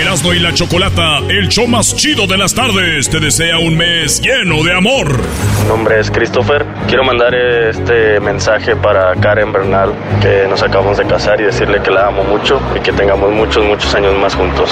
Erasmo 0.00 0.32
y 0.32 0.38
la 0.38 0.54
Chocolata, 0.54 1.18
el 1.28 1.48
show 1.48 1.66
más 1.66 1.96
chido 1.96 2.28
de 2.28 2.38
las 2.38 2.54
tardes, 2.54 3.10
te 3.10 3.18
desea 3.18 3.58
un 3.58 3.76
mes 3.76 4.20
lleno 4.20 4.62
de 4.62 4.72
amor. 4.72 5.20
Mi 5.62 5.68
nombre 5.68 5.98
es 5.98 6.08
Christopher. 6.08 6.64
Quiero 6.86 7.02
mandar 7.02 7.34
este 7.34 8.20
mensaje 8.20 8.76
para 8.76 9.16
Karen 9.16 9.52
Bernal, 9.52 9.92
que 10.22 10.46
nos 10.48 10.62
acabamos 10.62 10.98
de 10.98 11.06
casar 11.06 11.40
y 11.40 11.44
decirle 11.44 11.82
que 11.82 11.90
la 11.90 12.06
amo 12.06 12.22
mucho 12.22 12.60
y 12.76 12.80
que 12.80 12.92
tengamos 12.92 13.32
muchos, 13.32 13.64
muchos 13.64 13.92
años 13.96 14.16
más 14.16 14.36
juntos. 14.36 14.70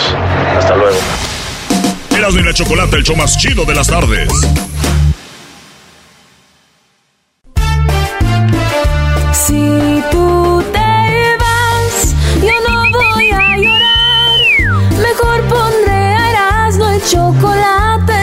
Hasta 0.57 0.77
luego. 0.77 0.97
Erasmo 2.17 2.41
y 2.41 2.45
la 2.45 2.55
Chocolata, 2.55 2.97
el 2.97 3.03
show 3.03 3.17
más 3.17 3.37
chido 3.37 3.65
de 3.65 3.75
las 3.75 3.89
tardes. 3.89 4.29
Si 9.33 10.03
tú 10.13 10.63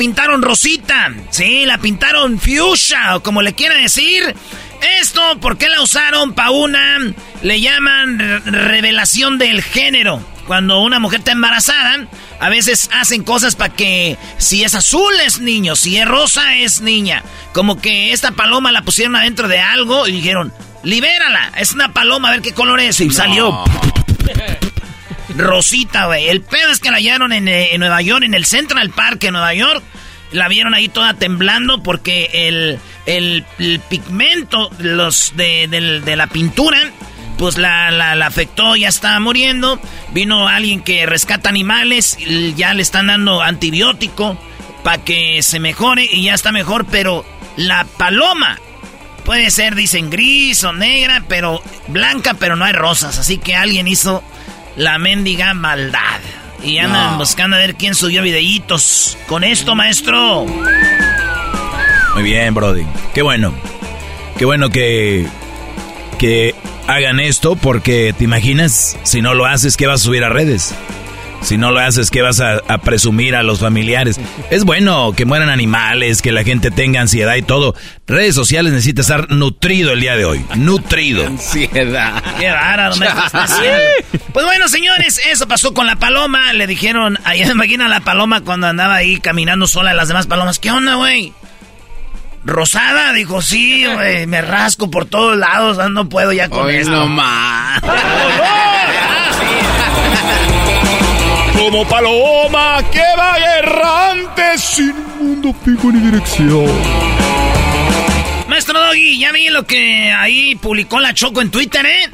pintaron 0.00 0.40
rosita. 0.40 1.12
Sí, 1.28 1.66
la 1.66 1.76
pintaron 1.76 2.40
fuchsia, 2.40 3.16
o 3.16 3.22
como 3.22 3.42
le 3.42 3.52
quieran 3.52 3.82
decir. 3.82 4.34
Esto, 4.98 5.38
¿por 5.40 5.58
qué 5.58 5.68
la 5.68 5.82
usaron 5.82 6.32
pa' 6.32 6.48
una? 6.50 6.96
Le 7.42 7.60
llaman 7.60 8.18
re- 8.18 8.40
revelación 8.40 9.36
del 9.36 9.62
género. 9.62 10.24
Cuando 10.46 10.80
una 10.80 10.98
mujer 11.00 11.18
está 11.18 11.32
embarazada, 11.32 12.06
a 12.40 12.48
veces 12.48 12.88
hacen 12.94 13.24
cosas 13.24 13.56
para 13.56 13.74
que 13.74 14.16
si 14.38 14.64
es 14.64 14.74
azul 14.74 15.12
es 15.22 15.38
niño, 15.40 15.76
si 15.76 15.98
es 15.98 16.08
rosa 16.08 16.56
es 16.56 16.80
niña. 16.80 17.22
Como 17.52 17.78
que 17.78 18.12
esta 18.14 18.32
paloma 18.32 18.72
la 18.72 18.80
pusieron 18.80 19.16
adentro 19.16 19.48
de 19.48 19.58
algo 19.60 20.08
y 20.08 20.12
dijeron, 20.12 20.50
libérala, 20.82 21.52
es 21.58 21.72
una 21.72 21.92
paloma, 21.92 22.28
a 22.28 22.32
ver 22.32 22.40
qué 22.40 22.54
color 22.54 22.80
es. 22.80 23.00
Y 23.00 23.10
salió 23.10 23.62
Rosita, 25.36 26.06
güey. 26.06 26.28
El 26.28 26.40
pedo 26.40 26.70
es 26.70 26.80
que 26.80 26.90
la 26.90 26.98
hallaron 26.98 27.32
en, 27.32 27.48
eh, 27.48 27.74
en 27.74 27.80
Nueva 27.80 28.02
York, 28.02 28.24
en 28.24 28.34
el 28.34 28.44
Central 28.44 28.90
Park 28.90 29.20
de 29.20 29.30
Nueva 29.30 29.54
York. 29.54 29.82
La 30.32 30.48
vieron 30.48 30.74
ahí 30.74 30.88
toda 30.88 31.14
temblando 31.14 31.82
porque 31.82 32.30
el, 32.32 32.78
el, 33.06 33.44
pigmento 33.88 34.70
los 34.78 35.32
de, 35.34 35.66
de 36.04 36.16
la 36.16 36.28
pintura, 36.28 36.78
pues 37.36 37.58
la, 37.58 37.90
la, 37.90 38.14
la 38.14 38.26
afectó, 38.26 38.76
ya 38.76 38.88
estaba 38.88 39.18
muriendo. 39.18 39.80
Vino 40.12 40.46
alguien 40.46 40.82
que 40.82 41.06
rescata 41.06 41.48
animales, 41.48 42.16
ya 42.54 42.74
le 42.74 42.82
están 42.82 43.08
dando 43.08 43.42
antibiótico 43.42 44.38
para 44.84 45.02
que 45.02 45.42
se 45.42 45.58
mejore 45.58 46.06
y 46.10 46.24
ya 46.24 46.34
está 46.34 46.52
mejor, 46.52 46.86
pero 46.86 47.24
la 47.56 47.84
paloma 47.84 48.58
puede 49.24 49.50
ser, 49.50 49.74
dicen, 49.74 50.10
gris 50.10 50.64
o 50.64 50.72
negra, 50.72 51.24
pero 51.28 51.62
blanca, 51.88 52.34
pero 52.34 52.56
no 52.56 52.64
hay 52.64 52.72
rosas. 52.72 53.18
Así 53.18 53.38
que 53.38 53.54
alguien 53.54 53.88
hizo 53.88 54.22
la 54.76 54.98
mendiga 54.98 55.54
maldad. 55.54 56.20
Y 56.62 56.78
andan 56.78 57.12
No. 57.12 57.18
buscando 57.18 57.56
a 57.56 57.58
ver 57.60 57.74
quién 57.76 57.94
subió 57.94 58.22
videitos. 58.22 59.16
Con 59.26 59.44
esto, 59.44 59.74
maestro. 59.74 60.44
Muy 62.14 62.22
bien, 62.22 62.52
Brody. 62.54 62.84
Qué 63.14 63.22
bueno. 63.22 63.54
Qué 64.38 64.44
bueno 64.44 64.68
que. 64.70 65.26
que 66.18 66.54
hagan 66.86 67.20
esto 67.20 67.56
porque 67.56 68.14
te 68.16 68.24
imaginas, 68.24 68.96
si 69.04 69.22
no 69.22 69.34
lo 69.34 69.46
haces, 69.46 69.76
¿qué 69.76 69.86
vas 69.86 70.00
a 70.00 70.04
subir 70.04 70.24
a 70.24 70.28
redes? 70.28 70.74
Si 71.42 71.56
no 71.56 71.70
lo 71.70 71.80
haces, 71.80 72.10
¿qué 72.10 72.22
vas 72.22 72.40
a, 72.40 72.56
a 72.68 72.78
presumir 72.78 73.34
a 73.34 73.42
los 73.42 73.60
familiares? 73.60 74.20
Es 74.50 74.64
bueno 74.64 75.12
que 75.16 75.24
mueran 75.24 75.48
animales, 75.48 76.22
que 76.22 76.32
la 76.32 76.42
gente 76.44 76.70
tenga 76.70 77.00
ansiedad 77.00 77.36
y 77.36 77.42
todo. 77.42 77.74
Redes 78.06 78.34
sociales 78.34 78.72
necesita 78.72 79.02
estar 79.02 79.30
nutrido 79.30 79.92
el 79.92 80.00
día 80.00 80.16
de 80.16 80.24
hoy. 80.24 80.44
Nutrido. 80.56 81.26
Ansiedad. 81.26 82.22
Qué 82.38 82.48
especial. 82.48 83.80
Pues 84.32 84.46
bueno, 84.46 84.68
señores, 84.68 85.20
eso 85.28 85.48
pasó 85.48 85.74
con 85.74 85.86
la 85.86 85.96
paloma. 85.96 86.52
Le 86.52 86.66
dijeron, 86.66 87.18
ahí 87.24 87.42
imagina 87.42 87.88
la 87.88 88.00
paloma 88.00 88.42
cuando 88.42 88.66
andaba 88.66 88.94
ahí 88.96 89.18
caminando 89.20 89.66
sola, 89.66 89.94
las 89.94 90.08
demás 90.08 90.26
palomas. 90.26 90.58
¿Qué 90.58 90.70
onda, 90.70 90.94
güey? 90.94 91.32
Rosada, 92.44 93.12
dijo, 93.12 93.42
sí, 93.42 93.84
güey, 93.86 94.26
me 94.26 94.40
rasco 94.40 94.90
por 94.90 95.04
todos 95.04 95.36
lados, 95.36 95.78
ah, 95.78 95.90
no 95.90 96.08
puedo 96.08 96.32
ya 96.32 96.48
con 96.48 96.66
Hoy 96.66 96.76
esto. 96.76 96.90
no 96.90 97.06
más. 97.06 97.82
Como 101.70 101.86
paloma 101.86 102.82
que 102.90 103.04
va 103.16 103.38
errante 103.38 104.58
sin 104.58 104.92
mundo 105.20 105.54
fijo 105.64 105.92
ni 105.92 106.00
dirección. 106.00 106.66
Maestro 108.48 108.80
Doggy, 108.80 109.20
ya 109.20 109.30
vi 109.30 109.50
lo 109.50 109.64
que 109.64 110.10
ahí 110.10 110.56
publicó 110.56 110.98
la 110.98 111.14
Choco 111.14 111.40
en 111.40 111.52
Twitter, 111.52 111.86
¿eh? 111.86 112.10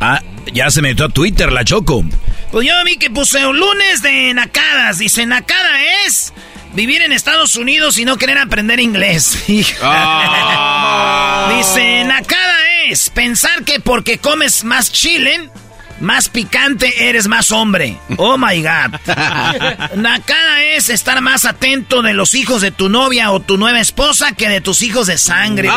Ah, 0.00 0.22
ya 0.54 0.70
se 0.70 0.80
metió 0.80 1.04
a 1.04 1.08
Twitter 1.10 1.52
la 1.52 1.66
Choco. 1.66 2.02
Pues 2.50 2.66
yo 2.66 2.72
vi 2.86 2.96
que 2.96 3.10
puse 3.10 3.46
un 3.46 3.58
lunes 3.58 4.00
de 4.00 4.32
nacadas. 4.32 4.96
Dice, 4.96 5.26
nacada 5.26 5.82
es 6.06 6.32
vivir 6.72 7.02
en 7.02 7.12
Estados 7.12 7.56
Unidos 7.56 7.98
y 7.98 8.06
no 8.06 8.16
querer 8.16 8.38
aprender 8.38 8.80
inglés. 8.80 9.44
Ah. 9.82 11.52
Dice, 11.54 12.04
nacada 12.04 12.56
es 12.88 13.10
pensar 13.10 13.64
que 13.64 13.80
porque 13.80 14.16
comes 14.16 14.64
más 14.64 14.90
chile, 14.90 15.50
más 16.00 16.28
picante, 16.28 17.08
eres 17.08 17.28
más 17.28 17.50
hombre. 17.50 17.98
Oh 18.16 18.36
my 18.38 18.62
God. 18.62 19.00
Nacada 19.96 20.64
es 20.76 20.88
estar 20.90 21.20
más 21.20 21.44
atento 21.44 22.02
de 22.02 22.14
los 22.14 22.34
hijos 22.34 22.60
de 22.62 22.70
tu 22.70 22.88
novia 22.88 23.30
o 23.30 23.40
tu 23.40 23.58
nueva 23.58 23.80
esposa 23.80 24.32
que 24.32 24.48
de 24.48 24.60
tus 24.60 24.82
hijos 24.82 25.06
de 25.06 25.18
sangre. 25.18 25.68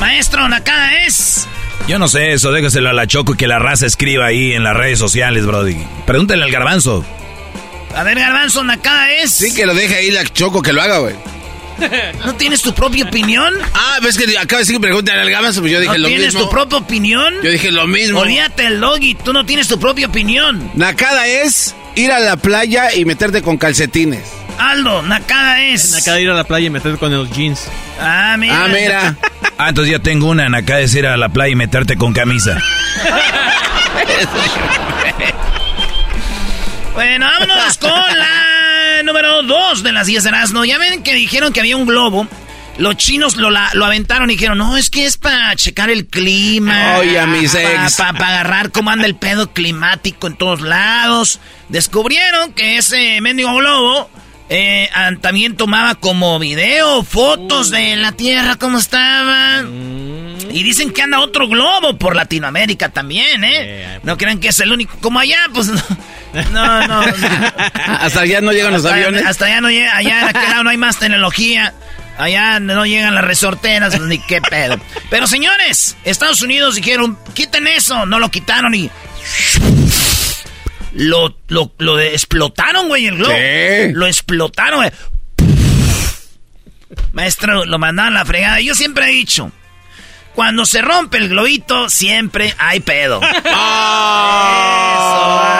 Maestro, 0.00 0.48
nacada 0.48 1.04
es. 1.06 1.46
Yo 1.88 1.98
no 1.98 2.08
sé 2.08 2.32
eso, 2.32 2.52
déjaselo 2.52 2.88
a 2.88 2.92
la 2.92 3.06
Choco 3.06 3.34
y 3.34 3.36
que 3.36 3.46
la 3.48 3.58
raza 3.58 3.86
escriba 3.86 4.26
ahí 4.26 4.52
en 4.52 4.62
las 4.62 4.76
redes 4.76 4.98
sociales, 4.98 5.44
Brody. 5.44 5.76
Pregúntale 6.06 6.44
al 6.44 6.50
garbanzo. 6.50 7.04
A 7.94 8.04
ver, 8.04 8.18
Garbanzo, 8.18 8.62
nacada 8.62 9.10
es. 9.10 9.32
Sí, 9.32 9.52
que 9.52 9.66
lo 9.66 9.74
deje 9.74 9.96
ahí 9.96 10.10
la 10.12 10.24
choco 10.24 10.62
que 10.62 10.72
lo 10.72 10.80
haga, 10.80 10.98
güey. 10.98 11.16
¿No 12.24 12.34
tienes 12.34 12.62
tu 12.62 12.74
propia 12.74 13.04
opinión? 13.04 13.54
Ah, 13.74 13.98
ves 14.02 14.16
que 14.16 14.24
acaba 14.36 14.58
de 14.58 14.58
decir 14.58 14.76
que 14.76 14.80
preguntan 14.80 15.18
al 15.18 15.30
gabazo, 15.30 15.60
pues 15.60 15.72
yo 15.72 15.80
dije 15.80 15.92
¿No 15.92 15.98
lo 15.98 16.08
tienes 16.08 16.34
mismo. 16.34 16.42
tu 16.42 16.50
propia 16.50 16.78
opinión? 16.78 17.34
Yo 17.42 17.50
dije 17.50 17.70
lo 17.70 17.86
mismo. 17.86 18.20
Olvídate 18.20 18.66
el 18.66 18.80
doggy, 18.80 19.14
tú 19.14 19.32
no 19.32 19.46
tienes 19.46 19.68
tu 19.68 19.78
propia 19.78 20.06
opinión. 20.06 20.70
Nacada 20.74 21.26
es 21.26 21.74
ir 21.94 22.12
a 22.12 22.20
la 22.20 22.36
playa 22.36 22.94
y 22.94 23.04
meterte 23.04 23.42
con 23.42 23.58
calcetines. 23.58 24.24
Aldo, 24.58 25.02
Nakada 25.02 25.62
es. 25.62 25.92
Nakada 25.92 26.20
ir 26.20 26.30
a 26.30 26.34
la 26.34 26.44
playa 26.44 26.66
y 26.66 26.70
meterte 26.70 26.98
con 26.98 27.12
los 27.12 27.30
jeans. 27.30 27.66
Ah, 27.98 28.36
mira. 28.38 28.64
Ah, 28.64 28.68
mira. 28.68 29.16
Ah, 29.62 29.68
entonces 29.68 29.92
ya 29.92 29.98
tengo 29.98 30.28
una. 30.28 30.46
Acá 30.56 30.80
es 30.80 30.94
ir 30.94 31.06
a 31.06 31.18
la 31.18 31.28
playa 31.28 31.52
y 31.52 31.54
meterte 31.54 31.96
con 31.96 32.14
camisa. 32.14 32.56
bueno, 36.94 37.26
vámonos 37.26 37.76
con 37.76 37.90
la 37.90 38.49
número 39.04 39.42
2 39.42 39.82
de 39.82 39.92
las 39.92 40.06
10 40.06 40.22
de 40.24 40.28
Erasmo. 40.28 40.64
Ya 40.64 40.78
ven 40.78 41.02
que 41.02 41.14
dijeron 41.14 41.52
que 41.52 41.60
había 41.60 41.76
un 41.76 41.86
globo. 41.86 42.26
Los 42.78 42.96
chinos 42.96 43.36
lo, 43.36 43.50
la- 43.50 43.70
lo 43.74 43.84
aventaron 43.84 44.30
y 44.30 44.34
dijeron, 44.34 44.56
no, 44.56 44.76
es 44.76 44.88
que 44.90 45.04
es 45.04 45.18
para 45.18 45.54
checar 45.56 45.90
el 45.90 46.06
clima. 46.06 46.96
Oye, 46.98 47.18
a 47.18 47.26
mis 47.26 47.54
ex. 47.54 47.96
Para 47.96 48.28
agarrar 48.28 48.70
cómo 48.70 48.90
anda 48.90 49.06
el 49.06 49.16
pedo 49.16 49.52
climático 49.52 50.26
en 50.26 50.34
todos 50.36 50.60
lados. 50.62 51.40
Descubrieron 51.68 52.52
que 52.52 52.78
ese 52.78 53.20
mendigo 53.20 53.54
globo 53.56 54.08
eh, 54.50 54.90
ah, 54.94 55.10
también 55.20 55.56
tomaba 55.56 55.94
como 55.94 56.38
video 56.38 57.02
fotos 57.04 57.70
de 57.70 57.96
la 57.96 58.12
Tierra, 58.12 58.56
cómo 58.56 58.78
estaba. 58.78 59.62
Y 60.52 60.62
dicen 60.64 60.90
que 60.92 61.02
anda 61.02 61.20
otro 61.20 61.46
globo 61.48 61.96
por 61.96 62.16
Latinoamérica 62.16 62.88
también, 62.88 63.44
¿eh? 63.44 64.00
No 64.02 64.16
crean 64.18 64.40
que 64.40 64.48
es 64.48 64.58
el 64.58 64.72
único. 64.72 64.96
Como 65.00 65.20
allá, 65.20 65.38
pues 65.54 65.68
no. 65.68 65.80
No, 66.52 66.86
no. 66.88 67.00
Hasta 68.00 68.20
allá 68.22 68.40
no 68.40 68.52
llegan 68.52 68.72
los 68.72 68.84
Hasta- 68.84 68.96
aviones. 68.96 69.24
Hasta 69.24 69.46
allá 69.46 69.60
no 69.60 69.70
llega, 69.70 69.96
allá 69.96 70.20
en 70.22 70.28
aquel 70.28 70.50
lado 70.50 70.64
no 70.64 70.70
hay 70.70 70.76
más 70.76 70.98
tecnología. 70.98 71.72
Allá 72.18 72.60
no 72.60 72.84
llegan 72.84 73.14
las 73.14 73.24
resorteras, 73.24 73.96
pues, 73.96 74.08
ni 74.08 74.18
qué 74.18 74.42
pedo. 74.42 74.78
Pero 75.08 75.26
señores, 75.26 75.96
Estados 76.04 76.42
Unidos 76.42 76.74
dijeron, 76.74 77.16
quiten 77.34 77.66
eso, 77.66 78.04
no 78.04 78.18
lo 78.18 78.30
quitaron 78.30 78.74
y. 78.74 78.90
Lo, 80.92 81.36
lo, 81.48 81.72
lo 81.78 81.96
de- 81.96 82.12
explotaron, 82.14 82.88
güey, 82.88 83.06
el 83.06 83.16
globo. 83.16 83.32
Sí. 83.34 83.92
Lo 83.92 84.06
explotaron, 84.06 84.80
güey. 84.80 84.90
Maestro, 87.12 87.64
lo 87.64 87.78
mandaron 87.78 88.16
a 88.16 88.20
la 88.20 88.24
fregada. 88.24 88.60
Yo 88.60 88.74
siempre 88.74 89.04
he 89.06 89.10
dicho, 89.12 89.52
cuando 90.34 90.64
se 90.66 90.82
rompe 90.82 91.18
el 91.18 91.28
globito, 91.28 91.88
siempre 91.88 92.52
hay 92.58 92.80
pedo. 92.80 93.20
Eso 93.30 93.42
va 93.44 93.50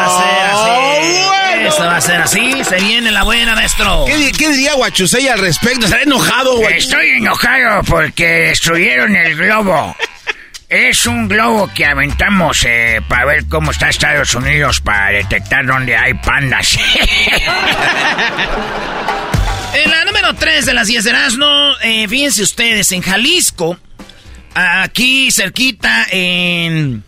a 0.04 0.08
ser 0.20 0.46
así. 0.46 1.66
Eso 1.66 1.84
va 1.84 1.96
a 1.96 2.00
ser 2.00 2.20
así. 2.22 2.64
Se 2.64 2.80
viene 2.80 3.10
la 3.10 3.22
buena, 3.22 3.54
maestro. 3.54 4.04
¿Qué, 4.06 4.32
qué 4.32 4.48
diría 4.50 4.74
Guachusei 4.74 5.28
al 5.28 5.38
respecto? 5.38 5.84
¿Estará 5.86 6.02
enojado, 6.02 6.56
Guachusei? 6.56 6.78
Estoy 6.78 7.08
enojado 7.18 7.82
porque 7.84 8.26
destruyeron 8.26 9.14
el 9.14 9.36
globo. 9.36 9.94
Es 10.70 11.04
un 11.06 11.26
globo 11.26 11.68
que 11.74 11.84
aventamos 11.84 12.64
eh, 12.64 13.00
para 13.08 13.24
ver 13.24 13.46
cómo 13.48 13.72
está 13.72 13.88
Estados 13.88 14.32
Unidos, 14.36 14.80
para 14.80 15.10
detectar 15.10 15.66
dónde 15.66 15.96
hay 15.96 16.14
pandas. 16.14 16.78
En 19.72 19.88
la 19.88 20.04
número 20.04 20.34
3 20.34 20.66
de 20.66 20.74
las 20.74 20.88
10 20.88 21.04
de 21.04 21.10
Erasmo, 21.10 21.46
eh, 21.82 22.08
fíjense 22.08 22.42
ustedes, 22.42 22.90
en 22.90 23.02
Jalisco, 23.02 23.78
aquí 24.52 25.30
cerquita, 25.30 26.06
en. 26.10 27.04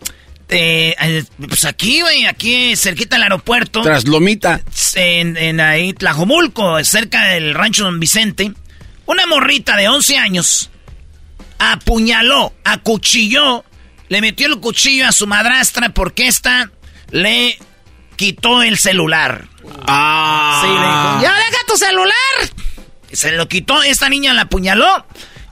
eh, 0.48 0.94
eh, 1.00 1.24
pues 1.48 1.64
aquí, 1.64 2.02
güey, 2.02 2.26
aquí 2.26 2.76
cerquita 2.76 3.16
del 3.16 3.24
aeropuerto. 3.24 3.82
Tras 3.82 4.06
Lomita. 4.06 4.60
en, 4.94 5.36
en 5.36 5.58
ahí, 5.58 5.92
Tlajomulco, 5.92 6.82
cerca 6.84 7.24
del 7.30 7.52
rancho 7.52 7.82
Don 7.82 7.98
Vicente, 7.98 8.52
una 9.06 9.26
morrita 9.26 9.76
de 9.76 9.88
11 9.88 10.16
años 10.18 10.70
apuñaló, 11.70 12.52
acuchilló, 12.64 13.64
le 14.08 14.20
metió 14.20 14.46
el 14.46 14.58
cuchillo 14.58 15.06
a 15.06 15.12
su 15.12 15.26
madrastra 15.26 15.90
porque 15.90 16.26
esta 16.26 16.70
le 17.10 17.58
quitó 18.16 18.62
el 18.62 18.78
celular. 18.78 19.48
Ah. 19.86 20.60
Sí, 20.62 20.68
le 20.68 20.74
dijo, 20.74 21.22
ya 21.22 21.44
deja 21.44 21.64
tu 21.66 21.76
celular. 21.76 22.14
Se 23.12 23.32
lo 23.32 23.46
quitó, 23.48 23.82
esta 23.82 24.08
niña 24.08 24.34
la 24.34 24.42
apuñaló. 24.42 25.06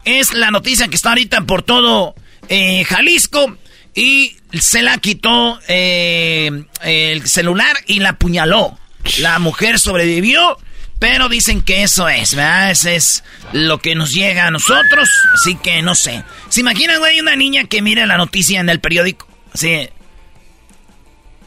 Es 0.05 0.33
la 0.33 0.51
noticia 0.51 0.89
que 0.89 0.97
está 0.97 1.11
ahorita 1.11 1.43
por 1.43 1.63
todo 1.63 2.15
eh, 2.49 2.85
Jalisco. 2.85 3.57
Y 3.95 4.37
se 4.53 4.83
la 4.83 4.99
quitó 4.99 5.59
eh, 5.69 6.65
el 6.83 7.27
celular 7.29 7.77
y 7.87 8.01
la 8.01 8.11
apuñaló. 8.11 8.79
La 9.19 9.39
mujer 9.39 9.79
sobrevivió, 9.79 10.59
pero 11.01 11.31
dicen 11.31 11.63
que 11.63 11.83
eso 11.83 12.11
es, 12.11 12.35
¿verdad? 12.35 12.71
Ese 12.71 12.95
es 12.95 13.25
lo 13.53 13.79
que 13.79 13.95
nos 13.95 14.13
llega 14.13 14.47
a 14.47 14.51
nosotros. 14.51 15.09
Así 15.33 15.57
que 15.57 15.81
no 15.81 15.95
sé. 15.95 16.25
¿Se 16.51 16.61
imaginan, 16.61 16.99
güey, 16.99 17.19
una 17.19 17.35
niña 17.37 17.65
que 17.65 17.81
mire 17.81 18.07
la 18.07 18.19
noticia 18.19 18.61
en 18.61 18.69
el 18.69 18.81
periódico? 18.81 19.27
Así, 19.53 19.89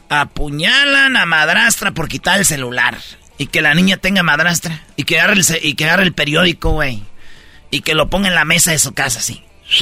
apuñalan 0.08 1.16
a 1.16 1.24
madrastra 1.24 1.92
por 1.92 2.08
quitar 2.08 2.40
el 2.40 2.44
celular. 2.44 2.98
Y 3.38 3.46
que 3.46 3.62
la 3.62 3.74
niña 3.74 3.96
tenga 3.96 4.24
madrastra. 4.24 4.82
Y 4.96 5.04
que 5.04 5.20
agarre 5.20 5.34
el, 5.34 5.44
y 5.62 5.74
que 5.74 5.84
agarre 5.84 6.02
el 6.02 6.14
periódico, 6.14 6.72
güey. 6.72 7.04
Y 7.70 7.82
que 7.82 7.94
lo 7.94 8.10
ponga 8.10 8.26
en 8.26 8.34
la 8.34 8.44
mesa 8.44 8.72
de 8.72 8.80
su 8.80 8.92
casa, 8.92 9.20
así. 9.20 9.44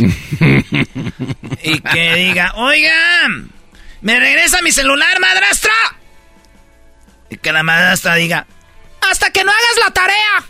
y 1.65 1.81
que 1.81 2.15
diga, 2.15 2.53
oigan, 2.57 3.51
¿me 4.03 4.21
regresa 4.21 4.61
mi 4.61 4.71
celular, 4.71 5.19
madrastra? 5.19 5.73
Y 7.31 7.39
que 7.39 7.53
la 7.53 7.63
madrastra 7.63 8.17
diga, 8.17 8.47
hasta 9.11 9.31
que 9.31 9.45
no 9.45 9.51
hagas 9.51 9.85
la 9.85 9.93
tarea. 9.93 10.45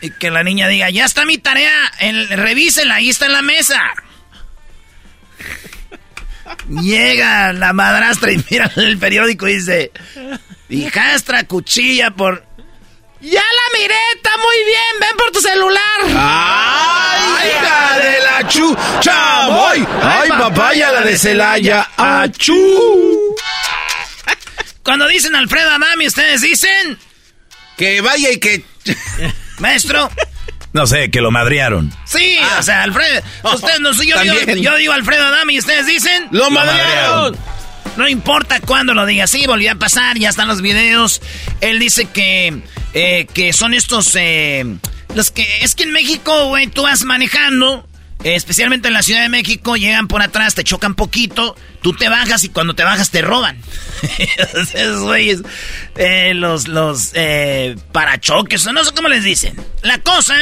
Y 0.00 0.10
que 0.10 0.30
la 0.30 0.42
niña 0.42 0.68
diga, 0.68 0.90
ya 0.90 1.04
está 1.04 1.24
mi 1.24 1.38
tarea, 1.38 1.72
el, 2.00 2.28
revísela, 2.28 2.96
ahí 2.96 3.08
está 3.08 3.26
en 3.26 3.32
la 3.32 3.42
mesa. 3.42 3.80
Llega 6.68 7.52
la 7.52 7.72
madrastra 7.72 8.32
y 8.32 8.44
mira 8.50 8.70
el 8.76 8.98
periódico 8.98 9.48
y 9.48 9.54
dice, 9.54 9.92
hijastra, 10.68 11.44
cuchilla 11.44 12.10
por... 12.10 12.44
Ya 13.20 13.40
la 13.40 13.78
miré, 13.78 13.94
está 14.16 14.36
muy 14.36 14.56
bien, 14.64 15.00
ven 15.00 15.16
por 15.16 15.30
tu 15.30 15.40
celular. 15.40 15.82
¡Ay, 16.16 17.50
hija 17.50 17.98
de 17.98 18.20
la 18.20 18.48
chu! 18.48 18.76
¡Chamoy! 19.00 19.86
¡Ay, 20.02 20.28
papaya, 20.30 20.90
la 20.90 21.02
de 21.02 21.16
Celaya! 21.16 21.88
¡Achú! 21.96 23.36
Cuando 24.82 25.06
dicen 25.06 25.36
Alfredo 25.36 25.70
Adami, 25.70 26.08
ustedes 26.08 26.40
dicen, 26.40 26.98
Que 27.76 28.00
vaya 28.00 28.30
y 28.32 28.38
que... 28.38 28.64
maestro, 29.58 30.10
No 30.72 30.86
sé, 30.86 31.10
que 31.10 31.20
lo 31.20 31.30
madrearon. 31.30 31.92
sí, 32.04 32.36
o 32.58 32.62
sea, 32.62 32.82
Alfredo, 32.82 33.22
ustedes 33.54 33.80
no 33.80 33.92
yo 33.92 34.20
digo, 34.20 34.54
yo 34.56 34.76
digo 34.76 34.92
Alfredo 34.92 35.26
Adami 35.26 35.54
y 35.54 35.58
ustedes 35.58 35.86
dicen, 35.86 36.28
¡Lo 36.30 36.50
madrearon! 36.50 37.36
no 37.96 38.08
importa 38.08 38.60
cuándo 38.60 38.94
lo 38.94 39.04
diga, 39.06 39.26
sí, 39.26 39.46
volvió 39.46 39.72
a 39.72 39.74
pasar, 39.74 40.18
ya 40.18 40.30
están 40.30 40.48
los 40.48 40.62
videos. 40.62 41.20
Él 41.60 41.78
dice 41.78 42.06
que, 42.06 42.62
eh, 42.94 43.26
que 43.32 43.52
son 43.52 43.74
estos, 43.74 44.16
eh, 44.16 44.64
los 45.14 45.30
que, 45.30 45.46
es 45.60 45.74
que 45.74 45.84
en 45.84 45.92
México, 45.92 46.46
güey, 46.46 46.68
tú 46.68 46.82
vas 46.82 47.04
manejando, 47.04 47.86
especialmente 48.24 48.88
en 48.88 48.94
la 48.94 49.02
Ciudad 49.02 49.22
de 49.22 49.28
México, 49.28 49.76
llegan 49.76 50.08
por 50.08 50.22
atrás, 50.22 50.54
te 50.54 50.64
chocan 50.64 50.94
poquito, 50.94 51.56
tú 51.82 51.92
te 51.92 52.08
bajas 52.08 52.44
y 52.44 52.48
cuando 52.48 52.74
te 52.74 52.84
bajas 52.84 53.10
te 53.10 53.22
roban. 53.22 53.58
Esos 54.74 55.02
güeyes, 55.02 55.42
eh, 55.96 56.32
los, 56.34 56.68
los, 56.68 57.12
eh, 57.14 57.76
parachoques, 57.92 58.66
no 58.66 58.84
sé 58.84 58.92
cómo 58.94 59.08
les 59.08 59.24
dicen. 59.24 59.56
La 59.82 59.98
cosa 59.98 60.34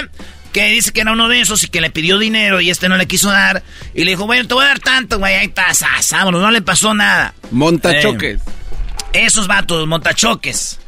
que 0.52 0.68
dice 0.68 0.92
que 0.92 1.02
era 1.02 1.12
uno 1.12 1.28
de 1.28 1.40
esos 1.40 1.62
y 1.64 1.68
que 1.68 1.80
le 1.80 1.90
pidió 1.90 2.18
dinero 2.18 2.60
y 2.60 2.70
este 2.70 2.88
no 2.88 2.96
le 2.96 3.06
quiso 3.06 3.30
dar. 3.30 3.62
Y 3.94 4.04
le 4.04 4.12
dijo, 4.12 4.26
bueno, 4.26 4.46
te 4.46 4.54
voy 4.54 4.64
a 4.64 4.68
dar 4.68 4.80
tanto, 4.80 5.18
güey, 5.18 5.34
ahí 5.34 5.46
está, 5.46 5.66
vámonos, 6.12 6.42
no 6.42 6.50
le 6.50 6.62
pasó 6.62 6.94
nada. 6.94 7.34
Montachoques. 7.50 8.40
Esos 9.12 9.46
vatos, 9.46 9.86
montachoques. 9.86 10.78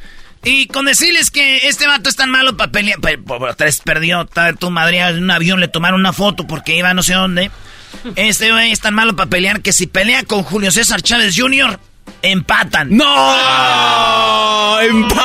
Y 0.44 0.66
con 0.66 0.86
decirles 0.86 1.30
que 1.30 1.68
este 1.68 1.86
vato 1.86 2.08
es 2.10 2.16
tan 2.16 2.28
malo 2.30 2.56
para 2.56 2.72
pelear. 2.72 2.98
pe- 3.00 3.18
por- 3.18 3.54
Tres 3.54 3.80
perdió, 3.84 4.28
tu 4.58 4.70
madre 4.70 4.98
en 4.98 5.22
un 5.22 5.30
avión, 5.30 5.60
le 5.60 5.68
tomaron 5.68 6.00
una 6.00 6.12
foto 6.12 6.46
porque 6.46 6.76
iba 6.76 6.92
no 6.94 7.02
sé 7.02 7.14
dónde. 7.14 7.50
Este 8.16 8.50
güey 8.50 8.72
es 8.72 8.80
tan 8.80 8.94
malo 8.94 9.14
para 9.14 9.28
pelear 9.30 9.60
que 9.60 9.72
si 9.72 9.86
pelea 9.86 10.22
con 10.24 10.42
Julio 10.42 10.70
César 10.72 11.02
Chávez 11.02 11.34
Jr., 11.36 11.78
empatan. 12.22 12.88
¡No! 12.96 14.80
¡Empacha! 14.80 15.24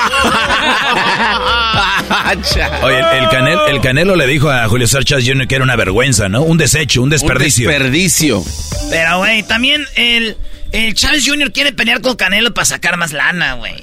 Oye, 2.84 3.00
el, 3.18 3.26
Canel- 3.30 3.70
el 3.70 3.82
Canelo 3.82 4.16
le 4.16 4.28
dijo 4.28 4.50
a 4.52 4.68
Julio 4.68 4.86
César 4.88 5.04
Chávez 5.06 5.26
Jr. 5.28 5.48
que 5.48 5.56
era 5.56 5.64
una 5.64 5.76
vergüenza, 5.76 6.30
¿no? 6.30 6.42
Un 6.44 6.58
desecho, 6.58 7.02
un 7.02 7.10
desperdicio. 7.10 7.68
Un 7.68 7.74
desperdicio. 7.74 8.44
Pero, 8.90 9.20
güey, 9.20 9.44
también 9.44 9.86
el, 9.96 10.38
el 10.72 10.94
Chávez 10.94 11.24
Jr. 11.28 11.52
quiere 11.52 11.72
pelear 11.74 12.02
con 12.02 12.16
Canelo 12.16 12.54
para 12.54 12.66
sacar 12.66 12.98
más 12.98 13.14
lana, 13.14 13.54
güey. 13.54 13.76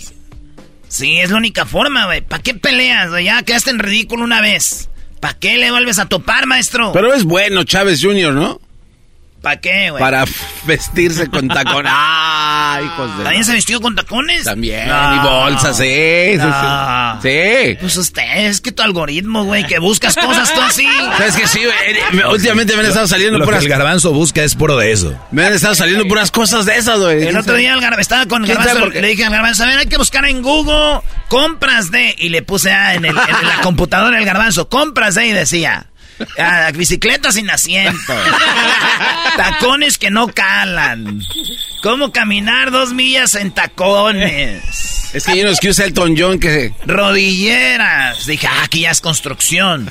Sí, 0.88 1.18
es 1.18 1.30
la 1.30 1.36
única 1.36 1.64
forma, 1.66 2.06
güey. 2.06 2.20
¿Para 2.20 2.42
qué 2.42 2.54
peleas? 2.54 3.10
Ya 3.22 3.42
quedaste 3.42 3.70
en 3.70 3.78
ridículo 3.78 4.24
una 4.24 4.40
vez. 4.40 4.88
¿Para 5.20 5.34
qué 5.34 5.56
le 5.56 5.70
vuelves 5.70 5.98
a 5.98 6.06
topar, 6.06 6.46
maestro? 6.46 6.92
Pero 6.92 7.12
es 7.14 7.24
bueno 7.24 7.64
Chávez 7.64 8.00
Jr., 8.02 8.32
¿no? 8.34 8.60
¿Para 9.44 9.60
qué, 9.60 9.90
güey? 9.90 10.00
Para 10.02 10.24
vestirse 10.64 11.28
con 11.28 11.46
tacones. 11.48 11.92
¡Ah, 11.94 12.80
hijos 12.84 13.16
de... 13.18 13.22
¿También 13.24 13.44
se 13.44 13.52
vistió 13.54 13.80
con 13.80 13.94
tacones? 13.94 14.44
También, 14.44 14.88
No. 14.88 15.14
y 15.14 15.18
bolsas, 15.20 15.76
sí, 15.76 15.84
sí, 16.32 16.36
No. 16.38 17.18
sí. 17.22 17.28
Sí. 17.28 17.76
Pues 17.80 17.96
usted, 17.96 18.46
es 18.46 18.60
que 18.60 18.72
tu 18.72 18.82
algoritmo, 18.82 19.44
güey, 19.44 19.64
que 19.66 19.78
buscas 19.78 20.16
cosas 20.16 20.52
tú 20.52 20.60
así. 20.60 20.88
¿Sabes 21.18 21.36
que 21.36 21.46
sí? 21.46 21.60
güey? 21.64 21.76
Eh, 21.88 21.98
me- 22.12 22.26
Últimamente 22.26 22.72
me 22.74 22.80
han 22.80 22.86
estado 22.86 23.06
saliendo 23.06 23.38
Lo 23.38 23.44
que 23.44 23.50
puras... 23.50 23.62
el 23.62 23.68
garbanzo 23.68 24.12
busca 24.12 24.42
es 24.42 24.54
puro 24.56 24.76
de 24.76 24.90
eso. 24.92 25.14
Me 25.30 25.44
han 25.44 25.52
estado 25.52 25.74
saliendo 25.74 26.06
puras 26.06 26.30
cosas 26.30 26.64
de 26.66 26.76
esas, 26.76 26.98
güey. 26.98 27.24
El 27.26 27.36
otro 27.36 27.54
día 27.54 27.74
el 27.74 27.80
Gar- 27.80 28.00
estaba 28.00 28.26
con 28.26 28.42
el 28.42 28.46
¿Quién 28.50 28.58
sabe 28.58 28.70
garbanzo, 28.80 29.00
le 29.00 29.08
dije 29.08 29.24
al 29.24 29.32
garbanzo, 29.32 29.62
a 29.62 29.66
ver, 29.66 29.78
hay 29.78 29.86
que 29.86 29.98
buscar 29.98 30.24
en 30.24 30.42
Google 30.42 31.00
compras 31.28 31.90
de, 31.90 32.14
y 32.18 32.30
le 32.30 32.42
puse 32.42 32.70
ah, 32.72 32.94
en, 32.94 33.04
el- 33.04 33.16
en 33.16 33.46
la 33.48 33.60
computadora 33.62 34.18
el 34.18 34.24
garbanzo, 34.24 34.68
compras 34.68 35.14
de, 35.14 35.26
y 35.26 35.32
decía, 35.32 35.86
ah, 36.38 36.70
bicicleta 36.74 37.32
sin 37.32 37.50
asiento, 37.50 38.14
tacones 39.36 39.98
que 39.98 40.10
no 40.10 40.28
calan, 40.28 41.20
cómo 41.82 42.12
caminar 42.12 42.70
dos 42.70 42.92
millas 42.92 43.34
en 43.34 43.52
tacones, 43.52 45.10
Es 45.12 45.24
que 45.24 45.32
hay 45.32 45.42
unos 45.42 45.60
que 45.60 45.68
usa 45.68 45.84
Elton 45.86 46.14
John 46.16 46.38
que... 46.38 46.72
rodilleras, 46.86 48.26
dije, 48.26 48.46
ah, 48.46 48.62
aquí 48.64 48.80
ya 48.80 48.90
es 48.90 49.00
construcción, 49.00 49.90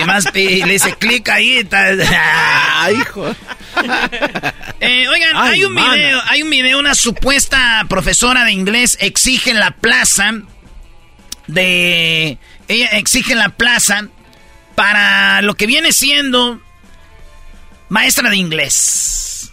y 0.00 0.04
más, 0.04 0.26
y 0.34 0.62
le 0.64 0.74
hice 0.74 0.94
clic 0.94 1.28
ahí, 1.28 1.58
y 1.58 1.64
tal. 1.64 2.02
¡Ay, 2.02 2.94
hijo! 2.96 3.34
Eh, 4.80 5.08
oigan, 5.08 5.30
Ay, 5.34 5.52
hay 5.54 5.64
un 5.64 5.72
mana. 5.72 5.94
video, 5.94 6.22
hay 6.28 6.42
un 6.42 6.50
video, 6.50 6.78
una 6.78 6.94
supuesta 6.94 7.84
profesora 7.88 8.44
de 8.44 8.52
inglés 8.52 8.96
exige 9.00 9.50
en 9.50 9.58
la 9.58 9.72
plaza 9.72 10.32
de 11.46 12.38
ella 12.68 12.86
exige 12.92 13.32
en 13.32 13.38
la 13.38 13.50
plaza 13.50 14.08
para 14.74 15.42
lo 15.42 15.54
que 15.54 15.66
viene 15.66 15.92
siendo 15.92 16.60
maestra 17.88 18.30
de 18.30 18.36
inglés. 18.36 19.52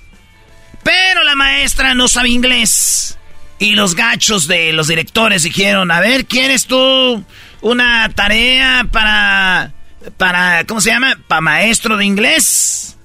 Pero 0.84 1.24
la 1.24 1.36
maestra 1.36 1.94
no 1.94 2.08
sabe 2.08 2.30
inglés. 2.30 3.18
Y 3.60 3.75
los 3.75 3.94
gachos 3.94 4.48
de 4.48 4.74
los 4.74 4.88
directores 4.88 5.44
dijeron, 5.44 5.92
a 5.92 6.00
ver, 6.00 6.25
¿quieres 6.25 6.66
tú 6.66 7.24
una 7.62 8.10
tarea 8.10 8.88
para, 8.92 9.72
para, 10.18 10.66
¿cómo 10.66 10.82
se 10.82 10.90
llama? 10.90 11.20
Para 11.28 11.42
maestro 11.42 11.96
de 11.96 12.06
inglés? 12.06 12.98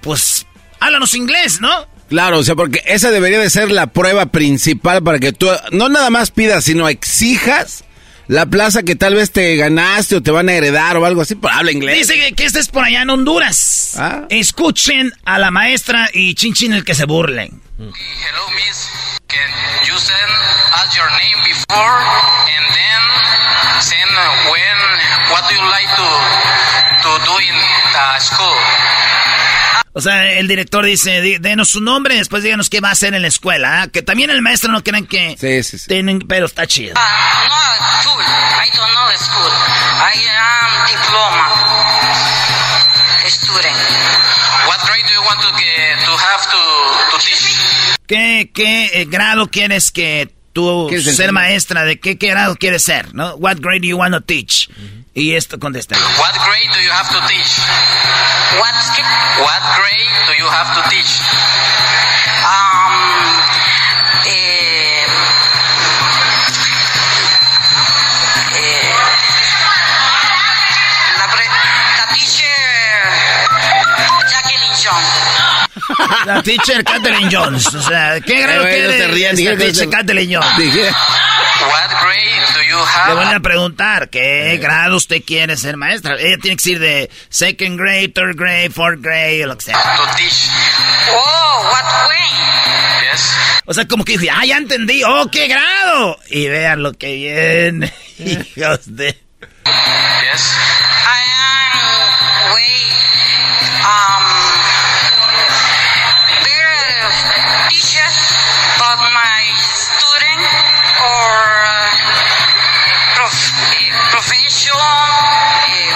Pues, 0.00 0.46
háblanos 0.80 1.14
inglés, 1.14 1.60
¿no? 1.60 1.86
Claro, 2.08 2.38
o 2.38 2.42
sea, 2.42 2.54
porque 2.54 2.82
esa 2.86 3.10
debería 3.10 3.38
de 3.38 3.50
ser 3.50 3.70
la 3.70 3.88
prueba 3.88 4.26
principal 4.26 5.02
para 5.02 5.18
que 5.18 5.32
tú 5.32 5.48
no 5.70 5.90
nada 5.90 6.08
más 6.08 6.30
pidas, 6.30 6.64
sino 6.64 6.88
exijas 6.88 7.84
la 8.28 8.46
plaza 8.46 8.82
que 8.82 8.94
tal 8.96 9.14
vez 9.14 9.30
te 9.32 9.56
ganaste 9.56 10.16
o 10.16 10.22
te 10.22 10.30
van 10.30 10.48
a 10.48 10.52
heredar 10.52 10.96
o 10.96 11.04
algo 11.04 11.22
así, 11.22 11.34
pero 11.34 11.54
habla 11.54 11.72
inglés. 11.72 11.96
Dice 11.96 12.14
que, 12.14 12.32
que 12.32 12.44
este 12.44 12.60
es 12.60 12.68
por 12.68 12.84
allá 12.84 13.02
en 13.02 13.10
Honduras. 13.10 13.96
Ah. 13.98 14.26
Escuchen 14.30 15.12
a 15.24 15.38
la 15.38 15.50
maestra 15.50 16.08
y 16.12 16.34
chin 16.34 16.54
chin 16.54 16.72
el 16.72 16.84
que 16.84 16.94
se 16.94 17.04
burlen. 17.04 17.60
Hello, 17.78 17.90
miss. 18.54 18.88
Can 19.28 19.50
you 19.86 19.98
send 19.98 20.32
us 20.84 20.94
your 20.94 21.08
name 21.10 21.38
before 21.44 21.98
and 22.52 22.64
then 22.76 23.02
send 23.80 24.10
uh, 24.12 24.52
when 24.52 24.78
what 25.32 25.48
do 25.48 25.54
you 25.56 25.64
like 25.70 25.88
to 25.96 26.08
to 27.02 27.10
do 27.24 27.34
in 27.48 27.56
the 27.92 28.18
school? 28.20 28.58
O 29.94 30.00
sea, 30.00 30.32
el 30.32 30.48
director 30.48 30.84
dice, 30.84 31.20
"Di- 31.20 31.38
denos 31.38 31.68
su 31.68 31.80
nombre 31.80 32.14
y 32.14 32.18
después 32.18 32.42
díganos 32.42 32.70
qué 32.70 32.80
va 32.80 32.88
a 32.88 32.92
hacer 32.92 33.12
en 33.14 33.22
la 33.22 33.28
escuela. 33.28 33.82
¿ah? 33.82 33.88
Que 33.88 34.02
también 34.02 34.30
el 34.30 34.40
maestro 34.42 34.72
no 34.72 34.82
crean 34.82 35.06
que... 35.06 35.36
Sí, 35.38 35.62
sí, 35.62 35.78
sí. 35.78 35.86
Tienen, 35.88 36.20
pero 36.20 36.46
está 36.46 36.66
chido. 36.66 36.94
Uh, 36.94 37.48
no 37.48 38.02
school. 38.02 38.22
I 38.22 38.70
don't 38.76 38.92
know 38.92 39.16
school. 39.18 39.52
I 40.00 40.14
am 40.38 40.86
diploma 40.88 41.46
student. 43.28 43.76
What 44.66 44.78
grade 44.86 45.04
do 45.06 45.12
you 45.14 45.22
want 45.22 45.40
to 45.40 45.50
get, 45.58 46.04
to 46.06 46.12
have 46.12 46.50
to 46.50 46.62
to 47.10 47.18
teach? 47.24 47.98
¿Qué, 48.06 48.50
qué 48.54 48.90
eh, 49.00 49.04
grado 49.06 49.48
quieres 49.48 49.90
que 49.90 50.30
tú 50.52 50.86
¿Quieres 50.88 51.16
ser 51.16 51.32
maestra? 51.32 51.84
¿De 51.84 51.98
qué, 51.98 52.18
qué 52.18 52.28
grado 52.28 52.56
quieres 52.56 52.82
ser? 52.84 53.14
¿no? 53.14 53.34
What 53.36 53.56
grade 53.60 53.80
do 53.80 53.88
you 53.88 53.96
want 53.96 54.14
to 54.14 54.20
teach? 54.20 54.68
Y 55.14 55.36
esto 55.36 55.58
contesta. 55.58 55.94
What 55.94 56.32
grade 56.32 56.72
do 56.72 56.80
you 56.80 56.90
have 56.90 57.08
to 57.10 57.20
teach? 57.28 57.60
What 58.56 58.72
What 59.44 59.62
grade 59.76 60.26
do 60.26 60.32
you 60.42 60.48
have 60.48 60.72
to 60.72 60.82
teach? 60.88 61.20
Um, 62.48 62.94
eh, 64.24 64.30
eh, 64.30 64.91
La 76.26 76.42
teacher 76.42 76.84
Kathleen 76.84 77.28
Jones. 77.30 77.74
O 77.74 77.82
sea, 77.82 78.20
¿qué 78.20 78.42
grado 78.42 78.66
Eh, 78.66 78.86
güey, 78.86 79.22
no 79.22 79.36
dije 79.36 79.56
que 79.56 79.64
teacher 79.64 79.90
Kathleen 79.90 80.34
Jones? 80.34 80.56
Dije, 80.58 80.90
What 81.62 81.90
grade 82.02 82.54
do 82.54 82.62
you 82.62 82.78
Le 83.06 83.14
voy 83.14 83.24
have 83.24 83.36
a 83.36 83.40
preguntar, 83.40 84.10
¿qué 84.10 84.58
grado 84.60 84.96
usted 84.96 85.22
quiere 85.24 85.56
ser 85.56 85.76
maestra? 85.76 86.16
Ella 86.18 86.36
tiene 86.38 86.56
que 86.56 86.70
ir 86.70 86.80
de 86.80 87.10
second 87.28 87.78
grade, 87.78 88.08
third 88.08 88.36
grade, 88.36 88.70
fourth 88.70 89.00
grade, 89.00 89.44
o 89.44 89.46
lo 89.46 89.56
que 89.56 89.66
sea. 89.66 89.74
to 89.74 90.16
teach? 90.16 90.48
Oh, 91.10 91.68
what 91.70 92.08
grade? 92.08 93.12
Yes. 93.12 93.32
O 93.66 93.74
sea, 93.74 93.86
como 93.86 94.04
que 94.04 94.18
dice, 94.18 94.30
ah, 94.30 94.44
ya 94.44 94.56
entendí, 94.56 95.02
oh, 95.04 95.28
qué 95.30 95.46
grado. 95.46 96.18
Y 96.30 96.48
vean 96.48 96.82
lo 96.82 96.92
que 96.94 97.14
viene, 97.14 97.92
hijos 98.18 98.80
de... 98.96 99.16
Yes. 99.64 100.52
I 101.06 101.22
am 101.38 102.54
wait. 102.54 102.92
Um, 103.86 104.24
the 106.82 107.42
teachers 107.70 108.16
taught 108.78 108.98
my 109.14 109.42
student 109.62 110.42
or 110.98 111.30
uh, 111.62 111.90
prof, 113.14 113.36
eh, 113.70 113.90
profession. 114.10 114.74
eh, 114.74 115.90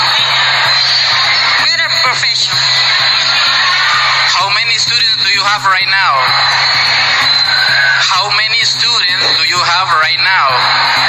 better 1.66 1.90
profession. 2.06 2.54
How 4.38 4.48
many 4.54 4.76
students 4.78 5.22
do 5.26 5.30
you 5.34 5.42
have 5.42 5.66
right 5.66 5.90
now? 5.90 6.12
How 8.06 8.30
many 8.30 8.60
students 8.62 9.26
do 9.38 9.44
you 9.48 9.58
have 9.58 9.88
right 9.90 10.20
now? 10.22 11.05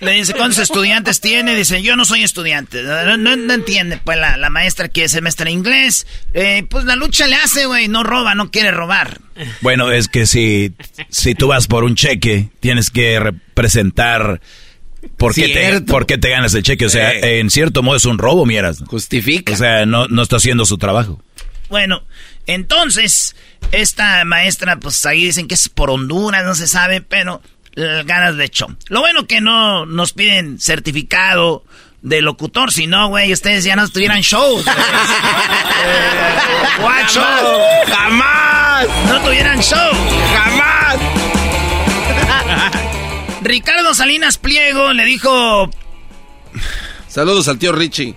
Le 0.00 0.12
dice, 0.12 0.32
¿cuántos 0.34 0.58
estudiantes 0.58 1.20
tiene? 1.20 1.56
Dice, 1.56 1.82
yo 1.82 1.96
no 1.96 2.04
soy 2.04 2.22
estudiante. 2.22 2.82
No, 2.84 3.16
no- 3.16 3.36
no 3.36 3.52
entiende, 3.52 3.98
pues 4.04 4.16
la, 4.16 4.36
la 4.36 4.48
maestra 4.48 4.88
quiere 4.88 5.08
ser 5.08 5.22
maestra 5.22 5.46
de 5.46 5.50
inglés. 5.52 6.06
Eh, 6.34 6.64
pues 6.70 6.84
la 6.84 6.94
lucha 6.94 7.26
le 7.26 7.34
hace, 7.34 7.66
güey, 7.66 7.88
no 7.88 8.04
roba, 8.04 8.34
no 8.36 8.50
quiere 8.52 8.70
robar. 8.70 9.20
Bueno, 9.60 9.90
es 9.90 10.06
que 10.08 10.26
si, 10.26 10.72
si 11.08 11.34
tú 11.34 11.48
vas 11.48 11.66
por 11.66 11.82
un 11.84 11.96
cheque, 11.96 12.48
tienes 12.60 12.90
que 12.90 13.18
representar 13.18 14.40
por 15.16 15.34
qué, 15.34 15.48
te, 15.48 15.80
por 15.80 16.06
qué 16.06 16.16
te 16.18 16.30
ganas 16.30 16.54
el 16.54 16.62
cheque. 16.62 16.86
O 16.86 16.90
sea, 16.90 17.10
Eh. 17.12 17.40
en 17.40 17.50
cierto 17.50 17.82
modo 17.82 17.96
es 17.96 18.04
un 18.04 18.18
robo, 18.18 18.46
miras. 18.46 18.78
justifica. 18.86 19.52
O 19.52 19.56
sea, 19.56 19.84
no, 19.84 20.06
no 20.06 20.22
está 20.22 20.36
haciendo 20.36 20.64
su 20.64 20.78
trabajo. 20.78 21.20
Bueno, 21.70 22.04
entonces, 22.46 23.36
esta 23.72 24.24
maestra, 24.24 24.78
pues 24.78 25.04
ahí 25.06 25.24
dicen 25.24 25.48
que 25.48 25.54
es 25.54 25.68
por 25.68 25.90
Honduras, 25.90 26.44
no 26.44 26.54
se 26.54 26.66
sabe, 26.66 27.00
pero 27.02 27.42
ganas 28.04 28.36
de 28.36 28.44
hecho. 28.44 28.66
Lo 28.88 29.00
bueno 29.00 29.26
que 29.26 29.40
no 29.40 29.86
nos 29.86 30.12
piden 30.12 30.58
certificado 30.58 31.64
de 32.02 32.20
locutor, 32.22 32.72
si 32.72 32.86
no, 32.86 33.08
güey, 33.08 33.32
ustedes 33.32 33.64
ya 33.64 33.76
no 33.76 33.88
tuvieran 33.88 34.20
shows. 34.20 34.64
Eh, 35.80 36.80
guacho, 36.80 37.24
¡Jamás! 37.86 38.86
no 39.06 39.20
tuvieran 39.20 39.60
show. 39.60 39.92
¡Jamás! 40.34 40.96
Ricardo 43.42 43.94
Salinas 43.94 44.38
Pliego 44.38 44.92
le 44.92 45.04
dijo, 45.04 45.70
Saludos 47.06 47.46
al 47.46 47.58
tío 47.58 47.70
Richie. 47.72 48.16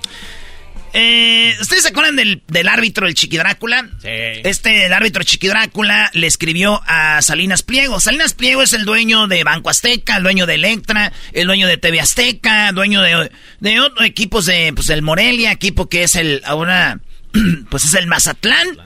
Eh, 0.93 1.55
¿ustedes 1.59 1.83
se 1.83 1.89
acuerdan 1.89 2.15
del, 2.15 2.41
del 2.47 2.67
árbitro, 2.67 3.07
el 3.07 3.13
Chiqui 3.13 3.37
Drácula? 3.37 3.89
Sí. 4.01 4.07
Este, 4.09 4.85
el 4.85 4.93
árbitro 4.93 5.23
Chiqui 5.23 5.47
Drácula 5.47 6.09
le 6.13 6.27
escribió 6.27 6.81
a 6.85 7.21
Salinas 7.21 7.63
Pliego. 7.63 7.99
Salinas 7.99 8.33
Pliego 8.33 8.61
es 8.61 8.73
el 8.73 8.85
dueño 8.85 9.27
de 9.27 9.43
Banco 9.43 9.69
Azteca, 9.69 10.17
el 10.17 10.23
dueño 10.23 10.45
de 10.45 10.55
Electra, 10.55 11.11
el 11.33 11.47
dueño 11.47 11.67
de 11.67 11.77
TV 11.77 11.99
Azteca, 11.99 12.71
dueño 12.71 13.01
de, 13.01 13.31
de 13.59 13.79
otros 13.79 14.05
equipos 14.05 14.45
de, 14.45 14.71
pues, 14.73 14.89
el 14.89 15.01
Morelia, 15.01 15.51
equipo 15.51 15.89
que 15.89 16.03
es 16.03 16.15
el, 16.15 16.41
ahora, 16.45 16.99
pues 17.69 17.85
es 17.85 17.93
el 17.93 18.07
Mazatlán. 18.07 18.77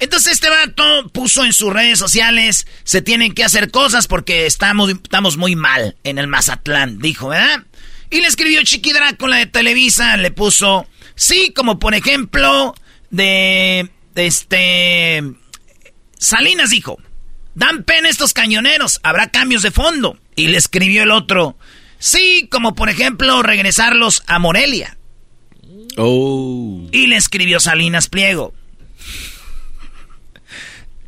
Entonces 0.00 0.32
este 0.32 0.50
vato 0.50 1.08
puso 1.12 1.44
en 1.44 1.52
sus 1.52 1.72
redes 1.72 1.98
sociales, 1.98 2.66
se 2.82 3.00
tienen 3.00 3.32
que 3.32 3.44
hacer 3.44 3.70
cosas 3.70 4.06
porque 4.06 4.46
estamos, 4.46 4.90
estamos 4.90 5.36
muy 5.36 5.56
mal 5.56 5.96
en 6.04 6.18
el 6.18 6.26
Mazatlán, 6.26 6.98
dijo, 6.98 7.28
¿verdad? 7.28 7.62
Y 8.10 8.20
le 8.20 8.28
escribió 8.28 8.62
Chiqui 8.62 8.92
Drácula 8.92 9.36
de 9.38 9.46
Televisa, 9.46 10.16
le 10.16 10.30
puso, 10.30 10.86
sí, 11.14 11.52
como 11.54 11.78
por 11.78 11.94
ejemplo, 11.94 12.74
de, 13.10 13.90
de 14.14 14.26
este... 14.26 15.22
Salinas 16.18 16.70
dijo, 16.70 16.98
dan 17.54 17.84
pena 17.84 18.08
estos 18.08 18.32
cañoneros, 18.32 19.00
habrá 19.02 19.30
cambios 19.30 19.62
de 19.62 19.70
fondo. 19.70 20.18
Y 20.36 20.48
le 20.48 20.58
escribió 20.58 21.04
el 21.04 21.10
otro, 21.10 21.56
sí, 21.98 22.48
como 22.50 22.74
por 22.74 22.88
ejemplo 22.88 23.42
regresarlos 23.42 24.22
a 24.26 24.38
Morelia. 24.38 24.96
Oh. 25.96 26.88
Y 26.90 27.06
le 27.06 27.16
escribió 27.16 27.60
Salinas 27.60 28.08
Pliego. 28.08 28.54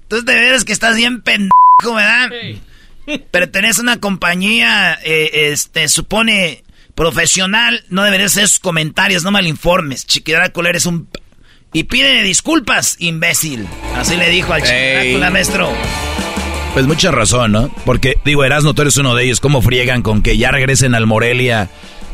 Entonces 0.02 0.26
de 0.26 0.34
veras 0.34 0.64
que 0.64 0.72
estás 0.72 0.96
bien 0.96 1.22
pendejo, 1.22 1.50
¿verdad? 1.94 2.30
Pero 3.30 3.50
tenés 3.50 3.78
una 3.78 3.98
compañía, 3.98 4.98
eh, 5.02 5.50
este, 5.50 5.88
supone 5.88 6.62
profesional, 6.96 7.84
no 7.90 8.02
deberías 8.02 8.32
hacer 8.32 8.44
esos 8.44 8.58
comentarios, 8.58 9.22
no 9.22 9.30
malinformes. 9.30 10.04
Chiquidrácula 10.06 10.70
eres 10.70 10.86
un... 10.86 11.08
Y 11.72 11.84
pide 11.84 12.22
disculpas, 12.22 12.96
imbécil. 12.98 13.66
Así 13.96 14.16
le 14.16 14.28
dijo 14.30 14.52
al 14.52 14.62
Chiquidrácula, 14.62 15.30
maestro. 15.30 15.70
Pues 16.72 16.86
mucha 16.86 17.10
razón, 17.10 17.52
¿no? 17.52 17.70
Porque, 17.84 18.16
digo, 18.24 18.44
Erasmo, 18.44 18.74
tú 18.74 18.82
eres 18.82 18.96
uno 18.96 19.14
de 19.14 19.24
ellos. 19.24 19.40
¿Cómo 19.40 19.62
friegan 19.62 20.02
con 20.02 20.22
que 20.22 20.36
ya 20.36 20.50
regresen 20.50 20.94
al 20.94 21.06
Morelia, 21.06 21.68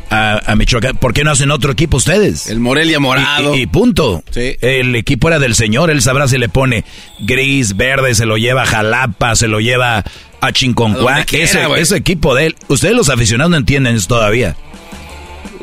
a, 0.09 0.51
a 0.51 0.55
Michoacán? 0.55 0.97
¿Por 0.97 1.13
qué 1.13 1.23
no 1.23 1.31
hacen 1.31 1.51
otro 1.51 1.71
equipo 1.73 1.97
ustedes? 1.97 2.47
El 2.47 2.59
Morelia 2.59 2.99
morado. 2.99 3.55
Y, 3.55 3.59
y- 3.59 3.61
y 3.63 3.67
punto. 3.67 4.23
Sí. 4.31 4.55
El 4.61 4.95
equipo 4.95 5.27
era 5.29 5.39
del 5.39 5.55
señor, 5.55 5.89
él 5.91 6.01
sabrá 6.01 6.27
si 6.27 6.37
le 6.37 6.49
pone 6.49 6.83
gris, 7.19 7.75
verde, 7.77 8.15
se 8.15 8.25
lo 8.25 8.37
lleva 8.37 8.63
a 8.63 8.65
Jalapa, 8.65 9.35
se 9.35 9.47
lo 9.47 9.59
lleva 9.59 10.03
a 10.41 10.51
Chinconcuá. 10.51 11.25
Ese, 11.31 11.61
ese 11.77 11.95
equipo 11.97 12.33
de 12.35 12.47
él. 12.47 12.55
Ustedes 12.67 12.95
los 12.95 13.09
aficionados 13.09 13.51
no 13.51 13.57
entienden 13.57 13.95
eso 13.95 14.07
todavía. 14.07 14.55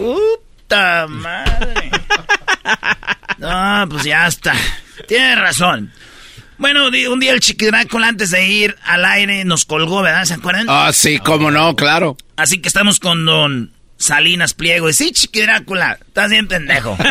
¡Puta 0.01 1.07
madre! 1.09 1.91
No, 3.37 3.87
pues 3.91 4.05
ya 4.05 4.27
está. 4.27 4.55
Tienes 5.07 5.39
razón. 5.39 5.93
Bueno, 6.57 6.87
un 6.89 7.21
día 7.21 7.33
el 7.33 7.41
Chiquidrácula 7.41 8.09
antes 8.09 8.31
de 8.31 8.47
ir 8.49 8.77
al 8.85 9.05
aire 9.05 9.45
nos 9.45 9.67
colgó, 9.67 10.01
¿verdad? 10.01 10.25
¿Se 10.25 10.33
acuerdan? 10.35 10.65
Ah, 10.71 10.91
sí, 10.95 11.19
cómo 11.19 11.51
no, 11.51 11.77
claro. 11.77 12.17
Así 12.37 12.63
que 12.63 12.69
estamos 12.69 12.99
con 12.99 13.27
don 13.27 13.73
Salinas 13.99 14.55
Pliego. 14.55 14.89
Y 14.89 14.95
sí, 14.95 15.13
Chiquidrácula, 15.13 15.99
estás 16.07 16.31
bien 16.31 16.49
pendejo. 16.49 16.97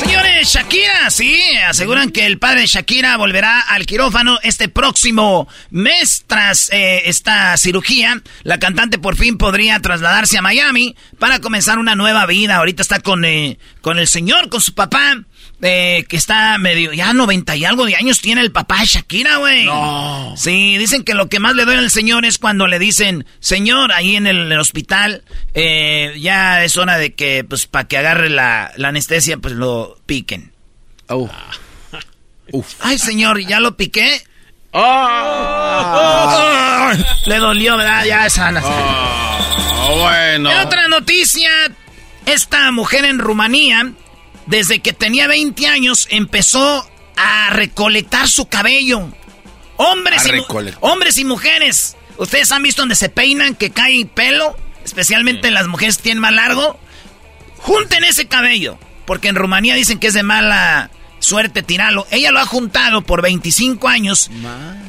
Señores, 0.00 0.48
Shakira, 0.48 0.81
sí, 1.10 1.40
aseguran 1.68 2.10
que 2.10 2.26
el 2.26 2.38
padre 2.38 2.62
de 2.62 2.66
Shakira 2.66 3.16
volverá 3.16 3.60
al 3.60 3.86
quirófano 3.86 4.38
este 4.42 4.68
próximo 4.68 5.48
mes 5.70 6.24
tras 6.26 6.70
eh, 6.72 7.02
esta 7.06 7.56
cirugía. 7.56 8.22
La 8.42 8.58
cantante 8.58 8.98
por 8.98 9.16
fin 9.16 9.38
podría 9.38 9.80
trasladarse 9.80 10.38
a 10.38 10.42
Miami 10.42 10.96
para 11.18 11.40
comenzar 11.40 11.78
una 11.78 11.94
nueva 11.94 12.26
vida. 12.26 12.56
Ahorita 12.56 12.82
está 12.82 13.00
con, 13.00 13.24
eh, 13.24 13.58
con 13.80 13.98
el 13.98 14.08
señor, 14.08 14.48
con 14.48 14.60
su 14.60 14.74
papá, 14.74 15.24
eh, 15.64 16.04
que 16.08 16.16
está 16.16 16.58
medio, 16.58 16.92
ya 16.92 17.12
90 17.12 17.54
y 17.56 17.64
algo 17.64 17.86
de 17.86 17.94
años 17.94 18.20
tiene 18.20 18.40
el 18.40 18.50
papá 18.50 18.80
de 18.80 18.86
Shakira, 18.86 19.36
güey. 19.36 19.64
No. 19.64 20.34
Sí, 20.36 20.76
dicen 20.76 21.04
que 21.04 21.14
lo 21.14 21.28
que 21.28 21.38
más 21.38 21.54
le 21.54 21.64
duele 21.64 21.80
al 21.80 21.90
señor 21.90 22.24
es 22.24 22.38
cuando 22.38 22.66
le 22.66 22.78
dicen, 22.78 23.26
señor, 23.38 23.92
ahí 23.92 24.16
en 24.16 24.26
el, 24.26 24.50
el 24.50 24.58
hospital, 24.58 25.22
eh, 25.54 26.16
ya 26.20 26.64
es 26.64 26.76
hora 26.76 26.98
de 26.98 27.14
que, 27.14 27.44
pues, 27.44 27.66
para 27.66 27.86
que 27.86 27.96
agarre 27.96 28.28
la, 28.28 28.72
la 28.76 28.88
anestesia, 28.88 29.36
pues 29.36 29.54
lo 29.54 29.98
piquen. 30.04 30.52
Oh. 31.14 31.30
Ay, 32.80 32.98
señor, 32.98 33.40
¿ya 33.40 33.60
lo 33.60 33.76
piqué? 33.76 34.24
Ah. 34.72 35.62
Le 37.26 37.38
dolió, 37.38 37.76
¿verdad? 37.76 38.04
Ya 38.04 38.26
es 38.26 38.32
sana. 38.34 38.60
Ah, 38.64 39.88
bueno. 39.98 40.50
En 40.50 40.58
otra 40.58 40.88
noticia, 40.88 41.50
esta 42.26 42.70
mujer 42.72 43.04
en 43.04 43.18
Rumanía, 43.18 43.92
desde 44.46 44.80
que 44.80 44.92
tenía 44.92 45.26
20 45.26 45.66
años, 45.66 46.06
empezó 46.10 46.88
a 47.16 47.50
recolectar 47.50 48.28
su 48.28 48.46
cabello. 48.48 49.08
Hombres, 49.76 50.26
y, 50.26 50.30
hombres 50.80 51.18
y 51.18 51.24
mujeres. 51.24 51.96
¿Ustedes 52.18 52.52
han 52.52 52.62
visto 52.62 52.82
donde 52.82 52.94
se 52.94 53.08
peinan, 53.08 53.54
que 53.54 53.70
cae 53.70 54.06
pelo? 54.06 54.56
Especialmente 54.84 55.50
las 55.50 55.66
mujeres 55.66 55.96
que 55.96 56.04
tienen 56.04 56.20
más 56.20 56.32
largo. 56.32 56.78
Junten 57.58 58.04
ese 58.04 58.26
cabello. 58.26 58.78
Porque 59.06 59.28
en 59.28 59.34
Rumanía 59.34 59.74
dicen 59.74 59.98
que 59.98 60.06
es 60.08 60.14
de 60.14 60.22
mala 60.22 60.90
suerte 61.22 61.62
tirarlo. 61.62 62.06
Ella 62.10 62.30
lo 62.32 62.40
ha 62.40 62.46
juntado 62.46 63.02
por 63.02 63.22
25 63.22 63.88
años. 63.88 64.30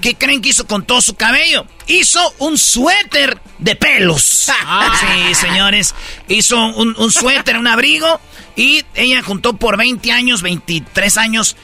¿Qué 0.02 0.16
creen 0.16 0.42
que 0.42 0.50
hizo 0.50 0.66
con 0.68 0.86
todo 0.86 1.02
su 1.02 1.16
cabello? 1.16 1.66
Hizo 1.88 2.20
un 2.40 2.58
suéter 2.58 3.40
de 3.60 3.75
pelos. 3.75 4.24
sí, 4.24 5.36
señores. 5.36 5.94
Hizo 6.28 6.58
un, 6.58 6.96
un 6.98 7.12
suéter, 7.12 7.58
un 7.58 7.68
abrigo. 7.68 8.20
Y 8.56 8.84
ella 8.96 9.22
juntó 9.22 9.54
por 9.56 9.78
20 9.78 10.12
años, 10.12 10.42
23 10.42 11.18
años. 11.18 11.56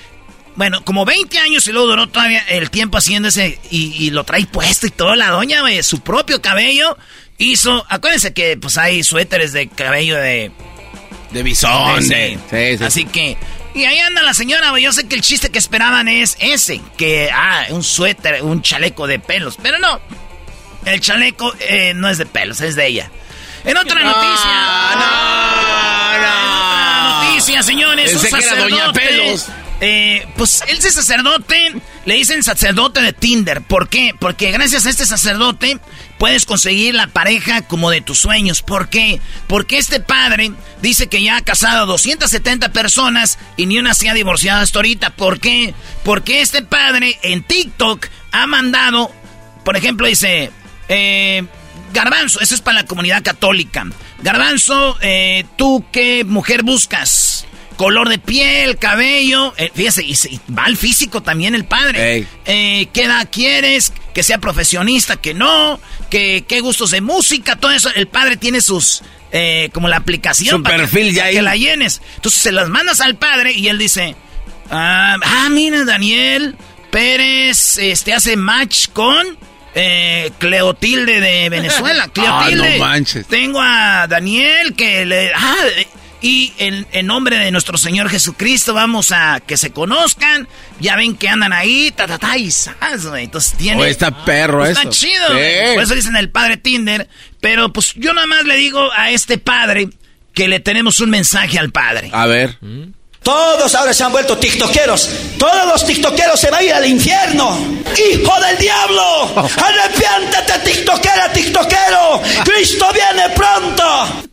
Bueno, 0.55 0.83
como 0.83 1.05
20 1.05 1.39
años 1.39 1.67
y 1.67 1.71
luego 1.71 1.87
duró 1.87 2.07
todavía 2.07 2.43
el 2.49 2.69
tiempo 2.69 2.97
haciendo 2.97 3.29
ese. 3.29 3.59
Y, 3.71 3.93
y 4.05 4.11
lo 4.11 4.23
trae 4.23 4.45
puesto 4.45 4.87
y 4.87 4.91
toda 4.91 5.15
la 5.15 5.29
doña, 5.29 5.61
güey. 5.61 5.81
Su 5.83 6.01
propio 6.01 6.41
cabello. 6.41 6.97
Hizo. 7.37 7.85
Acuérdense 7.89 8.33
que 8.33 8.57
pues 8.57 8.77
hay 8.77 9.03
suéteres 9.03 9.51
de 9.51 9.67
cabello 9.67 10.15
de. 10.17 10.51
De 11.31 11.43
bisón. 11.43 12.03
Sí, 12.03 12.37
sí, 12.49 12.77
sí. 12.77 12.83
Así 12.83 13.05
que. 13.05 13.37
Y 13.73 13.85
ahí 13.85 13.99
anda 13.99 14.23
la 14.23 14.33
señora. 14.33 14.77
Yo 14.79 14.91
sé 14.91 15.07
que 15.07 15.15
el 15.15 15.21
chiste 15.21 15.49
que 15.49 15.59
esperaban 15.59 16.07
es 16.07 16.37
ese. 16.39 16.81
Que, 16.97 17.29
ah, 17.33 17.65
un 17.69 17.83
suéter, 17.83 18.43
un 18.43 18.61
chaleco 18.61 19.07
de 19.07 19.19
pelos. 19.19 19.57
Pero 19.61 19.79
no. 19.79 19.99
El 20.85 20.99
chaleco 21.01 21.53
eh, 21.59 21.93
no 21.93 22.09
es 22.09 22.17
de 22.17 22.25
pelos, 22.25 22.61
es 22.61 22.75
de 22.75 22.87
ella. 22.87 23.11
En 23.65 23.77
otra 23.77 24.01
noticia. 24.01 24.51
En 24.93 24.99
otra 26.17 27.23
noticia, 27.25 27.63
señores. 27.63 28.11
Pensé 28.11 28.27
un 28.27 28.39
que 28.39 28.45
era 28.45 28.55
Doña 28.55 28.77
sacerdote, 28.77 28.99
Pelos. 28.99 29.47
Eh, 29.81 30.27
pues 30.35 30.61
ese 30.67 30.91
sacerdote 30.91 31.73
le 32.05 32.13
dicen 32.15 32.43
sacerdote 32.43 33.01
de 33.01 33.13
Tinder. 33.13 33.61
¿Por 33.61 33.87
qué? 33.87 34.13
Porque 34.19 34.51
gracias 34.51 34.85
a 34.85 34.89
este 34.89 35.05
sacerdote 35.05 35.79
puedes 36.17 36.45
conseguir 36.45 36.95
la 36.95 37.07
pareja 37.07 37.61
como 37.61 37.89
de 37.89 38.01
tus 38.01 38.19
sueños. 38.19 38.61
¿Por 38.61 38.89
qué? 38.89 39.21
Porque 39.47 39.77
este 39.77 40.01
padre 40.01 40.51
dice 40.81 41.07
que 41.07 41.23
ya 41.23 41.37
ha 41.37 41.41
casado 41.41 41.83
a 41.83 41.85
270 41.85 42.73
personas 42.73 43.39
y 43.55 43.67
ni 43.67 43.77
una 43.79 43.93
se 43.93 44.09
ha 44.09 44.13
divorciado 44.13 44.61
hasta 44.61 44.79
ahorita. 44.79 45.11
¿Por 45.11 45.39
qué? 45.39 45.73
Porque 46.03 46.41
este 46.41 46.61
padre 46.61 47.17
en 47.21 47.43
TikTok 47.43 48.07
ha 48.31 48.47
mandado, 48.47 49.11
por 49.63 49.77
ejemplo, 49.77 50.07
dice, 50.07 50.51
eh, 50.89 51.45
Garbanzo, 51.93 52.41
eso 52.41 52.53
es 52.53 52.61
para 52.61 52.81
la 52.81 52.85
comunidad 52.85 53.23
católica. 53.23 53.85
Garbanzo, 54.21 54.97
eh, 55.01 55.45
¿tú 55.55 55.85
qué 55.91 56.25
mujer 56.25 56.63
buscas? 56.63 57.28
Color 57.79 58.09
de 58.09 58.19
piel, 58.19 58.77
cabello. 58.77 59.53
eh, 59.55 59.71
fíjese, 59.73 60.03
y, 60.03 60.13
va 60.53 60.65
al 60.65 60.75
físico 60.75 61.23
también 61.23 61.55
el 61.55 61.63
padre. 61.63 62.27
Eh, 62.45 62.87
¿Qué 62.91 63.03
edad 63.05 63.29
quieres? 63.31 63.93
Que 64.13 64.21
sea 64.21 64.37
profesionista, 64.39 65.15
que 65.15 65.33
no. 65.33 65.79
Que, 66.09 66.43
¿Qué 66.45 66.59
gustos 66.59 66.91
de 66.91 66.99
música? 66.99 67.55
Todo 67.55 67.71
eso. 67.71 67.89
El 67.95 68.09
padre 68.09 68.35
tiene 68.35 68.59
sus. 68.59 69.01
eh, 69.31 69.69
como 69.73 69.87
la 69.87 69.95
aplicación. 69.95 70.57
Su 70.57 70.63
para 70.63 70.75
que- 70.75 70.81
perfil 70.81 71.13
ya 71.13 71.21
para. 71.21 71.31
Que 71.31 71.41
la 71.41 71.55
llenes. 71.55 72.01
Entonces 72.15 72.41
se 72.41 72.51
las 72.51 72.67
mandas 72.67 72.99
al 72.99 73.15
padre 73.15 73.53
y 73.53 73.69
él 73.69 73.77
dice. 73.77 74.13
Ah, 74.69 75.15
ah, 75.23 75.47
mira, 75.49 75.85
Daniel 75.85 76.57
Pérez 76.91 77.77
este, 77.77 78.13
hace 78.13 78.35
match 78.35 78.89
con 78.91 79.25
eh, 79.73 80.31
Cleotilde 80.37 81.21
de 81.21 81.49
Venezuela. 81.49 82.09
Cleotilde. 82.09 82.67
Ah, 82.73 82.77
no 82.77 82.85
manches. 82.85 83.25
Tengo 83.27 83.61
a 83.61 84.05
Daniel 84.09 84.75
que 84.75 85.05
le... 85.05 85.31
ah, 85.33 85.55
y 86.21 86.53
en, 86.57 86.85
en 86.91 87.05
nombre 87.07 87.37
de 87.37 87.51
nuestro 87.51 87.77
Señor 87.77 88.09
Jesucristo 88.09 88.73
vamos 88.73 89.11
a 89.11 89.39
que 89.45 89.55
se 89.57 89.71
conozcan. 89.71 90.47
Ya 90.79 90.95
ven 90.95 91.15
que 91.15 91.27
andan 91.29 91.53
ahí, 91.53 91.91
ta, 91.95 92.07
ta, 92.07 92.17
ta, 92.17 92.37
y 92.37 92.51
zas, 92.51 93.05
güey. 93.05 93.25
Entonces 93.25 93.53
tiene... 93.57 93.81
Oh, 93.81 93.85
está 93.85 94.25
perro 94.25 94.65
Está 94.65 94.81
eso. 94.81 94.89
chido, 94.91 95.27
Sí. 95.27 95.33
güey. 95.33 95.73
Por 95.75 95.83
eso 95.83 95.95
dicen 95.95 96.15
el 96.17 96.29
padre 96.29 96.57
Tinder. 96.57 97.07
Pero 97.41 97.71
pues 97.71 97.93
yo 97.95 98.13
nada 98.13 98.27
más 98.27 98.43
le 98.45 98.55
digo 98.57 98.89
a 98.95 99.11
este 99.11 99.37
padre 99.37 99.89
que 100.33 100.47
le 100.47 100.59
tenemos 100.59 100.99
un 100.99 101.09
mensaje 101.09 101.57
al 101.59 101.71
padre. 101.71 102.09
A 102.13 102.25
ver. 102.25 102.57
Todos 103.23 103.75
ahora 103.75 103.93
se 103.93 104.03
han 104.03 104.11
vuelto 104.13 104.37
tiktokeros. 104.37 105.09
Todos 105.37 105.65
los 105.67 105.85
tiktokeros 105.85 106.39
se 106.39 106.49
van 106.49 106.61
a 106.61 106.63
ir 106.63 106.73
al 106.73 106.85
infierno. 106.85 107.57
¡Hijo 108.11 108.33
del 108.41 108.57
diablo! 108.57 109.25
¡Arrepiéntete, 109.35 110.59
tiktokera, 110.71 111.31
tiktokero! 111.33 112.21
¡Cristo 112.45 112.85
viene 112.93 113.29
pronto! 113.35 114.28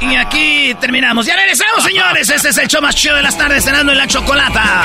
Y 0.00 0.14
aquí 0.16 0.74
terminamos. 0.80 1.26
Ya 1.26 1.36
regresamos, 1.36 1.84
señores. 1.84 2.28
Este 2.28 2.48
es 2.48 2.58
el 2.58 2.68
show 2.68 2.82
más 2.82 2.94
chido 2.94 3.16
de 3.16 3.22
las 3.22 3.36
tardes, 3.36 3.64
cenando 3.64 3.92
en 3.92 3.98
la 3.98 4.06
chocolata. 4.06 4.84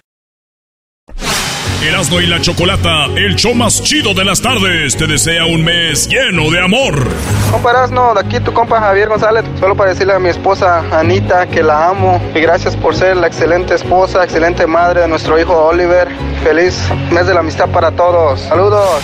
Erasmo 1.83 2.21
y 2.21 2.27
la 2.27 2.39
Chocolata, 2.39 3.05
el 3.15 3.35
show 3.35 3.55
más 3.55 3.81
chido 3.81 4.13
de 4.13 4.23
las 4.23 4.39
tardes, 4.39 4.95
te 4.95 5.07
desea 5.07 5.45
un 5.45 5.63
mes 5.63 6.07
lleno 6.07 6.51
de 6.51 6.63
amor. 6.63 7.07
Compa 7.49 7.71
Erasmo, 7.71 8.13
de 8.13 8.19
aquí 8.19 8.39
tu 8.39 8.53
compa 8.53 8.79
Javier 8.79 9.09
González, 9.09 9.43
solo 9.59 9.75
para 9.75 9.89
decirle 9.89 10.13
a 10.13 10.19
mi 10.19 10.29
esposa 10.29 10.83
Anita 10.91 11.47
que 11.47 11.63
la 11.63 11.89
amo 11.89 12.21
y 12.35 12.39
gracias 12.39 12.75
por 12.75 12.95
ser 12.95 13.17
la 13.17 13.25
excelente 13.25 13.73
esposa, 13.73 14.23
excelente 14.23 14.67
madre 14.67 15.01
de 15.01 15.07
nuestro 15.07 15.39
hijo 15.39 15.53
Oliver. 15.53 16.07
Feliz 16.43 16.77
mes 17.11 17.25
de 17.25 17.33
la 17.33 17.39
amistad 17.39 17.67
para 17.69 17.91
todos. 17.91 18.41
Saludos. 18.41 19.01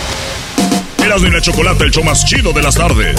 Erasmo 1.04 1.26
y 1.26 1.30
la 1.32 1.40
Chocolata, 1.40 1.82
el 1.82 1.90
show 1.90 2.04
más 2.04 2.24
chido 2.24 2.52
de 2.52 2.62
las 2.62 2.76
tardes. 2.76 3.16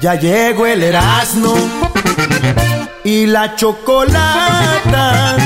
Ya 0.00 0.14
llegó 0.14 0.64
el 0.66 0.82
Erasmo 0.84 1.54
y 3.02 3.26
la 3.26 3.56
chocolata 3.56 5.36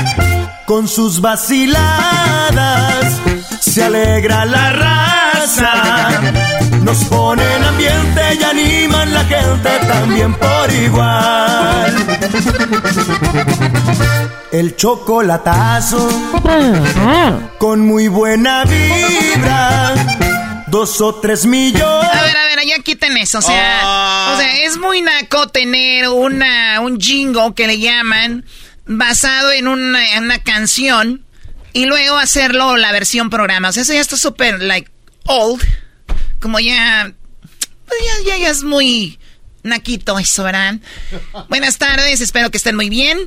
con 0.67 0.87
sus 0.87 1.19
vaciladas. 1.21 3.05
Se 3.59 3.83
alegra 3.83 4.45
la 4.45 4.71
raza, 4.73 6.21
nos 6.83 7.03
ponen 7.05 7.63
ambiente 7.63 8.21
y 8.39 8.43
animan 8.43 9.11
la 9.11 9.23
gente 9.23 9.69
también 9.87 10.35
por 10.35 10.71
igual. 10.71 11.95
El 14.51 14.75
chocolatazo 14.75 16.07
con 17.57 17.79
muy 17.87 18.07
buena 18.07 18.65
vibra, 18.65 19.95
dos 20.67 21.01
o 21.01 21.15
tres 21.15 21.47
millones. 21.47 22.32
Ya 22.65 22.79
quiten 22.79 23.17
eso. 23.17 23.39
O 23.39 23.41
sea, 23.41 24.31
o 24.33 24.37
sea, 24.37 24.63
es 24.63 24.77
muy 24.77 25.01
naco 25.01 25.47
tener 25.47 26.07
una, 26.07 26.79
un 26.79 26.99
jingo 26.99 27.53
que 27.55 27.67
le 27.67 27.79
llaman 27.79 28.45
basado 28.85 29.51
en 29.51 29.67
una, 29.67 30.15
en 30.15 30.23
una 30.25 30.39
canción 30.39 31.25
y 31.73 31.85
luego 31.85 32.17
hacerlo 32.17 32.77
la 32.77 32.91
versión 32.91 33.29
programa. 33.29 33.69
O 33.69 33.71
sea, 33.73 33.83
eso 33.83 33.93
ya 33.93 34.01
está 34.01 34.17
súper, 34.17 34.61
like, 34.61 34.89
old. 35.25 35.61
Como 36.39 36.59
ya, 36.59 37.13
pues 37.87 37.99
ya, 38.03 38.31
ya, 38.31 38.37
ya 38.37 38.49
es 38.49 38.63
muy 38.63 39.19
naquito 39.63 40.19
eso, 40.19 40.43
¿verdad? 40.43 40.75
Buenas 41.49 41.77
tardes, 41.77 42.21
espero 42.21 42.51
que 42.51 42.57
estén 42.57 42.75
muy 42.75 42.89
bien 42.89 43.17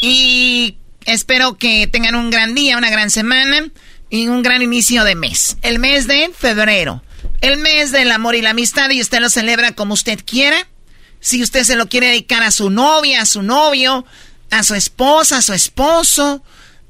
y 0.00 0.76
espero 1.04 1.56
que 1.56 1.86
tengan 1.86 2.16
un 2.16 2.30
gran 2.30 2.54
día, 2.54 2.76
una 2.76 2.90
gran 2.90 3.10
semana 3.10 3.68
y 4.10 4.26
un 4.28 4.42
gran 4.42 4.62
inicio 4.62 5.04
de 5.04 5.14
mes. 5.14 5.56
El 5.62 5.78
mes 5.78 6.06
de 6.06 6.30
febrero. 6.36 7.02
El 7.40 7.58
mes 7.58 7.92
del 7.92 8.10
amor 8.12 8.34
y 8.34 8.42
la 8.42 8.50
amistad 8.50 8.90
y 8.90 9.00
usted 9.00 9.20
lo 9.20 9.30
celebra 9.30 9.72
como 9.72 9.94
usted 9.94 10.20
quiera. 10.24 10.66
Si 11.20 11.42
usted 11.42 11.64
se 11.64 11.76
lo 11.76 11.88
quiere 11.88 12.08
dedicar 12.08 12.42
a 12.42 12.50
su 12.50 12.70
novia, 12.70 13.22
a 13.22 13.26
su 13.26 13.42
novio, 13.42 14.06
a 14.50 14.62
su 14.62 14.74
esposa, 14.74 15.38
a 15.38 15.42
su 15.42 15.52
esposo, 15.52 16.42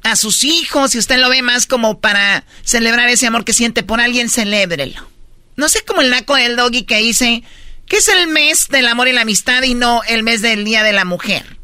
a 0.02 0.16
sus 0.16 0.44
hijos, 0.44 0.92
si 0.92 0.98
usted 0.98 1.18
lo 1.18 1.28
ve 1.28 1.42
más 1.42 1.66
como 1.66 2.00
para 2.00 2.44
celebrar 2.62 3.09
ese 3.09 3.26
amor 3.26 3.44
que 3.44 3.52
siente 3.52 3.82
por 3.82 4.00
alguien, 4.00 4.30
celébrelo. 4.30 5.09
No 5.56 5.68
sé 5.68 5.82
como 5.85 6.02
el 6.02 6.11
naco 6.11 6.37
del 6.37 6.56
doggy 6.56 6.85
que 6.85 6.98
dice 6.98 7.42
que 7.87 7.96
es 7.96 8.09
el 8.09 8.26
mes 8.28 8.68
del 8.68 8.88
amor 8.88 9.09
y 9.09 9.12
la 9.12 9.22
amistad 9.22 9.62
y 9.62 9.74
no 9.74 10.02
el 10.04 10.22
mes 10.22 10.42
del 10.42 10.64
Día 10.64 10.82
de 10.82 10.92
la 10.92 11.04
Mujer. 11.04 11.56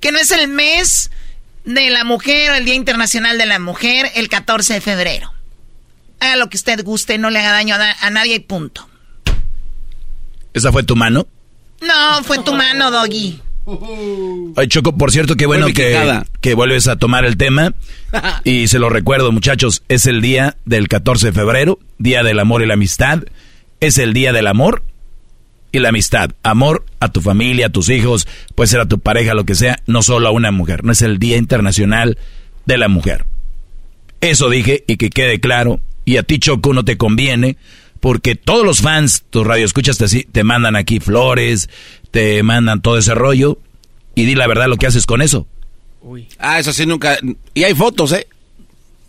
Que 0.00 0.12
no 0.12 0.18
es 0.18 0.30
el 0.30 0.48
mes 0.48 1.10
de 1.64 1.90
la 1.90 2.04
mujer 2.04 2.50
o 2.50 2.54
el 2.54 2.64
Día 2.64 2.74
Internacional 2.74 3.38
de 3.38 3.46
la 3.46 3.58
Mujer 3.58 4.10
el 4.14 4.28
14 4.28 4.74
de 4.74 4.80
febrero. 4.80 5.32
Haga 6.20 6.36
lo 6.36 6.48
que 6.48 6.56
usted 6.56 6.84
guste, 6.84 7.18
no 7.18 7.30
le 7.30 7.38
haga 7.38 7.52
daño 7.52 7.74
a, 7.74 8.06
a 8.06 8.10
nadie 8.10 8.36
y 8.36 8.40
punto. 8.40 8.88
¿Esa 10.52 10.72
fue 10.72 10.82
tu 10.82 10.96
mano? 10.96 11.26
No, 11.80 12.22
fue 12.24 12.38
tu 12.38 12.52
mano, 12.54 12.90
doggy. 12.90 13.40
Ay, 14.56 14.66
Choco, 14.68 14.96
por 14.96 15.12
cierto, 15.12 15.36
qué 15.36 15.46
bueno 15.46 15.68
que, 15.68 16.22
que 16.40 16.54
vuelves 16.54 16.88
a 16.88 16.96
tomar 16.96 17.24
el 17.24 17.36
tema. 17.36 17.74
Y 18.44 18.66
se 18.66 18.80
lo 18.80 18.88
recuerdo, 18.88 19.30
muchachos, 19.30 19.84
es 19.88 20.06
el 20.06 20.20
día 20.20 20.56
del 20.64 20.88
14 20.88 21.26
de 21.28 21.32
febrero, 21.32 21.78
Día 21.98 22.24
del 22.24 22.40
Amor 22.40 22.62
y 22.62 22.66
la 22.66 22.74
Amistad. 22.74 23.20
Es 23.78 23.98
el 23.98 24.12
Día 24.12 24.32
del 24.32 24.48
Amor 24.48 24.82
y 25.70 25.78
la 25.78 25.90
Amistad. 25.90 26.30
Amor 26.42 26.84
a 26.98 27.08
tu 27.08 27.20
familia, 27.20 27.66
a 27.66 27.70
tus 27.70 27.88
hijos, 27.88 28.26
puede 28.56 28.66
ser 28.66 28.80
a 28.80 28.88
tu 28.88 28.98
pareja, 28.98 29.34
lo 29.34 29.44
que 29.44 29.54
sea, 29.54 29.78
no 29.86 30.02
solo 30.02 30.26
a 30.26 30.32
una 30.32 30.50
mujer. 30.50 30.84
No 30.84 30.90
es 30.90 31.02
el 31.02 31.18
Día 31.20 31.36
Internacional 31.36 32.18
de 32.66 32.78
la 32.78 32.88
Mujer. 32.88 33.26
Eso 34.20 34.50
dije 34.50 34.82
y 34.88 34.96
que 34.96 35.10
quede 35.10 35.38
claro. 35.38 35.80
Y 36.10 36.16
a 36.16 36.24
ti, 36.24 36.40
Choco, 36.40 36.72
no 36.72 36.84
te 36.84 36.98
conviene 36.98 37.56
porque 38.00 38.34
todos 38.34 38.66
los 38.66 38.80
fans, 38.80 39.22
tus 39.30 39.46
radioescuchas 39.46 39.96
te, 39.96 40.24
te 40.24 40.42
mandan 40.42 40.74
aquí 40.74 40.98
flores, 40.98 41.70
te 42.10 42.42
mandan 42.42 42.82
todo 42.82 42.98
ese 42.98 43.14
rollo. 43.14 43.58
Y 44.16 44.24
di 44.24 44.34
la 44.34 44.48
verdad 44.48 44.66
lo 44.66 44.76
que 44.76 44.88
haces 44.88 45.06
con 45.06 45.22
eso. 45.22 45.46
Ah, 46.40 46.58
eso 46.58 46.72
sí 46.72 46.84
nunca. 46.84 47.16
Y 47.54 47.62
hay 47.62 47.76
fotos, 47.76 48.10
¿eh? 48.10 48.26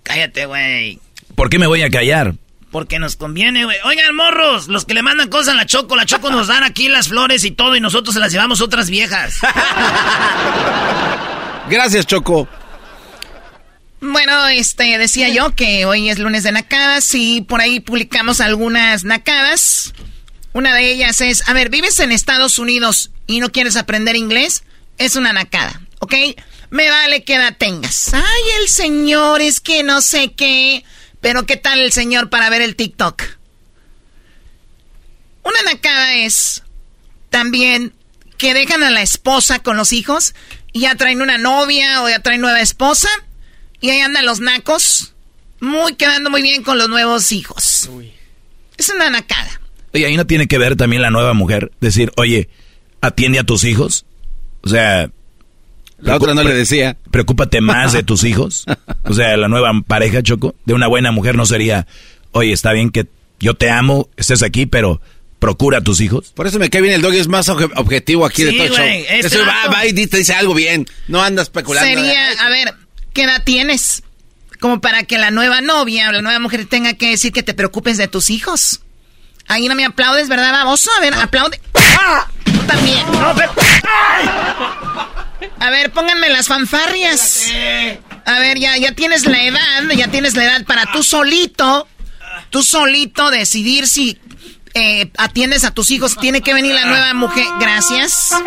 Cállate, 0.03 0.45
güey. 0.45 0.99
¿Por 1.33 1.49
qué 1.49 1.57
me 1.57 1.65
voy 1.65 1.81
a 1.81 1.89
callar? 1.89 2.35
Porque 2.69 2.99
nos 2.99 3.15
conviene, 3.15 3.65
güey. 3.65 3.77
Oigan, 3.83 4.15
morros, 4.15 4.67
los 4.67 4.85
que 4.85 4.93
le 4.93 5.01
mandan 5.01 5.29
cosas 5.29 5.55
a 5.55 5.57
la 5.57 5.65
Choco, 5.65 5.95
la 5.95 6.05
Choco 6.05 6.29
nos 6.29 6.49
dan 6.49 6.63
aquí 6.63 6.87
las 6.87 7.07
flores 7.07 7.43
y 7.45 7.49
todo 7.49 7.75
y 7.75 7.81
nosotros 7.81 8.13
se 8.13 8.19
las 8.19 8.31
llevamos 8.31 8.61
otras 8.61 8.91
viejas. 8.91 9.39
Gracias, 11.67 12.05
Choco. 12.05 12.47
Bueno, 14.01 14.47
este, 14.47 14.97
decía 14.97 15.29
yo 15.29 15.53
que 15.53 15.85
hoy 15.85 16.09
es 16.09 16.17
lunes 16.17 16.41
de 16.41 16.51
nacadas 16.51 17.13
y 17.13 17.41
por 17.41 17.61
ahí 17.61 17.79
publicamos 17.79 18.41
algunas 18.41 19.03
nacadas. 19.03 19.93
Una 20.53 20.75
de 20.75 20.91
ellas 20.91 21.21
es, 21.21 21.47
a 21.47 21.53
ver, 21.53 21.69
¿vives 21.69 21.99
en 21.99 22.11
Estados 22.11 22.57
Unidos 22.57 23.11
y 23.27 23.39
no 23.39 23.51
quieres 23.51 23.77
aprender 23.77 24.15
inglés? 24.15 24.63
Es 24.97 25.15
una 25.15 25.33
nacada, 25.33 25.81
¿ok? 25.99 26.15
Me 26.71 26.89
vale 26.89 27.23
que 27.23 27.35
edad 27.35 27.55
tengas. 27.55 28.11
Ay, 28.15 28.43
el 28.59 28.69
señor 28.69 29.39
es 29.39 29.59
que 29.59 29.83
no 29.83 30.01
sé 30.01 30.33
qué. 30.33 30.83
Pero 31.21 31.45
¿qué 31.45 31.55
tal 31.55 31.79
el 31.79 31.91
señor 31.91 32.31
para 32.31 32.49
ver 32.49 32.63
el 32.63 32.75
TikTok? 32.75 33.21
Una 35.43 35.61
nacada 35.61 36.15
es 36.15 36.63
también 37.29 37.93
que 38.39 38.55
dejan 38.55 38.81
a 38.81 38.89
la 38.89 39.03
esposa 39.03 39.59
con 39.59 39.77
los 39.77 39.93
hijos 39.93 40.33
y 40.73 40.81
ya 40.81 40.95
traen 40.95 41.21
una 41.21 41.37
novia 41.37 42.01
o 42.01 42.09
ya 42.09 42.19
traen 42.19 42.41
nueva 42.41 42.61
esposa 42.61 43.07
y 43.81 43.89
ahí 43.89 43.99
andan 43.99 44.25
los 44.25 44.39
nacos 44.39 45.13
muy 45.59 45.95
quedando 45.95 46.29
muy 46.29 46.41
bien 46.41 46.63
con 46.63 46.77
los 46.77 46.89
nuevos 46.89 47.31
hijos. 47.31 47.89
Es 48.77 48.89
una 48.89 49.09
nacada. 49.09 49.59
Y 49.93 50.03
ahí 50.05 50.15
no 50.15 50.25
tiene 50.25 50.47
que 50.47 50.57
ver 50.57 50.75
también 50.75 51.01
la 51.01 51.09
nueva 51.11 51.33
mujer. 51.33 51.71
Decir, 51.81 52.11
oye, 52.15 52.47
atiende 53.01 53.39
a 53.39 53.43
tus 53.43 53.63
hijos. 53.63 54.05
O 54.61 54.69
sea... 54.69 55.09
La 55.99 56.15
otra 56.15 56.33
no 56.33 56.41
le 56.43 56.55
decía. 56.55 56.97
Preocúpate 57.11 57.61
más 57.61 57.93
de 57.93 58.01
tus 58.01 58.23
hijos. 58.23 58.65
O 59.03 59.13
sea, 59.13 59.37
la 59.37 59.47
nueva 59.47 59.71
pareja, 59.85 60.23
Choco, 60.23 60.55
de 60.65 60.73
una 60.73 60.87
buena 60.87 61.11
mujer 61.11 61.35
no 61.35 61.45
sería, 61.45 61.85
oye, 62.31 62.51
está 62.53 62.73
bien 62.73 62.89
que 62.89 63.05
yo 63.39 63.53
te 63.53 63.69
amo, 63.69 64.09
estés 64.17 64.41
aquí, 64.41 64.65
pero 64.65 64.99
procura 65.37 65.77
a 65.77 65.81
tus 65.81 66.01
hijos. 66.01 66.31
Por 66.33 66.47
eso 66.47 66.57
me 66.57 66.71
cae 66.71 66.81
bien 66.81 66.95
el 66.95 67.03
doggy, 67.03 67.19
es 67.19 67.27
más 67.27 67.49
obje- 67.49 67.71
objetivo 67.75 68.25
aquí 68.25 68.43
de 68.43 68.49
Sí, 68.51 68.57
todo 68.57 68.67
el 68.67 68.73
show. 68.73 68.85
este 69.09 69.27
Eso 69.27 69.45
va, 69.45 69.67
va 69.71 69.85
y 69.85 69.93
te 69.93 70.17
dice 70.17 70.33
algo 70.33 70.55
bien. 70.55 70.87
No 71.07 71.21
anda 71.21 71.43
especulando. 71.43 71.87
Sería, 71.87 72.31
a 72.31 72.49
ver, 72.49 72.73
¿qué 73.13 73.23
edad 73.23 73.43
tienes? 73.43 74.03
Como 74.59 74.79
para 74.79 75.03
que 75.03 75.17
la 75.17 75.31
nueva 75.31 75.61
novia 75.61 76.09
o 76.09 76.11
la 76.11 76.21
nueva 76.21 76.39
mujer 76.39 76.65
tenga 76.65 76.93
que 76.93 77.09
decir 77.09 77.31
que 77.33 77.43
te 77.43 77.53
preocupes 77.53 77.97
de 77.97 78.07
tus 78.07 78.29
hijos. 78.29 78.81
Ahí 79.47 79.67
no 79.67 79.75
me 79.75 79.85
aplaudes, 79.85 80.29
¿verdad, 80.29 80.51
baboso? 80.51 80.89
A 80.97 81.01
ver, 81.01 81.13
aplaude. 81.15 81.59
¡Ah! 81.73 82.27
Tú 82.45 82.59
también. 82.67 83.05
A 85.59 85.69
ver, 85.69 85.91
pónganme 85.91 86.29
las 86.29 86.47
fanfarrias. 86.47 87.47
A 88.25 88.39
ver, 88.39 88.59
ya, 88.59 88.77
ya 88.77 88.93
tienes 88.93 89.25
la 89.25 89.43
edad, 89.43 89.83
ya 89.95 90.07
tienes 90.09 90.35
la 90.35 90.43
edad 90.43 90.65
para 90.65 90.85
tú 90.91 91.03
solito, 91.03 91.87
tú 92.49 92.63
solito 92.63 93.31
decidir 93.31 93.87
si 93.87 94.19
eh, 94.73 95.11
atiendes 95.17 95.63
a 95.65 95.71
tus 95.71 95.91
hijos. 95.91 96.17
Tiene 96.17 96.41
que 96.41 96.53
venir 96.53 96.73
la 96.75 96.85
nueva 96.85 97.13
mujer. 97.13 97.45
Gracias. 97.59 98.31
Ay, 98.33 98.41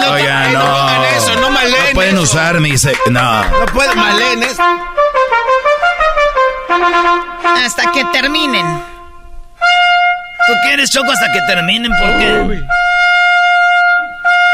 no, 0.00 0.12
ay, 0.12 0.52
no. 0.52 0.60
hagan 0.60 1.04
eso, 1.16 1.40
no 1.40 1.50
malen 1.50 1.72
No 1.88 1.94
pueden 1.94 2.14
eso. 2.16 2.22
usar 2.24 2.60
mi... 2.60 2.76
se- 2.78 2.96
No. 3.10 3.44
No 3.44 3.66
pueden 3.66 3.96
malen 3.98 4.42
eso. 4.42 4.62
Hasta 7.64 7.92
que 7.92 8.04
terminen. 8.12 8.66
¿Tú 10.46 10.52
quieres, 10.64 10.90
Choco, 10.90 11.10
hasta 11.12 11.30
que 11.32 11.40
terminen? 11.46 11.92
¿Por 11.96 12.18
qué? 12.18 12.62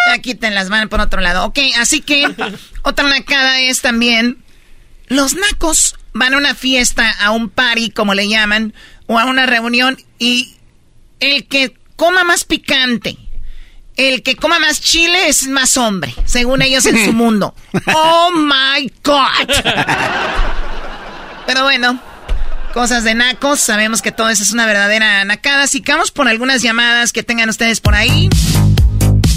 Ya 0.09 0.19
quiten 0.19 0.55
las 0.55 0.69
manos 0.69 0.89
por 0.89 1.01
otro 1.01 1.21
lado. 1.21 1.45
Ok, 1.47 1.59
así 1.79 2.01
que 2.01 2.27
otra 2.83 3.05
nacada 3.09 3.61
es 3.61 3.81
también 3.81 4.43
los 5.07 5.35
nacos 5.35 5.97
van 6.15 6.33
a 6.33 6.39
una 6.39 6.55
fiesta, 6.55 7.11
a 7.11 7.33
un 7.33 7.51
party, 7.51 7.91
como 7.91 8.15
le 8.15 8.29
llaman, 8.29 8.73
o 9.07 9.19
a 9.19 9.25
una 9.27 9.47
reunión 9.47 9.99
y 10.19 10.55
el 11.21 11.47
que 11.47 11.75
coma 11.97 12.25
más 12.25 12.45
picante, 12.45 13.19
el 13.97 14.23
que 14.23 14.37
coma 14.37 14.59
más 14.59 14.81
chile 14.81 15.29
es 15.29 15.47
más 15.49 15.77
hombre, 15.77 16.15
según 16.25 16.63
ellos 16.63 16.87
en 16.87 17.05
su 17.05 17.13
mundo. 17.13 17.55
Oh 17.95 18.31
my 18.33 18.91
God. 19.05 19.49
Pero 21.47 21.65
bueno, 21.65 22.01
cosas 22.73 23.05
de 23.05 23.15
nacos, 23.15 23.61
sabemos 23.61 24.01
que 24.01 24.13
todo 24.13 24.31
eso 24.31 24.43
es 24.43 24.53
una 24.53 24.67
verdadera 24.67 25.25
nacada. 25.25 25.65
Así 25.65 25.83
que 25.83 25.93
vamos 25.93 26.11
por 26.11 26.29
algunas 26.29 26.63
llamadas 26.63 27.13
que 27.13 27.23
tengan 27.23 27.49
ustedes 27.49 27.81
por 27.81 27.95
ahí. 27.95 28.31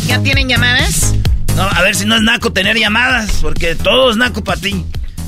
¿Ya 0.05 0.21
tienen 0.21 0.47
llamadas? 0.47 1.13
No, 1.55 1.63
a 1.63 1.81
ver 1.81 1.95
si 1.95 2.05
no 2.05 2.15
es 2.15 2.21
naco 2.21 2.53
tener 2.53 2.77
llamadas, 2.77 3.31
porque 3.41 3.75
todo 3.75 4.11
es 4.11 4.17
naco 4.17 4.43
para 4.43 4.61
ti. 4.61 4.85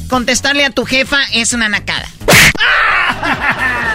Contestarle 0.10 0.66
a 0.66 0.70
tu 0.72 0.86
jefa 0.86 1.20
es 1.34 1.54
una 1.54 1.70
nacada. 1.70 2.08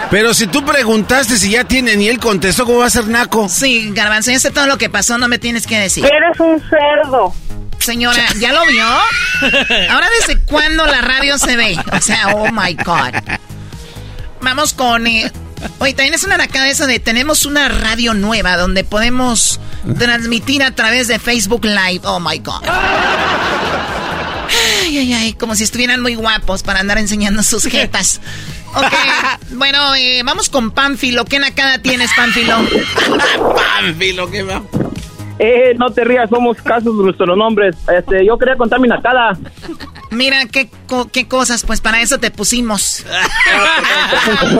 Pero 0.09 0.33
si 0.33 0.47
tú 0.47 0.63
preguntaste 0.63 1.37
si 1.37 1.51
ya 1.51 1.63
tienen 1.65 2.01
y 2.01 2.07
él 2.07 2.19
contestó, 2.19 2.65
¿cómo 2.65 2.79
va 2.79 2.85
a 2.85 2.89
ser 2.89 3.07
naco? 3.07 3.49
Sí, 3.49 3.91
Garbanzo, 3.93 4.31
ya 4.31 4.39
sé 4.39 4.51
todo 4.51 4.67
lo 4.67 4.77
que 4.77 4.89
pasó, 4.89 5.17
no 5.17 5.27
me 5.27 5.39
tienes 5.39 5.67
que 5.67 5.77
decir. 5.79 6.05
Eres 6.05 6.39
un 6.39 6.61
cerdo. 6.69 7.33
Señora, 7.79 8.23
¿ya 8.39 8.53
lo 8.53 8.65
vio? 8.65 8.83
Ahora, 9.89 10.07
¿desde 10.19 10.39
cuándo 10.45 10.85
la 10.85 11.01
radio 11.01 11.37
se 11.37 11.55
ve? 11.57 11.77
O 11.91 12.01
sea, 12.01 12.29
oh 12.35 12.49
my 12.51 12.73
God. 12.75 13.13
Vamos 14.41 14.73
con... 14.73 15.05
eh, 15.07 15.31
Oye, 15.79 15.93
también 15.93 16.13
es 16.13 16.23
una 16.23 16.37
nacada 16.37 16.67
eso 16.69 16.85
de 16.87 16.99
tenemos 16.99 17.45
una 17.45 17.67
radio 17.69 18.13
nueva 18.13 18.55
donde 18.57 18.83
podemos 18.83 19.59
transmitir 19.97 20.63
a 20.63 20.71
través 20.75 21.07
de 21.07 21.17
Facebook 21.19 21.65
Live. 21.65 22.01
Oh 22.03 22.19
my 22.19 22.37
God. 22.39 22.61
Ay, 24.95 25.11
ay, 25.11 25.13
ay, 25.13 25.33
como 25.33 25.55
si 25.55 25.65
estuvieran 25.65 26.01
muy 26.01 26.15
guapos 26.15 26.63
para 26.63 26.79
andar 26.79 26.97
enseñando 26.97 27.43
sus 27.43 27.65
jetas. 27.69 28.21
Ok, 28.75 28.93
bueno, 29.51 29.93
eh, 29.95 30.21
vamos 30.23 30.47
con 30.49 30.71
Pánfilo. 30.71 31.25
¿Qué 31.25 31.37
nacada 31.37 31.79
tienes, 31.79 32.11
Pánfilo? 32.15 32.55
Pánfilo, 33.55 34.31
¿qué 34.31 34.43
va? 34.43 34.61
Eh, 35.37 35.73
no 35.77 35.89
te 35.89 36.05
rías, 36.05 36.29
somos 36.29 36.55
casos 36.61 36.97
de 36.97 37.03
nuestros 37.03 37.37
nombres. 37.37 37.75
Este, 37.93 38.25
yo 38.25 38.37
quería 38.37 38.55
contar 38.55 38.79
mi 38.79 38.87
nacada. 38.87 39.37
Mira, 40.11 40.45
qué, 40.49 40.69
co- 40.87 41.09
qué 41.11 41.27
cosas, 41.27 41.65
pues 41.65 41.81
para 41.81 41.99
eso 41.99 42.17
te 42.19 42.31
pusimos. 42.31 43.03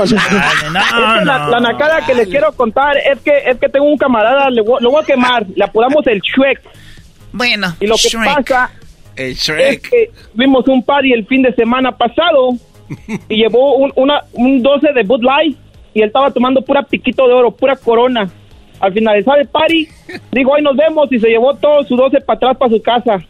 Es 0.03 0.11
que 0.11 1.25
la, 1.25 1.47
la 1.49 1.59
nacada 1.61 2.05
que 2.05 2.13
les 2.13 2.27
quiero 2.27 2.51
contar 2.53 2.97
es 2.97 3.19
que 3.21 3.31
es 3.49 3.57
que 3.57 3.69
tengo 3.69 3.85
un 3.85 3.97
camarada, 3.97 4.49
le 4.49 4.61
voy- 4.61 4.81
lo 4.81 4.91
voy 4.91 5.01
a 5.01 5.05
quemar, 5.05 5.45
le 5.55 5.63
apodamos 5.63 6.05
el 6.07 6.19
Shrek. 6.19 6.59
Bueno, 7.31 7.73
Y 7.79 7.87
lo 7.87 7.95
que 7.95 8.09
Shrek. 8.09 8.25
pasa 8.35 8.71
El 9.15 9.31
es 9.31 9.39
Shrek. 9.39 9.89
que 9.89 10.11
tuvimos 10.33 10.67
un 10.67 10.83
party 10.83 11.13
el 11.13 11.25
fin 11.25 11.41
de 11.41 11.53
semana 11.53 11.91
pasado 11.91 12.51
y 13.29 13.35
llevó 13.35 13.75
un, 13.75 13.91
una, 13.95 14.21
un 14.33 14.61
12 14.61 14.93
de 14.93 15.03
Bud 15.03 15.23
Light 15.23 15.57
y 15.93 16.01
él 16.01 16.07
estaba 16.07 16.31
tomando 16.31 16.61
pura 16.61 16.83
piquito 16.83 17.27
de 17.27 17.33
oro, 17.33 17.51
pura 17.51 17.75
corona. 17.75 18.29
Al 18.79 18.93
finalizar 18.93 19.39
el 19.39 19.47
party, 19.47 19.87
digo, 20.31 20.53
ahí 20.53 20.61
nos 20.61 20.75
vemos 20.75 21.09
y 21.11 21.19
se 21.19 21.29
llevó 21.29 21.55
todo 21.55 21.83
su 21.83 21.95
12 21.95 22.19
para 22.21 22.37
atrás 22.37 22.57
para 22.57 22.71
su 22.71 22.81
casa. 22.81 23.25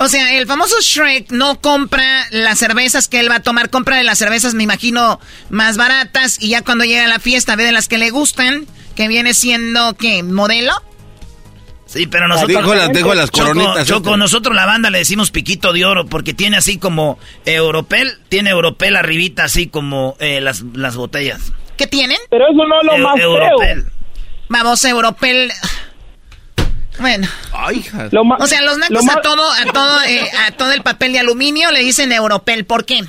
O 0.00 0.06
sea, 0.06 0.38
el 0.38 0.46
famoso 0.46 0.76
Shrek 0.80 1.32
no 1.32 1.60
compra 1.60 2.24
las 2.30 2.60
cervezas 2.60 3.08
que 3.08 3.18
él 3.18 3.28
va 3.28 3.36
a 3.36 3.42
tomar, 3.42 3.68
compra 3.68 3.96
de 3.96 4.04
las 4.04 4.18
cervezas, 4.18 4.54
me 4.54 4.62
imagino, 4.62 5.18
más 5.50 5.76
baratas 5.76 6.40
y 6.40 6.50
ya 6.50 6.62
cuando 6.62 6.84
llega 6.84 7.04
a 7.04 7.08
la 7.08 7.18
fiesta 7.18 7.56
ve 7.56 7.64
de 7.64 7.72
las 7.72 7.88
que 7.88 7.98
le 7.98 8.10
gustan, 8.10 8.66
que 8.94 9.08
viene 9.08 9.34
siendo, 9.34 9.94
¿qué? 9.94 10.22
¿Modelo? 10.22 10.72
Sí, 11.88 12.06
pero 12.06 12.28
nosotros... 12.28 12.62
Dijo 12.92 13.14
las- 13.14 13.30
coronitas 13.30 13.88
Choco, 13.88 14.16
nosotros 14.18 14.54
la 14.54 14.66
banda 14.66 14.90
le 14.90 14.98
decimos 14.98 15.30
piquito 15.30 15.72
de 15.72 15.86
oro 15.86 16.04
porque 16.04 16.34
tiene 16.34 16.58
así 16.58 16.76
como 16.76 17.18
Europel, 17.46 18.18
tiene 18.28 18.50
Europel 18.50 18.94
arribita 18.94 19.44
así 19.44 19.68
como 19.68 20.14
eh, 20.20 20.42
las, 20.42 20.62
las 20.74 20.96
botellas. 20.96 21.52
¿Qué 21.78 21.86
tienen? 21.86 22.18
Pero 22.28 22.44
eso 22.44 22.66
no 22.66 22.80
es 22.80 22.86
lo 22.86 22.98
más 23.08 23.18
Europel. 23.18 23.82
feo. 23.84 23.92
Vamos, 24.50 24.84
Europel. 24.84 25.50
Bueno. 26.98 27.26
Ay, 27.52 27.78
hija. 27.78 28.10
O 28.38 28.46
sea, 28.46 28.60
los 28.62 28.76
lo 28.76 28.88
nacos 28.88 29.08
a 29.08 29.20
todo, 29.22 29.50
a 29.50 29.64
todo, 29.72 30.02
eh, 30.02 30.28
a 30.46 30.50
todo 30.52 30.72
el 30.72 30.82
papel 30.82 31.12
de 31.12 31.20
aluminio 31.20 31.70
le 31.70 31.80
dicen 31.80 32.12
Europel. 32.12 32.66
¿Por 32.66 32.84
qué? 32.84 33.00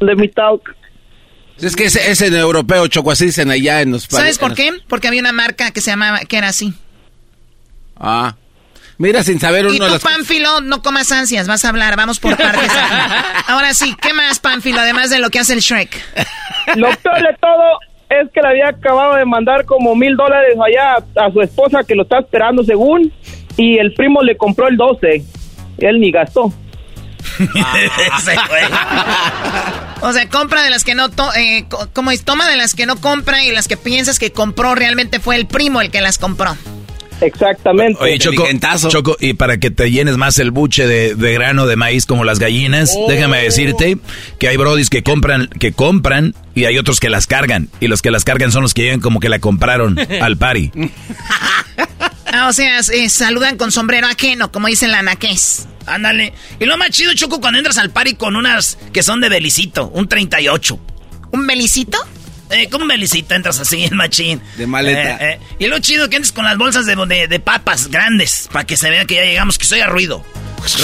Let 0.00 0.16
me 0.16 0.28
talk. 0.28 0.76
Es 1.60 1.74
que 1.74 1.84
ese 1.86 2.10
es 2.10 2.20
en 2.20 2.34
europeo, 2.34 2.86
Choco, 2.86 3.10
así 3.10 3.26
dicen 3.26 3.50
allá 3.50 3.80
en 3.80 3.92
los 3.92 4.04
¿Sabes 4.04 4.38
por 4.38 4.54
qué? 4.54 4.72
Porque 4.88 5.08
había 5.08 5.20
una 5.22 5.32
marca 5.32 5.70
que 5.70 5.80
se 5.80 5.90
llamaba, 5.90 6.20
que 6.20 6.36
era 6.36 6.48
así. 6.48 6.74
Ah. 7.98 8.34
Mira, 8.98 9.22
sin 9.22 9.38
saber 9.38 9.66
Y 9.66 9.76
uno 9.76 9.84
de 9.84 9.86
tú, 9.86 9.92
las... 9.94 10.02
Pánfilo, 10.02 10.60
no 10.62 10.80
comas 10.82 11.12
ansias, 11.12 11.46
vas 11.46 11.64
a 11.66 11.68
hablar, 11.68 11.96
vamos 11.96 12.18
por 12.18 12.36
partes. 12.36 12.72
Ahora 13.46 13.74
sí, 13.74 13.94
¿qué 14.00 14.14
más, 14.14 14.38
Pánfilo, 14.38 14.80
además 14.80 15.10
de 15.10 15.18
lo 15.18 15.28
que 15.30 15.38
hace 15.38 15.52
el 15.52 15.60
Shrek? 15.60 16.00
Lo 16.76 16.88
peor 16.96 17.16
de 17.18 17.36
todo 17.40 17.78
es 18.08 18.30
que 18.32 18.40
le 18.40 18.48
había 18.48 18.68
acabado 18.68 19.16
de 19.16 19.24
mandar 19.26 19.64
como 19.66 19.94
mil 19.94 20.16
dólares 20.16 20.54
allá 20.64 21.04
a 21.26 21.30
su 21.30 21.42
esposa 21.42 21.80
que 21.86 21.94
lo 21.94 22.04
está 22.04 22.20
esperando 22.20 22.64
según 22.64 23.12
y 23.58 23.78
el 23.78 23.92
primo 23.94 24.22
le 24.22 24.36
compró 24.36 24.68
el 24.68 24.76
12. 24.76 25.22
Él 25.78 26.00
ni 26.00 26.10
gastó. 26.10 26.52
O 30.02 30.12
sea, 30.12 30.28
compra 30.28 30.62
de 30.62 30.70
las 30.70 30.84
que 30.84 30.94
no, 30.94 31.10
to 31.10 31.28
eh, 31.34 31.64
co- 31.68 31.88
como 31.92 32.10
es, 32.10 32.24
toma 32.24 32.48
de 32.48 32.56
las 32.56 32.74
que 32.74 32.86
no 32.86 32.96
compra 32.96 33.42
y 33.44 33.50
las 33.50 33.66
que 33.66 33.76
piensas 33.76 34.18
que 34.18 34.30
compró 34.30 34.74
realmente 34.74 35.20
fue 35.20 35.36
el 35.36 35.46
primo 35.46 35.80
el 35.80 35.90
que 35.90 36.00
las 36.00 36.18
compró. 36.18 36.56
Exactamente. 37.20 37.98
Oye, 38.02 38.18
Choco, 38.18 38.46
Choco, 38.88 39.16
y 39.20 39.32
para 39.34 39.58
que 39.58 39.70
te 39.70 39.90
llenes 39.90 40.16
más 40.16 40.38
el 40.38 40.50
buche 40.50 40.86
de, 40.86 41.14
de 41.14 41.32
grano 41.32 41.66
de 41.66 41.76
maíz 41.76 42.06
como 42.06 42.24
las 42.24 42.38
gallinas, 42.38 42.92
Oh. 42.96 43.06
déjame 43.08 43.42
decirte 43.42 43.98
que 44.38 44.48
hay 44.48 44.56
brodis 44.56 44.90
que 44.90 45.02
compran, 45.02 45.48
que 45.48 45.72
compran 45.72 46.34
y 46.54 46.64
hay 46.66 46.78
otros 46.78 47.00
que 47.00 47.08
las 47.10 47.26
cargan. 47.26 47.68
Y 47.80 47.88
los 47.88 48.02
que 48.02 48.10
las 48.10 48.24
cargan 48.24 48.52
son 48.52 48.62
los 48.62 48.74
que 48.74 48.82
llegan 48.82 49.00
como 49.00 49.20
que 49.20 49.28
la 49.28 49.38
compraron 49.38 49.98
al 50.20 50.36
pari. 50.36 50.70
Ah, 52.32 52.48
o 52.48 52.52
sea, 52.52 52.78
eh, 52.80 53.08
saludan 53.08 53.56
con 53.56 53.72
sombrero 53.72 54.06
ajeno, 54.06 54.50
como 54.52 54.66
dice 54.68 54.88
la 54.88 55.02
naqués. 55.02 55.68
Ándale. 55.86 56.32
Y 56.60 56.64
lo 56.64 56.76
más 56.76 56.90
chido, 56.90 57.14
Choco, 57.14 57.40
cuando 57.40 57.58
entras 57.58 57.78
al 57.78 57.90
party 57.90 58.14
con 58.14 58.36
unas 58.36 58.76
que 58.92 59.02
son 59.02 59.20
de 59.20 59.28
belicito, 59.28 59.88
un 59.88 60.08
38. 60.08 60.78
¿Un 61.32 61.46
belicito? 61.46 61.98
Eh, 62.50 62.68
como 62.70 62.82
un 62.84 62.88
belicito, 62.88 63.34
entras 63.34 63.58
así, 63.58 63.84
el 63.84 63.94
machín. 63.96 64.40
De 64.56 64.66
maleta. 64.66 65.16
Eh, 65.16 65.32
eh. 65.32 65.40
Y 65.58 65.66
lo 65.66 65.78
chido 65.80 66.08
que 66.08 66.16
entres 66.16 66.32
con 66.32 66.44
las 66.44 66.56
bolsas 66.56 66.86
de, 66.86 66.94
de- 67.06 67.28
de 67.28 67.40
papas 67.40 67.88
grandes, 67.88 68.48
para 68.52 68.64
que 68.66 68.76
se 68.76 68.88
vea 68.90 69.04
que 69.04 69.14
ya 69.16 69.24
llegamos, 69.24 69.58
que 69.58 69.64
se 69.64 69.74
oiga 69.76 69.86
ruido. 69.86 70.24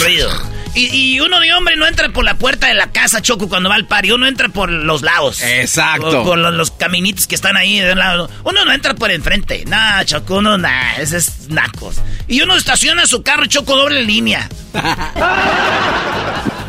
Ruido. 0.03 0.31
Y, 0.75 0.87
y 1.14 1.20
uno 1.20 1.38
de 1.40 1.53
hombre 1.53 1.77
no 1.77 1.87
entra 1.87 2.09
por 2.11 2.25
la 2.25 2.35
puerta 2.35 2.66
de 2.68 2.75
la 2.75 2.90
casa, 2.92 3.20
Choco, 3.20 3.48
cuando 3.48 3.68
va 3.68 3.75
al 3.75 3.87
party. 3.87 4.11
Uno 4.12 4.27
entra 4.27 4.48
por 4.48 4.70
los 4.70 5.03
lados. 5.03 5.42
Exacto. 5.42 6.11
Por, 6.11 6.22
por 6.25 6.38
los, 6.38 6.55
los 6.55 6.70
caminitos 6.70 7.27
que 7.27 7.35
están 7.35 7.57
ahí 7.59 7.79
de 7.81 7.92
un 7.92 7.98
lado. 7.98 8.31
Uno 8.44 8.64
no 8.64 8.72
entra 8.72 8.94
por 8.94 9.11
enfrente. 9.11 9.64
Nah, 9.66 10.03
Choco, 10.05 10.37
uno, 10.38 10.57
nah, 10.57 10.94
ese 10.98 11.18
es 11.18 11.48
nacos. 11.48 11.96
Y 12.29 12.40
uno 12.40 12.57
estaciona 12.57 13.05
su 13.07 13.22
carro, 13.22 13.44
Choco, 13.46 13.77
doble 13.77 14.03
línea. 14.03 14.48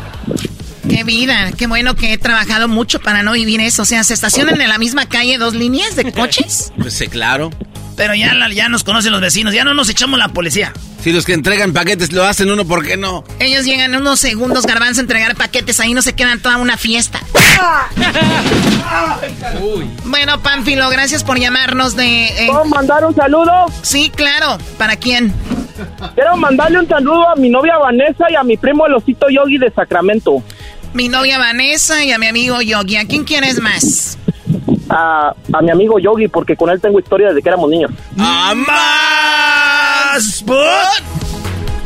Qué 0.88 1.02
vida, 1.04 1.50
qué 1.56 1.66
bueno 1.66 1.94
que 1.94 2.12
he 2.12 2.18
trabajado 2.18 2.68
mucho 2.68 3.00
para 3.00 3.22
no 3.22 3.32
vivir 3.32 3.60
eso. 3.60 3.82
O 3.82 3.84
sea, 3.84 4.04
¿se 4.04 4.14
estacionan 4.14 4.60
en 4.60 4.68
la 4.68 4.78
misma 4.78 5.06
calle 5.06 5.38
dos 5.38 5.54
líneas 5.54 5.96
de 5.96 6.12
coches? 6.12 6.72
Pues 6.78 6.94
sí, 6.94 7.08
claro. 7.08 7.50
Pero 7.96 8.14
ya, 8.14 8.32
ya 8.52 8.68
nos 8.68 8.82
conocen 8.82 9.12
los 9.12 9.20
vecinos, 9.20 9.54
ya 9.54 9.62
no 9.64 9.72
nos 9.72 9.88
echamos 9.88 10.18
la 10.18 10.28
policía. 10.28 10.72
Si 11.02 11.12
los 11.12 11.24
que 11.24 11.32
entregan 11.32 11.72
paquetes 11.72 12.12
lo 12.12 12.24
hacen 12.24 12.50
uno, 12.50 12.64
¿por 12.64 12.84
qué 12.84 12.96
no? 12.96 13.22
Ellos 13.38 13.64
llegan 13.64 13.94
en 13.94 14.00
unos 14.00 14.18
segundos, 14.18 14.66
garbanzo, 14.66 15.00
a 15.00 15.02
entregar 15.02 15.36
paquetes. 15.36 15.78
Ahí 15.78 15.94
no 15.94 16.02
se 16.02 16.14
quedan 16.14 16.40
toda 16.40 16.56
una 16.56 16.76
fiesta. 16.76 17.20
Bueno, 20.04 20.42
Pánfilo, 20.42 20.88
gracias 20.90 21.22
por 21.22 21.38
llamarnos 21.38 21.94
de... 21.94 22.26
eh, 22.26 22.46
¿Puedo 22.48 22.64
mandar 22.64 23.04
un 23.04 23.14
saludo? 23.14 23.66
Sí, 23.82 24.10
claro. 24.14 24.58
¿Para 24.76 24.96
quién? 24.96 25.32
Quiero 26.14 26.36
mandarle 26.36 26.80
un 26.80 26.88
saludo 26.88 27.28
a 27.28 27.36
mi 27.36 27.48
novia 27.48 27.76
Vanessa 27.78 28.26
y 28.30 28.34
a 28.36 28.42
mi 28.42 28.56
primo 28.56 28.86
el 28.86 28.94
osito 28.94 29.26
Yogi 29.28 29.58
de 29.58 29.70
Sacramento. 29.72 30.42
Mi 30.94 31.08
novia 31.08 31.38
Vanessa 31.38 32.04
y 32.04 32.12
a 32.12 32.18
mi 32.18 32.28
amigo 32.28 32.62
Yogi. 32.62 32.96
¿A 32.96 33.04
quién 33.04 33.24
quieres 33.24 33.60
más? 33.60 34.16
A, 34.88 35.34
a 35.52 35.60
mi 35.60 35.70
amigo 35.72 35.98
Yogi, 35.98 36.28
porque 36.28 36.54
con 36.56 36.70
él 36.70 36.80
tengo 36.80 37.00
historia 37.00 37.28
desde 37.28 37.42
que 37.42 37.48
éramos 37.48 37.68
niños. 37.68 37.90
¡Más! 38.14 38.54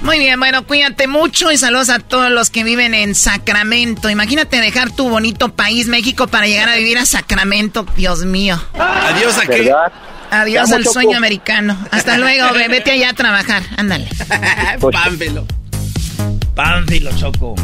Muy 0.03 0.19
bien, 0.19 0.39
bueno, 0.39 0.67
cuídate 0.67 1.07
mucho 1.07 1.51
y 1.51 1.57
saludos 1.57 1.89
a 1.89 2.01
todos 2.01 2.31
los 2.31 2.51
que 2.51 2.65
viven 2.65 2.93
en 2.93 3.15
Sacramento. 3.15 4.11
Imagínate 4.11 4.61
dejar 4.61 4.91
tu 4.91 5.09
bonito 5.09 5.49
país, 5.49 5.89
México, 5.89 6.27
para 6.27 6.47
llegar 6.47 6.69
a 6.69 6.77
vivir 6.77 6.99
a 6.99 7.07
Sacramento. 7.07 7.87
Dios 7.97 8.27
mío. 8.27 8.61
Adiós 8.79 9.39
a 9.39 9.47
qué. 9.47 9.73
Adiós 10.31 10.71
al 10.71 10.87
sueño 10.87 11.17
americano. 11.17 11.79
Hasta 11.91 12.19
luego, 12.19 12.47
vete 12.69 12.91
allá 12.91 13.09
a 13.11 13.15
trabajar. 13.15 13.63
Ándale. 13.79 14.07
Pánfilo. 14.93 15.47
Pánfilo, 16.55 17.11
Choco. 17.17 17.55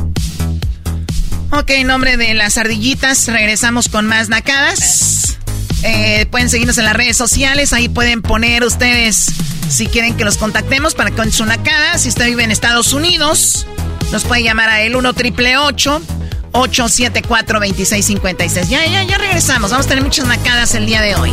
Ok, 1.50 1.70
en 1.70 1.86
nombre 1.86 2.16
de 2.16 2.34
las 2.34 2.58
ardillitas, 2.58 3.28
regresamos 3.28 3.88
con 3.88 4.06
más 4.06 4.28
nacadas. 4.28 5.38
Eh, 5.82 6.26
pueden 6.30 6.48
seguirnos 6.48 6.78
en 6.78 6.86
las 6.86 6.94
redes 6.94 7.16
sociales, 7.16 7.72
ahí 7.72 7.88
pueden 7.88 8.22
poner 8.22 8.64
ustedes 8.64 9.28
si 9.68 9.86
quieren 9.86 10.16
que 10.16 10.24
los 10.24 10.36
contactemos 10.36 10.94
para 10.94 11.10
con 11.10 11.30
su 11.30 11.44
nacada. 11.44 11.98
Si 11.98 12.08
usted 12.08 12.26
vive 12.26 12.44
en 12.44 12.50
Estados 12.50 12.92
Unidos, 12.92 13.66
nos 14.12 14.24
puede 14.24 14.42
llamar 14.42 14.70
a 14.70 14.80
el 14.80 14.96
1 14.96 15.12
triple 15.14 15.56
874 15.58 17.60
2656. 17.60 18.68
Ya, 18.68 18.84
ya, 18.86 19.02
ya 19.02 19.18
regresamos. 19.18 19.70
Vamos 19.70 19.86
a 19.86 19.88
tener 19.88 20.04
muchas 20.04 20.26
nacadas 20.26 20.74
el 20.74 20.86
día 20.86 21.00
de 21.00 21.14
hoy. 21.16 21.32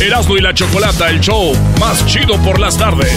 Erasmo 0.00 0.36
y 0.36 0.40
la 0.40 0.52
Chocolata, 0.52 1.10
el 1.10 1.20
show 1.20 1.54
más 1.78 2.04
chido 2.06 2.36
por 2.42 2.58
las 2.58 2.76
tardes. 2.76 3.12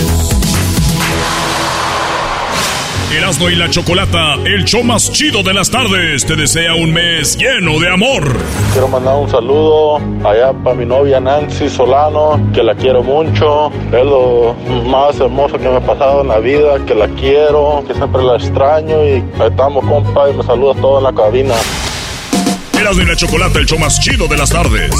Erasmo 3.15 3.49
y 3.49 3.55
la 3.55 3.69
Chocolata, 3.69 4.33
el 4.43 4.65
show 4.65 4.83
más 4.83 5.09
chido 5.09 5.41
de 5.41 5.53
las 5.53 5.71
tardes, 5.71 6.25
te 6.25 6.35
desea 6.35 6.75
un 6.75 6.91
mes 6.91 7.37
lleno 7.37 7.79
de 7.79 7.89
amor. 7.89 8.37
Quiero 8.73 8.89
mandar 8.89 9.15
un 9.15 9.29
saludo 9.29 10.01
allá 10.25 10.51
para 10.51 10.75
mi 10.75 10.85
novia 10.85 11.21
Nancy 11.21 11.69
Solano, 11.69 12.51
que 12.53 12.61
la 12.61 12.75
quiero 12.75 13.01
mucho. 13.01 13.71
Es 13.87 14.03
lo 14.03 14.53
más 14.85 15.17
hermoso 15.17 15.57
que 15.57 15.63
me 15.63 15.77
ha 15.77 15.79
pasado 15.79 16.23
en 16.23 16.27
la 16.27 16.39
vida, 16.39 16.77
que 16.85 16.93
la 16.93 17.07
quiero, 17.07 17.85
que 17.87 17.93
siempre 17.93 18.21
la 18.21 18.35
extraño 18.35 19.01
y 19.05 19.23
ahí 19.39 19.47
estamos, 19.49 19.85
compa, 19.85 20.29
y 20.29 20.33
me 20.33 20.43
saluda 20.43 20.73
toda 20.81 20.99
la 20.99 21.13
cabina. 21.13 21.53
Erasmo 22.77 23.01
y 23.01 23.05
la 23.05 23.15
Chocolata, 23.15 23.59
el 23.59 23.65
show 23.65 23.79
más 23.79 23.97
chido 24.01 24.27
de 24.27 24.35
las 24.35 24.49
tardes. 24.49 24.91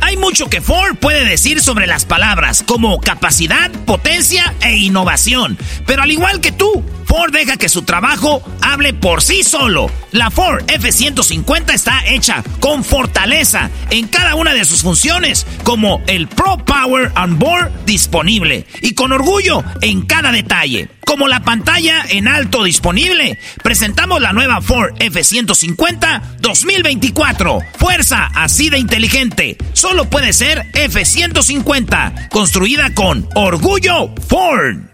Hay 0.00 0.16
mucho 0.16 0.48
que 0.48 0.60
Ford 0.60 0.96
puede 0.96 1.24
decir 1.24 1.60
sobre 1.60 1.86
las 1.86 2.04
palabras, 2.04 2.62
como 2.62 3.00
capacidad, 3.00 3.70
potencia 3.86 4.54
e 4.62 4.76
innovación. 4.76 5.58
Pero 5.86 6.02
al 6.02 6.10
igual 6.10 6.40
que 6.40 6.52
tú, 6.52 6.84
Ford 7.16 7.32
deja 7.32 7.56
que 7.56 7.68
su 7.68 7.82
trabajo 7.82 8.42
hable 8.60 8.92
por 8.92 9.22
sí 9.22 9.44
solo. 9.44 9.88
La 10.10 10.32
Ford 10.32 10.64
F-150 10.66 11.72
está 11.72 12.04
hecha 12.08 12.42
con 12.58 12.82
fortaleza 12.82 13.70
en 13.90 14.08
cada 14.08 14.34
una 14.34 14.52
de 14.52 14.64
sus 14.64 14.82
funciones, 14.82 15.46
como 15.62 16.02
el 16.08 16.26
Pro 16.26 16.58
Power 16.64 17.12
on 17.14 17.38
Board 17.38 17.70
disponible 17.86 18.66
y 18.82 18.94
con 18.94 19.12
orgullo 19.12 19.62
en 19.80 20.06
cada 20.06 20.32
detalle. 20.32 20.88
Como 21.06 21.28
la 21.28 21.44
pantalla 21.44 22.04
en 22.08 22.26
alto 22.26 22.64
disponible, 22.64 23.38
presentamos 23.62 24.20
la 24.20 24.32
nueva 24.32 24.60
Ford 24.60 24.96
F-150 24.98 26.38
2024. 26.40 27.60
Fuerza 27.78 28.28
así 28.34 28.70
de 28.70 28.78
inteligente. 28.78 29.56
Solo 29.72 30.10
puede 30.10 30.32
ser 30.32 30.66
F-150, 30.72 32.28
construida 32.30 32.92
con 32.92 33.28
orgullo 33.36 34.12
Ford 34.28 34.93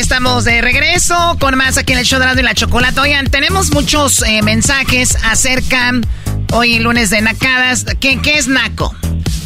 Estamos 0.00 0.44
de 0.44 0.60
regreso 0.62 1.36
con 1.38 1.56
más 1.56 1.76
aquí 1.76 1.92
en 1.92 1.98
el 1.98 2.04
show 2.04 2.18
de 2.18 2.26
la, 2.26 2.32
y 2.38 2.42
la 2.42 2.54
chocolate. 2.54 2.98
Oigan, 3.00 3.26
tenemos 3.26 3.70
muchos 3.70 4.22
eh, 4.22 4.40
mensajes 4.42 5.16
acerca 5.24 5.92
hoy 6.52 6.78
lunes 6.78 7.10
de 7.10 7.20
nacadas. 7.20 7.84
¿Qué, 8.00 8.18
qué 8.20 8.38
es 8.38 8.48
naco? 8.48 8.94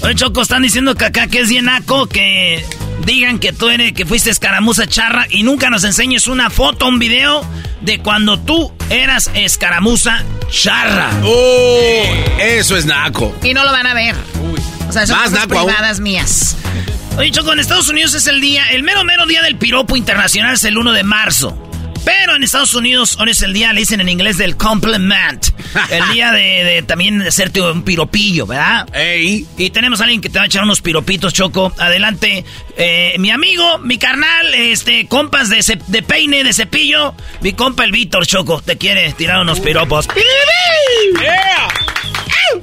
Oye, 0.02 0.14
Choco, 0.14 0.42
están 0.42 0.62
diciendo 0.62 0.94
que 0.94 1.06
acá 1.06 1.26
que 1.26 1.40
es 1.40 1.48
bien 1.48 1.64
naco, 1.64 2.06
que 2.06 2.64
digan 3.04 3.38
que 3.40 3.52
tú 3.52 3.68
eres, 3.68 3.92
que 3.94 4.06
fuiste 4.06 4.30
escaramuza 4.30 4.86
charra 4.86 5.26
y 5.28 5.42
nunca 5.42 5.70
nos 5.70 5.82
enseñes 5.84 6.28
una 6.28 6.50
foto, 6.50 6.86
un 6.86 6.98
video 6.98 7.44
de 7.80 7.98
cuando 7.98 8.38
tú 8.38 8.72
eras 8.90 9.30
escaramuza 9.34 10.22
charra. 10.50 11.10
¡Oh! 11.24 12.02
Eso 12.38 12.76
es 12.76 12.86
naco. 12.86 13.34
Y 13.42 13.54
no 13.54 13.64
lo 13.64 13.72
van 13.72 13.86
a 13.88 13.94
ver. 13.94 14.14
O 14.88 14.92
sea, 14.92 15.06
son 15.06 15.16
Más 15.18 15.30
cosas 15.30 15.48
naco 15.48 15.58
aún. 15.58 15.68
privadas 15.68 16.00
mías. 16.00 16.56
Oye, 17.16 17.30
Choco, 17.30 17.52
en 17.52 17.60
Estados 17.60 17.88
Unidos 17.88 18.14
es 18.14 18.26
el 18.26 18.40
día, 18.40 18.64
el 18.72 18.82
mero 18.82 19.04
mero 19.04 19.24
día 19.26 19.40
del 19.42 19.56
piropo 19.56 19.96
internacional 19.96 20.54
es 20.54 20.64
el 20.64 20.76
1 20.76 20.92
de 20.92 21.04
marzo. 21.04 21.56
Pero 22.04 22.34
en 22.36 22.42
Estados 22.42 22.74
Unidos 22.74 23.16
hoy 23.18 23.30
es 23.30 23.40
el 23.40 23.54
día, 23.54 23.72
le 23.72 23.80
dicen 23.80 23.98
en 24.00 24.10
inglés, 24.10 24.36
del 24.36 24.56
compliment. 24.58 25.46
El 25.90 26.12
día 26.12 26.30
de, 26.32 26.62
de 26.62 26.82
también 26.82 27.18
de 27.18 27.28
hacerte 27.28 27.60
un 27.62 27.82
piropillo, 27.82 28.46
¿verdad? 28.46 28.86
Y 29.56 29.70
tenemos 29.70 30.00
a 30.00 30.04
alguien 30.04 30.20
que 30.20 30.28
te 30.28 30.38
va 30.38 30.44
a 30.44 30.46
echar 30.46 30.62
unos 30.62 30.80
piropitos, 30.82 31.32
Choco. 31.32 31.72
Adelante, 31.78 32.44
eh, 32.76 33.14
mi 33.18 33.30
amigo, 33.30 33.78
mi 33.78 33.96
carnal, 33.98 34.52
este, 34.54 35.06
compas 35.08 35.48
de, 35.48 35.62
ce- 35.62 35.78
de 35.88 36.02
peine, 36.02 36.44
de 36.44 36.52
cepillo. 36.52 37.14
Mi 37.40 37.54
compa 37.54 37.84
el 37.84 37.90
Víctor, 37.92 38.26
Choco, 38.26 38.60
te 38.60 38.76
quiere 38.76 39.10
tirar 39.14 39.40
unos 39.40 39.58
piropos. 39.60 40.06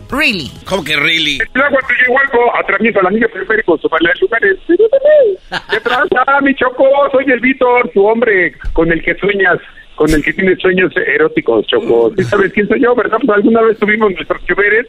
Really. 0.09 0.51
¿Cómo 0.65 0.83
que 0.83 0.95
really? 0.95 1.39
El 1.53 1.61
agua 1.61 1.79
te 1.87 1.93
llegó 1.95 2.19
algo, 2.19 2.55
atraviesa 2.57 3.01
la 3.01 3.09
niña 3.09 3.27
periférico, 3.31 3.77
su 3.77 3.87
de 3.87 4.19
lugares. 4.21 4.57
¿Qué 4.67 5.79
tranza, 5.83 6.41
mi 6.41 6.55
choco? 6.55 6.85
Soy 7.11 7.25
el 7.31 7.39
Víctor, 7.39 7.89
tu 7.93 8.05
hombre 8.05 8.53
con 8.73 8.91
el 8.91 9.01
que 9.01 9.15
sueñas, 9.15 9.59
con 9.95 10.09
el 10.09 10.23
que 10.23 10.33
tienes 10.33 10.59
sueños 10.59 10.91
eróticos, 10.95 11.67
Choco. 11.67 12.11
¿Sí 12.17 12.23
sabes 12.23 12.51
quién 12.53 12.67
soy 12.67 12.81
yo, 12.81 12.95
verdad? 12.95 13.17
Pues 13.19 13.37
alguna 13.37 13.61
vez 13.61 13.77
tuvimos 13.77 14.11
nuestros 14.11 14.43
choveres, 14.45 14.87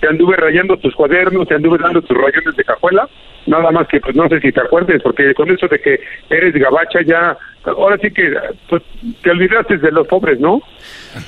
te 0.00 0.08
anduve 0.08 0.36
rayando 0.36 0.76
tus 0.78 0.94
cuadernos, 0.94 1.48
te 1.48 1.54
anduve 1.54 1.78
dando 1.78 2.02
tus 2.02 2.16
rayones 2.16 2.56
de 2.56 2.64
cajuela. 2.64 3.08
Nada 3.46 3.70
más 3.72 3.86
que, 3.88 4.00
pues 4.00 4.16
no 4.16 4.26
sé 4.28 4.40
si 4.40 4.52
te 4.52 4.60
acuerdes, 4.60 5.02
porque 5.02 5.34
con 5.34 5.50
eso 5.50 5.68
de 5.68 5.78
que 5.78 6.00
eres 6.30 6.54
gabacha 6.54 7.00
ya, 7.04 7.36
ahora 7.64 7.98
sí 7.98 8.10
que, 8.10 8.32
pues 8.70 8.82
te 9.22 9.30
olvidaste 9.30 9.76
de 9.76 9.92
los 9.92 10.06
pobres, 10.06 10.40
¿no? 10.40 10.62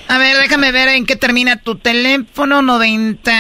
A 0.09 0.19
ver, 0.19 0.37
déjame 0.39 0.73
ver 0.73 0.89
en 0.89 1.07
qué 1.07 1.17
termina 1.17 1.61
tu 1.63 1.77
teléfono 1.77 2.63
90. 2.63 3.33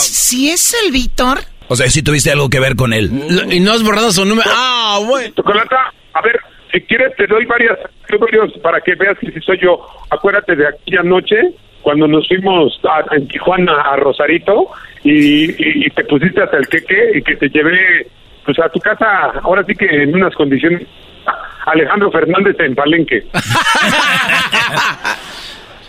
Si 0.00 0.50
es 0.50 0.74
el 0.84 0.92
Víctor. 0.92 1.40
O 1.68 1.76
sea, 1.76 1.88
si 1.88 2.02
tuviste 2.02 2.30
algo 2.30 2.48
que 2.50 2.60
ver 2.60 2.76
con 2.76 2.92
él. 2.92 3.10
Y 3.50 3.60
no 3.60 3.72
has 3.72 3.82
borrado 3.82 4.12
su 4.12 4.24
número. 4.24 4.50
Ah, 4.52 4.98
bueno. 5.06 5.32
Chocolata, 5.34 5.92
a 6.14 6.20
ver, 6.22 6.38
si 6.72 6.80
quieres 6.82 7.14
te 7.16 7.26
doy 7.26 7.44
varias 7.46 7.78
varios 8.20 8.52
para 8.62 8.80
que 8.80 8.94
veas 8.94 9.16
que 9.18 9.30
si 9.32 9.40
soy 9.40 9.58
yo. 9.62 9.86
Acuérdate 10.10 10.54
de 10.54 10.66
aquella 10.68 11.02
noche 11.02 11.36
cuando 11.80 12.06
nos 12.06 12.28
fuimos 12.28 12.78
a- 12.84 13.14
en 13.16 13.26
Tijuana 13.26 13.72
a 13.80 13.96
Rosarito 13.96 14.68
y, 15.02 15.50
y- 15.50 15.86
y 15.86 15.90
te 15.90 16.04
pusiste 16.04 16.42
hasta 16.42 16.58
el 16.58 16.68
queque 16.68 17.12
y 17.14 17.22
que 17.22 17.36
te 17.36 17.48
llevé 17.48 18.06
pues 18.44 18.58
a 18.58 18.68
tu 18.68 18.78
casa, 18.80 19.32
ahora 19.42 19.64
sí 19.66 19.74
que 19.74 19.86
en 19.86 20.14
unas 20.14 20.34
condiciones 20.34 20.82
Alejandro 21.66 22.10
Fernández 22.10 22.56
en 22.58 22.74
Palenque. 22.74 23.24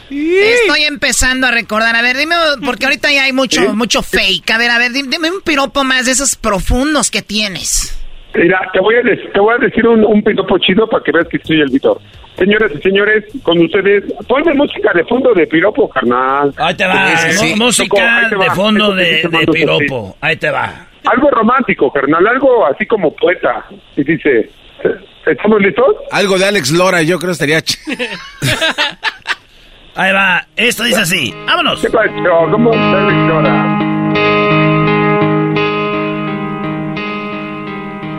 Estoy 0.09 0.83
empezando 0.87 1.47
a 1.47 1.51
recordar. 1.51 1.95
A 1.95 2.01
ver, 2.01 2.17
dime, 2.17 2.35
porque 2.65 2.85
ahorita 2.85 3.11
ya 3.11 3.23
hay 3.23 3.33
mucho, 3.33 3.73
mucho 3.73 4.01
fake. 4.03 4.49
A 4.51 4.57
ver, 4.57 4.69
a 4.71 4.77
ver, 4.77 4.91
dime, 4.91 5.31
un 5.31 5.41
piropo 5.41 5.83
más 5.83 6.05
de 6.05 6.11
esos 6.11 6.35
profundos 6.35 7.09
que 7.11 7.21
tienes. 7.21 7.99
Mira, 8.35 8.59
te 8.73 8.79
voy 8.79 8.95
a, 8.95 9.01
dec- 9.01 9.31
te 9.31 9.39
voy 9.39 9.53
a 9.53 9.57
decir 9.59 9.87
un, 9.87 10.03
un 10.03 10.23
piropo 10.23 10.57
chido 10.57 10.87
para 10.89 11.03
que 11.03 11.11
veas 11.11 11.27
que 11.29 11.39
soy 11.45 11.61
el 11.61 11.69
Víctor. 11.69 12.01
Señoras 12.37 12.71
y 12.75 12.81
señores, 12.81 13.25
con 13.43 13.59
ustedes, 13.59 14.05
ponme 14.27 14.55
música 14.55 14.91
de 14.95 15.03
fondo 15.05 15.33
de 15.35 15.45
piropo, 15.45 15.87
carnal. 15.87 16.51
Ahí 16.57 16.73
te 16.75 16.85
va, 16.87 17.15
Sí, 17.15 17.31
sí, 17.49 17.55
música 17.55 18.27
te 18.29 18.35
de 18.35 18.49
fondo 18.51 18.95
que 18.95 19.21
sí 19.21 19.27
de, 19.27 19.45
piropo. 19.45 20.17
Ahí 20.19 20.35
te 20.37 20.49
va. 20.49 20.87
Algo 21.05 21.29
romántico, 21.29 21.91
carnal, 21.91 22.25
algo 22.27 22.65
así 22.65 22.87
como 22.87 23.13
poeta. 23.15 23.65
Y 23.95 24.03
dice, 24.03 24.49
¿estamos 25.27 25.61
listos? 25.61 25.95
Algo 26.11 26.39
de 26.39 26.45
Alex 26.45 26.71
Lora, 26.71 27.03
yo 27.03 27.19
creo 27.19 27.33
estaría 27.33 27.59
ch- 27.59 27.77
Ahí 29.95 30.11
va, 30.11 30.41
esto 30.55 30.83
dice 30.83 31.01
así. 31.01 31.33
Vámonos. 31.45 31.81
¿Qué 31.81 31.89
pasó? 31.89 32.11
¿Cómo? 32.49 32.71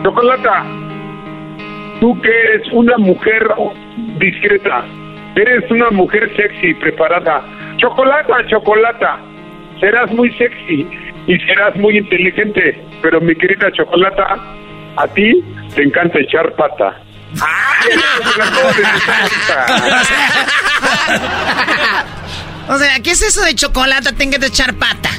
Chocolata, 0.03 0.65
tú 1.99 2.21
que 2.21 2.29
eres 2.29 2.71
una 2.71 2.97
mujer 2.97 3.45
discreta, 4.19 4.85
eres 5.35 5.69
una 5.69 5.89
mujer 5.89 6.31
sexy, 6.37 6.75
preparada. 6.75 7.43
Chocolata, 7.77 8.45
chocolata, 8.47 9.19
serás 9.81 10.09
muy 10.13 10.31
sexy 10.37 10.87
y 11.27 11.37
serás 11.39 11.75
muy 11.75 11.97
inteligente, 11.97 12.79
pero 13.01 13.19
mi 13.19 13.35
querida 13.35 13.71
Chocolata, 13.73 14.37
a 14.95 15.07
ti 15.09 15.43
te 15.75 15.83
encanta 15.83 16.19
echar 16.19 16.53
pata. 16.53 17.01
O 22.67 22.77
sea, 22.79 22.99
¿qué 22.99 23.11
es 23.11 23.21
eso 23.21 23.43
de 23.43 23.53
chocolate? 23.53 24.11
Tengo 24.13 24.39
que 24.39 24.47
echar 24.47 24.73
pata. 24.73 25.09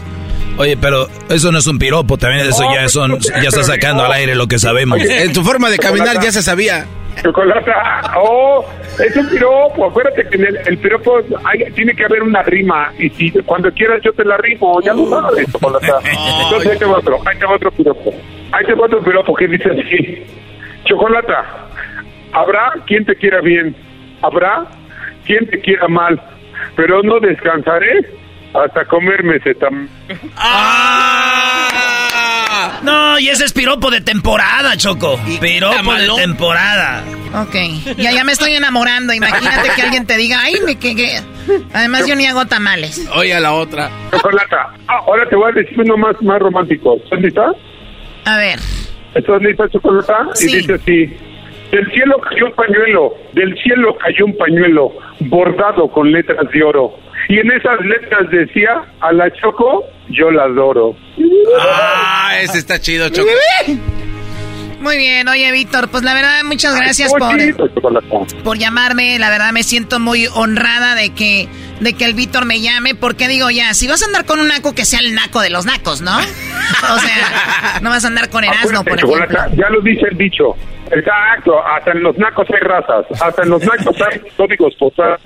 Oye, 0.59 0.77
pero 0.77 1.09
eso 1.29 1.53
no 1.53 1.59
es 1.59 1.67
un 1.69 1.79
piropo, 1.79 2.19
también 2.19 2.49
eso 2.49 2.65
ya 2.75 2.89
son, 2.89 3.21
ya 3.21 3.49
está 3.49 3.63
sacando 3.63 4.05
al 4.05 4.11
aire 4.13 4.35
lo 4.35 4.49
que 4.49 4.59
sabemos. 4.59 4.99
En 5.01 5.33
tu 5.33 5.43
forma 5.45 5.71
de 5.71 5.79
caminar 5.79 6.21
ya 6.21 6.33
se 6.33 6.43
sabía. 6.43 6.87
Chocolata, 7.23 8.13
oh, 8.19 8.65
es 8.99 9.17
un 9.17 9.29
piropo. 9.29 9.87
Acuérdate 9.87 10.29
que 10.29 10.37
en 10.37 10.47
el, 10.47 10.57
el 10.67 10.79
piropo 10.79 11.19
hay- 11.45 11.71
tiene 11.73 11.95
que 11.95 12.05
haber 12.05 12.23
una 12.23 12.43
rima. 12.43 12.93
Y 12.99 13.09
si 13.11 13.31
cuando 13.45 13.71
quieras 13.73 14.01
yo 14.05 14.13
te 14.13 14.25
la 14.25 14.37
rimo, 14.39 14.81
ya 14.83 14.93
lo 14.93 15.09
sabes, 15.09 15.47
Chocolata. 15.53 15.99
Entonces 16.43 16.73
ahí 16.73 16.79
te 16.79 16.85
va 16.85 16.99
otro, 16.99 17.21
ahí 17.27 17.39
te 17.39 17.47
va 17.47 17.55
otro 17.55 17.71
piropo. 17.71 18.13
Ahí 18.53 18.67
te 18.67 18.75
va 18.75 18.87
otro 18.87 19.03
piropo 19.03 19.35
que 19.35 19.47
dice 19.49 19.71
así: 19.71 20.25
Chocolata, 20.85 21.66
habrá 22.37 22.73
quien 22.87 23.05
te 23.05 23.17
quiera 23.17 23.41
bien, 23.41 23.75
habrá 24.23 24.67
quien 25.25 25.47
te 25.49 25.61
quiera 25.61 25.89
mal, 25.89 26.21
pero 26.77 27.03
no 27.03 27.19
descansaré 27.19 28.07
hasta 28.55 28.85
comerme 28.85 29.37
ese 29.37 29.55
tam. 29.55 29.89
No, 32.83 33.19
y 33.19 33.29
ese 33.29 33.45
es 33.45 33.53
piropo 33.53 33.91
de 33.91 34.01
temporada, 34.01 34.77
Choco. 34.77 35.19
Piropo 35.41 35.95
de 35.95 36.09
temporada. 36.17 37.03
Ok, 37.35 37.55
ya, 37.97 38.13
ya 38.13 38.25
me 38.25 38.33
estoy 38.33 38.53
enamorando. 38.53 39.13
Imagínate 39.13 39.71
que 39.75 39.83
alguien 39.83 40.07
te 40.07 40.17
diga, 40.17 40.41
ay, 40.43 40.57
me 40.65 40.79
que, 40.79 40.95
que-". 40.95 41.21
Además, 41.73 42.07
yo 42.07 42.15
ni 42.15 42.27
hago 42.27 42.47
tamales. 42.47 43.09
Oye 43.15 43.35
a 43.35 43.41
la 43.41 43.53
otra. 43.53 43.91
Chocolata, 44.11 44.73
ah, 44.89 45.01
ahora 45.07 45.29
te 45.29 45.37
voy 45.37 45.51
a 45.51 45.55
decir 45.55 45.81
uno 45.81 45.97
más, 45.97 46.21
más 46.23 46.39
romántico. 46.39 46.97
¿Estás 47.03 47.21
lista? 47.21 47.53
A 48.25 48.37
ver. 48.37 48.59
¿Estás 49.15 49.43
lista, 49.43 49.69
Chocolata? 49.71 50.29
Sí. 50.35 50.51
Y 50.51 50.57
dice 50.57 50.75
así. 50.75 51.17
Del 51.71 51.91
cielo 51.93 52.19
cayó 52.21 52.47
un 52.47 52.53
pañuelo, 52.53 53.15
del 53.33 53.55
cielo 53.63 53.97
cayó 53.99 54.27
un 54.27 54.37
pañuelo 54.37 54.93
bordado 55.21 55.89
con 55.91 56.11
letras 56.13 56.47
de 56.53 56.63
oro. 56.63 56.95
Y 57.29 57.39
en 57.39 57.51
esas 57.51 57.81
letras 57.81 58.31
decía, 58.31 58.85
a 59.01 59.13
la 59.13 59.31
Choco, 59.33 59.85
yo 60.11 60.31
la 60.31 60.45
adoro. 60.45 60.95
Ah, 61.61 62.35
ese 62.41 62.59
está 62.59 62.79
chido, 62.79 63.09
Choco. 63.09 63.29
Muy 64.81 64.99
bien, 64.99 65.27
oye, 65.27 65.51
Víctor, 65.51 65.89
pues 65.89 66.05
la 66.05 66.15
verdad, 66.15 66.45
muchas 66.45 66.77
gracias 66.77 67.13
Qué 67.13 67.53
por, 67.81 68.43
por 68.45 68.59
llamarme. 68.59 69.19
La 69.19 69.31
verdad, 69.31 69.53
me 69.53 69.65
siento 69.65 69.99
muy 69.99 70.29
honrada 70.29 70.95
de 70.95 71.11
que, 71.11 71.49
de 71.81 71.95
que 71.95 72.05
el 72.05 72.15
Víctor 72.15 72.45
me 72.45 72.61
llame. 72.61 72.95
Porque 72.95 73.27
digo, 73.27 73.51
ya, 73.51 73.75
si 73.75 73.89
vas 73.89 74.03
a 74.03 74.07
andar 74.07 74.27
con 74.27 74.39
un 74.39 74.47
naco, 74.47 74.75
que 74.75 74.85
sea 74.85 75.01
el 75.01 75.15
naco 75.15 75.41
de 75.41 75.51
los 75.51 75.67
nacos, 75.67 76.03
¿no? 76.03 76.17
O 76.19 76.99
sea, 76.99 77.81
no 77.81 77.91
vas 77.91 78.05
a 78.05 78.09
andar 78.09 78.29
con 78.29 78.45
Erasmo, 78.45 78.85
por 78.85 78.99
ejemplo. 78.99 79.39
ya 79.57 79.69
lo 79.71 79.81
dice 79.81 80.07
el 80.11 80.19
dicho. 80.19 80.57
Exacto, 80.91 81.65
hasta 81.67 81.93
en 81.93 82.03
los 82.03 82.17
nacos 82.17 82.47
hay 82.51 82.61
razas, 82.61 83.07
hasta 83.21 83.43
en 83.43 83.51
los 83.51 83.63
nacos 83.63 83.97
hay 84.03 84.21
códigos 84.37 84.75
postales. 84.77 85.21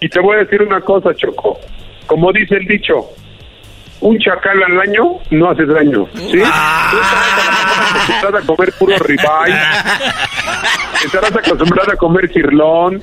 Y 0.00 0.08
te 0.08 0.20
voy 0.20 0.36
a 0.36 0.38
decir 0.40 0.62
una 0.62 0.80
cosa, 0.80 1.14
Choco. 1.14 1.58
Como 2.06 2.32
dice 2.32 2.56
el 2.56 2.66
dicho, 2.66 3.08
un 4.00 4.18
chacal 4.18 4.62
al 4.62 4.80
año 4.80 5.18
no 5.30 5.50
hace 5.50 5.64
daño. 5.64 6.06
¿sí? 6.14 6.32
Tú 6.32 6.38
estarás 6.38 7.30
acostumbrada 7.90 8.38
a 8.38 8.42
comer 8.42 8.72
puro 8.78 8.98
ribeye, 8.98 9.60
estarás 11.04 11.36
acostumbrada 11.36 11.92
a 11.92 11.96
comer 11.96 12.32
cirlón, 12.32 13.02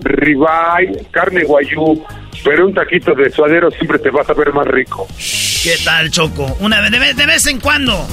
ribeye, 0.00 1.06
carne 1.10 1.44
guayú, 1.44 2.04
pero 2.44 2.66
un 2.66 2.74
taquito 2.74 3.14
de 3.14 3.30
suadero 3.30 3.70
siempre 3.70 3.98
te 3.98 4.10
vas 4.10 4.28
a 4.28 4.32
ver 4.32 4.52
más 4.52 4.66
rico. 4.66 5.06
¿Qué 5.62 5.76
tal, 5.84 6.10
Choco? 6.10 6.46
Una 6.60 6.80
vez, 6.80 6.90
de 6.90 6.98
vez, 6.98 7.16
de 7.16 7.26
vez 7.26 7.46
en 7.46 7.60
cuando. 7.60 8.06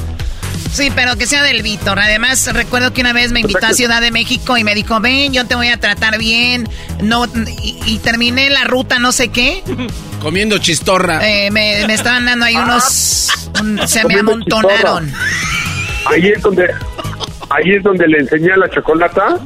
Sí, 0.77 0.91
pero 0.93 1.15
que 1.17 1.25
sea 1.25 1.41
del 1.41 1.63
Víctor. 1.63 1.97
Además, 1.99 2.53
recuerdo 2.53 2.93
que 2.93 3.01
una 3.01 3.13
vez 3.13 3.31
me 3.31 3.39
invitó 3.39 3.65
a 3.65 3.73
Ciudad 3.73 3.99
de 3.99 4.11
México 4.11 4.57
y 4.57 4.63
me 4.63 4.75
dijo, 4.75 4.99
ven, 4.99 5.33
yo 5.33 5.45
te 5.47 5.55
voy 5.55 5.69
a 5.69 5.77
tratar 5.79 6.19
bien. 6.19 6.69
No, 7.01 7.25
y, 7.63 7.77
y 7.87 7.97
terminé 7.97 8.49
la 8.51 8.63
ruta 8.65 8.99
no 8.99 9.11
sé 9.11 9.29
qué. 9.29 9.63
Comiendo 10.21 10.57
chistorra. 10.59 11.27
Eh, 11.27 11.49
me, 11.51 11.85
me 11.87 11.93
estaban 11.95 12.25
dando 12.25 12.45
ahí 12.45 12.55
unos... 12.55 13.29
un- 13.61 13.87
se 13.87 14.05
me 14.05 14.19
amontonaron. 14.19 15.11
Ahí 16.05 16.27
es 16.27 16.41
donde, 16.41 16.67
ahí 17.49 17.71
es 17.75 17.83
donde 17.83 18.07
le 18.07 18.19
enseñé 18.19 18.53
a 18.53 18.57
la 18.57 18.69
chocolata 18.69 19.37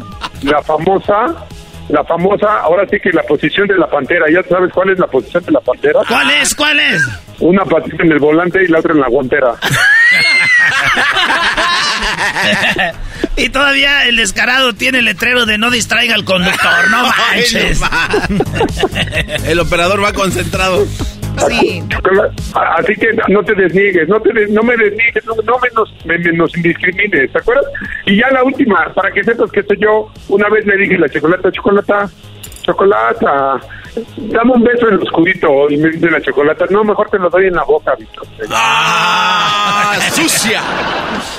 la 0.43 0.61
famosa, 0.63 1.45
la 1.89 2.03
famosa, 2.03 2.59
ahora 2.61 2.86
sí 2.89 2.97
que 3.01 3.09
la 3.11 3.23
posición 3.23 3.67
de 3.67 3.77
la 3.77 3.88
pantera. 3.88 4.25
¿Ya 4.32 4.43
sabes 4.49 4.71
cuál 4.73 4.89
es 4.89 4.99
la 4.99 5.07
posición 5.07 5.43
de 5.45 5.51
la 5.53 5.59
pantera? 5.61 6.01
¿Cuál 6.07 6.29
es? 6.32 6.53
¿Cuál 6.55 6.79
es? 6.79 7.01
Una 7.39 7.63
patita 7.65 8.03
en 8.03 8.11
el 8.11 8.19
volante 8.19 8.63
y 8.63 8.67
la 8.67 8.79
otra 8.79 8.91
en 8.93 8.99
la 8.99 9.07
guantera. 9.07 9.53
y 13.38 13.49
todavía 13.49 14.05
el 14.07 14.15
descarado 14.17 14.74
tiene 14.74 14.99
el 14.99 15.05
letrero 15.05 15.45
de 15.45 15.57
no 15.57 15.69
distraiga 15.72 16.15
al 16.15 16.26
conductor. 16.26 16.89
No 16.89 17.03
manches. 17.34 17.82
El 19.45 19.59
operador 19.59 20.03
va 20.03 20.13
concentrado. 20.13 20.86
Sí. 21.47 21.82
Así 22.78 22.93
que 22.95 23.07
no 23.30 23.41
te 23.43 23.55
desniegues, 23.55 24.07
no 24.09 24.19
te 24.22 24.34
des- 24.34 24.49
no 24.49 24.61
me 24.63 24.76
desniegues, 24.76 25.24
no, 25.26 25.34
no 25.45 25.57
menos, 25.59 25.93
me, 26.03 26.17
me- 26.17 26.34
nos 26.34 26.55
indiscrimines, 26.57 27.32
¿te 27.32 27.38
acuerdas? 27.39 27.65
Y 28.05 28.17
ya 28.17 28.30
la 28.32 28.43
última, 28.43 28.93
para 28.93 29.11
que 29.13 29.24
sepas 29.24 29.49
que 29.49 29.63
soy 29.63 29.78
yo, 29.80 30.11
una 30.28 30.49
vez 30.49 30.65
le 30.65 30.76
dije 30.76 30.97
la 30.97 31.07
chocolata, 31.07 31.49
chocolata, 31.53 32.09
chocolata, 32.63 33.59
dame 34.17 34.51
un 34.53 34.63
beso 34.63 34.87
en 34.87 34.95
el 34.95 35.01
oscurito, 35.01 35.69
y 35.69 35.77
me 35.77 35.89
dice 35.89 36.09
la 36.09 36.21
chocolata, 36.21 36.65
no, 36.69 36.83
mejor 36.83 37.09
te 37.09 37.17
lo 37.19 37.29
doy 37.29 37.47
en 37.47 37.53
la 37.55 37.63
boca, 37.63 37.93
Víctor. 37.97 38.25
¡Ah! 38.49 39.93
¡Sucia! 40.13 40.61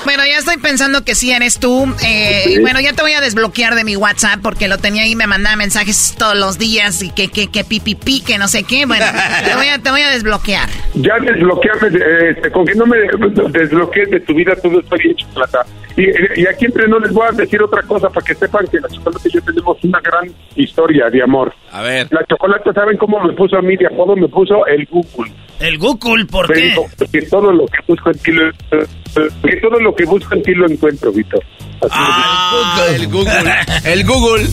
Bueno, 0.05 0.23
ya 0.25 0.37
estoy 0.37 0.57
pensando 0.57 1.03
que 1.03 1.15
sí 1.15 1.31
eres 1.31 1.59
tú. 1.59 1.85
Eh, 2.05 2.43
y 2.47 2.59
bueno, 2.61 2.79
ya 2.79 2.93
te 2.93 3.01
voy 3.01 3.13
a 3.13 3.21
desbloquear 3.21 3.75
de 3.75 3.83
mi 3.83 3.95
WhatsApp 3.95 4.39
porque 4.41 4.67
lo 4.67 4.77
tenía 4.77 5.03
ahí, 5.03 5.15
me 5.15 5.27
mandaba 5.27 5.55
mensajes 5.55 6.15
todos 6.17 6.35
los 6.37 6.57
días 6.57 7.01
y 7.01 7.09
que, 7.11 7.29
que, 7.29 7.47
que 7.47 7.63
pipi, 7.63 7.95
pi, 7.95 8.21
que 8.21 8.37
no 8.37 8.47
sé 8.47 8.63
qué. 8.63 8.85
Bueno, 8.85 9.05
te 9.45 9.55
voy 9.55 9.67
a, 9.67 9.79
te 9.79 9.89
voy 9.91 10.01
a 10.01 10.09
desbloquear. 10.11 10.69
Ya 10.95 11.15
desbloqueame, 11.19 11.89
de- 11.89 12.29
este, 12.31 12.51
con 12.51 12.65
que 12.65 12.75
no 12.75 12.85
me 12.85 12.97
desbloquees 13.49 14.09
de 14.11 14.19
tu 14.21 14.33
vida, 14.33 14.53
todo 14.61 14.79
está 14.79 14.95
bien, 14.97 15.15
chocolata. 15.15 15.65
Y, 15.95 16.41
y 16.41 16.47
aquí 16.47 16.65
entre 16.65 16.87
no 16.87 16.97
les 16.99 17.11
voy 17.13 17.27
a 17.27 17.31
decir 17.31 17.61
otra 17.61 17.83
cosa 17.83 18.09
para 18.09 18.25
que 18.25 18.33
sepan 18.33 18.65
que 18.67 18.79
la 18.79 18.89
chocolata 18.89 19.27
y 19.27 19.31
yo 19.31 19.41
tenemos 19.43 19.77
una 19.83 19.99
gran 20.01 20.27
historia 20.55 21.07
de 21.09 21.21
amor. 21.21 21.53
A 21.71 21.81
ver. 21.83 22.07
La 22.11 22.23
chocolata, 22.43 22.73
¿saben 22.73 22.97
cómo 22.97 23.19
me 23.23 23.33
puso 23.33 23.57
a 23.57 23.61
mí 23.61 23.75
de 23.77 23.87
apodo? 23.87 24.15
Me 24.15 24.27
puso 24.27 24.65
el 24.67 24.85
Google. 24.89 25.31
El 25.59 25.77
Google, 25.77 26.25
¿por 26.25 26.49
Me 26.49 26.55
qué? 26.55 26.61
dijo 26.69 26.85
que 27.11 27.21
todo 27.23 27.51
lo 27.51 27.65
que 27.67 27.77
busco 27.87 28.09
en 28.11 28.19
ti 28.19 28.31
lo, 28.31 28.51
que 28.51 29.55
todo 29.61 29.79
lo 29.79 29.95
que 29.95 30.05
busco 30.05 30.33
en 30.35 30.43
ti 30.43 30.53
lo 30.53 30.67
encuentro, 30.69 31.11
Víctor. 31.11 31.43
Ah, 31.89 32.81
el 32.95 33.07
Google. 33.07 33.55
El 33.85 34.03
Google. 34.05 34.47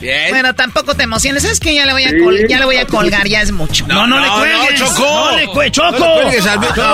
Bien. 0.00 0.30
Bueno, 0.30 0.54
tampoco 0.54 0.94
te 0.94 1.04
emociones. 1.04 1.42
¿Sabes 1.42 1.60
qué? 1.60 1.74
Ya 1.74 1.86
le 1.86 1.92
voy 1.92 2.04
a, 2.04 2.10
Sí. 2.10 2.16
col- 2.22 2.46
ya 2.48 2.58
le 2.58 2.64
voy 2.66 2.76
a 2.76 2.86
colgar, 2.86 3.26
ya 3.26 3.40
es 3.42 3.52
mucho. 3.52 3.86
No, 3.86 4.06
no, 4.06 4.18
le 4.20 4.26
no, 4.26 4.34
cuelgues. 4.38 4.80
Choco. 4.80 5.02
No 5.30 5.36
le 5.36 5.46
cuelgues, 5.46 5.72
Choco. 5.72 5.90
No 5.98 6.16
le 6.16 6.22
cuelgues 6.22 6.46
al 6.46 6.58
Víctor. 6.58 6.84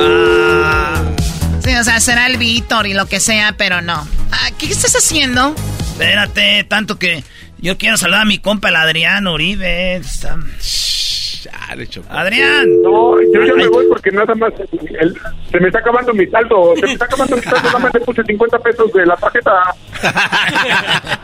Ah. 0.00 1.02
Sí, 1.62 1.74
o 1.74 1.84
sea, 1.84 2.00
será 2.00 2.26
el 2.26 2.36
Víctor 2.38 2.86
y 2.86 2.94
lo 2.94 3.06
que 3.06 3.20
sea, 3.20 3.54
pero 3.58 3.82
no. 3.82 4.06
Ah, 4.32 4.50
¿Qué 4.58 4.66
estás 4.66 4.94
haciendo? 4.94 5.54
Espérate, 5.80 6.64
tanto 6.64 6.98
que 6.98 7.24
yo 7.58 7.76
quiero 7.78 7.96
saludar 7.96 8.22
a 8.22 8.24
mi 8.24 8.38
compa, 8.38 8.68
el 8.68 8.76
Adrián 8.76 9.26
Uribe. 9.26 9.96
Está- 9.96 10.36
Chale, 10.60 11.86
Choco. 11.86 12.08
Adrián. 12.10 12.66
No, 12.82 13.14
yo 13.32 13.44
ya 13.46 13.54
me 13.54 13.68
voy 13.68 13.86
porque 13.88 14.10
nada 14.10 14.34
más 14.34 14.52
el- 15.00 15.14
se 15.50 15.60
me 15.60 15.68
está 15.68 15.78
acabando 15.78 16.12
mi 16.12 16.26
saldo, 16.26 16.74
se 16.74 16.86
me 16.86 16.92
está 16.94 17.04
acabando 17.04 17.36
mi 17.36 17.42
saldo, 17.42 17.62
nada 17.62 17.78
más 17.78 17.94
le 17.94 18.00
puse 18.00 18.22
50 18.24 18.58
pesos 18.58 18.92
de 18.92 19.06
la 19.06 19.16
tarjeta. 19.16 19.52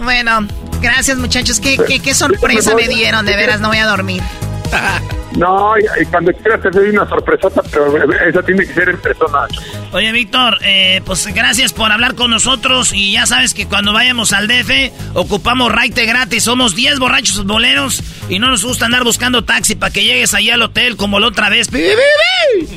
Bueno, 0.00 0.46
gracias 0.80 1.18
muchachos. 1.18 1.58
Qué, 1.58 1.76
qué, 1.88 2.00
qué 2.00 2.14
sorpresa 2.14 2.72
me 2.76 2.86
dieron, 2.86 3.26
de 3.26 3.34
veras, 3.34 3.60
no 3.60 3.66
voy 3.68 3.78
a 3.78 3.86
dormir. 3.86 4.22
No, 5.36 5.74
y, 5.78 6.04
cuando 6.06 6.32
quieras 6.32 6.60
te 6.62 6.70
doy 6.70 6.88
una 6.88 7.06
sorpresota, 7.08 7.62
pero 7.70 8.12
esa 8.12 8.42
tiene 8.42 8.66
que 8.66 8.72
ser 8.72 8.88
en 8.88 8.98
persona. 8.98 9.46
Oye, 9.92 10.10
Víctor, 10.10 10.58
eh, 10.64 11.00
pues 11.04 11.32
gracias 11.32 11.72
por 11.72 11.92
hablar 11.92 12.14
con 12.14 12.30
nosotros 12.30 12.92
y 12.92 13.12
ya 13.12 13.26
sabes 13.26 13.54
que 13.54 13.66
cuando 13.66 13.92
vayamos 13.92 14.32
al 14.32 14.48
DF 14.48 15.14
ocupamos 15.14 15.70
raite 15.70 16.06
gratis. 16.06 16.42
Somos 16.42 16.74
10 16.74 16.98
borrachos 16.98 17.44
boleros 17.46 18.02
y 18.28 18.38
no 18.38 18.48
nos 18.50 18.64
gusta 18.64 18.86
andar 18.86 19.04
buscando 19.04 19.44
taxi 19.44 19.76
para 19.76 19.92
que 19.92 20.02
llegues 20.02 20.34
allá 20.34 20.54
al 20.54 20.62
hotel 20.62 20.96
como 20.96 21.20
la 21.20 21.28
otra 21.28 21.50
vez. 21.50 21.68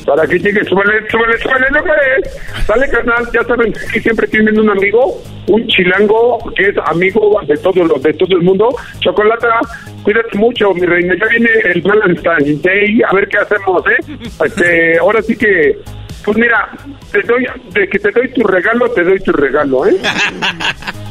Para 0.06 0.28
que 0.28 0.38
llegue, 0.38 0.64
súbele, 0.66 1.10
súbele, 1.10 1.40
súbele, 1.40 1.68
no 1.72 1.80
puedes. 1.82 2.66
Sale, 2.68 2.90
carnal, 2.90 3.28
ya 3.34 3.44
saben 3.44 3.74
que 3.92 4.02
siempre 4.02 4.28
tienen 4.28 4.60
un 4.60 4.70
amigo, 4.70 5.22
un 5.48 5.68
chilango 5.68 6.38
que 6.56 6.70
es 6.70 6.76
amigo 6.86 7.40
de 7.48 7.58
todo, 7.58 7.88
de 8.00 8.14
todo 8.14 8.36
el 8.36 8.44
mundo. 8.44 8.70
Chocolata, 9.00 9.60
cuídate 10.04 10.38
mucho, 10.38 10.74
mi 10.74 10.86
reina. 10.86 11.16
Ya 11.20 11.28
viene 11.28 11.50
el 11.74 11.81
Valentine's 11.84 12.62
Day, 12.62 13.02
a 13.08 13.14
ver 13.14 13.28
qué 13.28 13.38
hacemos, 13.38 13.84
¿eh? 13.88 14.18
Este, 14.46 14.98
ahora 15.00 15.22
sí 15.22 15.36
que, 15.36 15.80
pues 16.24 16.38
mira, 16.38 16.70
te 17.12 17.22
doy, 17.22 17.46
de 17.72 17.88
que 17.88 18.00
te 18.00 18.12
doy 18.12 18.32
tu 18.34 18.44
regalo, 18.44 18.90
te 18.92 19.04
doy 19.04 19.20
tu 19.20 19.32
regalo, 19.32 19.86
¿eh? 19.88 19.98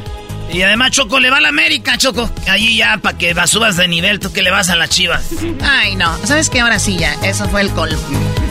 Y 0.52 0.62
además, 0.62 0.90
Choco, 0.90 1.20
le 1.20 1.30
va 1.30 1.36
a 1.36 1.40
la 1.40 1.48
América, 1.48 1.96
Choco. 1.96 2.28
Allí 2.48 2.76
ya, 2.76 2.98
para 3.00 3.16
que 3.16 3.34
subas 3.46 3.76
de 3.76 3.86
nivel, 3.86 4.18
tú 4.18 4.32
que 4.32 4.42
le 4.42 4.50
vas 4.50 4.68
a 4.70 4.76
las 4.76 4.90
chivas. 4.90 5.30
Ay, 5.62 5.94
no. 5.94 6.12
¿Sabes 6.24 6.50
qué? 6.50 6.60
Ahora 6.60 6.78
sí 6.78 6.96
ya. 6.98 7.14
Eso 7.24 7.48
fue 7.48 7.60
el 7.60 7.70
colmo. 7.70 7.98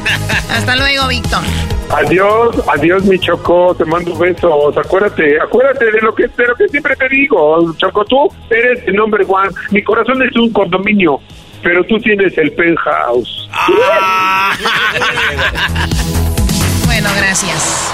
Hasta 0.50 0.78
luego, 0.78 1.08
Víctor. 1.10 1.42
Adiós, 1.90 2.56
adiós, 2.68 3.04
mi 3.04 3.20
Choco. 3.20 3.76
Te 3.76 3.84
mando 3.84 4.16
besos. 4.18 4.78
Acuérdate, 4.78 5.42
acuérdate 5.42 5.92
de 5.92 6.02
lo 6.02 6.16
que, 6.16 6.28
de 6.28 6.48
lo 6.48 6.56
que 6.56 6.70
siempre 6.70 6.96
te 6.96 7.10
digo. 7.10 7.74
Choco, 7.76 8.06
tú 8.06 8.30
eres 8.50 8.82
el 8.88 8.96
number 8.96 9.26
one. 9.28 9.50
Mi 9.72 9.84
corazón 9.84 10.22
es 10.24 10.34
un 10.38 10.54
condominio, 10.54 11.20
pero 11.64 11.84
tú 11.86 12.00
tienes 12.00 12.38
el 12.38 12.52
penthouse. 12.54 13.50
bueno, 16.86 17.10
gracias. 17.18 17.92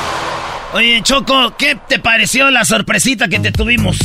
Oye, 0.74 1.02
Choco, 1.04 1.56
¿qué 1.58 1.78
te 1.88 2.00
pareció 2.00 2.52
la 2.52 2.66
sorpresita 2.66 3.28
que 3.28 3.40
te 3.40 3.52
tuvimos? 3.52 3.98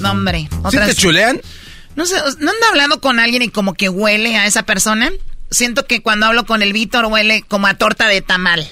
No, 0.00 0.10
hombre. 0.10 0.48
¿Sí 0.70 0.76
te 0.76 0.94
chulean? 0.94 1.40
No 1.96 2.04
sé, 2.04 2.16
¿no 2.16 2.50
ando 2.50 2.66
hablando 2.68 3.00
con 3.00 3.18
alguien 3.18 3.42
y 3.42 3.48
como 3.48 3.74
que 3.74 3.88
huele 3.88 4.36
a 4.36 4.46
esa 4.46 4.64
persona? 4.64 5.10
Siento 5.54 5.86
que 5.86 6.02
cuando 6.02 6.26
hablo 6.26 6.46
con 6.46 6.62
el 6.62 6.72
Víctor 6.72 7.06
huele 7.06 7.44
como 7.46 7.68
a 7.68 7.74
torta 7.74 8.08
de 8.08 8.20
tamal. 8.22 8.66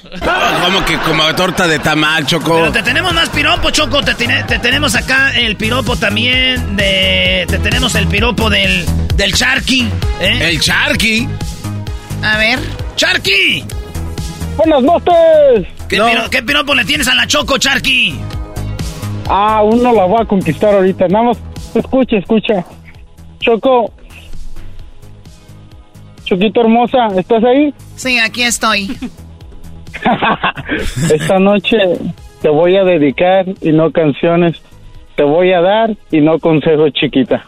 ¿Cómo 0.64 0.84
que 0.84 0.98
como 0.98 1.22
a 1.22 1.36
torta 1.36 1.68
de 1.68 1.78
tamal, 1.78 2.26
Choco? 2.26 2.56
Pero 2.56 2.72
te 2.72 2.82
tenemos 2.82 3.14
más 3.14 3.28
piropo, 3.28 3.70
Choco. 3.70 4.02
Te, 4.02 4.14
te 4.14 4.58
tenemos 4.58 4.96
acá 4.96 5.30
el 5.38 5.54
piropo 5.54 5.94
también 5.94 6.76
de... 6.76 7.46
Te 7.48 7.58
tenemos 7.58 7.94
el 7.94 8.08
piropo 8.08 8.50
del, 8.50 8.84
del 9.14 9.32
Charqui. 9.32 9.88
¿eh? 10.20 10.50
¿El 10.50 10.60
Charqui? 10.60 11.28
A 12.20 12.38
ver. 12.38 12.58
¡Charqui! 12.96 13.64
¡Buenas 14.56 14.82
noches! 14.82 15.68
¿Qué, 15.88 16.42
piropo 16.42 16.74
le 16.74 16.84
tienes 16.84 17.06
a 17.06 17.14
la 17.14 17.28
Choco, 17.28 17.58
Charqui? 17.58 18.18
Ah, 19.28 19.62
uno 19.62 19.92
la 19.92 20.04
voy 20.04 20.20
a 20.20 20.24
conquistar 20.24 20.74
ahorita. 20.74 21.06
Nada 21.06 21.26
más, 21.26 21.38
escucha, 21.76 22.16
escucha. 22.16 22.64
Choco. 23.38 23.92
Choquito 26.32 26.62
hermosa, 26.62 27.08
¿estás 27.18 27.44
ahí? 27.44 27.74
Sí, 27.94 28.18
aquí 28.18 28.42
estoy. 28.42 28.96
Esta 31.12 31.38
noche 31.38 31.76
te 32.40 32.48
voy 32.48 32.74
a 32.78 32.84
dedicar 32.84 33.44
y 33.60 33.70
no 33.70 33.92
canciones. 33.92 34.56
Te 35.14 35.24
voy 35.24 35.52
a 35.52 35.60
dar 35.60 35.90
y 36.10 36.22
no 36.22 36.38
consejos, 36.38 36.90
chiquita. 36.94 37.44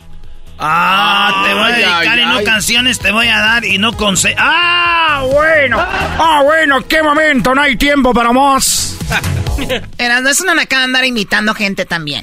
Ah, 0.59 1.45
te 1.47 1.55
voy 1.55 1.63
a 1.63 1.77
dedicar 1.77 2.19
y 2.19 2.27
no 2.27 2.45
canciones, 2.45 2.99
te 2.99 3.11
voy 3.11 3.27
a 3.29 3.39
dar 3.39 3.65
y 3.65 3.79
no 3.79 3.95
consejos. 3.95 4.39
¡Ah, 4.39 5.25
bueno! 5.33 5.79
¡Ah, 5.81 6.43
bueno! 6.45 6.83
¡Qué 6.87 7.03
momento! 7.03 7.55
No 7.55 7.63
hay 7.63 7.77
tiempo 7.77 8.13
para 8.13 8.33
más. 8.33 8.99
no 9.99 10.29
es 10.29 10.41
una 10.43 10.55
de 10.55 10.77
andar 10.77 11.07
imitando 11.07 11.55
gente 11.55 11.87
también. 11.87 12.23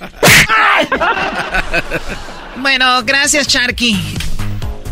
bueno, 2.57 3.01
gracias, 3.03 3.47
Charky. 3.47 3.99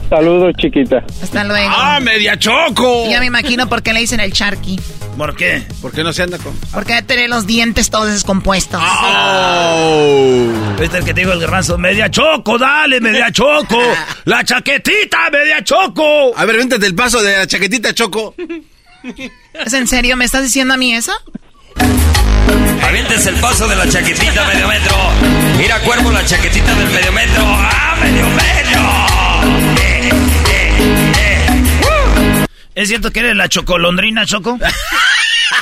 Saludos, 0.09 0.53
chiquita. 0.57 1.03
Hasta 1.21 1.43
luego. 1.43 1.71
¡Ah, 1.71 1.99
media 2.01 2.37
choco! 2.37 3.07
Ya 3.09 3.19
me 3.19 3.27
imagino 3.27 3.69
por 3.69 3.83
qué 3.83 3.93
le 3.93 3.99
dicen 3.99 4.19
el 4.19 4.33
Charky. 4.33 4.79
¿Por 5.15 5.35
qué? 5.35 5.63
¿Por 5.81 5.91
qué 5.91 6.03
no 6.03 6.13
se 6.13 6.23
anda 6.23 6.37
con...? 6.37 6.55
Porque 6.73 6.93
debe 6.93 7.05
tener 7.05 7.29
los 7.29 7.45
dientes 7.45 7.89
todos 7.89 8.07
descompuestos. 8.07 8.81
Oh. 8.81 10.47
¿Viste 10.79 10.97
el 10.97 11.03
que 11.03 11.13
te 11.13 11.21
digo 11.21 11.33
el 11.33 11.39
garbanzo? 11.41 11.77
¡Media 11.77 12.09
choco, 12.09 12.57
dale, 12.57 12.99
media 13.01 13.31
choco! 13.31 13.79
¡La 14.25 14.43
chaquetita, 14.43 15.29
media 15.29 15.63
choco! 15.63 16.35
A 16.35 16.45
ver, 16.45 16.57
véntate 16.57 16.87
el 16.87 16.95
paso 16.95 17.21
de 17.21 17.37
la 17.37 17.45
chaquetita, 17.45 17.93
choco. 17.93 18.33
¿Es 19.53 19.73
en 19.73 19.87
serio? 19.87 20.17
¿Me 20.17 20.25
estás 20.25 20.41
diciendo 20.43 20.73
a 20.73 20.77
mí 20.77 20.95
eso? 20.95 21.11
Avientes 22.81 23.25
el 23.27 23.35
paso 23.35 23.67
de 23.67 23.75
la 23.75 23.87
chaquetita 23.87 24.47
medio 24.47 24.67
metro. 24.67 24.95
Mira, 25.57 25.79
cuervo, 25.81 26.11
la 26.11 26.25
chaquetita 26.25 26.73
del 26.73 26.89
medio 26.89 27.11
metro. 27.11 27.43
¡Ah, 27.45 27.97
medio 28.01 28.25
metro! 28.29 28.98
¿Es 32.79 32.87
cierto 32.87 33.11
que 33.11 33.19
eres 33.19 33.35
la 33.35 33.49
chocolondrina, 33.49 34.25
Choco? 34.25 34.57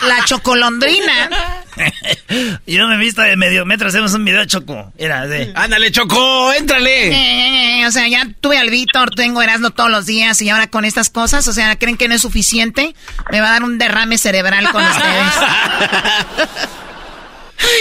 La 0.08 0.24
chocolondrina. 0.26 1.30
Yo 2.68 2.88
me 2.88 2.94
he 2.94 2.98
visto 3.00 3.24
de 3.24 3.36
medio 3.36 3.66
metro, 3.66 3.88
hacemos 3.88 4.14
un 4.14 4.24
video, 4.24 4.46
Choco. 4.46 4.94
Era 5.00 5.26
de... 5.26 5.52
Ándale, 5.56 5.92
Choco, 5.92 6.54
éntrale. 6.54 7.80
Eh, 7.80 7.88
o 7.88 7.92
sea, 7.92 8.08
ya 8.08 8.28
tuve 8.40 8.60
al 8.60 8.70
Víctor, 8.70 9.16
tengo 9.16 9.42
Erasmo 9.42 9.72
todos 9.72 9.90
los 9.90 10.06
días 10.06 10.40
y 10.44 10.50
ahora 10.50 10.68
con 10.68 10.86
estas 10.86 11.10
cosas, 11.10 11.48
o 11.48 11.54
sea, 11.54 11.76
¿creen 11.80 11.98
que 11.98 12.08
no 12.08 12.14
es 12.14 12.22
suficiente? 12.22 12.94
Me 13.32 13.42
va 13.42 13.48
a 13.48 13.52
dar 13.54 13.64
un 13.64 13.80
derrame 13.80 14.20
cerebral 14.20 14.70
con 14.70 14.84
ustedes. 14.88 15.34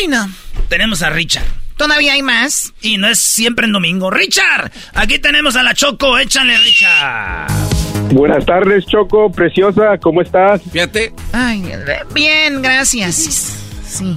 Ay, 0.00 0.08
no. 0.08 0.30
Tenemos 0.70 1.02
a 1.02 1.10
Richard. 1.10 1.44
Todavía 1.76 2.14
hay 2.14 2.22
más. 2.22 2.72
Y 2.80 2.96
no 2.96 3.06
es 3.08 3.18
siempre 3.20 3.66
en 3.66 3.72
domingo. 3.72 4.10
Richard, 4.10 4.72
aquí 4.94 5.18
tenemos 5.18 5.56
a 5.56 5.62
la 5.62 5.74
Choco, 5.74 6.16
échale, 6.16 6.56
Richard. 6.56 7.48
Buenas 8.12 8.46
tardes, 8.46 8.86
Choco, 8.86 9.30
preciosa, 9.30 9.98
¿cómo 10.00 10.22
estás? 10.22 10.62
Fíjate. 10.70 11.12
Ay, 11.32 11.62
bien, 12.14 12.62
gracias. 12.62 13.16
Sí. 13.84 14.16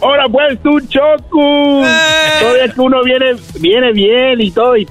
Ahora 0.00 0.24
pues 0.30 0.58
tú, 0.62 0.78
Choco. 0.80 1.84
Eh. 1.84 2.38
Todavía 2.40 2.72
que 2.72 2.80
uno 2.80 3.02
viene, 3.02 3.36
viene 3.58 3.92
bien 3.92 4.40
y 4.40 4.50
todo, 4.50 4.76
y 4.76 4.86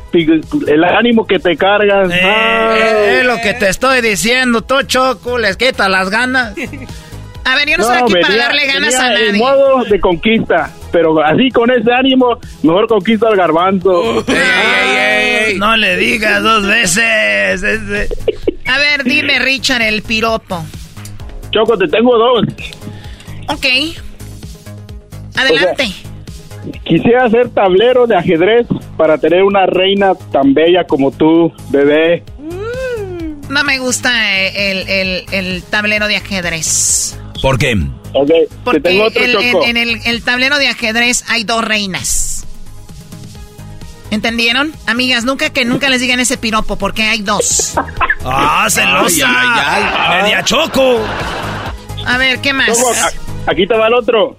el 0.67 0.83
ánimo 0.83 1.25
que 1.27 1.39
te 1.39 1.55
cargas. 1.55 2.09
Eh, 2.11 3.19
es 3.19 3.25
lo 3.25 3.37
que 3.37 3.53
te 3.53 3.69
estoy 3.69 4.01
diciendo, 4.01 4.61
tú, 4.61 4.81
Choco, 4.83 5.37
les 5.37 5.55
quita 5.57 5.87
las 5.87 6.09
ganas. 6.09 6.55
A 7.45 7.55
ver, 7.55 7.69
yo 7.69 7.77
no, 7.77 7.83
estoy 7.83 7.97
aquí 8.01 8.13
para 8.21 8.35
darle 8.37 8.65
ganas 8.65 8.95
a 8.95 9.09
nadie. 9.11 9.29
En 9.29 9.37
modo 9.37 9.83
de 9.83 9.99
conquista, 9.99 10.71
pero 10.95 11.21
así 11.21 11.49
con 11.49 11.69
ese 11.69 11.91
ánimo, 11.91 12.39
mejor 12.63 12.87
conquista 12.87 13.27
al 13.27 13.35
garbanzo. 13.35 14.23
no 15.57 15.75
le 15.75 15.97
digas 15.97 16.41
dos 16.41 16.65
veces. 16.65 17.61
A 18.65 18.77
ver, 18.77 19.03
dime, 19.03 19.39
Richard, 19.39 19.81
el 19.81 20.03
piropo. 20.03 20.63
Choco, 21.51 21.77
te 21.77 21.89
tengo 21.89 22.17
dos. 22.17 22.45
Ok. 23.49 23.65
Adelante. 25.35 25.87
quisiera 26.85 27.29
ser 27.29 27.49
tablero 27.49 28.07
de 28.07 28.15
ajedrez 28.15 28.65
para 28.95 29.17
tener 29.17 29.43
una 29.43 29.65
reina 29.65 30.13
tan 30.31 30.53
bella 30.53 30.85
como 30.85 31.11
tú, 31.11 31.51
bebé. 31.71 32.23
No 33.49 33.65
me 33.65 33.79
gusta 33.79 34.11
el, 34.47 35.25
el 35.29 35.63
tablero 35.63 36.07
de 36.07 36.15
ajedrez. 36.15 37.19
¿Por 37.45 37.59
qué? 37.59 37.77
Porque 38.63 38.79
en, 39.67 39.77
el, 39.77 40.23
tablero 40.23 40.57
de 40.57 40.67
ajedrez 40.67 41.23
hay 41.27 41.43
dos 41.43 41.63
reinas. 41.63 42.43
¿Entendieron? 44.09 44.73
Amigas, 44.87 45.25
nunca 45.25 45.51
que 45.51 45.63
nunca 45.63 45.89
les 45.89 46.01
digan 46.01 46.19
ese 46.19 46.39
piropo 46.39 46.75
porque 46.75 47.03
hay 47.03 47.21
dos. 47.21 47.75
¡Ah, 48.25 48.65
celosa! 48.67 49.27
¡Media 50.23 50.43
choco! 50.43 51.05
A 52.07 52.17
ver, 52.17 52.39
¿qué 52.41 52.51
más? 52.51 53.05
Aquí 53.45 53.67
te 53.67 53.77
va 53.77 53.89
el 53.89 53.93
otro. 53.93 54.37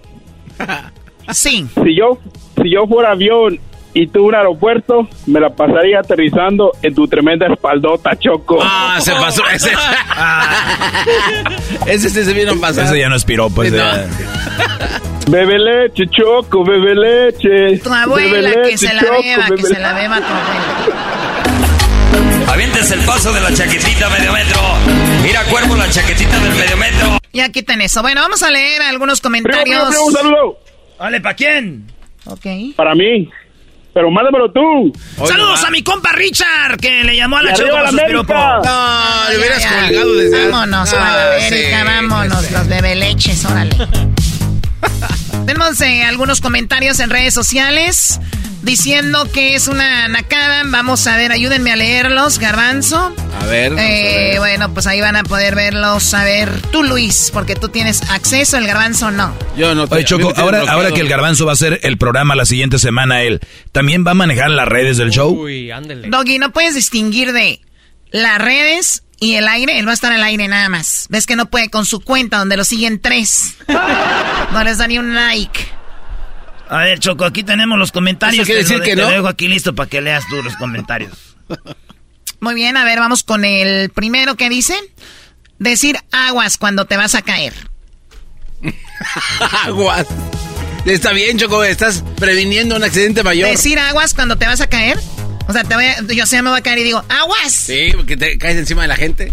Sí. 1.30 1.64
Si 1.84 1.96
yo, 1.96 2.18
si 2.60 2.72
yo 2.72 2.88
fuera 2.88 3.12
avión 3.12 3.60
y 3.98 4.06
tú 4.08 4.26
un 4.26 4.34
aeropuerto, 4.34 5.08
me 5.26 5.40
la 5.40 5.48
pasaría 5.48 6.00
aterrizando 6.00 6.72
en 6.82 6.94
tu 6.94 7.08
tremenda 7.08 7.46
espaldota, 7.46 8.14
Choco. 8.18 8.58
Ah, 8.60 8.98
se 9.00 9.10
pasó. 9.12 9.42
Ese, 9.54 9.70
ese, 11.86 12.08
ese 12.08 12.24
se 12.26 12.32
vino 12.34 12.52
a 12.52 12.56
pasar. 12.56 12.84
Eso 12.84 12.94
ya 12.94 13.08
no 13.08 13.16
es 13.16 13.24
piropo. 13.24 13.62
Ese 13.62 13.80
Bebe 15.30 15.58
leche, 15.58 16.04
Choco, 16.10 16.62
bebe 16.62 16.94
leche. 16.94 17.78
Tu 17.78 17.90
abuela, 17.90 18.50
que 18.68 18.76
se 18.76 18.92
la 18.92 19.00
beba, 19.02 19.46
que 19.56 19.62
se 19.62 19.78
la 19.80 19.94
beba 19.94 20.18
tu 20.18 20.26
abuela. 20.26 20.92
Avientes 22.52 22.90
el 22.90 23.00
paso 23.00 23.32
de 23.32 23.40
la 23.40 23.50
chaquetita 23.54 24.10
medio 24.10 24.30
metro. 24.30 24.60
Mira, 25.22 25.42
cuervo, 25.44 25.74
la 25.74 25.88
chaquetita 25.88 26.38
del 26.38 26.54
medio 26.54 26.76
metro. 26.76 27.18
Ya 27.32 27.48
quiten 27.48 27.80
eso. 27.80 28.02
Bueno, 28.02 28.20
vamos 28.20 28.42
a 28.42 28.50
leer 28.50 28.82
algunos 28.82 29.22
comentarios. 29.22 29.88
un 30.06 30.12
saludo. 30.12 30.58
Vale, 30.98 31.22
¿para 31.22 31.34
quién? 31.34 31.90
Ok. 32.26 32.44
Para 32.76 32.94
mí 32.94 33.30
pero 33.96 34.10
mándamelo 34.10 34.52
tú. 34.52 34.92
Saludos 35.26 35.64
a 35.64 35.70
mi 35.70 35.82
compa 35.82 36.12
Richard, 36.12 36.76
que 36.78 37.02
le 37.02 37.16
llamó 37.16 37.38
a 37.38 37.42
la 37.44 37.54
chica 37.54 37.68
No, 38.62 39.30
le 39.30 39.38
hubieras 39.38 39.64
colgado 39.64 40.14
desde... 40.16 40.48
Vámonos, 40.50 40.92
ah, 40.92 41.36
América, 41.38 41.82
vámonos, 41.82 42.50
los 42.50 42.68
bebeleches, 42.68 43.42
órale. 43.46 43.74
Tenemos 45.46 45.80
eh, 45.80 46.02
algunos 46.02 46.40
comentarios 46.40 46.98
en 46.98 47.08
redes 47.08 47.32
sociales 47.32 48.18
diciendo 48.62 49.30
que 49.32 49.54
es 49.54 49.68
una 49.68 50.08
nacada. 50.08 50.64
Vamos 50.66 51.06
a 51.06 51.16
ver, 51.16 51.30
ayúdenme 51.30 51.70
a 51.70 51.76
leerlos, 51.76 52.40
Garbanzo. 52.40 53.14
A 53.40 53.46
ver, 53.46 53.72
eh, 53.78 54.34
Bueno, 54.38 54.74
pues 54.74 54.88
ahí 54.88 55.00
van 55.00 55.14
a 55.14 55.22
poder 55.22 55.54
verlos. 55.54 56.12
A 56.14 56.24
ver, 56.24 56.50
tú, 56.72 56.82
Luis, 56.82 57.30
porque 57.32 57.54
tú 57.54 57.68
tienes 57.68 58.02
acceso, 58.10 58.56
el 58.56 58.66
Garbanzo 58.66 59.12
no. 59.12 59.32
Yo 59.56 59.72
no. 59.76 59.84
Oye, 59.88 60.04
Choco, 60.04 60.32
ahora, 60.36 60.64
ahora 60.68 60.90
que 60.90 61.00
el 61.00 61.08
Garbanzo 61.08 61.46
va 61.46 61.52
a 61.52 61.54
hacer 61.54 61.78
el 61.84 61.96
programa 61.96 62.34
la 62.34 62.44
siguiente 62.44 62.80
semana, 62.80 63.22
él 63.22 63.40
también 63.70 64.04
va 64.04 64.10
a 64.10 64.14
manejar 64.14 64.50
las 64.50 64.66
redes 64.66 64.96
del 64.96 65.10
show. 65.10 65.30
Uy, 65.30 65.70
ándele. 65.70 66.08
Doggy, 66.08 66.40
no 66.40 66.52
puedes 66.52 66.74
distinguir 66.74 67.32
de 67.32 67.60
las 68.10 68.38
redes 68.40 69.04
y 69.20 69.34
el 69.34 69.48
aire, 69.48 69.78
él 69.78 69.86
va 69.86 69.92
a 69.92 69.94
estar 69.94 70.12
al 70.12 70.22
aire 70.22 70.46
nada 70.48 70.68
más. 70.68 71.06
Ves 71.08 71.26
que 71.26 71.36
no 71.36 71.46
puede 71.46 71.70
con 71.70 71.84
su 71.86 72.00
cuenta 72.00 72.38
donde 72.38 72.56
lo 72.56 72.64
siguen 72.64 73.00
tres. 73.00 73.54
No 74.52 74.62
les 74.64 74.78
da 74.78 74.86
ni 74.86 74.98
un 74.98 75.14
like. 75.14 75.60
A 76.68 76.78
ver, 76.78 76.98
Choco, 77.00 77.24
aquí 77.24 77.42
tenemos 77.42 77.78
los 77.78 77.92
comentarios. 77.92 78.40
¿Eso 78.40 78.46
quiere 78.46 78.64
Te 78.64 78.70
lo- 78.72 78.78
decir 78.78 78.84
que 78.90 78.96
te 78.96 79.02
no? 79.02 79.08
lo 79.08 79.14
dejo 79.16 79.28
aquí 79.28 79.48
listo 79.48 79.74
para 79.74 79.88
que 79.88 80.00
leas 80.00 80.24
tú 80.30 80.40
los 80.42 80.56
comentarios. 80.56 81.12
Muy 82.40 82.54
bien, 82.54 82.76
a 82.76 82.84
ver, 82.84 82.98
vamos 83.00 83.22
con 83.22 83.44
el 83.44 83.90
primero 83.90 84.36
que 84.36 84.48
dice. 84.48 84.74
Decir 85.58 85.98
aguas 86.12 86.58
cuando 86.58 86.84
te 86.86 86.96
vas 86.96 87.14
a 87.14 87.22
caer. 87.22 87.54
Aguas. 89.64 90.06
Está 90.84 91.12
bien, 91.12 91.38
Choco, 91.38 91.64
estás 91.64 92.04
previniendo 92.16 92.76
un 92.76 92.84
accidente 92.84 93.22
mayor. 93.22 93.50
Decir 93.50 93.78
aguas 93.78 94.14
cuando 94.14 94.36
te 94.36 94.46
vas 94.46 94.60
a 94.60 94.66
caer. 94.68 94.98
O 95.48 95.52
sea, 95.52 95.64
te 95.64 95.74
voy 95.74 95.84
a- 95.84 96.02
yo 96.02 96.26
sé, 96.26 96.40
me 96.42 96.50
voy 96.50 96.58
a 96.58 96.62
caer 96.62 96.78
y 96.78 96.84
digo, 96.84 97.04
aguas. 97.08 97.52
Sí, 97.52 97.90
porque 97.94 98.16
te 98.16 98.38
caes 98.38 98.56
encima 98.56 98.82
de 98.82 98.88
la 98.88 98.96
gente. 98.96 99.32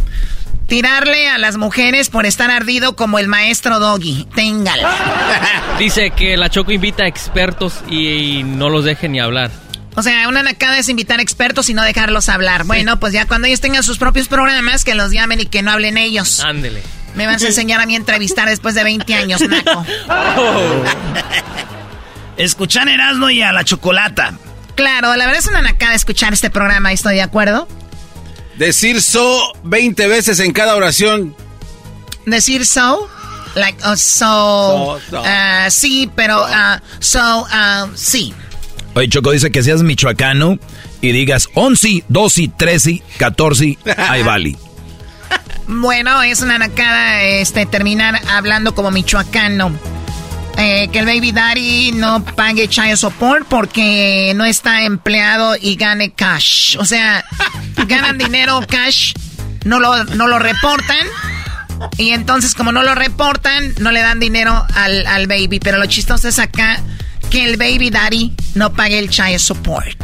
Tirarle 0.68 1.28
a 1.30 1.38
las 1.38 1.58
mujeres 1.58 2.10
por 2.10 2.26
estar 2.26 2.50
ardido 2.50 2.96
como 2.96 3.20
el 3.20 3.28
maestro 3.28 3.80
Doggy. 3.80 4.28
Téngala. 4.34 4.90
Dice 5.80 6.12
que 6.12 6.38
la 6.38 6.50
Choco 6.50 6.72
invita 6.72 7.04
a 7.04 7.08
expertos 7.08 7.82
y, 7.90 8.08
y 8.40 8.44
no 8.44 8.70
los 8.70 8.86
deje 8.86 9.10
ni 9.10 9.20
hablar. 9.20 9.52
O 9.96 10.02
sea, 10.02 10.28
una 10.28 10.42
nacada 10.42 10.80
es 10.80 10.90
invitar 10.90 11.20
expertos 11.20 11.70
y 11.70 11.76
no 11.76 11.84
dejarlos 11.84 12.28
hablar. 12.30 12.64
Bueno, 12.64 13.00
pues 13.00 13.14
ya 13.14 13.28
cuando 13.28 13.48
ellos 13.48 13.62
tengan 13.62 13.84
sus 13.84 14.00
propios 14.00 14.28
programas, 14.28 14.84
que 14.86 14.96
los 14.96 15.12
llamen 15.12 15.42
y 15.42 15.46
que 15.46 15.62
no 15.62 15.72
hablen 15.72 15.98
ellos. 15.98 16.40
Ándele. 16.40 16.82
Me 17.14 17.28
vas 17.28 17.44
a 17.44 17.48
enseñar 17.48 17.80
a 17.80 17.86
mí 17.86 17.94
a 17.94 17.98
entrevistar 17.98 18.50
después 18.50 18.74
de 18.74 18.84
20 18.84 19.14
años, 19.14 19.42
naco. 19.48 19.86
Escuchar 22.38 22.88
Erasmo 22.90 23.30
y 23.30 23.42
a 23.42 23.52
la 23.52 23.64
Chocolata. 23.64 24.34
Claro, 24.76 25.16
la 25.16 25.26
verdad 25.26 25.40
es 25.40 25.48
una 25.48 25.62
nacada 25.62 25.94
escuchar 25.94 26.34
este 26.34 26.50
programa, 26.50 26.92
¿estoy 26.92 27.16
de 27.16 27.22
acuerdo? 27.22 27.68
Decir 28.58 29.02
so 29.02 29.54
20 29.64 30.08
veces 30.08 30.40
en 30.40 30.54
cada 30.54 30.76
oración. 30.76 31.36
Decir 32.26 32.66
so, 32.66 33.10
like, 33.56 33.78
oh, 33.86 33.96
so, 33.96 35.00
So, 35.00 35.02
so. 35.10 35.24
ah, 35.26 35.68
sí, 35.70 36.10
pero, 36.16 36.44
ah, 36.48 36.82
so, 37.00 37.20
ah, 37.52 37.88
sí. 37.96 38.34
Oye, 38.96 39.10
Choco 39.10 39.32
dice 39.32 39.52
que 39.52 39.64
seas 39.64 39.82
michoacano 39.82 40.60
y 41.02 41.12
digas 41.12 41.50
11, 41.56 42.06
12, 42.08 42.52
13, 42.56 43.04
14, 43.18 43.78
ahí 43.98 44.24
vale. 44.24 44.56
Bueno, 45.68 46.22
es 46.22 46.42
una 46.42 46.58
nacada 46.60 47.24
este, 47.24 47.66
terminar 47.66 48.22
hablando 48.30 48.76
como 48.76 48.92
michoacano. 48.92 49.72
Eh, 50.58 50.88
que 50.92 51.00
el 51.00 51.06
baby 51.06 51.32
daddy 51.32 51.92
no 51.94 52.24
pague 52.24 52.68
child 52.68 52.98
support 52.98 53.48
porque 53.48 54.34
no 54.36 54.46
está 54.46 54.84
empleado 54.84 55.56
y 55.60 55.76
gane 55.76 56.12
cash. 56.12 56.78
O 56.78 56.86
sea, 56.86 57.26
ganan 57.88 58.18
dinero 58.18 58.62
cash, 58.68 59.14
no 59.66 59.80
lo, 59.80 60.04
no 60.04 60.28
lo 60.28 60.40
reportan. 60.40 61.08
Y 61.98 62.12
entonces, 62.12 62.54
como 62.54 62.72
no 62.72 62.84
lo 62.84 62.96
reportan, 62.96 63.74
no 63.80 63.92
le 63.92 64.02
dan 64.02 64.20
dinero 64.20 64.66
al, 64.76 65.06
al 65.08 65.28
baby. 65.28 65.60
Pero 65.60 65.78
lo 65.78 65.86
chistoso 65.88 66.28
es 66.28 66.40
acá 66.40 66.80
que 67.30 67.46
el 67.46 67.58
baby 67.58 67.90
daddy 67.90 68.34
no 68.56 68.74
pague 68.74 69.00
el 69.00 69.10
child 69.10 69.40
support. 69.40 69.98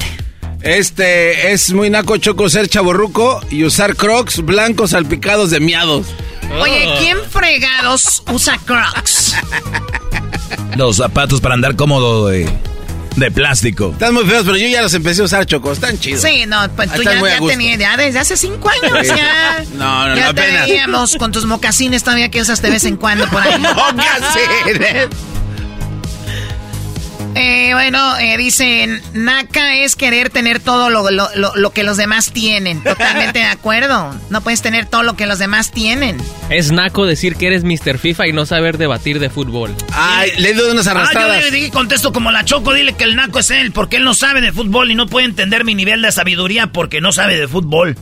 Este 0.62 1.54
es 1.54 1.72
muy 1.72 1.90
naco 1.90 2.18
choco 2.18 2.50
ser 2.50 2.68
chaborruco 2.68 3.40
y 3.50 3.64
usar 3.64 3.96
crocs 3.96 4.44
blancos 4.44 4.92
salpicados 4.92 5.52
de 5.52 5.62
miados. 5.62 6.08
Oye, 6.60 6.86
¿quién 7.00 7.18
fregados 7.30 8.24
usa 8.28 8.58
crocs? 8.66 9.36
Los 10.76 10.98
zapatos 10.98 11.42
para 11.42 11.56
andar 11.56 11.76
cómodo 11.76 12.28
de, 12.28 12.50
de 13.16 13.32
plástico. 13.32 13.90
Están 13.92 14.14
muy 14.14 14.26
feos, 14.26 14.44
pero 14.46 14.58
yo 14.58 14.68
ya 14.68 14.82
los 14.82 14.94
empecé 14.94 15.22
a 15.22 15.26
usar, 15.26 15.46
Choco. 15.46 15.72
Están 15.72 16.00
chidos. 16.00 16.22
Sí, 16.22 16.46
no, 16.48 16.58
pues 16.76 16.92
tú 16.92 17.02
Están 17.02 17.22
ya, 17.24 17.40
tenías, 17.48 17.80
ya 17.80 17.98
desde 17.98 18.20
hace 18.20 18.38
cinco 18.38 18.70
años, 18.70 18.98
Sí. 19.02 19.08
ya. 19.16 19.64
No, 19.76 20.08
no, 20.08 20.16
ya 20.16 20.28
no, 20.28 20.34
te 20.34 20.42
apenas. 20.42 20.68
veíamos 20.68 21.16
con 21.18 21.32
tus 21.32 21.46
mocasines 21.46 22.04
todavía 22.04 22.30
que 22.30 22.42
usas 22.42 22.62
de 22.62 22.70
vez 22.70 22.86
en 22.86 22.98
cuando 22.98 23.28
por 23.30 23.42
ahí. 23.42 23.60
Mocasines. 23.60 25.08
Eh, 27.42 27.70
bueno, 27.74 28.18
eh, 28.18 28.36
dicen, 28.38 29.02
Naka 29.14 29.76
es 29.78 29.96
querer 29.96 30.30
tener 30.30 30.60
todo 30.60 30.90
lo, 30.90 31.10
lo- 31.10 31.30
lo- 31.36 31.56
lo 31.56 31.70
que 31.72 31.84
los 31.84 31.96
demás 31.96 32.32
tienen. 32.34 32.84
Totalmente 32.84 33.40
de 33.40 33.46
acuerdo. 33.46 34.14
No 34.30 34.42
puedes 34.42 34.62
tener 34.62 34.86
todo 34.88 35.04
lo 35.04 35.16
que 35.16 35.26
los 35.26 35.40
demás 35.40 35.72
tienen. 35.72 36.18
Es 36.50 36.72
naco 36.74 37.06
decir 37.06 37.36
que 37.38 37.48
eres 37.48 37.64
Mr. 37.64 37.98
FIFA 37.98 38.28
y 38.28 38.34
no 38.34 38.46
saber 38.46 38.78
debatir 38.78 39.20
de 39.20 39.30
fútbol. 39.30 39.74
Ay, 39.94 40.32
le 40.38 40.54
doy 40.54 40.72
unas 40.72 40.88
Ah, 40.88 40.92
yo 40.94 41.00
arrastradas. 41.00 41.44
le 41.46 41.52
dije, 41.52 41.70
contesto 41.72 42.12
como 42.12 42.30
la 42.32 42.44
Choco, 42.44 42.74
dile 42.74 42.92
que 42.94 43.06
el 43.06 43.16
naco 43.16 43.40
es 43.40 43.52
él, 43.52 43.72
porque 43.72 43.96
él 43.98 44.04
no 44.04 44.14
sabe 44.14 44.42
de 44.42 44.52
fútbol 44.52 44.92
y 44.92 44.96
no 44.96 45.06
puede 45.08 45.26
entender 45.28 45.64
mi 45.64 45.76
nivel 45.76 46.02
de 46.02 46.12
sabiduría 46.12 46.68
porque 46.68 47.00
no 47.00 47.14
sabe 47.14 47.38
de 47.38 47.48
fútbol. 47.48 47.96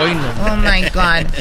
Hoy 0.00 0.14
no. 0.14 0.52
Oh 0.52 0.56
my 0.56 0.82
God. 0.88 1.26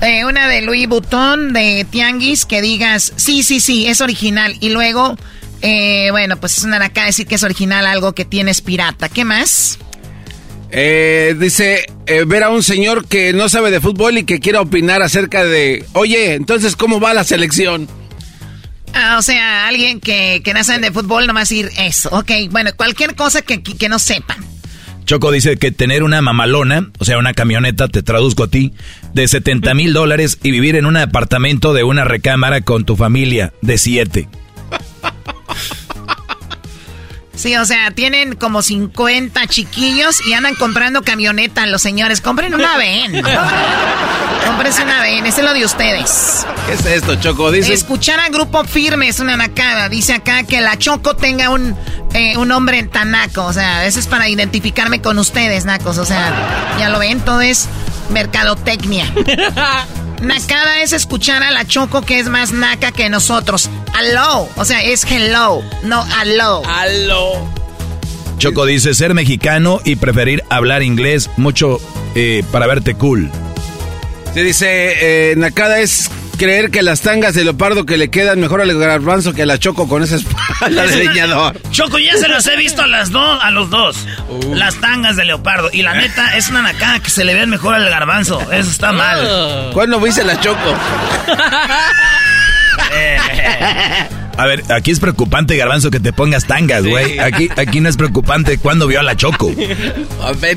Eh, 0.00 0.24
una 0.26 0.48
de 0.48 0.60
Louis 0.60 0.86
Vuitton 0.86 1.54
de 1.54 1.86
Tianguis 1.88 2.44
que 2.44 2.60
digas, 2.60 3.14
sí, 3.16 3.42
sí, 3.42 3.58
sí, 3.58 3.86
es 3.86 4.02
original. 4.02 4.54
Y 4.60 4.68
luego, 4.68 5.16
eh, 5.64 6.08
bueno, 6.12 6.36
pues 6.38 6.58
es 6.58 6.64
una 6.64 6.78
nacada 6.78 7.06
decir 7.08 7.26
que 7.26 7.34
es 7.36 7.42
original 7.42 7.86
algo 7.86 8.12
que 8.14 8.24
tienes 8.24 8.60
pirata. 8.60 9.08
¿Qué 9.08 9.24
más? 9.24 9.78
Eh, 10.70 11.34
dice 11.38 11.86
eh, 12.06 12.24
ver 12.26 12.42
a 12.42 12.50
un 12.50 12.62
señor 12.62 13.06
que 13.06 13.32
no 13.32 13.48
sabe 13.48 13.70
de 13.70 13.80
fútbol 13.80 14.18
y 14.18 14.24
que 14.24 14.40
quiera 14.40 14.60
opinar 14.60 15.02
acerca 15.02 15.44
de, 15.44 15.84
oye, 15.92 16.34
entonces, 16.34 16.74
¿cómo 16.76 17.00
va 17.00 17.14
la 17.14 17.24
selección? 17.24 17.88
Ah, 18.92 19.16
o 19.18 19.22
sea, 19.22 19.66
alguien 19.66 20.00
que, 20.00 20.40
que 20.44 20.52
no 20.54 20.62
sabe 20.64 20.80
de 20.80 20.92
fútbol, 20.92 21.26
nomás 21.26 21.48
decir 21.48 21.70
eso. 21.78 22.08
Ok, 22.12 22.30
bueno, 22.50 22.70
cualquier 22.76 23.14
cosa 23.14 23.42
que, 23.42 23.62
que- 23.62 23.76
que 23.76 23.88
no 23.88 23.98
sepan. 23.98 24.38
Choco 25.04 25.30
dice 25.30 25.56
que 25.58 25.70
tener 25.70 26.02
una 26.02 26.22
mamalona, 26.22 26.90
o 26.98 27.04
sea, 27.04 27.18
una 27.18 27.34
camioneta, 27.34 27.88
te 27.88 28.02
traduzco 28.02 28.44
a 28.44 28.48
ti, 28.48 28.72
de 29.12 29.28
70 29.28 29.74
mil 29.74 29.92
dólares 29.92 30.38
y 30.42 30.50
vivir 30.50 30.76
en 30.76 30.86
un 30.86 30.96
apartamento 30.96 31.72
de 31.74 31.84
una 31.84 32.04
recámara 32.04 32.62
con 32.62 32.84
tu 32.84 32.96
familia 32.96 33.52
de 33.60 33.76
siete. 33.78 34.28
Sí, 37.36 37.56
o 37.56 37.64
sea, 37.64 37.90
tienen 37.90 38.36
como 38.36 38.62
50 38.62 39.46
chiquillos 39.48 40.24
y 40.26 40.32
andan 40.34 40.54
comprando 40.54 41.02
camioneta 41.02 41.66
los 41.66 41.82
señores. 41.82 42.20
Compren 42.20 42.54
una 42.54 42.76
VEN. 42.78 43.22
Cómprense 44.46 44.82
una 44.82 45.08
ese 45.08 45.40
es 45.40 45.44
lo 45.44 45.52
de 45.52 45.64
ustedes. 45.64 46.46
¿Qué 46.66 46.74
es 46.74 46.86
esto, 46.86 47.16
Choco? 47.16 47.50
Dice, 47.50 47.72
Escuchar 47.72 48.20
a 48.20 48.28
Grupo 48.28 48.64
Firme 48.64 49.08
es 49.08 49.20
una 49.20 49.36
nacada. 49.36 49.88
Dice 49.88 50.12
acá 50.14 50.44
que 50.44 50.60
la 50.60 50.78
Choco 50.78 51.16
tenga 51.16 51.50
un, 51.50 51.76
eh, 52.14 52.36
un 52.36 52.52
hombre 52.52 52.82
tan 52.84 53.10
naco. 53.10 53.44
O 53.44 53.52
sea, 53.52 53.84
eso 53.86 53.98
es 53.98 54.06
para 54.06 54.28
identificarme 54.28 55.00
con 55.02 55.18
ustedes, 55.18 55.64
nacos. 55.64 55.98
O 55.98 56.04
sea, 56.04 56.76
ya 56.78 56.88
lo 56.88 56.98
ven, 56.98 57.20
todo 57.20 57.40
es 57.40 57.68
mercadotecnia. 58.10 59.12
Nacada 60.24 60.80
es 60.80 60.92
escuchar 60.92 61.42
a 61.42 61.50
la 61.50 61.66
Choco 61.66 62.02
que 62.02 62.18
es 62.18 62.28
más 62.28 62.52
naca 62.52 62.92
que 62.92 63.08
nosotros. 63.10 63.68
Aló, 63.92 64.48
o 64.56 64.64
sea, 64.64 64.82
es 64.82 65.04
hello, 65.04 65.62
no 65.82 66.04
aló. 66.18 66.62
Aló. 66.66 67.48
Choco 68.38 68.66
dice 68.66 68.94
ser 68.94 69.14
mexicano 69.14 69.80
y 69.84 69.96
preferir 69.96 70.42
hablar 70.48 70.82
inglés 70.82 71.30
mucho 71.36 71.78
eh, 72.14 72.42
para 72.50 72.66
verte 72.66 72.94
cool. 72.94 73.30
se 74.32 74.42
dice, 74.42 75.30
eh, 75.30 75.36
Nakada 75.36 75.80
es 75.80 76.10
creer 76.36 76.70
que 76.70 76.82
las 76.82 77.00
tangas 77.00 77.34
de 77.34 77.44
leopardo 77.44 77.86
que 77.86 77.96
le 77.96 78.10
quedan 78.10 78.40
mejor 78.40 78.60
al 78.60 78.78
garbanzo 78.78 79.32
que 79.32 79.42
a 79.42 79.46
la 79.46 79.58
Choco 79.58 79.88
con 79.88 80.02
esa 80.02 80.16
espalda 80.16 80.86
de 80.86 80.96
leñador. 80.96 81.60
Choco, 81.70 81.98
ya 81.98 82.16
se 82.16 82.28
los 82.28 82.46
he 82.46 82.56
visto 82.56 82.82
a 82.82 82.86
las 82.86 83.10
dos, 83.10 83.38
a 83.42 83.50
los 83.50 83.70
dos. 83.70 84.06
Las 84.52 84.76
tangas 84.76 85.16
de 85.16 85.24
leopardo. 85.24 85.70
Y 85.72 85.82
la 85.82 85.94
neta, 85.94 86.36
es 86.36 86.48
una 86.48 86.62
nacada 86.62 87.00
que 87.00 87.10
se 87.10 87.24
le 87.24 87.34
vean 87.34 87.50
mejor 87.50 87.74
al 87.74 87.88
garbanzo. 87.88 88.40
Eso 88.52 88.70
está 88.70 88.92
mal. 88.92 89.70
¿Cuándo 89.72 90.00
viste 90.00 90.24
la 90.24 90.40
Choco? 90.40 90.58
A 94.36 94.46
ver, 94.46 94.64
aquí 94.72 94.90
es 94.90 94.98
preocupante, 94.98 95.56
Garbanzo, 95.56 95.90
que 95.90 96.00
te 96.00 96.12
pongas 96.12 96.46
tangas, 96.46 96.84
güey. 96.84 97.20
Aquí, 97.20 97.48
aquí 97.56 97.80
no 97.80 97.88
es 97.88 97.96
preocupante 97.96 98.58
cuando 98.58 98.86
vio 98.86 99.00
a 99.00 99.02
la 99.02 99.16
Choco. 99.16 99.52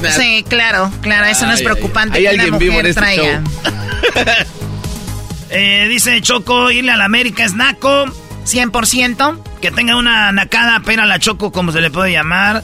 Sí, 0.10 0.44
claro, 0.48 0.92
claro, 1.02 1.26
eso 1.26 1.46
no 1.46 1.54
es 1.54 1.62
preocupante 1.62 2.20
que 2.20 2.28
hay 2.28 2.36
una 2.36 2.44
alguien 2.46 2.60
vivo 2.60 2.80
en 2.80 2.86
este 2.88 3.02
traiga. 3.02 3.44
Eh, 5.50 5.88
dice 5.90 6.22
Choco, 6.22 6.72
irle 6.72 6.92
a 6.92 6.98
la 6.98 7.06
América 7.06 7.44
es 7.44 7.54
naco. 7.54 8.06
100%. 8.46 9.40
Que 9.62 9.72
tenga 9.72 9.98
una 9.98 10.32
nacada, 10.32 10.80
pena 10.82 11.06
la 11.06 11.20
Choco, 11.20 11.52
como 11.52 11.72
se 11.72 11.82
le 11.82 11.92
puede 11.92 12.12
llamar. 12.12 12.64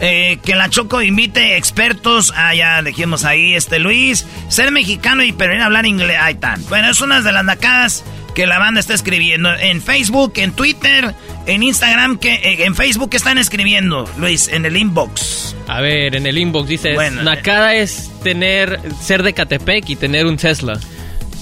Eh, 0.00 0.38
que 0.44 0.54
la 0.54 0.68
Choco 0.70 1.02
invite 1.02 1.56
expertos. 1.56 2.32
Ah, 2.34 2.54
ya 2.54 2.82
dijimos 2.82 3.24
ahí, 3.24 3.54
este 3.54 3.78
Luis. 3.78 4.26
Ser 4.48 4.72
mexicano 4.72 5.22
y 5.22 5.32
pero 5.32 5.62
hablar 5.62 5.86
inglés. 5.86 6.16
Ahí 6.20 6.34
está. 6.34 6.56
Bueno, 6.68 6.90
es 6.90 7.00
una 7.00 7.20
de 7.20 7.32
las 7.32 7.44
nacadas 7.44 8.04
que 8.34 8.46
la 8.46 8.58
banda 8.58 8.80
está 8.80 8.94
escribiendo. 8.94 9.52
En 9.54 9.82
Facebook, 9.82 10.32
en 10.36 10.52
Twitter, 10.52 11.14
en 11.46 11.62
Instagram, 11.62 12.18
que 12.18 12.34
eh, 12.34 12.64
en 12.64 12.74
Facebook 12.74 13.10
están 13.12 13.38
escribiendo, 13.38 14.08
Luis, 14.16 14.48
en 14.48 14.64
el 14.64 14.76
inbox. 14.76 15.56
A 15.68 15.80
ver, 15.80 16.16
en 16.16 16.26
el 16.26 16.38
inbox 16.38 16.68
dice, 16.68 16.94
Bueno, 16.94 17.22
Nakada 17.22 17.74
es 17.74 18.10
tener, 18.22 18.80
ser 19.00 19.22
de 19.22 19.32
Catepec 19.34 19.88
y 19.90 19.96
tener 19.96 20.26
un 20.26 20.36
Tesla. 20.36 20.78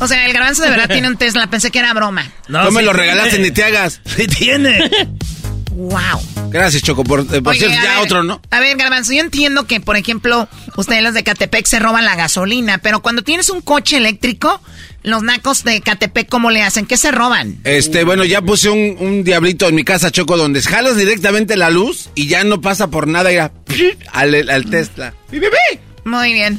O 0.01 0.07
sea, 0.07 0.27
el 0.27 0.33
garbanzo 0.33 0.63
de 0.63 0.71
verdad 0.71 0.89
tiene 0.89 1.09
un 1.09 1.17
Tesla, 1.17 1.49
pensé 1.49 1.71
que 1.71 1.79
era 1.81 1.93
broma. 1.95 2.31
No, 2.49 2.71
me 2.71 2.83
lo 2.83 2.93
regalaste 2.93 3.39
ni 3.39 3.51
te 3.51 3.65
hagas. 3.65 4.01
Sí 4.17 4.27
tiene. 4.27 4.91
Wow. 5.73 6.51
Gracias, 6.51 6.83
Choco. 6.83 7.05
Por, 7.05 7.21
eh, 7.21 7.41
por 7.43 7.49
Oye, 7.53 7.61
cierto, 7.61 7.79
a 7.79 7.83
ya 7.85 7.95
ver, 7.95 8.03
otro, 8.05 8.23
¿no? 8.25 8.41
A 8.51 8.59
ver, 8.61 8.77
Garbanzo, 8.77 9.13
yo 9.13 9.21
entiendo 9.21 9.67
que, 9.67 9.81
por 9.81 9.97
ejemplo, 9.97 10.49
ustedes 10.77 11.03
los 11.03 11.15
de 11.15 11.23
Catepec 11.23 11.67
se 11.67 11.79
roban 11.79 12.05
la 12.05 12.17
gasolina, 12.17 12.79
pero 12.79 13.01
cuando 13.01 13.23
tienes 13.23 13.49
un 13.51 13.61
coche 13.61 13.97
eléctrico, 13.97 14.61
Los 15.05 15.23
nacos 15.23 15.63
de 15.63 15.81
Catepec, 15.81 16.29
¿cómo 16.29 16.51
le 16.51 16.63
hacen? 16.63 16.85
¿Qué 16.85 16.97
se 16.97 17.13
roban? 17.13 17.59
Este, 17.63 18.03
bueno, 18.03 18.25
ya 18.25 18.43
puse 18.43 18.69
un, 18.69 18.97
un 18.99 19.23
diablito 19.23 19.69
en 19.69 19.77
mi 19.77 19.85
casa, 19.85 20.11
Choco, 20.11 20.37
donde 20.37 20.61
jalas 20.61 20.97
directamente 20.97 21.57
la 21.57 21.71
luz 21.71 22.11
y 22.17 22.27
ya 22.27 22.43
no 22.43 22.61
pasa 22.61 22.89
por 22.89 23.07
nada 23.07 23.31
ya 23.31 23.53
al, 24.13 24.51
al 24.51 24.65
Tesla. 24.69 25.15
Muy 26.05 26.33
bien. 26.33 26.59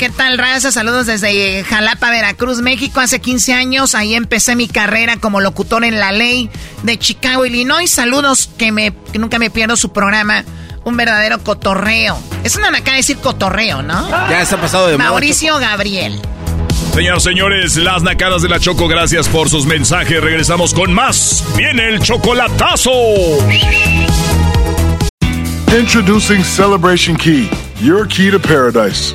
¿Qué 0.00 0.08
tal, 0.08 0.38
raza? 0.38 0.72
Saludos 0.72 1.04
desde 1.04 1.62
Jalapa, 1.62 2.08
Veracruz, 2.08 2.62
México. 2.62 3.00
Hace 3.00 3.20
15 3.20 3.52
años 3.52 3.94
ahí 3.94 4.14
empecé 4.14 4.56
mi 4.56 4.66
carrera 4.66 5.18
como 5.18 5.42
locutor 5.42 5.84
en 5.84 6.00
la 6.00 6.10
ley 6.10 6.48
de 6.82 6.98
Chicago, 6.98 7.44
Illinois. 7.44 7.90
Saludos 7.90 8.48
que, 8.56 8.72
me, 8.72 8.94
que 9.12 9.18
nunca 9.18 9.38
me 9.38 9.50
pierdo 9.50 9.76
su 9.76 9.92
programa. 9.92 10.42
Un 10.84 10.96
verdadero 10.96 11.44
cotorreo. 11.44 12.18
Es 12.44 12.56
una 12.56 12.68
acá 12.68 12.94
decir 12.94 13.18
cotorreo, 13.18 13.82
¿no? 13.82 14.08
Ya 14.30 14.40
está 14.40 14.58
pasado 14.58 14.86
de 14.86 14.96
moda, 14.96 15.10
Mauricio 15.10 15.58
Gabriel. 15.58 16.18
Señoras, 16.94 17.22
señores, 17.22 17.76
las 17.76 18.02
nacadas 18.02 18.40
de 18.40 18.48
la 18.48 18.58
Choco, 18.58 18.88
gracias 18.88 19.28
por 19.28 19.50
sus 19.50 19.66
mensajes. 19.66 20.18
Regresamos 20.22 20.72
con 20.72 20.94
más. 20.94 21.44
Viene 21.58 21.90
el 21.90 22.00
chocolatazo. 22.00 22.90
Introducing 25.78 26.42
Celebration 26.42 27.18
Key, 27.18 27.50
your 27.82 28.08
key 28.08 28.30
to 28.30 28.40
paradise. 28.40 29.14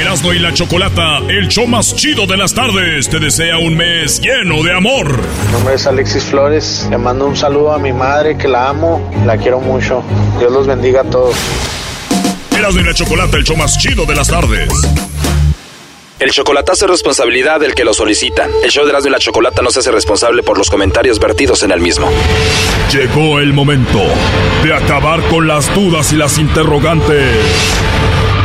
Erasmo 0.00 0.34
y 0.34 0.38
la 0.38 0.52
Chocolata, 0.52 1.18
el 1.26 1.48
show 1.48 1.66
más 1.66 1.96
chido 1.96 2.26
de 2.26 2.36
las 2.36 2.52
tardes, 2.52 3.08
te 3.08 3.18
desea 3.18 3.56
un 3.56 3.76
mes 3.76 4.20
lleno 4.20 4.62
de 4.62 4.74
amor. 4.74 5.08
Mi 5.46 5.52
nombre 5.52 5.74
es 5.74 5.86
Alexis 5.86 6.22
Flores. 6.22 6.86
Le 6.90 6.98
mando 6.98 7.26
un 7.26 7.34
saludo 7.34 7.72
a 7.72 7.78
mi 7.78 7.94
madre 7.94 8.36
que 8.36 8.46
la 8.46 8.68
amo, 8.68 9.10
la 9.24 9.38
quiero 9.38 9.58
mucho. 9.58 10.04
Dios 10.38 10.52
los 10.52 10.66
bendiga 10.66 11.00
a 11.00 11.04
todos. 11.04 11.34
Erasmo 12.54 12.80
y 12.80 12.84
la 12.84 12.92
Chocolata, 12.92 13.38
el 13.38 13.44
show 13.44 13.56
más 13.56 13.78
chido 13.78 14.04
de 14.04 14.14
las 14.14 14.28
tardes. 14.28 14.68
El 16.18 16.30
chocolatazo 16.30 16.84
es 16.84 16.90
responsabilidad 16.90 17.60
del 17.60 17.74
que 17.74 17.84
lo 17.84 17.94
solicita. 17.94 18.48
El 18.62 18.70
show 18.70 18.84
de 18.84 18.90
Erasmo 18.90 19.08
y 19.08 19.12
la 19.12 19.18
Chocolata 19.18 19.62
no 19.62 19.70
se 19.70 19.78
hace 19.78 19.92
responsable 19.92 20.42
por 20.42 20.58
los 20.58 20.68
comentarios 20.68 21.18
vertidos 21.18 21.62
en 21.62 21.70
el 21.70 21.80
mismo. 21.80 22.10
Llegó 22.92 23.40
el 23.40 23.54
momento 23.54 24.02
de 24.62 24.74
acabar 24.74 25.22
con 25.28 25.46
las 25.46 25.74
dudas 25.74 26.12
y 26.12 26.16
las 26.16 26.36
interrogantes. 26.36 27.34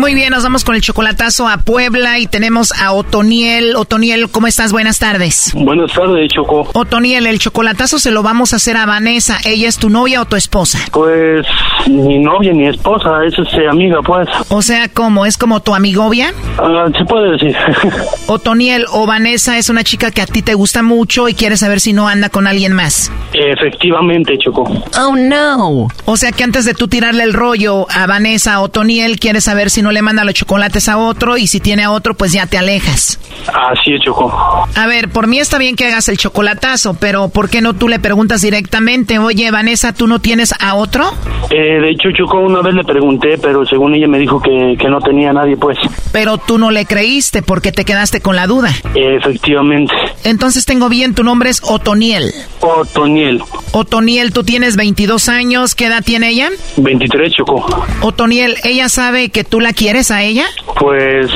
Muy 0.00 0.14
bien, 0.14 0.30
nos 0.30 0.42
vamos 0.44 0.64
con 0.64 0.74
el 0.74 0.80
chocolatazo 0.80 1.46
a 1.46 1.58
Puebla 1.58 2.18
y 2.18 2.26
tenemos 2.26 2.72
a 2.72 2.92
Otoniel. 2.92 3.76
Otoniel, 3.76 4.30
¿cómo 4.30 4.46
estás? 4.46 4.72
Buenas 4.72 4.98
tardes. 4.98 5.52
Buenas 5.54 5.92
tardes, 5.92 6.32
Choco. 6.32 6.66
Otoniel, 6.72 7.26
el 7.26 7.38
chocolatazo 7.38 7.98
se 7.98 8.10
lo 8.10 8.22
vamos 8.22 8.54
a 8.54 8.56
hacer 8.56 8.78
a 8.78 8.86
Vanessa. 8.86 9.36
¿Ella 9.44 9.68
es 9.68 9.76
tu 9.76 9.90
novia 9.90 10.22
o 10.22 10.24
tu 10.24 10.36
esposa? 10.36 10.78
Pues 10.90 11.46
ni 11.86 12.18
novia 12.18 12.54
ni 12.54 12.66
esposa, 12.66 13.22
es 13.26 13.38
este, 13.38 13.68
amiga, 13.68 13.98
pues. 14.00 14.26
O 14.48 14.62
sea, 14.62 14.88
¿cómo? 14.88 15.26
¿Es 15.26 15.36
como 15.36 15.60
tu 15.60 15.74
amigovia? 15.74 16.32
Ah, 16.58 16.86
se 16.96 17.04
puede 17.04 17.32
decir. 17.32 17.54
Otoniel 18.26 18.86
o 18.92 19.04
Vanessa 19.04 19.58
es 19.58 19.68
una 19.68 19.84
chica 19.84 20.10
que 20.10 20.22
a 20.22 20.26
ti 20.26 20.40
te 20.40 20.54
gusta 20.54 20.82
mucho 20.82 21.28
y 21.28 21.34
quieres 21.34 21.60
saber 21.60 21.78
si 21.78 21.92
no 21.92 22.08
anda 22.08 22.30
con 22.30 22.46
alguien 22.46 22.72
más. 22.72 23.12
Efectivamente, 23.34 24.38
Choco. 24.38 24.64
Oh, 24.98 25.14
no. 25.14 25.88
O 26.06 26.16
sea 26.16 26.32
que 26.32 26.42
antes 26.42 26.64
de 26.64 26.72
tú 26.72 26.88
tirarle 26.88 27.22
el 27.22 27.34
rollo 27.34 27.86
a 27.90 28.06
Vanessa 28.06 28.60
o 28.60 28.64
Otoniel, 28.64 29.20
quieres 29.20 29.44
saber 29.44 29.68
si 29.68 29.82
no 29.82 29.89
le 29.92 30.02
manda 30.02 30.24
los 30.24 30.34
chocolates 30.34 30.88
a 30.88 30.98
otro 30.98 31.36
y 31.36 31.46
si 31.46 31.60
tiene 31.60 31.84
a 31.84 31.90
otro, 31.90 32.14
pues 32.14 32.32
ya 32.32 32.46
te 32.46 32.58
alejas. 32.58 33.18
Así 33.46 33.92
es, 33.94 34.00
Choco. 34.02 34.32
A 34.74 34.86
ver, 34.86 35.08
por 35.08 35.26
mí 35.26 35.38
está 35.38 35.58
bien 35.58 35.76
que 35.76 35.86
hagas 35.86 36.08
el 36.08 36.18
chocolatazo, 36.18 36.94
pero 36.94 37.28
¿por 37.28 37.48
qué 37.48 37.60
no 37.60 37.74
tú 37.74 37.88
le 37.88 37.98
preguntas 37.98 38.42
directamente, 38.42 39.18
oye, 39.18 39.50
Vanessa, 39.50 39.92
¿tú 39.92 40.06
no 40.06 40.20
tienes 40.20 40.54
a 40.60 40.74
otro? 40.74 41.12
Eh, 41.50 41.80
de 41.80 41.90
hecho, 41.90 42.10
Choco, 42.16 42.38
una 42.38 42.60
vez 42.60 42.74
le 42.74 42.84
pregunté, 42.84 43.38
pero 43.38 43.64
según 43.66 43.94
ella 43.94 44.06
me 44.08 44.18
dijo 44.18 44.40
que, 44.40 44.76
que 44.78 44.88
no 44.88 45.00
tenía 45.00 45.30
a 45.30 45.32
nadie, 45.32 45.56
pues. 45.56 45.78
Pero 46.12 46.38
tú 46.38 46.58
no 46.58 46.70
le 46.70 46.86
creíste 46.86 47.42
porque 47.42 47.72
te 47.72 47.84
quedaste 47.84 48.20
con 48.20 48.36
la 48.36 48.46
duda. 48.46 48.70
Efectivamente. 48.94 49.94
Entonces 50.24 50.64
tengo 50.64 50.88
bien, 50.88 51.14
tu 51.14 51.24
nombre 51.24 51.50
es 51.50 51.60
Otoniel. 51.64 52.32
Otoniel. 52.60 53.42
Otoniel, 53.72 54.32
tú 54.32 54.44
tienes 54.44 54.76
22 54.76 55.28
años, 55.28 55.74
¿qué 55.74 55.86
edad 55.86 56.02
tiene 56.04 56.30
ella? 56.30 56.50
23, 56.76 57.32
Choco. 57.32 57.66
Otoniel, 58.02 58.56
¿ella 58.64 58.88
sabe 58.88 59.30
que 59.30 59.44
tú 59.44 59.60
la 59.60 59.72
quieres 59.80 60.10
a 60.10 60.22
ella? 60.22 60.44
Pues 60.78 61.30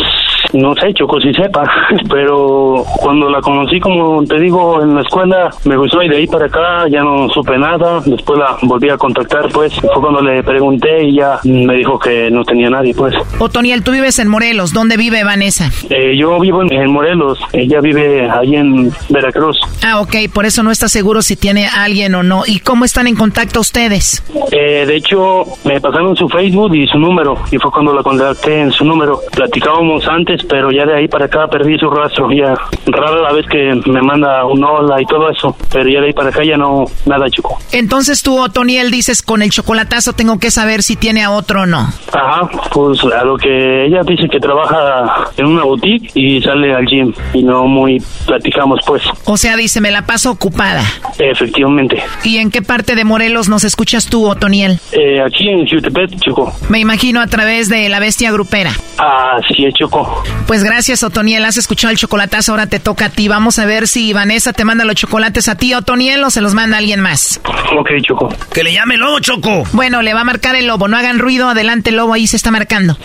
no 0.54 0.74
sé, 0.74 0.94
Choco, 0.94 1.20
si 1.20 1.32
sepa, 1.34 1.64
pero 2.10 2.84
cuando 2.96 3.28
la 3.28 3.40
conocí, 3.40 3.80
como 3.80 4.24
te 4.24 4.38
digo, 4.38 4.82
en 4.82 4.94
la 4.94 5.02
escuela, 5.02 5.50
me 5.64 5.76
gustó 5.76 6.02
y 6.02 6.08
de 6.08 6.16
ahí 6.16 6.26
para 6.26 6.46
acá 6.46 6.88
ya 6.88 7.02
no 7.02 7.28
supe 7.28 7.58
nada, 7.58 8.00
después 8.04 8.38
la 8.38 8.56
volví 8.62 8.88
a 8.88 8.96
contactar, 8.96 9.48
pues, 9.52 9.74
fue 9.74 10.00
cuando 10.00 10.22
le 10.22 10.42
pregunté 10.42 11.04
y 11.04 11.16
ya 11.16 11.38
me 11.44 11.74
dijo 11.76 11.98
que 11.98 12.30
no 12.30 12.44
tenía 12.44 12.70
nadie, 12.70 12.94
pues. 12.94 13.14
Otoniel, 13.38 13.82
tú 13.82 13.92
vives 13.92 14.18
en 14.18 14.28
Morelos, 14.28 14.72
¿dónde 14.72 14.96
vive 14.96 15.24
Vanessa? 15.24 15.70
Eh, 15.90 16.16
yo 16.16 16.38
vivo 16.40 16.62
en, 16.62 16.72
en 16.72 16.90
Morelos, 16.90 17.38
ella 17.52 17.80
vive 17.80 18.28
ahí 18.30 18.56
en 18.56 18.92
Veracruz. 19.08 19.58
Ah, 19.84 20.00
ok, 20.00 20.16
por 20.32 20.46
eso 20.46 20.62
no 20.62 20.70
está 20.70 20.88
seguro 20.88 21.22
si 21.22 21.36
tiene 21.36 21.66
a 21.66 21.84
alguien 21.84 22.14
o 22.14 22.22
no. 22.22 22.42
¿Y 22.46 22.60
cómo 22.60 22.84
están 22.84 23.06
en 23.06 23.16
contacto 23.16 23.60
ustedes? 23.60 24.22
Eh, 24.52 24.84
de 24.86 24.96
hecho, 24.96 25.44
me 25.64 25.80
pasaron 25.80 26.16
su 26.16 26.28
Facebook 26.28 26.74
y 26.74 26.86
su 26.86 26.98
número, 26.98 27.36
y 27.50 27.58
fue 27.58 27.70
cuando 27.70 27.92
la 27.92 28.02
contacté 28.02 28.60
en 28.60 28.72
su 28.72 28.84
número. 28.84 29.20
Platicábamos 29.34 30.06
antes, 30.08 30.43
pero 30.48 30.70
ya 30.70 30.84
de 30.84 30.96
ahí 30.96 31.08
para 31.08 31.26
acá 31.26 31.46
perdí 31.48 31.78
su 31.78 31.88
rastro. 31.90 32.30
Ya 32.32 32.54
rara 32.86 33.20
la 33.20 33.32
vez 33.32 33.46
que 33.46 33.80
me 33.90 34.02
manda 34.02 34.44
un 34.44 34.62
hola 34.64 35.00
y 35.00 35.06
todo 35.06 35.30
eso, 35.30 35.56
pero 35.72 35.88
ya 35.88 36.00
de 36.00 36.06
ahí 36.06 36.12
para 36.12 36.30
acá 36.30 36.44
ya 36.44 36.56
no, 36.56 36.84
nada, 37.06 37.28
chico. 37.30 37.58
Entonces 37.72 38.22
tú, 38.22 38.40
Otoniel, 38.40 38.90
dices, 38.90 39.22
con 39.22 39.42
el 39.42 39.50
chocolatazo 39.50 40.12
tengo 40.12 40.38
que 40.38 40.50
saber 40.50 40.82
si 40.82 40.96
tiene 40.96 41.22
a 41.22 41.30
otro 41.30 41.62
o 41.62 41.66
no. 41.66 41.88
Ajá, 42.12 42.48
pues 42.72 43.02
a 43.04 43.24
lo 43.24 43.36
que 43.36 43.86
ella 43.86 44.02
dice 44.06 44.28
que 44.28 44.38
trabaja 44.38 45.30
en 45.36 45.46
una 45.46 45.64
boutique 45.64 46.10
y 46.14 46.40
sale 46.42 46.74
al 46.74 46.86
gym 46.86 47.12
y 47.32 47.42
no 47.42 47.66
muy 47.66 48.02
platicamos, 48.26 48.80
pues. 48.86 49.02
O 49.24 49.36
sea, 49.36 49.56
dice, 49.56 49.80
me 49.80 49.90
la 49.90 50.02
paso 50.02 50.30
ocupada. 50.30 50.82
Efectivamente. 51.18 52.02
¿Y 52.22 52.38
en 52.38 52.50
qué 52.50 52.62
parte 52.62 52.94
de 52.94 53.04
Morelos 53.04 53.48
nos 53.48 53.64
escuchas 53.64 54.06
tú, 54.06 54.28
Otoniel? 54.28 54.78
Eh, 54.92 55.20
aquí 55.20 55.48
en 55.48 55.66
Jutepet, 55.66 56.18
chico. 56.20 56.52
Me 56.68 56.78
imagino 56.78 57.20
a 57.20 57.26
través 57.26 57.68
de 57.68 57.88
la 57.88 58.00
bestia 58.00 58.30
grupera. 58.32 58.70
Así 58.98 59.64
es, 59.64 59.74
Choco. 59.74 60.22
Pues 60.46 60.62
gracias, 60.62 61.02
Otoniel. 61.02 61.44
Has 61.44 61.56
escuchado 61.56 61.90
el 61.90 61.96
chocolatazo, 61.98 62.52
ahora 62.52 62.66
te 62.66 62.78
toca 62.78 63.06
a 63.06 63.08
ti. 63.08 63.28
Vamos 63.28 63.58
a 63.58 63.64
ver 63.64 63.88
si 63.88 64.12
Vanessa 64.12 64.52
te 64.52 64.64
manda 64.64 64.84
los 64.84 64.94
chocolates 64.94 65.48
a 65.48 65.54
ti, 65.56 65.72
Otoniel, 65.74 66.22
o 66.22 66.30
se 66.30 66.40
los 66.42 66.54
manda 66.54 66.76
alguien 66.78 67.00
más. 67.00 67.40
Ok, 67.76 67.90
Choco. 68.06 68.28
Que 68.52 68.62
le 68.62 68.72
llame 68.72 68.94
el 68.94 69.00
lobo, 69.00 69.20
Choco. 69.20 69.64
Bueno, 69.72 70.02
le 70.02 70.12
va 70.12 70.20
a 70.20 70.24
marcar 70.24 70.54
el 70.54 70.66
lobo. 70.66 70.86
No 70.86 70.96
hagan 70.96 71.18
ruido. 71.18 71.48
Adelante, 71.48 71.90
el 71.90 71.96
lobo. 71.96 72.12
Ahí 72.12 72.26
se 72.26 72.36
está 72.36 72.50
marcando. 72.50 72.98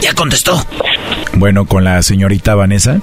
Ya 0.00 0.12
contestó. 0.14 0.64
Bueno, 1.34 1.66
con 1.66 1.84
la 1.84 2.02
señorita 2.02 2.54
Vanessa. 2.54 2.98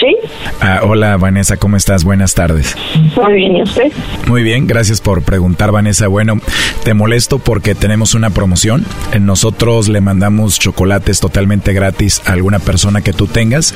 Sí. 0.00 0.16
Ah, 0.60 0.80
hola 0.82 1.16
Vanessa, 1.16 1.56
¿cómo 1.56 1.76
estás? 1.76 2.04
Buenas 2.04 2.34
tardes. 2.34 2.76
Muy 3.16 3.34
bien, 3.34 3.56
¿y 3.56 3.62
usted? 3.62 3.92
Muy 4.26 4.42
bien, 4.42 4.66
gracias 4.66 5.00
por 5.00 5.22
preguntar 5.22 5.72
Vanessa. 5.72 6.08
Bueno, 6.08 6.40
te 6.84 6.94
molesto 6.94 7.38
porque 7.38 7.74
tenemos 7.74 8.14
una 8.14 8.30
promoción. 8.30 8.84
Eh, 9.12 9.20
Nosotros 9.20 9.88
le 9.88 10.00
mandamos 10.00 10.58
chocolates 10.58 11.20
totalmente 11.20 11.72
gratis 11.72 12.22
a 12.26 12.32
alguna 12.32 12.58
persona 12.58 13.02
que 13.02 13.12
tú 13.12 13.26
tengas. 13.26 13.74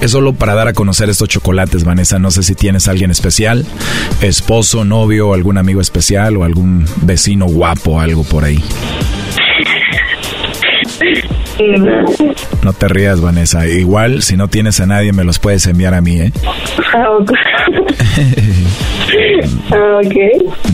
Es 0.00 0.10
solo 0.10 0.32
para 0.32 0.54
dar 0.54 0.68
a 0.68 0.72
conocer 0.72 1.08
estos 1.08 1.28
chocolates, 1.28 1.84
Vanessa. 1.84 2.18
No 2.18 2.30
sé 2.30 2.42
si 2.42 2.54
tienes 2.54 2.88
a 2.88 2.92
alguien 2.92 3.10
especial, 3.10 3.64
esposo, 4.20 4.84
novio, 4.84 5.34
algún 5.34 5.58
amigo 5.58 5.80
especial 5.80 6.36
o 6.36 6.44
algún 6.44 6.86
vecino 7.02 7.46
guapo, 7.46 8.00
algo 8.00 8.24
por 8.24 8.44
ahí. 8.44 8.62
No 12.62 12.72
te 12.72 12.88
rías, 12.88 13.20
Vanessa. 13.20 13.66
Igual, 13.66 14.22
si 14.22 14.36
no 14.36 14.48
tienes 14.48 14.80
a 14.80 14.86
nadie, 14.86 15.12
me 15.12 15.24
los 15.24 15.38
puedes 15.38 15.66
enviar 15.66 15.94
a 15.94 16.00
mí, 16.00 16.20
¿eh? 16.20 16.32
Ok. 19.70 20.14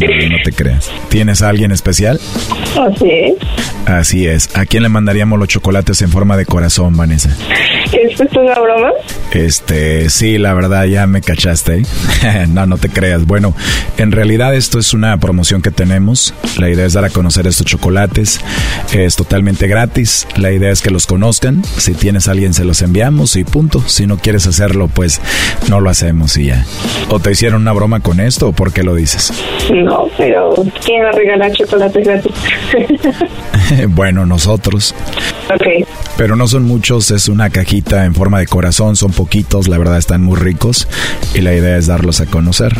No, 0.01 0.29
no 0.29 0.37
te 0.45 0.53
creas. 0.53 0.91
¿Tienes 1.09 1.43
a 1.43 1.49
alguien 1.49 1.73
especial? 1.73 2.21
Así 2.79 3.11
es. 3.11 3.35
Así 3.87 4.27
es. 4.27 4.57
¿A 4.57 4.67
quién 4.67 4.83
le 4.83 4.89
mandaríamos 4.89 5.39
los 5.39 5.49
chocolates 5.49 6.01
en 6.03 6.11
forma 6.11 6.37
de 6.37 6.47
corazón, 6.47 6.97
Vanessa? 6.97 7.31
¿Esto 7.93 8.25
es 8.25 8.33
una 8.37 8.55
broma? 8.59 8.91
Este, 9.33 10.09
sí, 10.11 10.39
la 10.39 10.55
verdad 10.55 10.85
ya 10.85 11.07
me 11.07 11.21
cachaste. 11.21 11.83
¿eh? 12.23 12.47
no, 12.49 12.67
no 12.67 12.79
te 12.79 12.89
creas. 12.89 13.27
Bueno, 13.27 13.55
en 13.99 14.13
realidad 14.13 14.55
esto 14.55 14.79
es 14.79 14.95
una 14.95 15.17
promoción 15.19 15.61
que 15.63 15.71
tenemos. 15.71 16.35
La 16.59 16.69
idea 16.69 16.87
es 16.87 16.93
dar 16.93 17.05
a 17.05 17.11
conocer 17.11 17.47
estos 17.47 17.67
chocolates. 17.67 18.41
Es 18.93 19.17
totalmente 19.17 19.67
gratis. 19.67 20.27
La 20.37 20.51
idea 20.53 20.70
es 20.71 20.83
que 20.83 20.91
los 20.91 21.07
conozcan. 21.07 21.63
Si 21.65 21.95
tienes 21.95 22.29
a 22.29 22.33
alguien 22.33 22.55
se 22.55 22.65
los 22.65 22.83
enviamos 22.83 23.37
y 23.37 23.45
punto. 23.45 23.83
Si 23.87 24.07
no 24.07 24.19
quieres 24.19 24.47
hacerlo, 24.47 24.89
pues 24.89 25.21
no 25.69 25.81
lo 25.81 25.91
hacemos 25.91 26.37
y 26.37 26.47
ya. 26.47 26.65
¿O 27.09 27.21
te 27.21 27.31
hicieron 27.33 27.63
una 27.63 27.73
broma 27.73 28.01
con 28.01 28.21
esto 28.21 28.49
o 28.49 28.53
por 28.53 28.73
qué 28.73 28.83
lo 28.83 28.95
dices? 28.95 29.33
No, 29.73 30.09
pero 30.17 30.55
¿quién 30.85 31.05
va 31.05 31.09
a 31.09 31.13
regalar 31.13 31.53
chocolates 31.53 32.05
gratis? 32.07 32.33
bueno, 33.89 34.27
nosotros. 34.27 34.95
ok. 35.53 35.87
Pero 36.17 36.37
no 36.37 36.49
son 36.49 36.65
muchos, 36.65 37.11
es 37.11 37.29
una 37.29 37.51
cajita 37.51 38.05
en 38.05 38.15
forma 38.15 38.39
de 38.39 38.47
corazón, 38.47 38.97
son 38.97 39.13
poquitos, 39.13 39.69
la 39.69 39.79
verdad 39.79 39.99
están 39.99 40.23
muy 40.23 40.37
ricos 40.37 40.87
y 41.35 41.41
la 41.41 41.55
idea 41.55 41.77
es 41.77 41.87
darlos 41.87 42.21
a 42.21 42.27
conocer. 42.27 42.75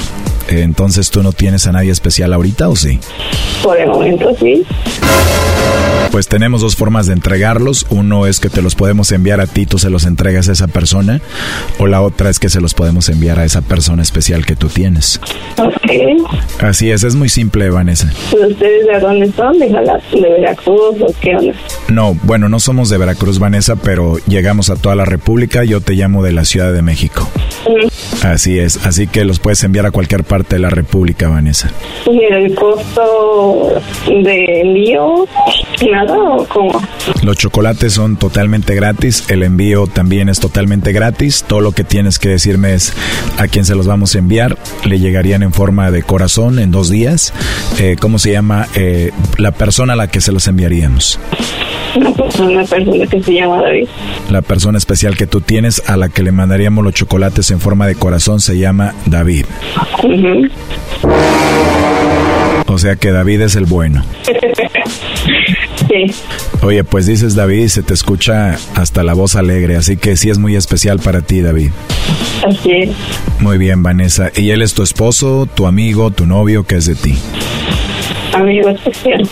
Entonces, 0.49 1.11
¿tú 1.11 1.23
no 1.23 1.33
tienes 1.33 1.67
a 1.67 1.73
nadie 1.73 1.91
especial 1.91 2.33
ahorita 2.33 2.69
o 2.69 2.77
sí? 2.77 2.99
Por 3.63 3.79
el 3.79 3.89
momento 3.89 4.35
sí. 4.39 4.65
Pues 6.11 6.27
tenemos 6.27 6.61
dos 6.61 6.75
formas 6.75 7.07
de 7.07 7.13
entregarlos. 7.13 7.87
Uno 7.91 8.27
es 8.27 8.41
que 8.41 8.49
te 8.49 8.63
los 8.63 8.75
podemos 8.75 9.13
enviar 9.13 9.41
a 9.41 9.47
ti, 9.47 9.65
tú 9.65 9.79
se 9.79 9.91
los 9.91 10.07
entregas 10.07 10.49
a 10.49 10.53
esa 10.53 10.67
persona. 10.67 11.21
O 11.79 11.87
la 11.87 12.03
otra 12.03 12.31
es 12.31 12.39
que 12.39 12.49
se 12.49 12.61
los 12.61 12.75
podemos 12.75 13.09
enviar 13.09 13.39
a 13.39 13.45
esa 13.45 13.63
persona 13.63 14.03
especial 14.03 14.45
que 14.45 14.57
tú 14.57 14.69
tienes. 14.69 15.21
Ok. 15.59 16.61
Así 16.61 16.91
es, 16.91 17.05
es 17.05 17.15
muy 17.15 17.29
simple, 17.29 17.71
Vanessa. 17.71 18.13
¿Pero 18.31 18.49
ustedes 18.49 18.87
de 18.87 19.01
dónde 19.01 19.31
son? 19.33 19.59
¿De, 19.59 19.69
Veracruz 20.21 20.97
o 21.01 21.15
qué 21.21 21.37
onda? 21.37 21.55
No, 21.89 22.17
bueno, 22.25 22.49
no 22.49 22.61
somos 22.61 22.91
de 22.91 22.99
Veracruz, 22.99 23.39
Vanessa, 23.39 23.77
pero 23.77 24.17
llegamos 24.27 24.71
a 24.71 24.77
toda 24.77 24.95
la 24.97 25.05
República. 25.05 25.65
Yo 25.65 25.81
te 25.81 25.95
llamo 25.95 26.23
de 26.23 26.33
la 26.33 26.45
Ciudad 26.45 26.73
de 26.73 26.83
México. 26.83 27.29
Así 28.23 28.59
es, 28.59 28.85
así 28.87 29.07
que 29.07 29.25
los 29.25 29.39
puedes 29.39 29.63
enviar 29.65 29.87
a 29.87 29.91
cualquier 29.91 30.25
parte 30.25 30.57
de 30.57 30.61
la 30.61 30.71
República, 30.71 31.29
Vanessa. 31.29 31.71
¿Y 32.07 32.25
el 32.25 32.55
costo 32.55 33.81
de 34.07 34.61
envío? 34.61 35.27
¿Nada 36.05 36.19
o 36.19 36.47
cómo? 36.47 36.81
Los 37.23 37.37
chocolates 37.37 37.93
son 37.93 38.17
totalmente 38.17 38.75
gratis, 38.75 39.25
el 39.29 39.43
envío 39.43 39.87
también 39.87 40.29
es 40.29 40.41
totalmente 40.41 40.93
gratis. 40.93 41.45
Todo 41.47 41.61
lo 41.61 41.73
que 41.73 41.85
tienes 41.85 42.19
que 42.19 42.29
decirme 42.29 42.75
es 42.75 42.95
a 43.39 43.49
quién 43.49 43.65
se 43.65 43.75
los 43.75 43.87
vamos 43.87 44.15
a 44.15 44.19
enviar. 44.19 44.57
Le 44.85 44.99
llegarían 44.99 45.43
en 45.43 45.53
forma 45.53 45.91
de 45.91 46.03
corazón 46.03 46.59
en 46.59 46.71
dos 46.71 46.89
días. 46.89 47.33
Eh, 47.79 47.97
¿Cómo 48.01 48.19
se 48.19 48.33
llama 48.33 48.67
eh, 48.75 49.11
la 49.37 49.53
persona 49.53 49.93
a 49.93 49.97
la 49.97 50.09
que 50.09 50.21
se 50.21 50.33
los 50.33 50.47
enviaríamos? 50.49 51.19
Una 51.97 52.13
persona, 52.13 52.51
una 52.51 52.65
persona 52.65 53.07
que 53.07 53.23
se 53.23 53.35
llama 53.35 53.63
David. 53.63 53.89
La 54.31 54.43
persona 54.43 54.79
especial 54.79 55.17
que 55.17 55.27
tú 55.27 55.41
tienes 55.41 55.83
a 55.89 55.97
la 55.97 56.09
que 56.09 56.23
le 56.23 56.33
mandaríamos 56.33 56.85
los 56.85 56.95
chocolates 56.95 57.51
en 57.51 57.61
forma 57.61 57.87
de 57.87 57.97
corazón 57.97 58.41
se 58.41 58.57
llama 58.59 58.95
David. 59.07 59.45
Ujú. 60.03 60.49
O 62.71 62.79
sea 62.79 62.95
que 62.95 63.11
David 63.11 63.41
es 63.41 63.57
el 63.57 63.65
bueno. 63.65 64.05
sí. 65.89 66.15
Oye, 66.63 66.85
pues 66.85 67.07
dices 67.07 67.35
David 67.35 67.65
y 67.65 67.69
se 67.69 67.83
te 67.83 67.95
escucha 67.95 68.57
hasta 68.77 69.03
la 69.03 69.13
voz 69.13 69.35
alegre, 69.35 69.77
así 69.77 69.97
que 69.97 70.17
sí 70.17 70.31
es 70.31 70.39
muy 70.39 70.55
especial 70.55 71.01
para 71.01 71.21
ti, 71.21 71.41
David. 71.41 71.73
Así 72.47 72.71
es. 72.71 72.91
Muy 73.41 73.59
bien, 73.59 73.83
Vanessa. 73.83 74.31
¿Y 74.37 74.51
él 74.51 74.63
es 74.63 74.75
tu 74.75 74.85
esposo, 74.85 75.49
tu 75.53 75.67
amigo, 75.67 76.13
tu 76.13 76.27
novio? 76.27 76.63
¿Qué 76.63 76.77
es 76.77 76.87
de 76.87 76.95
ti? 76.95 77.19
Amigo 78.35 78.69
especial. 78.69 79.29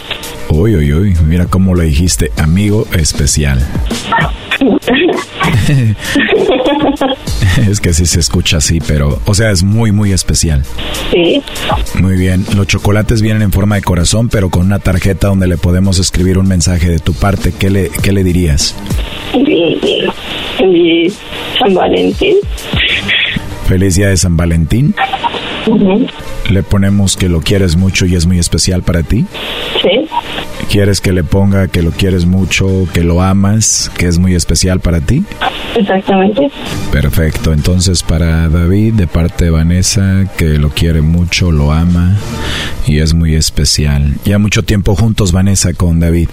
Uy, 0.48 0.74
uy, 0.74 0.92
uy, 0.92 1.16
mira 1.24 1.46
cómo 1.46 1.76
lo 1.76 1.82
dijiste, 1.82 2.32
amigo 2.38 2.88
especial. 2.92 3.64
es 7.68 7.80
que 7.80 7.92
sí 7.92 8.06
se 8.06 8.20
escucha 8.20 8.58
así, 8.58 8.80
pero, 8.80 9.20
o 9.24 9.34
sea, 9.34 9.50
es 9.50 9.62
muy, 9.62 9.92
muy 9.92 10.12
especial. 10.12 10.64
Sí. 11.12 11.42
Muy 12.00 12.16
bien, 12.16 12.44
los 12.56 12.66
chocolates 12.66 13.22
vienen 13.22 13.42
en 13.42 13.52
forma 13.52 13.76
de 13.76 13.82
corazón, 13.82 14.28
pero 14.28 14.50
con 14.50 14.66
una 14.66 14.78
tarjeta 14.78 15.28
donde 15.28 15.46
le 15.46 15.56
podemos 15.56 15.98
escribir 15.98 16.38
un 16.38 16.48
mensaje 16.48 16.88
de 16.88 16.98
tu 16.98 17.14
parte. 17.14 17.52
¿Qué 17.52 17.70
le, 17.70 17.90
qué 18.02 18.12
le 18.12 18.24
dirías? 18.24 18.74
Y 19.34 21.12
San 21.58 21.74
Valentín. 21.74 22.36
Feliz 23.66 23.96
día 23.96 24.08
de 24.08 24.16
San 24.16 24.36
Valentín. 24.36 24.94
Ujú. 25.66 26.06
Le 26.48 26.62
ponemos 26.62 27.16
que 27.16 27.28
lo 27.28 27.40
quieres 27.40 27.76
mucho 27.76 28.06
y 28.06 28.14
es 28.14 28.26
muy 28.26 28.38
especial 28.38 28.82
para 28.82 29.02
ti. 29.02 29.26
Sí. 29.82 30.08
¿Quieres 30.70 31.00
que 31.00 31.12
le 31.12 31.24
ponga 31.24 31.68
que 31.68 31.82
lo 31.82 31.90
quieres 31.92 32.26
mucho, 32.26 32.86
que 32.92 33.02
lo 33.02 33.22
amas, 33.22 33.90
que 33.96 34.06
es 34.06 34.18
muy 34.18 34.34
especial 34.34 34.80
para 34.80 35.00
ti? 35.00 35.24
Exactamente. 35.76 36.50
Perfecto, 36.92 37.52
entonces 37.52 38.02
para 38.02 38.48
David 38.48 38.94
de 38.94 39.06
parte 39.06 39.46
de 39.46 39.50
Vanessa, 39.50 40.24
que 40.36 40.58
lo 40.58 40.70
quiere 40.70 41.00
mucho, 41.00 41.52
lo 41.52 41.72
ama 41.72 42.16
y 42.86 42.98
es 42.98 43.14
muy 43.14 43.34
especial. 43.34 44.14
Ya 44.24 44.38
mucho 44.38 44.62
tiempo 44.62 44.94
juntos 44.94 45.32
Vanessa 45.32 45.72
con 45.72 46.00
David. 46.00 46.28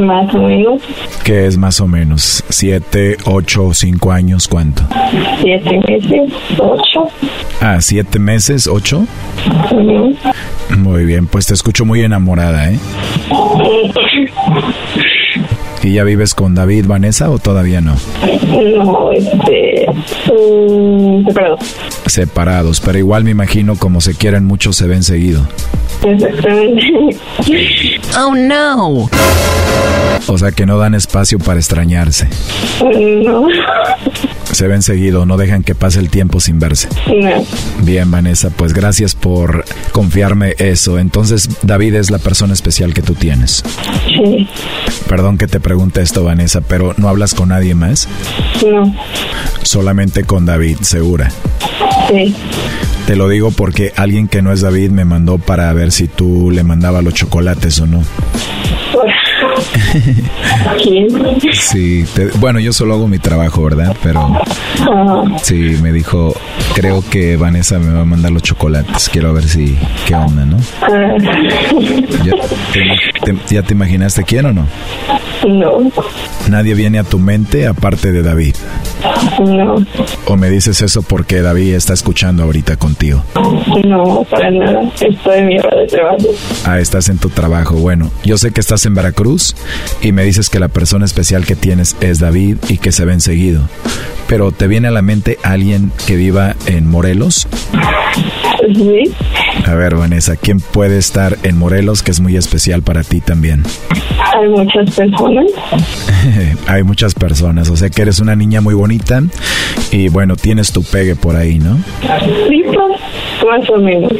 Más 0.00 0.32
o 0.34 0.38
menos 0.38 0.80
¿Qué 1.24 1.46
es 1.46 1.56
más 1.56 1.80
o 1.80 1.86
menos? 1.86 2.44
¿Siete, 2.48 3.16
ocho, 3.24 3.72
cinco 3.74 4.12
años? 4.12 4.48
¿Cuánto? 4.48 4.82
siete 5.40 5.80
meses, 5.88 6.32
ocho. 6.58 7.08
Ah, 7.60 7.80
siete 7.80 8.18
meses, 8.18 8.66
ocho. 8.66 9.06
Muy 10.76 11.04
bien, 11.04 11.26
pues 11.26 11.46
te 11.46 11.54
escucho 11.54 11.84
muy 11.84 12.02
enamorada, 12.02 12.70
¿eh? 12.70 12.78
¿Y 15.82 15.94
ya 15.94 16.04
vives 16.04 16.34
con 16.34 16.54
David, 16.54 16.86
Vanessa, 16.86 17.28
o 17.30 17.38
todavía 17.38 17.80
no? 17.80 17.96
No, 18.76 19.10
este. 19.10 19.86
mm, 20.32 21.26
separado. 21.26 21.58
Separados, 22.06 22.80
pero 22.80 22.98
igual 22.98 23.24
me 23.24 23.32
imagino 23.32 23.76
como 23.76 24.00
se 24.00 24.14
quieren 24.14 24.44
mucho 24.44 24.72
se 24.72 24.86
ven 24.86 25.02
seguido. 25.02 25.46
Exactamente. 26.04 27.16
Oh 28.18 28.34
no. 28.34 29.08
O 30.28 30.38
sea 30.38 30.52
que 30.52 30.66
no 30.66 30.78
dan 30.78 30.94
espacio 30.94 31.38
para 31.38 31.58
extrañarse. 31.58 32.28
No. 33.24 33.48
Se 34.52 34.68
ven 34.68 34.82
seguido, 34.82 35.26
no 35.26 35.36
dejan 35.38 35.62
que 35.62 35.74
pase 35.74 35.98
el 35.98 36.10
tiempo 36.10 36.38
sin 36.38 36.58
verse. 36.58 36.88
No. 37.08 37.44
Bien, 37.82 38.10
Vanessa, 38.10 38.50
pues 38.50 38.72
gracias 38.72 39.14
por 39.14 39.64
confiarme 39.92 40.54
eso. 40.58 40.98
Entonces, 40.98 41.48
David 41.62 41.94
es 41.94 42.10
la 42.10 42.18
persona 42.18 42.52
especial 42.52 42.92
que 42.94 43.02
tú 43.02 43.14
tienes. 43.14 43.64
Sí. 44.06 44.48
Perdón 45.08 45.38
que 45.38 45.46
te 45.46 45.58
pregunte 45.58 46.02
esto, 46.02 46.22
Vanessa, 46.22 46.60
pero 46.60 46.94
¿no 46.98 47.08
hablas 47.08 47.34
con 47.34 47.48
nadie 47.48 47.74
más? 47.74 48.08
No. 48.64 48.94
Solamente 49.62 50.24
con 50.24 50.46
David, 50.46 50.78
segura. 50.82 51.30
Sí. 52.08 52.34
Te 53.06 53.16
lo 53.16 53.28
digo 53.28 53.50
porque 53.50 53.92
alguien 53.96 54.28
que 54.28 54.42
no 54.42 54.52
es 54.52 54.60
David 54.60 54.90
me 54.90 55.04
mandó 55.04 55.38
para 55.38 55.72
ver 55.72 55.92
si 55.92 56.08
tú 56.08 56.50
le 56.50 56.62
mandabas 56.62 57.02
los 57.02 57.14
chocolates 57.14 57.80
o 57.80 57.86
no. 57.86 58.04
Sí, 61.60 62.04
te- 62.14 62.26
bueno, 62.38 62.58
yo 62.60 62.72
solo 62.72 62.94
hago 62.94 63.08
mi 63.08 63.18
trabajo, 63.18 63.62
¿verdad? 63.64 63.96
Pero 64.02 64.36
sí, 65.42 65.76
me 65.82 65.92
dijo, 65.92 66.34
creo 66.74 67.02
que 67.08 67.36
Vanessa 67.36 67.78
me 67.78 67.92
va 67.92 68.00
a 68.00 68.04
mandar 68.04 68.32
los 68.32 68.42
chocolates. 68.42 69.08
Quiero 69.08 69.32
ver 69.32 69.44
si, 69.48 69.76
qué 70.06 70.14
onda, 70.14 70.44
¿no? 70.44 70.56
ah, 70.82 71.16
¿Ya 72.24 72.32
te, 72.72 73.32
te- 73.32 73.54
ya 73.54 73.62
te 73.62 73.74
imaginaste 73.74 74.24
quién 74.24 74.46
o 74.46 74.52
no? 74.52 74.66
no. 75.46 75.90
Nadie 76.48 76.74
viene 76.74 76.98
a 76.98 77.04
tu 77.04 77.18
mente 77.18 77.66
aparte 77.66 78.12
de 78.12 78.22
David. 78.22 78.54
No. 79.44 79.76
¿O 80.26 80.36
me 80.36 80.48
dices 80.50 80.80
eso 80.82 81.02
porque 81.02 81.42
David 81.42 81.74
está 81.74 81.94
escuchando 81.94 82.42
ahorita 82.44 82.76
contigo? 82.76 83.22
No, 83.84 84.24
para 84.30 84.50
nada. 84.50 84.82
Estoy 85.00 85.38
en 85.38 85.46
mi 85.46 85.58
hora 85.58 85.76
de 85.80 85.86
trabajo. 85.86 86.26
Ah, 86.64 86.78
estás 86.78 87.08
en 87.08 87.18
tu 87.18 87.28
trabajo. 87.28 87.74
Bueno, 87.76 88.10
yo 88.24 88.38
sé 88.38 88.52
que 88.52 88.60
estás 88.60 88.84
en 88.86 88.94
Veracruz 88.94 89.51
y 90.00 90.12
me 90.12 90.24
dices 90.24 90.50
que 90.50 90.60
la 90.60 90.68
persona 90.68 91.04
especial 91.04 91.46
que 91.46 91.56
tienes 91.56 91.96
es 92.00 92.18
David 92.18 92.58
y 92.68 92.78
que 92.78 92.92
se 92.92 93.04
ven 93.04 93.20
seguido. 93.20 93.62
Pero 94.26 94.52
¿te 94.52 94.66
viene 94.66 94.88
a 94.88 94.92
la 94.92 95.02
mente 95.02 95.38
alguien 95.42 95.92
que 96.06 96.16
viva 96.16 96.56
en 96.66 96.88
Morelos? 96.88 97.48
Sí. 98.74 99.12
A 99.66 99.74
ver, 99.74 99.96
Vanessa, 99.96 100.36
¿quién 100.36 100.60
puede 100.60 100.98
estar 100.98 101.36
en 101.42 101.58
Morelos 101.58 102.02
que 102.02 102.10
es 102.10 102.20
muy 102.20 102.36
especial 102.36 102.82
para 102.82 103.02
ti 103.02 103.20
también? 103.20 103.62
Hay 104.34 104.48
muchas 104.48 104.94
personas. 104.94 105.46
Hay 106.66 106.82
muchas 106.82 107.14
personas, 107.14 107.68
o 107.68 107.76
sea 107.76 107.90
que 107.90 108.02
eres 108.02 108.20
una 108.20 108.36
niña 108.36 108.60
muy 108.60 108.74
bonita 108.74 109.22
y 109.90 110.08
bueno, 110.08 110.36
tienes 110.36 110.72
tu 110.72 110.82
pegue 110.82 111.16
por 111.16 111.36
ahí, 111.36 111.58
¿no? 111.58 111.76
Sí, 112.48 112.62
pues, 112.64 112.78
más 113.46 113.68
o 113.70 113.78
menos. 113.78 114.12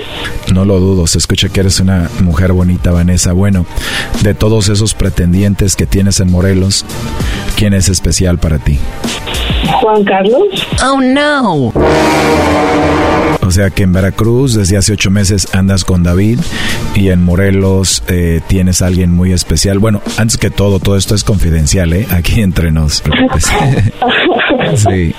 No 0.52 0.64
lo 0.64 0.80
dudo, 0.80 1.06
se 1.06 1.18
escucha 1.18 1.48
que 1.48 1.60
eres 1.60 1.80
una 1.80 2.08
mujer 2.20 2.52
bonita, 2.52 2.90
Vanessa. 2.90 3.32
Bueno, 3.32 3.66
de 4.22 4.34
todos 4.34 4.68
esos 4.68 4.94
pretendientes 4.94 5.76
que 5.76 5.86
tienes 5.86 6.20
en 6.20 6.30
Morelos, 6.30 6.84
¿quién 7.56 7.74
es 7.74 7.88
especial 7.88 8.38
para 8.38 8.58
ti? 8.58 8.78
Juan 9.80 10.04
Carlos. 10.04 10.66
Oh 10.84 11.00
no. 11.00 11.72
O 13.44 13.50
sea 13.50 13.70
que 13.70 13.82
en 13.82 13.92
Veracruz 13.92 14.54
desde 14.54 14.76
hace 14.76 14.92
ocho 14.92 15.10
meses 15.10 15.54
andas 15.54 15.84
con 15.84 16.02
David 16.02 16.38
y 16.94 17.08
en 17.08 17.22
Morelos 17.22 18.02
eh, 18.08 18.40
tienes 18.46 18.82
a 18.82 18.86
alguien 18.86 19.12
muy 19.12 19.32
especial. 19.32 19.78
Bueno, 19.78 20.00
antes 20.16 20.38
que 20.38 20.48
todo, 20.50 20.78
todo 20.78 20.96
esto 20.96 21.14
es 21.14 21.24
confidencial, 21.24 21.92
¿eh? 21.92 22.06
Aquí 22.10 22.40
entre 22.40 22.70
nos. 22.70 23.02
sí. 24.76 25.14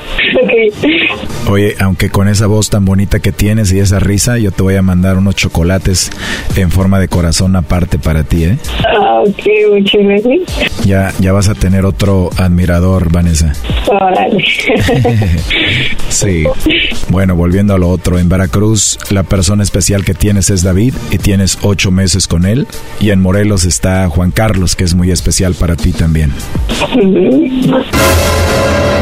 Oye, 1.49 1.75
aunque 1.79 2.09
con 2.09 2.27
esa 2.27 2.47
voz 2.47 2.69
tan 2.69 2.85
bonita 2.85 3.19
que 3.19 3.31
tienes 3.31 3.71
y 3.71 3.79
esa 3.79 3.92
risa, 3.99 4.37
yo 4.37 4.51
te 4.51 4.63
voy 4.63 4.75
a 4.75 4.81
mandar 4.81 5.17
unos 5.17 5.35
chocolates 5.35 6.11
en 6.55 6.71
forma 6.71 6.99
de 6.99 7.07
corazón 7.07 7.55
aparte 7.55 7.97
para 7.99 8.23
ti, 8.23 8.45
¿eh? 8.45 8.57
Ah, 8.85 9.21
ok, 9.21 9.43
muchas 9.71 10.01
gracias. 10.01 10.85
Ya, 10.85 11.13
ya 11.19 11.33
vas 11.33 11.49
a 11.49 11.55
tener 11.55 11.85
otro 11.85 12.29
admirador, 12.37 13.11
Vanessa. 13.11 13.53
Órale. 13.87 14.43
Sí. 16.09 16.43
Bueno, 17.09 17.35
volviendo 17.35 17.73
a 17.73 17.79
lo 17.79 17.89
otro, 17.89 18.19
en 18.19 18.29
Veracruz 18.29 18.99
la 19.09 19.23
persona 19.23 19.63
especial 19.63 20.05
que 20.05 20.13
tienes 20.13 20.51
es 20.51 20.61
David 20.61 20.93
y 21.09 21.17
tienes 21.17 21.57
ocho 21.63 21.89
meses 21.89 22.27
con 22.27 22.45
él. 22.45 22.67
Y 22.99 23.09
en 23.09 23.19
Morelos 23.19 23.65
está 23.65 24.07
Juan 24.09 24.29
Carlos, 24.29 24.75
que 24.75 24.83
es 24.83 24.93
muy 24.93 25.09
especial 25.09 25.55
para 25.55 25.75
ti 25.75 25.91
también. 25.91 26.31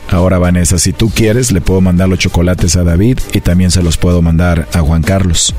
Ahora, 0.09 0.39
Vanessa, 0.39 0.77
si 0.77 0.91
tú 0.91 1.09
quieres, 1.09 1.51
le 1.51 1.61
puedo 1.61 1.79
mandar 1.81 2.09
los 2.09 2.19
chocolates 2.19 2.75
a 2.75 2.83
David 2.83 3.19
y 3.33 3.39
también 3.41 3.71
se 3.71 3.81
los 3.81 3.97
puedo 3.97 4.21
mandar 4.21 4.67
a 4.73 4.80
Juan 4.83 5.01
Carlos. 5.01 5.53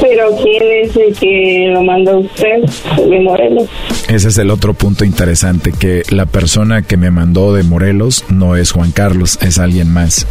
Pero 0.00 0.36
¿quién 0.42 0.62
es 0.84 0.96
el 0.96 1.14
que 1.14 1.70
lo 1.72 1.82
manda 1.82 2.16
usted 2.16 2.62
de 2.96 3.20
Morelos? 3.20 3.68
Ese 4.08 4.28
es 4.28 4.38
el 4.38 4.50
otro 4.50 4.74
punto 4.74 5.04
interesante, 5.04 5.72
que 5.72 6.02
la 6.10 6.26
persona 6.26 6.82
que 6.82 6.96
me 6.96 7.10
mandó 7.10 7.52
de 7.54 7.62
Morelos 7.62 8.24
no 8.28 8.56
es 8.56 8.72
Juan 8.72 8.92
Carlos, 8.92 9.38
es 9.42 9.58
alguien 9.58 9.92
más. 9.92 10.26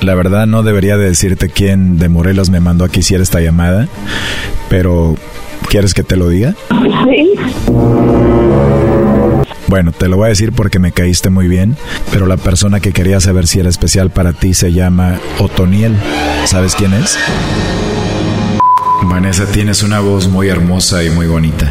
La 0.00 0.14
verdad 0.14 0.46
no 0.46 0.62
debería 0.62 0.96
de 0.96 1.06
decirte 1.06 1.48
quién 1.48 1.98
de 1.98 2.08
Morelos 2.08 2.50
me 2.50 2.60
mandó 2.60 2.84
a 2.84 2.88
que 2.88 3.00
hiciera 3.00 3.22
esta 3.22 3.40
llamada, 3.40 3.88
pero 4.68 5.14
¿quieres 5.68 5.94
que 5.94 6.02
te 6.02 6.16
lo 6.16 6.28
diga? 6.28 6.54
Sí. 7.04 7.32
Bueno, 9.66 9.92
te 9.92 10.08
lo 10.08 10.16
voy 10.16 10.26
a 10.26 10.28
decir 10.28 10.52
porque 10.52 10.78
me 10.78 10.92
caíste 10.92 11.30
muy 11.30 11.48
bien, 11.48 11.76
pero 12.12 12.26
la 12.26 12.36
persona 12.36 12.80
que 12.80 12.92
quería 12.92 13.20
saber 13.20 13.46
si 13.46 13.60
era 13.60 13.68
especial 13.68 14.10
para 14.10 14.32
ti 14.32 14.54
se 14.54 14.72
llama 14.72 15.18
Otoniel. 15.38 15.94
¿Sabes 16.44 16.74
quién 16.74 16.92
es? 16.92 17.18
Vanessa, 19.04 19.46
tienes 19.50 19.82
una 19.82 20.00
voz 20.00 20.28
muy 20.28 20.48
hermosa 20.48 21.02
y 21.04 21.10
muy 21.10 21.26
bonita. 21.26 21.70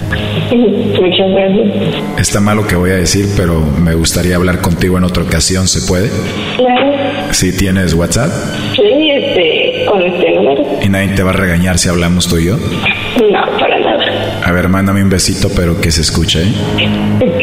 Muchas 0.51 1.29
gracias. 1.31 2.19
Está 2.19 2.39
mal 2.39 2.57
lo 2.57 2.67
que 2.67 2.75
voy 2.75 2.91
a 2.91 2.95
decir, 2.95 3.27
pero 3.35 3.61
me 3.61 3.95
gustaría 3.95 4.35
hablar 4.35 4.59
contigo 4.61 4.97
en 4.97 5.03
otra 5.03 5.23
ocasión, 5.23 5.67
¿se 5.67 5.81
puede? 5.87 6.09
Claro. 6.57 6.91
Si 7.31 7.55
tienes 7.55 7.93
WhatsApp 7.95 8.29
Sí, 8.75 9.09
este, 9.09 9.85
con 9.87 10.01
este 10.03 10.31
número. 10.35 10.63
y 10.83 10.89
nadie 10.89 11.09
te 11.09 11.23
va 11.23 11.31
a 11.31 11.33
regañar 11.33 11.79
si 11.79 11.89
hablamos 11.89 12.27
tú 12.27 12.37
y 12.37 12.45
yo. 12.45 12.57
No, 12.57 13.59
para 13.59 13.79
nada. 13.79 14.41
A 14.45 14.51
ver, 14.51 14.69
mándame 14.69 15.01
un 15.03 15.09
besito, 15.09 15.49
pero 15.55 15.79
que 15.81 15.91
se 15.91 16.01
escuche, 16.01 16.43
¿eh? 16.43 16.53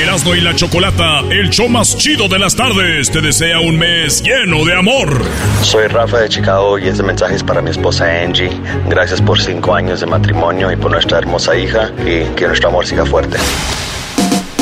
Erasno 0.00 0.36
y 0.36 0.40
la 0.40 0.54
Chocolata, 0.54 1.20
el 1.28 1.50
show 1.50 1.68
más 1.68 1.96
chido 1.96 2.28
de 2.28 2.38
las 2.38 2.54
tardes, 2.54 3.10
te 3.10 3.20
desea 3.20 3.58
un 3.58 3.76
mes 3.76 4.22
lleno 4.22 4.64
de 4.64 4.74
amor. 4.74 5.22
Soy 5.62 5.88
Rafa 5.88 6.18
de 6.18 6.28
Chicago 6.28 6.78
y 6.78 6.86
este 6.86 7.02
mensaje 7.02 7.34
es 7.34 7.42
para 7.42 7.60
mi 7.60 7.70
esposa 7.70 8.04
Angie. 8.22 8.48
Gracias 8.88 9.20
por 9.20 9.40
cinco 9.40 9.74
años 9.74 9.98
de 9.98 10.06
matrimonio 10.06 10.70
y 10.70 10.76
por 10.76 10.92
nuestra 10.92 11.18
hermosa 11.18 11.56
hija 11.56 11.90
y 12.06 12.24
que 12.36 12.46
nuestro 12.46 12.68
amor 12.68 12.86
siga 12.86 13.04
fuerte. 13.04 13.38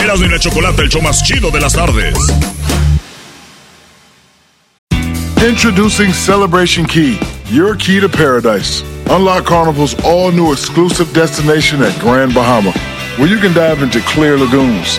Erasno 0.02 0.24
y 0.24 0.30
la 0.30 0.38
Chocolata, 0.38 0.82
el 0.82 0.88
show 0.88 1.02
más 1.02 1.22
chido 1.22 1.50
de 1.50 1.60
las 1.60 1.74
tardes. 1.74 2.14
Introducing 5.46 6.14
Celebration 6.14 6.86
Key, 6.86 7.18
your 7.50 7.76
key 7.76 8.00
to 8.00 8.08
paradise. 8.08 8.82
Unlock 9.10 9.44
Carnival's 9.44 9.94
all 10.02 10.32
new 10.32 10.50
exclusive 10.50 11.12
destination 11.12 11.82
at 11.82 11.96
Grand 12.00 12.34
Bahama, 12.34 12.72
where 13.18 13.28
you 13.28 13.38
can 13.38 13.52
dive 13.52 13.82
into 13.82 14.00
clear 14.00 14.36
lagoons, 14.36 14.98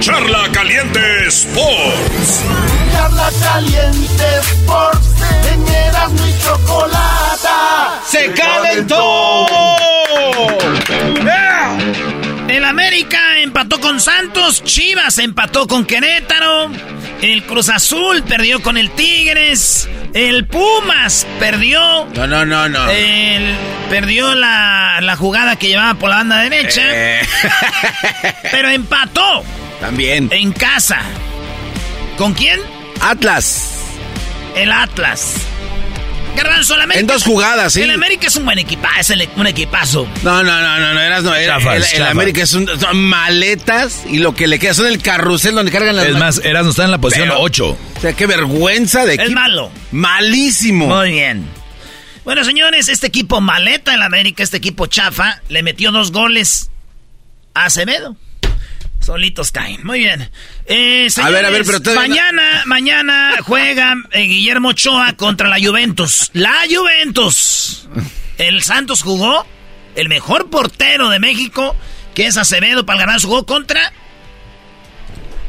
Charla 0.00 0.48
Caliente 0.52 1.00
Sports. 1.28 2.44
Charla 2.92 3.30
caliente 3.42 4.24
Sports, 4.42 5.08
en 5.52 5.68
Erasmo 5.68 6.26
y 6.26 6.42
Chocolata. 6.42 8.00
¡Se 8.06 8.32
calentó! 8.32 9.46
El 12.48 12.64
América 12.64 13.18
empató 13.40 13.80
con 13.80 14.00
Santos, 14.00 14.62
Chivas 14.64 15.18
empató 15.18 15.66
con 15.66 15.84
Querétaro, 15.84 16.70
el 17.20 17.42
Cruz 17.44 17.68
Azul 17.68 18.22
perdió 18.22 18.62
con 18.62 18.76
el 18.78 18.90
Tigres, 18.92 19.88
el 20.14 20.46
Pumas 20.46 21.26
perdió. 21.38 22.06
No, 22.14 22.26
no, 22.26 22.44
no, 22.46 22.68
no. 22.68 22.88
El- 22.90 23.54
perdió 23.90 24.34
la, 24.34 24.98
la 25.00 25.16
jugada 25.16 25.56
que 25.56 25.68
llevaba 25.68 25.94
por 25.94 26.10
la 26.10 26.16
banda 26.16 26.38
derecha, 26.40 26.82
Eh. 26.84 27.20
pero 28.50 28.68
empató 28.70 29.44
También. 29.80 30.28
en 30.32 30.52
casa. 30.52 31.00
¿Con 32.16 32.34
quién? 32.34 32.60
Atlas. 33.00 33.70
El 34.56 34.72
Atlas. 34.72 35.34
Garbanzo, 36.36 36.74
el 36.76 36.82
América. 36.82 37.00
En 37.00 37.06
dos 37.06 37.24
jugadas, 37.24 37.72
sí. 37.72 37.82
El 37.82 37.90
América 37.90 38.28
es 38.28 38.36
un 38.36 38.44
buen 38.44 38.58
equipazo, 38.58 39.00
es 39.00 39.10
el- 39.10 39.28
un 39.36 39.46
equipazo. 39.46 40.06
No, 40.22 40.42
no, 40.44 40.60
no, 40.60 40.78
no, 40.78 40.94
no, 40.94 41.00
eras 41.00 41.24
no. 41.24 41.34
era- 41.34 41.58
Chafas, 41.58 41.76
el, 41.76 41.82
el 41.82 41.88
chafas. 41.90 42.10
América 42.10 42.42
es 42.42 42.52
un, 42.54 42.80
son 42.80 42.96
maletas 43.04 44.02
y 44.08 44.18
lo 44.18 44.34
que 44.34 44.46
le 44.46 44.58
queda 44.60 44.74
son 44.74 44.86
el 44.86 45.00
carrusel 45.02 45.54
donde 45.56 45.72
cargan 45.72 45.96
las 45.96 46.06
Es 46.06 46.16
más, 46.16 46.38
Erasmo 46.44 46.70
está 46.70 46.84
en 46.84 46.90
la 46.92 46.98
posición 46.98 47.28
Pero- 47.28 47.40
8. 47.40 47.76
O 47.96 48.00
sea, 48.00 48.12
qué 48.12 48.26
vergüenza 48.26 49.04
de 49.04 49.14
Es 49.14 49.30
malo. 49.32 49.70
Malísimo. 49.90 50.86
Muy 50.86 51.10
bien. 51.12 51.44
Bueno, 52.24 52.44
señores, 52.44 52.88
este 52.88 53.06
equipo 53.08 53.40
maleta 53.40 53.94
el 53.94 54.02
América, 54.02 54.42
este 54.42 54.58
equipo 54.58 54.86
chafa, 54.86 55.40
le 55.48 55.62
metió 55.64 55.90
dos 55.92 56.12
goles 56.12 56.70
a 57.54 57.64
Acevedo. 57.64 58.16
Solitos 59.08 59.52
caen. 59.52 59.80
Muy 59.86 60.00
bien. 60.00 60.28
Eh, 60.66 61.08
A 61.22 61.30
ver, 61.30 61.46
a 61.46 61.48
ver, 61.50 61.64
señores, 61.64 61.66
pero 61.66 61.80
todavía 61.80 62.02
no- 62.02 62.08
mañana, 62.42 62.62
mañana 62.66 63.30
juega 63.42 63.94
eh, 64.12 64.20
Guillermo 64.24 64.68
Ochoa 64.68 65.14
contra 65.14 65.48
la 65.48 65.56
Juventus. 65.58 66.28
La 66.34 66.52
Juventus. 66.70 67.88
El 68.36 68.62
Santos 68.62 69.00
jugó, 69.02 69.46
el 69.94 70.10
mejor 70.10 70.50
portero 70.50 71.08
de 71.08 71.20
México, 71.20 71.74
que 72.14 72.26
es 72.26 72.36
Acevedo 72.36 72.84
para 72.84 73.00
ganar 73.00 73.18
jugó 73.22 73.46
contra 73.46 73.94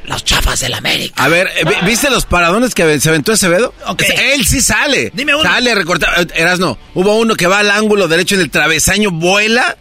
los 0.05 0.23
chafas 0.23 0.61
del 0.61 0.73
América. 0.73 1.21
A 1.21 1.27
ver, 1.27 1.47
eh, 1.57 1.65
vi- 1.65 1.85
¿viste 1.85 2.09
los 2.09 2.25
paradones 2.25 2.73
que 2.73 2.97
se 3.01 3.09
aventó 3.09 3.33
Acevedo? 3.33 3.73
Ok. 3.87 4.03
Es- 4.03 4.19
Él 4.35 4.45
sí 4.47 4.61
sale. 4.61 5.11
Dime 5.13 5.35
uno. 5.35 5.43
Sale 5.43 5.75
recortado. 5.75 6.25
Eras 6.33 6.59
no. 6.59 6.77
Hubo 6.93 7.17
uno 7.17 7.35
que 7.35 7.45
va 7.47 7.59
al 7.59 7.71
ángulo 7.71 8.07
derecho 8.07 8.35
en 8.35 8.41
el 8.41 8.49
travesaño, 8.51 9.11
vuela. 9.11 9.77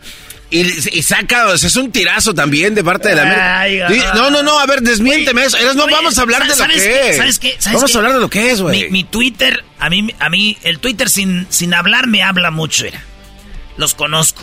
Y, 0.50 0.60
y 0.98 1.02
saca, 1.02 1.48
o 1.48 1.58
sea, 1.58 1.66
es 1.68 1.76
un 1.76 1.92
tirazo 1.92 2.32
también 2.34 2.74
de 2.74 2.82
parte 2.82 3.10
de 3.10 3.16
la 3.16 3.22
América. 3.22 3.60
ay. 3.60 4.02
No, 4.14 4.30
no, 4.30 4.42
no, 4.42 4.58
a 4.58 4.64
ver, 4.66 4.80
desmiénteme 4.80 5.44
eso. 5.44 5.58
No, 5.74 5.84
Oye, 5.84 5.92
vamos 5.94 6.16
a 6.16 6.22
hablar 6.22 6.42
de 6.42 6.48
lo 6.48 6.54
¿sabes 6.54 6.82
que 6.82 6.88
qué? 6.88 7.10
es. 7.10 7.16
¿Sabes 7.18 7.38
qué? 7.38 7.56
¿Sabes 7.58 7.74
vamos 7.76 7.90
qué? 7.90 7.96
a 7.96 8.00
hablar 8.00 8.14
de 8.14 8.20
lo 8.20 8.30
que 8.30 8.50
es, 8.50 8.60
güey. 8.62 8.88
mi 8.90 9.04
Twitter, 9.04 9.62
a 9.78 9.90
mí, 9.90 10.14
a 10.18 10.30
mí, 10.30 10.56
el 10.62 10.78
Twitter 10.78 11.10
sin, 11.10 11.46
sin 11.50 11.74
hablar 11.74 12.06
me 12.06 12.22
habla 12.22 12.50
mucho, 12.50 12.86
era. 12.86 13.02
Los 13.76 13.94
conozco. 13.94 14.42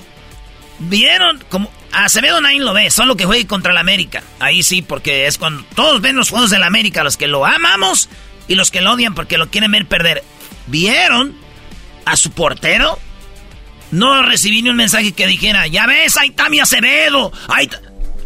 ¿Vieron 0.78 1.44
cómo 1.50 1.72
A 1.92 2.06
Acevedo 2.06 2.40
nadie 2.42 2.60
lo 2.60 2.74
ve, 2.74 2.92
solo 2.92 3.16
que 3.16 3.26
juegue 3.26 3.48
contra 3.48 3.72
el 3.72 3.78
América. 3.78 4.22
Ahí 4.40 4.62
sí, 4.62 4.82
porque 4.84 5.26
es 5.26 5.38
cuando 5.40 5.64
todos 5.74 6.02
ven 6.02 6.16
los 6.18 6.30
juegos 6.30 6.50
del 6.52 6.64
América, 6.64 7.04
los 7.04 7.18
que 7.18 7.28
lo 7.28 7.46
amamos 7.46 8.10
y 8.48 8.56
los 8.56 8.70
que 8.72 8.82
lo 8.82 8.92
odian 8.92 9.16
porque 9.16 9.38
lo 9.40 9.50
quieren 9.50 9.72
ver 9.72 9.86
perder. 9.88 10.24
¿Vieron 10.68 11.36
a 12.06 12.16
su 12.16 12.30
portero? 12.32 13.00
No 13.92 14.24
recibí 14.24 14.62
ni 14.62 14.70
un 14.70 14.76
mensaje 14.76 15.12
que 15.14 15.28
dijera, 15.28 15.68
ya 15.68 15.86
ves, 15.86 16.18
ahí 16.18 16.30
está 16.30 16.50
mi 16.50 16.60
Acevedo. 16.60 17.32
Ahí 17.48 17.70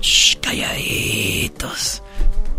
Shh, 0.02 0.38
calladitos. 0.42 2.02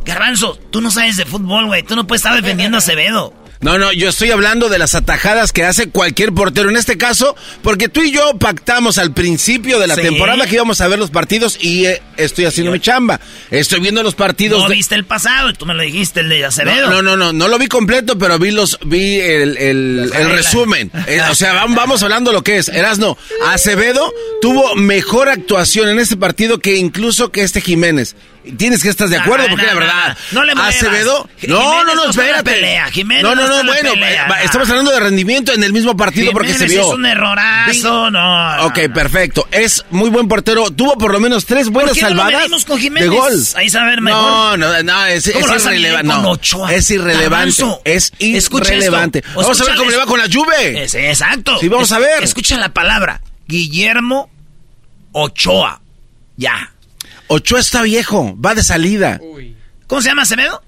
Garbanzo, 0.04 0.56
tú 0.70 0.80
no 0.80 0.90
sabes 0.90 1.16
de 1.16 1.24
fútbol, 1.24 1.66
güey. 1.66 1.82
Tú 1.82 1.96
no 1.96 2.06
puedes 2.06 2.20
estar 2.24 2.34
defendiendo 2.40 2.76
a 2.76 2.78
Acevedo. 2.80 3.32
No, 3.60 3.76
no, 3.78 3.92
yo 3.92 4.08
estoy 4.08 4.30
hablando 4.30 4.70
de 4.70 4.78
las 4.78 4.94
atajadas 4.94 5.52
que 5.52 5.64
hace 5.64 5.90
cualquier 5.90 6.32
portero. 6.32 6.70
En 6.70 6.76
este 6.76 6.96
caso, 6.96 7.36
porque 7.62 7.90
tú 7.90 8.02
y 8.02 8.10
yo 8.10 8.38
pactamos 8.38 8.96
al 8.96 9.12
principio 9.12 9.78
de 9.78 9.86
la 9.86 9.96
temporada 9.96 10.46
que 10.46 10.54
íbamos 10.54 10.80
a 10.80 10.88
ver 10.88 10.98
los 10.98 11.10
partidos 11.10 11.58
y 11.60 11.84
eh, 11.84 12.00
estoy 12.16 12.46
haciendo 12.46 12.72
mi 12.72 12.80
chamba. 12.80 13.20
Estoy 13.50 13.80
viendo 13.80 14.02
los 14.02 14.14
partidos. 14.14 14.62
No 14.62 14.68
viste 14.70 14.94
el 14.94 15.04
pasado, 15.04 15.52
tú 15.52 15.66
me 15.66 15.74
lo 15.74 15.82
dijiste, 15.82 16.20
el 16.20 16.30
de 16.30 16.46
Acevedo. 16.46 16.88
No, 16.88 17.02
no, 17.02 17.18
no, 17.18 17.34
no, 17.34 17.48
lo 17.48 17.58
vi 17.58 17.66
completo, 17.66 18.16
pero 18.16 18.38
vi 18.38 18.50
los, 18.50 18.78
vi 18.86 19.20
el, 19.20 19.58
el, 19.58 20.10
el 20.14 20.30
resumen. 20.30 20.90
Eh, 21.06 21.20
o 21.30 21.34
sea, 21.34 21.66
vamos 21.66 22.02
hablando 22.02 22.32
lo 22.32 22.42
que 22.42 22.56
es. 22.56 22.68
Erasno, 22.68 23.18
Acevedo 23.46 24.10
tuvo 24.40 24.74
mejor 24.76 25.28
actuación 25.28 25.90
en 25.90 25.98
este 25.98 26.16
partido 26.16 26.60
que 26.60 26.76
incluso 26.76 27.30
que 27.30 27.42
este 27.42 27.60
Jiménez. 27.60 28.16
Tienes 28.56 28.82
que 28.82 28.88
estar 28.88 29.08
de 29.08 29.18
acuerdo, 29.18 29.46
porque 29.50 29.66
la 29.66 29.74
verdad. 29.74 30.18
No, 30.32 30.44
le 30.44 30.54
muevas. 30.54 30.74
Acevedo. 30.74 31.28
No, 31.46 31.84
no, 31.84 31.94
no, 31.94 32.10
espérate. 32.10 32.50
Pelea. 32.50 32.90
Jiménez 32.90 33.22
no, 33.22 33.34
no, 33.34 33.46
no, 33.46 33.64
bueno. 33.64 33.92
Estamos 34.42 34.68
hablando 34.70 34.90
de 34.90 35.00
rendimiento 35.00 35.52
en 35.52 35.62
el 35.62 35.72
mismo 35.72 35.96
partido 35.96 36.32
porque 36.32 36.54
se 36.54 36.66
vio. 36.66 36.80
Es 36.80 36.86
un 36.86 37.06
errorazo, 37.06 38.10
no. 38.10 38.66
Ok, 38.66 38.78
perfecto. 38.94 39.46
Es 39.50 39.84
muy 39.90 40.10
buen 40.10 40.28
portero. 40.28 40.70
Tuvo 40.70 40.96
por 40.96 41.12
lo 41.12 41.20
menos 41.20 41.44
tres 41.44 41.68
buenas 41.68 41.96
salvadas 41.96 42.48
no 42.48 42.56
con 42.66 42.80
de 42.80 43.08
gol. 43.08 43.32
Ahí 43.56 43.68
saber 43.68 44.00
mejor. 44.00 44.20
No, 44.20 44.56
no, 44.56 44.82
no, 44.82 45.06
es, 45.06 45.26
es 45.26 45.36
irrelevante. 45.36 46.04
No, 46.04 46.68
es 46.68 46.90
irrelevante. 46.90 47.64
Es 47.84 48.12
irrelevante. 48.18 49.22
Vamos 49.34 49.60
a 49.60 49.64
ver 49.64 49.76
cómo 49.76 49.90
le 49.90 49.96
va 49.96 50.06
con 50.06 50.18
la 50.18 50.26
Juve. 50.32 50.84
Exacto. 50.84 51.58
Sí, 51.58 51.68
vamos 51.68 51.90
a 51.92 51.98
ver. 51.98 52.22
Escucha 52.22 52.56
la 52.56 52.72
palabra. 52.72 53.20
Guillermo 53.46 54.30
Ochoa. 55.12 55.80
Ya. 56.36 56.69
Ochoa 57.32 57.60
está 57.60 57.82
viejo, 57.82 58.36
va 58.44 58.56
de 58.56 58.64
salida. 58.64 59.20
¿Cómo 59.86 60.02
se 60.02 60.08
llama 60.08 60.22
Acevedo? 60.22 60.60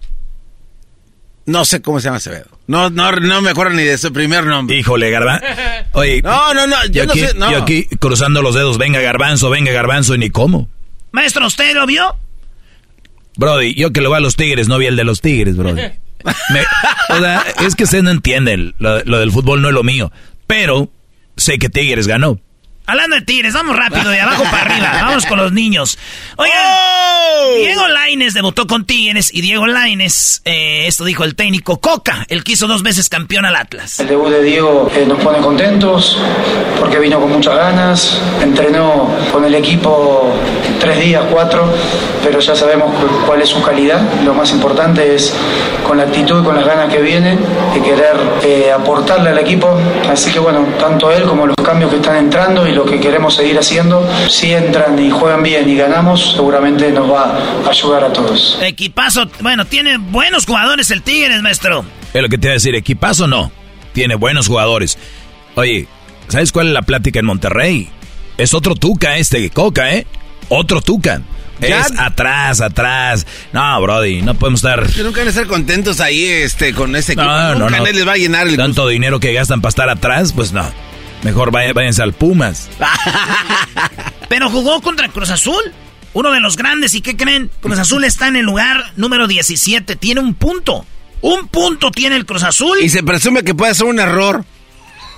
No 1.45 1.65
sé 1.65 1.83
cómo 1.83 1.99
se 1.99 2.05
llama 2.05 2.19
Acevedo. 2.19 2.47
No, 2.69 2.89
no, 2.89 3.11
no 3.11 3.43
me 3.43 3.51
acuerdo 3.51 3.75
ni 3.75 3.83
de 3.83 3.99
su 3.99 4.13
primer 4.13 4.47
nombre. 4.47 4.77
Híjole, 4.77 5.11
Garbanzo. 5.11 5.45
Oye. 5.95 6.23
No, 6.23 6.55
no, 6.55 6.69
no, 6.69 6.77
yo, 6.87 7.03
aquí, 7.03 7.21
no 7.21 7.27
sé. 7.27 7.35
No. 7.35 7.51
Yo 7.51 7.63
aquí 7.63 7.87
cruzando 7.99 8.43
los 8.43 8.55
dedos, 8.55 8.79
venga 8.79 9.01
Garbanzo, 9.01 9.51
venga 9.51 9.73
Garbanzo, 9.73 10.15
y 10.15 10.19
ni 10.19 10.31
cómo. 10.31 10.71
Maestro, 11.11 11.49
¿usted 11.49 11.75
lo 11.75 11.85
vio? 11.85 12.15
Brody, 13.37 13.75
yo 13.75 13.93
que 13.93 14.01
lo 14.01 14.11
voy 14.11 14.19
a 14.19 14.21
los 14.21 14.37
Tigres, 14.37 14.69
no 14.69 14.79
vi 14.79 14.87
el 14.87 14.95
de 14.95 15.03
los 15.03 15.21
Tigres, 15.21 15.57
Brody. 15.57 15.83
Me, 16.51 16.61
o 17.09 17.19
sea, 17.19 17.45
es 17.67 17.75
que 17.75 17.83
usted 17.83 18.05
no 18.05 18.13
entiende, 18.13 18.73
lo, 18.79 19.03
lo 19.03 19.19
del 19.19 19.33
fútbol 19.33 19.63
no 19.63 19.69
es 19.69 19.75
lo 19.75 19.83
mío. 19.83 20.13
Pero 20.47 20.91
sé 21.37 21.59
que 21.59 21.69
Tigres 21.69 22.07
ganó. 22.07 22.39
Hablando 22.87 23.17
de 23.17 23.23
Tigres, 23.23 23.55
vamos 23.55 23.77
rápido, 23.77 24.11
de 24.11 24.21
abajo 24.21 24.43
para 24.45 24.63
arriba. 24.63 24.91
Vamos 25.03 25.25
con 25.27 25.39
los 25.39 25.53
niños. 25.53 25.99
Oigan, 26.37 26.57
¡Oh! 26.59 27.55
Diego 27.57 27.87
Laines 27.89 28.35
debutó 28.35 28.67
con 28.67 28.85
Tigres 28.85 29.33
y 29.33 29.41
Diego 29.41 29.67
Laines, 29.67 30.43
eh, 30.45 30.87
esto 30.87 31.05
dijo 31.05 31.25
el 31.25 31.35
técnico 31.35 31.79
Coca, 31.81 32.25
el 32.29 32.43
que 32.45 32.53
hizo 32.53 32.67
dos 32.67 32.83
veces 32.83 33.09
campeón 33.09 33.45
al 33.45 33.57
Atlas. 33.57 34.01
El 34.01 34.09
debut 34.09 34.31
de 34.31 34.43
Diego 34.43 34.91
eh, 34.95 35.05
nos 35.07 35.19
pone 35.21 35.39
contentos 35.39 36.19
porque 36.79 36.99
vino 36.99 37.21
con 37.21 37.31
muchas 37.33 37.57
ganas, 37.57 38.21
entrenó 38.43 39.09
con 39.33 39.45
el 39.45 39.55
equipo 39.55 40.35
tres 40.81 41.01
días, 41.01 41.23
cuatro, 41.31 41.73
pero 42.25 42.41
ya 42.41 42.55
sabemos 42.55 42.95
cu- 42.95 43.27
cuál 43.27 43.43
es 43.43 43.49
su 43.49 43.63
calidad. 43.63 44.01
Lo 44.25 44.35
más 44.35 44.51
importante 44.51 45.15
es 45.15 45.33
con 45.87 45.97
la 45.99 46.05
actitud 46.05 46.41
y 46.43 46.45
con 46.45 46.57
las 46.57 46.65
ganas 46.67 46.93
que 46.93 47.01
viene 47.01 47.37
de 47.75 47.83
querer 47.83 48.17
eh, 48.45 48.73
aportarle 48.73 49.31
al 49.31 49.39
equipo. 49.39 49.79
Así 50.11 50.31
que 50.33 50.39
bueno, 50.39 50.67
tanto 50.79 51.11
él 51.13 51.23
como 51.25 51.47
los 51.47 51.57
cambios 51.57 51.91
que 51.91 51.97
están 51.97 52.17
entrando 52.17 52.67
y 52.67 52.72
lo 52.75 52.85
que 52.85 53.01
queremos 53.01 53.35
seguir 53.35 53.59
haciendo, 53.59 54.07
si 54.29 54.53
entran 54.53 54.99
y 55.05 55.11
juegan 55.11 55.43
bien 55.43 55.69
y 55.69 55.77
ganamos, 55.77 56.33
seguramente 56.35 56.91
nos 56.91 57.11
va 57.11 57.39
a 57.67 57.69
ayudar 57.71 58.05
a 58.05 58.13
todos. 58.13 58.59
Equipazo, 58.63 59.29
bueno, 59.41 59.65
tiene 59.65 59.97
buenos 59.99 60.47
jugadores 60.47 60.91
el 60.91 61.03
Tigres, 61.03 61.43
maestro. 61.43 61.85
Es 62.13 62.23
lo 62.23 62.29
que 62.29 62.39
te 62.39 62.47
iba 62.49 62.53
a 62.53 62.55
decir, 62.55 62.75
equipazo 62.75 63.27
no. 63.27 63.51
Tiene 63.93 64.15
buenos 64.15 64.49
jugadores. 64.49 64.99
Oye, 65.55 65.87
¿sabes 66.29 66.53
cuál 66.53 66.69
es 66.69 66.73
la 66.73 66.83
plática 66.83 67.19
en 67.21 67.27
Monterrey? 67.27 67.89
Es 68.39 68.55
otro 68.55 68.75
Tuca 68.75 69.17
este, 69.19 69.51
Coca, 69.51 69.95
¿eh? 69.95 70.07
Otro 70.49 70.81
Tuca. 70.81 71.21
Ya- 71.61 71.81
Es 71.83 71.93
atrás, 71.99 72.61
atrás. 72.61 73.27
No, 73.53 73.81
Brody, 73.83 74.23
no 74.23 74.35
podemos 74.35 74.61
estar... 74.65 74.85
Que 74.91 75.03
nunca 75.03 75.19
van 75.21 75.29
a 75.29 75.31
estar 75.31 75.47
contentos 75.47 76.01
ahí 76.01 76.25
este, 76.25 76.75
con 76.75 76.97
ese 76.97 77.13
equipo. 77.13 77.29
No, 77.29 77.55
no, 77.55 77.55
nunca 77.61 77.71
no. 77.71 77.79
nadie 77.85 77.93
les 77.93 78.09
va 78.09 78.13
a 78.13 78.17
llenar 78.17 78.49
el 78.49 78.57
Tanto 78.57 78.89
dinero 78.89 79.21
que 79.21 79.33
gastan 79.33 79.61
para 79.61 79.69
estar 79.71 79.89
atrás, 79.89 80.33
pues 80.33 80.53
no. 80.53 80.65
Mejor 81.23 81.51
vaya- 81.51 81.73
váyanse 81.73 82.03
al 82.03 82.13
Pumas. 82.13 82.69
Pero 84.29 84.51
jugó 84.51 84.81
contra 84.81 85.09
Cruz 85.09 85.31
Azul, 85.31 85.63
uno 86.15 86.31
de 86.33 86.41
los 86.41 86.57
grandes. 86.57 86.95
¿Y 86.95 87.01
qué 87.01 87.17
creen? 87.17 87.51
Cruz 87.61 87.79
Azul 87.79 88.05
está 88.05 88.29
en 88.29 88.37
el 88.37 88.45
lugar 88.45 88.93
número 88.97 89.27
17, 89.29 89.97
tiene 89.97 90.21
un 90.21 90.35
punto. 90.35 90.85
Un 91.21 91.49
punto 91.49 91.91
tiene 91.91 92.17
el 92.17 92.27
Cruz 92.27 92.43
Azul. 92.43 92.79
Y 92.83 92.89
se 92.89 93.03
presume 93.03 93.45
que 93.45 93.55
puede 93.55 93.75
ser 93.75 93.87
un 93.87 94.01
error. 94.01 94.45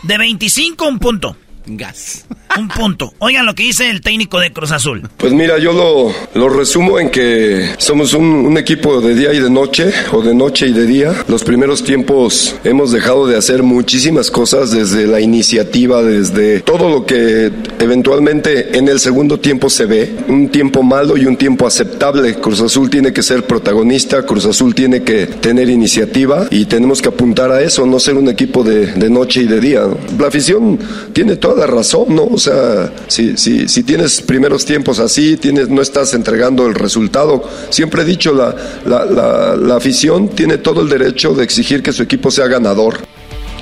De 0.02 0.18
25, 0.18 0.86
un 0.86 0.98
punto. 0.98 1.36
Gas. 1.66 2.24
Un 2.56 2.68
punto. 2.68 3.12
Oigan 3.18 3.46
lo 3.46 3.54
que 3.54 3.64
dice 3.64 3.90
el 3.90 4.00
técnico 4.00 4.38
de 4.38 4.52
Cruz 4.52 4.70
Azul. 4.70 5.08
Pues 5.16 5.32
mira, 5.32 5.58
yo 5.58 5.72
lo, 5.72 6.12
lo 6.40 6.48
resumo 6.48 7.00
en 7.00 7.10
que 7.10 7.70
somos 7.78 8.14
un, 8.14 8.24
un 8.24 8.56
equipo 8.56 9.00
de 9.00 9.14
día 9.16 9.32
y 9.32 9.40
de 9.40 9.50
noche, 9.50 9.92
o 10.12 10.22
de 10.22 10.34
noche 10.34 10.68
y 10.68 10.72
de 10.72 10.86
día. 10.86 11.24
Los 11.26 11.42
primeros 11.42 11.82
tiempos 11.82 12.54
hemos 12.62 12.92
dejado 12.92 13.26
de 13.26 13.36
hacer 13.36 13.64
muchísimas 13.64 14.30
cosas, 14.30 14.70
desde 14.70 15.08
la 15.08 15.20
iniciativa, 15.20 16.00
desde 16.02 16.60
todo 16.60 16.88
lo 16.88 17.06
que 17.06 17.50
eventualmente 17.80 18.78
en 18.78 18.86
el 18.86 19.00
segundo 19.00 19.40
tiempo 19.40 19.68
se 19.68 19.86
ve. 19.86 20.14
Un 20.28 20.48
tiempo 20.50 20.84
malo 20.84 21.16
y 21.16 21.26
un 21.26 21.36
tiempo 21.36 21.66
aceptable. 21.66 22.36
Cruz 22.36 22.60
Azul 22.60 22.88
tiene 22.88 23.12
que 23.12 23.24
ser 23.24 23.44
protagonista, 23.46 24.24
Cruz 24.24 24.46
Azul 24.46 24.76
tiene 24.76 25.02
que 25.02 25.26
tener 25.26 25.68
iniciativa 25.68 26.46
y 26.50 26.66
tenemos 26.66 27.02
que 27.02 27.08
apuntar 27.08 27.50
a 27.50 27.62
eso, 27.62 27.84
no 27.84 27.98
ser 27.98 28.14
un 28.14 28.28
equipo 28.28 28.62
de, 28.62 28.86
de 28.86 29.10
noche 29.10 29.42
y 29.42 29.46
de 29.46 29.60
día. 29.60 29.82
La 30.18 30.28
afición 30.28 30.78
tiene 31.12 31.34
toda 31.34 31.53
la 31.55 31.66
razón, 31.66 32.14
¿no? 32.14 32.24
O 32.24 32.38
sea, 32.38 32.92
si, 33.09 33.36
si, 33.36 33.68
si 33.68 33.82
tienes 33.82 34.20
primeros 34.20 34.64
tiempos 34.64 34.98
así, 34.98 35.36
tienes, 35.36 35.68
no 35.68 35.82
estás 35.82 36.14
entregando 36.14 36.66
el 36.66 36.74
resultado. 36.74 37.48
Siempre 37.70 38.02
he 38.02 38.05
dicho, 38.05 38.32
la, 38.32 38.55
la, 38.84 39.05
la, 39.05 39.57
la 39.57 39.76
afición 39.76 40.28
tiene 40.28 40.59
todo 40.59 40.82
el 40.82 40.88
derecho 40.88 41.34
de 41.34 41.44
exigir 41.44 41.82
que 41.82 41.92
su 41.92 42.02
equipo 42.02 42.30
sea 42.30 42.46
ganador. 42.46 43.07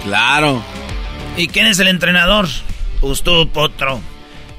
Claro. 0.04 0.62
¿Y 1.36 1.48
quién 1.48 1.66
es 1.66 1.78
el 1.78 1.88
entrenador? 1.88 2.48
Pues 3.00 3.22
tú, 3.22 3.48
Potro. 3.48 4.00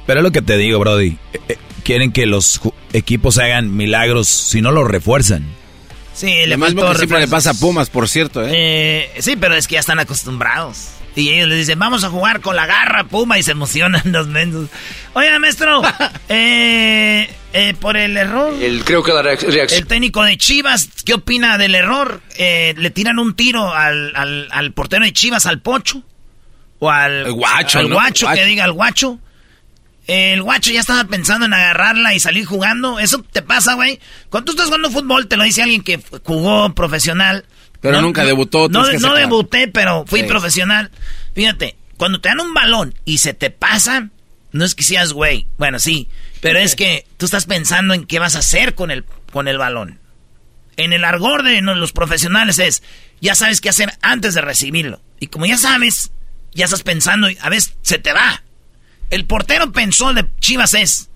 Pero 0.05 0.19
es 0.19 0.23
lo 0.23 0.31
que 0.31 0.41
te 0.41 0.57
digo, 0.57 0.79
Brody. 0.79 1.17
Eh, 1.33 1.39
eh, 1.49 1.57
Quieren 1.83 2.13
que 2.13 2.25
los 2.25 2.61
equipos 2.93 3.37
hagan 3.39 3.75
milagros 3.75 4.29
si 4.29 4.61
no 4.61 4.71
los 4.71 4.87
refuerzan. 4.87 5.45
Sí, 6.13 6.27
le 6.27 6.47
Lo 6.47 6.57
mismo 6.59 6.89
que 6.89 6.95
siempre 6.95 7.19
le 7.19 7.27
pasa 7.27 7.49
a 7.49 7.53
Pumas, 7.55 7.89
por 7.89 8.07
cierto, 8.07 8.41
¿eh? 8.41 8.51
Eh, 8.53 9.11
sí, 9.19 9.35
pero 9.35 9.55
es 9.55 9.67
que 9.67 9.73
ya 9.73 9.79
están 9.81 9.99
acostumbrados. 9.99 10.91
Y 11.15 11.29
ellos 11.29 11.47
les 11.49 11.59
dicen, 11.59 11.77
vamos 11.77 12.03
a 12.03 12.09
jugar 12.09 12.41
con 12.41 12.55
la 12.55 12.65
garra, 12.65 13.03
puma, 13.03 13.37
y 13.37 13.43
se 13.43 13.51
emocionan 13.51 14.01
los 14.05 14.27
mensos. 14.27 14.69
Oiga, 15.13 15.37
maestro, 15.39 15.81
eh, 16.29 17.29
eh, 17.53 17.73
por 17.79 17.97
el 17.97 18.17
error. 18.17 18.53
El, 18.61 18.83
creo 18.83 19.03
que 19.03 19.13
la 19.13 19.21
reac- 19.21 19.41
reacción. 19.47 19.79
El 19.81 19.87
técnico 19.87 20.23
de 20.23 20.37
Chivas, 20.37 20.89
¿qué 21.05 21.13
opina 21.13 21.57
del 21.57 21.75
error? 21.75 22.21
Eh, 22.37 22.73
¿Le 22.77 22.89
tiran 22.89 23.19
un 23.19 23.35
tiro 23.35 23.71
al, 23.73 24.13
al, 24.15 24.47
al 24.51 24.71
portero 24.73 25.05
de 25.05 25.13
Chivas, 25.13 25.45
al 25.45 25.61
Pocho? 25.61 26.01
¿O 26.79 26.89
al 26.89 27.27
El 27.27 27.31
guacho, 27.33 27.79
al 27.79 27.89
¿no? 27.89 27.95
guacho, 27.95 28.25
Guacho. 28.25 28.41
que 28.41 28.45
diga 28.47 28.63
al 28.63 28.71
guacho? 28.73 29.19
El 30.05 30.41
guacho 30.43 30.71
ya 30.71 30.81
estaba 30.81 31.05
pensando 31.05 31.45
en 31.45 31.53
agarrarla 31.53 32.13
y 32.13 32.19
salir 32.19 32.45
jugando. 32.45 32.99
¿Eso 32.99 33.23
te 33.31 33.41
pasa, 33.41 33.75
güey? 33.75 33.99
Cuando 34.29 34.45
tú 34.47 34.51
estás 34.51 34.65
jugando 34.65 34.89
fútbol, 34.91 35.27
te 35.27 35.37
lo 35.37 35.43
dice 35.43 35.61
alguien 35.63 35.81
que 35.81 35.99
jugó 36.25 36.73
profesional. 36.75 37.45
Pero 37.83 38.01
nunca 38.01 38.23
debutó, 38.23 38.69
No, 38.69 38.83
que 38.87 38.97
no 38.97 39.13
debuté, 39.13 39.67
pero 39.67 40.05
fui 40.07 40.21
Sí. 40.21 40.25
profesional. 40.25 40.89
Fíjate, 41.35 41.75
cuando 41.97 42.19
te 42.19 42.29
dan 42.29 42.39
un 42.39 42.53
balón 42.53 42.95
y 43.05 43.19
se 43.19 43.33
te 43.33 43.49
pasa, 43.51 44.09
no 44.51 44.65
es 44.65 44.73
que 44.73 44.83
seas 44.83 45.13
güey. 45.13 45.45
Bueno, 45.57 45.77
sí, 45.79 46.07
pero 46.41 46.57
es 46.59 46.75
que 46.75 47.05
tú 47.17 47.25
estás 47.25 47.45
pensando 47.45 47.93
en 47.93 48.05
qué 48.05 48.19
vas 48.19 48.35
a 48.35 48.39
hacer 48.39 48.73
con 48.73 48.89
el, 48.89 49.03
con 49.31 49.47
el 49.47 49.57
balón. 49.57 49.99
En 50.77 50.93
el 50.93 51.03
argor 51.03 51.43
de 51.43 51.61
los 51.61 51.91
profesionales 51.91 52.57
es, 52.57 52.81
ya 53.21 53.35
sabes 53.35 53.61
qué 53.61 53.69
hacer 53.69 53.93
antes 54.01 54.33
de 54.33 54.41
recibirlo. 54.41 55.01
Y 55.19 55.27
como 55.27 55.45
ya 55.45 55.57
sabes, 55.57 56.11
ya 56.53 56.65
estás 56.65 56.83
pensando 56.83 57.29
y 57.29 57.37
a 57.41 57.49
veces 57.49 57.75
se 57.81 57.99
te 57.99 58.11
va. 58.13 58.43
El 59.09 59.25
portero 59.25 59.71
pensó 59.71 60.13
de 60.13 60.25
Chivas 60.39 60.73
es, 60.73 61.09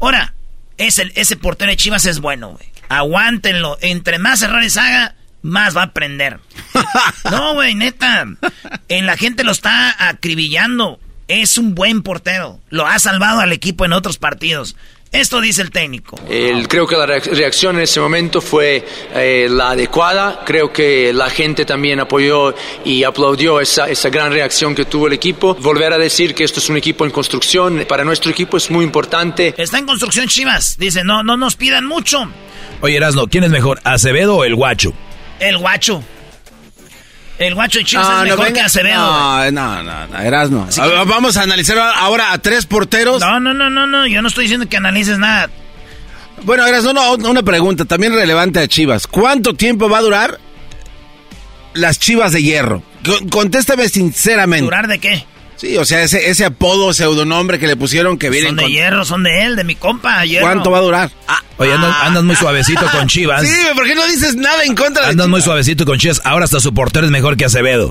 ahora, 0.00 0.34
ese, 0.78 1.12
ese 1.14 1.36
portero 1.36 1.70
de 1.70 1.76
Chivas 1.76 2.06
es 2.06 2.20
bueno, 2.20 2.52
güey. 2.52 2.70
Aguántenlo. 2.88 3.78
Entre 3.82 4.18
más 4.18 4.42
errores 4.42 4.76
haga, 4.76 5.14
más 5.42 5.76
va 5.76 5.82
a 5.82 5.86
aprender. 5.86 6.38
no, 7.30 7.54
güey, 7.54 7.74
neta. 7.74 8.26
En 8.88 9.06
la 9.06 9.16
gente 9.16 9.44
lo 9.44 9.52
está 9.52 10.08
acribillando. 10.08 11.00
Es 11.28 11.58
un 11.58 11.74
buen 11.74 12.02
portero. 12.02 12.60
Lo 12.70 12.86
ha 12.86 12.98
salvado 12.98 13.40
al 13.40 13.52
equipo 13.52 13.84
en 13.84 13.92
otros 13.92 14.18
partidos. 14.18 14.76
Esto 15.12 15.40
dice 15.40 15.62
el 15.62 15.72
técnico. 15.72 16.16
creo 16.68 16.86
que 16.86 16.96
la 16.96 17.04
reacción 17.04 17.76
en 17.76 17.82
ese 17.82 17.98
momento 17.98 18.40
fue 18.40 18.84
eh, 19.12 19.48
la 19.50 19.70
adecuada. 19.70 20.44
Creo 20.46 20.72
que 20.72 21.12
la 21.12 21.28
gente 21.28 21.64
también 21.64 21.98
apoyó 21.98 22.54
y 22.84 23.02
aplaudió 23.02 23.60
esa, 23.60 23.88
esa 23.88 24.08
gran 24.08 24.32
reacción 24.32 24.72
que 24.72 24.84
tuvo 24.84 25.08
el 25.08 25.12
equipo. 25.12 25.56
Volver 25.56 25.92
a 25.92 25.98
decir 25.98 26.32
que 26.32 26.44
esto 26.44 26.60
es 26.60 26.68
un 26.68 26.76
equipo 26.76 27.04
en 27.04 27.10
construcción, 27.10 27.84
para 27.88 28.04
nuestro 28.04 28.30
equipo 28.30 28.56
es 28.56 28.70
muy 28.70 28.84
importante. 28.84 29.52
Está 29.56 29.78
en 29.78 29.86
construcción 29.86 30.28
Chivas. 30.28 30.76
Dice, 30.78 31.02
no, 31.02 31.24
no 31.24 31.36
nos 31.36 31.56
pidan 31.56 31.86
mucho. 31.86 32.30
Oye, 32.80 32.96
Erasno, 32.96 33.26
¿quién 33.26 33.42
es 33.42 33.50
mejor, 33.50 33.80
Acevedo 33.82 34.36
o 34.36 34.44
el 34.44 34.54
Guacho? 34.54 34.94
El 35.40 35.58
Guacho. 35.58 36.02
El 37.38 37.54
guacho 37.54 37.78
de 37.78 37.86
Chivas 37.86 38.06
es 38.06 38.30
mejor 38.30 38.52
que 38.52 38.60
Acevedo. 38.60 39.00
No, 39.00 39.50
no, 39.50 39.82
no, 39.82 40.06
no 40.08 40.18
Erasno. 40.20 40.68
Vamos 41.06 41.38
a 41.38 41.42
analizar 41.44 41.78
ahora 41.78 42.32
a 42.32 42.38
tres 42.38 42.66
porteros. 42.66 43.22
No, 43.22 43.40
no, 43.40 43.54
no, 43.54 43.70
no, 43.70 43.86
no. 43.86 44.06
Yo 44.06 44.20
no 44.20 44.28
estoy 44.28 44.44
diciendo 44.44 44.68
que 44.68 44.76
analices 44.76 45.18
nada. 45.18 45.48
Bueno, 46.42 46.66
Erasno, 46.66 46.92
no, 46.92 47.14
una 47.14 47.42
pregunta 47.42 47.86
también 47.86 48.12
relevante 48.12 48.60
a 48.60 48.68
Chivas. 48.68 49.06
¿Cuánto 49.06 49.54
tiempo 49.54 49.88
va 49.88 49.98
a 49.98 50.02
durar 50.02 50.38
las 51.72 51.98
Chivas 51.98 52.32
de 52.32 52.42
Hierro? 52.42 52.82
Contéstame 53.30 53.88
sinceramente. 53.88 54.64
¿Durar 54.64 54.86
de 54.86 54.98
qué? 54.98 55.24
Sí, 55.60 55.76
o 55.76 55.84
sea, 55.84 56.02
ese, 56.02 56.30
ese 56.30 56.46
apodo, 56.46 56.94
pseudonombre 56.94 57.58
que 57.58 57.66
le 57.66 57.76
pusieron 57.76 58.16
que 58.16 58.30
viene. 58.30 58.46
Son 58.46 58.56
de 58.56 58.70
hierro, 58.70 59.04
son 59.04 59.22
de 59.22 59.42
él, 59.42 59.56
de 59.56 59.64
mi 59.64 59.74
compa. 59.74 60.24
Hierro. 60.24 60.46
¿Cuánto 60.46 60.70
va 60.70 60.78
a 60.78 60.80
durar? 60.80 61.10
Ah, 61.28 61.42
Oye, 61.58 61.70
andas, 61.74 62.24
muy 62.24 62.34
suavecito 62.34 62.86
con 62.90 63.06
Chivas. 63.08 63.46
Sí, 63.46 63.54
¿por 63.74 63.84
qué 63.84 63.94
no 63.94 64.06
dices 64.06 64.36
nada 64.36 64.64
en 64.64 64.74
contra 64.74 65.02
de 65.04 65.10
Andas 65.10 65.28
muy 65.28 65.42
suavecito 65.42 65.84
con 65.84 65.98
Chivas. 65.98 66.22
Ahora 66.24 66.46
hasta 66.46 66.60
su 66.60 66.72
portero 66.72 67.04
es 67.04 67.12
mejor 67.12 67.36
que 67.36 67.44
Acevedo. 67.44 67.90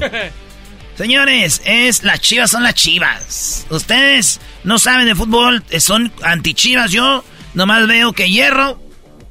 Señores, 0.97 1.61
es 1.63 2.01
las 2.01 2.21
Chivas 2.21 2.49
son 2.49 2.63
las 2.63 2.73
Chivas. 2.73 3.67
Ustedes 3.69 4.39
no 4.63 4.79
saben 4.79 5.05
de 5.05 5.13
fútbol, 5.13 5.63
son 5.77 6.11
anti-Chivas. 6.23 6.89
Yo 6.89 7.23
nomás 7.53 7.87
veo 7.87 8.13
que 8.13 8.31
Hierro 8.31 8.81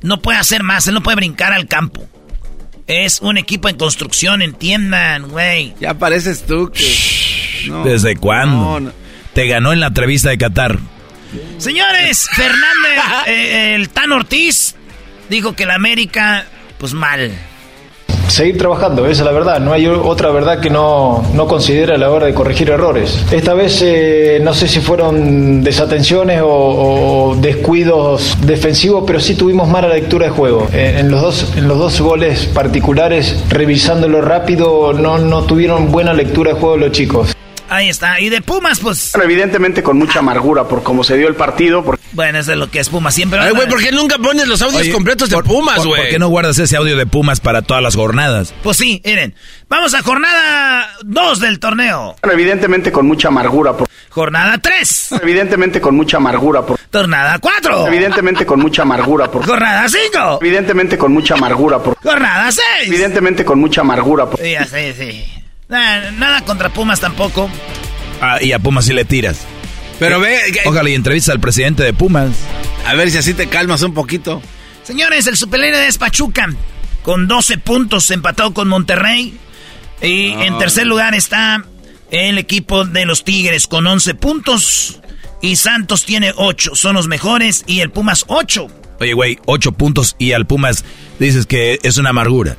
no 0.01 0.23
puede 0.23 0.39
hacer 0.39 0.63
más, 0.63 0.87
él 0.87 0.95
no 0.95 1.03
puede 1.03 1.17
brincar 1.17 1.53
al 1.53 1.67
campo. 1.67 2.07
Es 2.87 3.21
un 3.21 3.37
equipo 3.37 3.69
en 3.69 3.77
construcción, 3.77 4.43
entiendan, 4.43 5.29
güey. 5.29 5.75
Ya 5.81 5.95
pareces 5.95 6.47
tú 6.47 6.71
que... 6.71 7.28
¿Desde 7.85 8.17
cuándo? 8.17 8.93
Te 9.33 9.47
ganó 9.47 9.73
en 9.73 9.81
la 9.81 9.89
entrevista 9.89 10.31
de 10.31 10.39
Qatar. 10.39 10.79
Señores, 11.59 12.29
Fernández, 12.35 13.05
eh, 13.27 13.75
el 13.75 13.91
Tan 13.91 14.13
Ortiz 14.13 14.75
dijo 15.29 15.55
que 15.55 15.67
la 15.67 15.75
América, 15.75 16.47
pues 16.79 16.95
mal. 16.95 17.33
Seguir 18.29 18.59
trabajando, 18.59 19.07
esa 19.07 19.23
es 19.23 19.27
la 19.27 19.33
verdad. 19.33 19.59
No 19.59 19.73
hay 19.73 19.87
otra 19.87 20.31
verdad 20.31 20.61
que 20.61 20.69
no, 20.69 21.25
no 21.35 21.47
considera 21.47 21.95
a 21.95 21.99
la 21.99 22.11
hora 22.11 22.27
de 22.27 22.35
corregir 22.35 22.69
errores. 22.69 23.25
Esta 23.31 23.55
vez 23.55 23.81
eh, 23.83 24.39
no 24.43 24.53
sé 24.53 24.69
si 24.69 24.81
fueron 24.81 25.65
desatenciones 25.65 26.43
o, 26.45 27.37
descuidos 27.41 28.37
defensivos, 28.43 29.05
pero 29.07 29.19
sí 29.19 29.35
tuvimos 29.35 29.69
mala 29.69 29.89
lectura 29.89 30.27
de 30.27 30.31
juego. 30.31 30.69
Eh, 30.73 30.97
en, 30.99 31.11
los 31.11 31.23
dos, 31.23 31.53
en 31.57 31.69
los 31.69 31.79
dos 31.79 32.01
goles 32.01 32.47
particulares, 32.47 33.45
revisándolo 33.49 34.21
rápido, 34.21 34.93
no, 34.93 35.19
no 35.19 35.45
tuvieron 35.45 35.91
buena 35.91 36.13
lectura 36.13 36.53
de 36.53 36.61
juego 36.61 36.77
los 36.77 36.93
chicos. 36.93 37.35
Ahí 37.69 37.89
está. 37.89 38.21
Y 38.21 38.29
de 38.29 38.41
Pumas, 38.41 38.81
pues. 38.81 39.13
evidentemente 39.23 39.83
con 39.83 39.99
mucha 39.99 40.21
amargura 40.21 40.65
por 40.65 40.83
cómo 40.83 41.05
se 41.05 41.17
dio 41.17 41.29
el 41.29 41.35
partido. 41.35 41.85
Bueno, 42.13 42.39
eso 42.39 42.53
es 42.53 42.59
lo 42.59 42.71
que 42.71 42.81
es 42.81 42.89
Pumas 42.89 43.15
siempre. 43.15 43.39
Ay, 43.39 43.53
güey, 43.53 43.69
¿por 43.69 43.83
qué 43.83 43.93
nunca 43.93 44.19
pones 44.19 44.49
los 44.49 44.63
audios 44.63 44.89
completos 44.89 45.29
de 45.29 45.37
Pumas, 45.43 45.85
güey? 45.85 46.03
Por, 46.03 46.11
qué 46.11 46.19
no 46.19 46.29
guardas 46.29 46.59
ese 46.59 46.77
audio 46.77 46.97
de 46.97 47.07
Pumas 47.07 47.41
para 47.41 47.63
todas 47.63 47.83
las 47.83 47.97
jornadas? 47.97 48.55
Pues 48.63 48.77
sí, 48.77 49.03
miren. 49.05 49.35
Vamos 49.69 49.93
a 49.95 50.03
jornada 50.03 50.91
2 51.03 51.41
del 51.41 51.59
torneo. 51.59 52.17
evidentemente 52.23 52.91
con 52.91 53.07
mucha 53.07 53.29
amargura 53.29 53.77
por. 53.77 53.87
Jornada 54.09 54.57
3. 54.59 55.13
Evidentemente 55.23 55.81
con 55.81 55.95
mucha 55.95 56.17
amargura 56.17 56.65
por. 56.65 56.79
Jornada 56.91 57.39
4. 57.39 57.87
Evidentemente 57.87 58.47
con 58.47 58.61
mucha 58.61 58.83
amargura 58.83 59.31
por. 59.31 59.45
Jornada 59.45 59.87
5. 59.89 60.39
Evidentemente 60.41 60.97
con 60.97 61.13
mucha 61.13 61.35
amargura 61.35 61.79
por. 61.83 61.97
Jornada 62.03 62.51
6. 62.51 62.65
Evidentemente 62.89 63.45
con 63.45 63.61
mucha 63.61 63.83
amargura 63.83 64.27
por. 64.27 64.41
Sí, 64.41 64.57
sí, 64.71 64.93
sí. 64.97 65.25
Nada, 65.69 66.43
contra 66.45 66.71
Pumas 66.71 67.01
tampoco. 67.01 67.51
Ah, 68.21 68.39
y 68.41 68.53
a 68.53 68.59
Pumas 68.59 68.87
sí 68.87 68.93
le 68.93 69.05
tiras. 69.05 69.41
Pero 69.99 70.21
ve. 70.21 70.39
Ojalá 70.65 70.89
y 70.89 70.95
entrevista 70.95 71.33
al 71.33 71.41
presidente 71.41 71.83
de 71.83 71.93
Pumas. 71.93 72.31
A 72.87 72.95
ver 72.95 73.11
si 73.11 73.19
así 73.19 73.35
te 73.35 73.49
calmas 73.49 73.83
un 73.83 73.95
poquito. 73.95 74.41
Señores, 74.83 75.27
el 75.27 75.37
superlíder 75.37 75.87
es 75.87 75.99
Pachuca. 75.99 76.49
Con 77.03 77.29
12 77.29 77.59
puntos 77.59 78.11
empatado 78.11 78.55
con 78.55 78.69
Monterrey. 78.69 79.37
Y 80.01 80.31
en 80.31 80.57
tercer 80.59 80.87
lugar 80.87 81.15
está 81.15 81.65
el 82.11 82.39
equipo 82.39 82.85
de 82.85 83.05
los 83.05 83.25
Tigres 83.25 83.67
con 83.67 83.87
11 83.87 84.15
puntos. 84.15 85.01
Y 85.43 85.57
Santos 85.57 86.05
tiene 86.05 86.33
8. 86.35 86.75
Son 86.75 86.95
los 86.95 87.09
mejores. 87.09 87.65
Y 87.67 87.81
el 87.81 87.91
Pumas 87.91 88.25
8. 88.29 88.69
Oye, 89.01 89.13
güey, 89.13 89.39
8 89.47 89.73
puntos 89.73 90.17
y 90.19 90.33
al 90.33 90.47
Pumas 90.47 90.85
dices 91.19 91.47
que 91.47 91.79
es 91.83 91.99
una 91.99 92.11
amargura. 92.11 92.57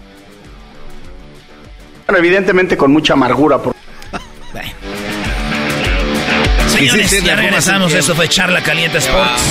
Bueno, 2.09 2.25
evidentemente 2.25 2.75
con 2.75 2.91
mucha 2.91 3.13
amargura. 3.13 3.59
Por... 3.59 3.75
Señores, 6.67 7.07
sí, 7.07 7.21
ya 7.23 7.35
regresamos. 7.35 7.93
Eso 7.93 8.15
fue 8.15 8.27
Charla 8.27 8.63
Caliente 8.63 8.97
Sports. 8.97 9.43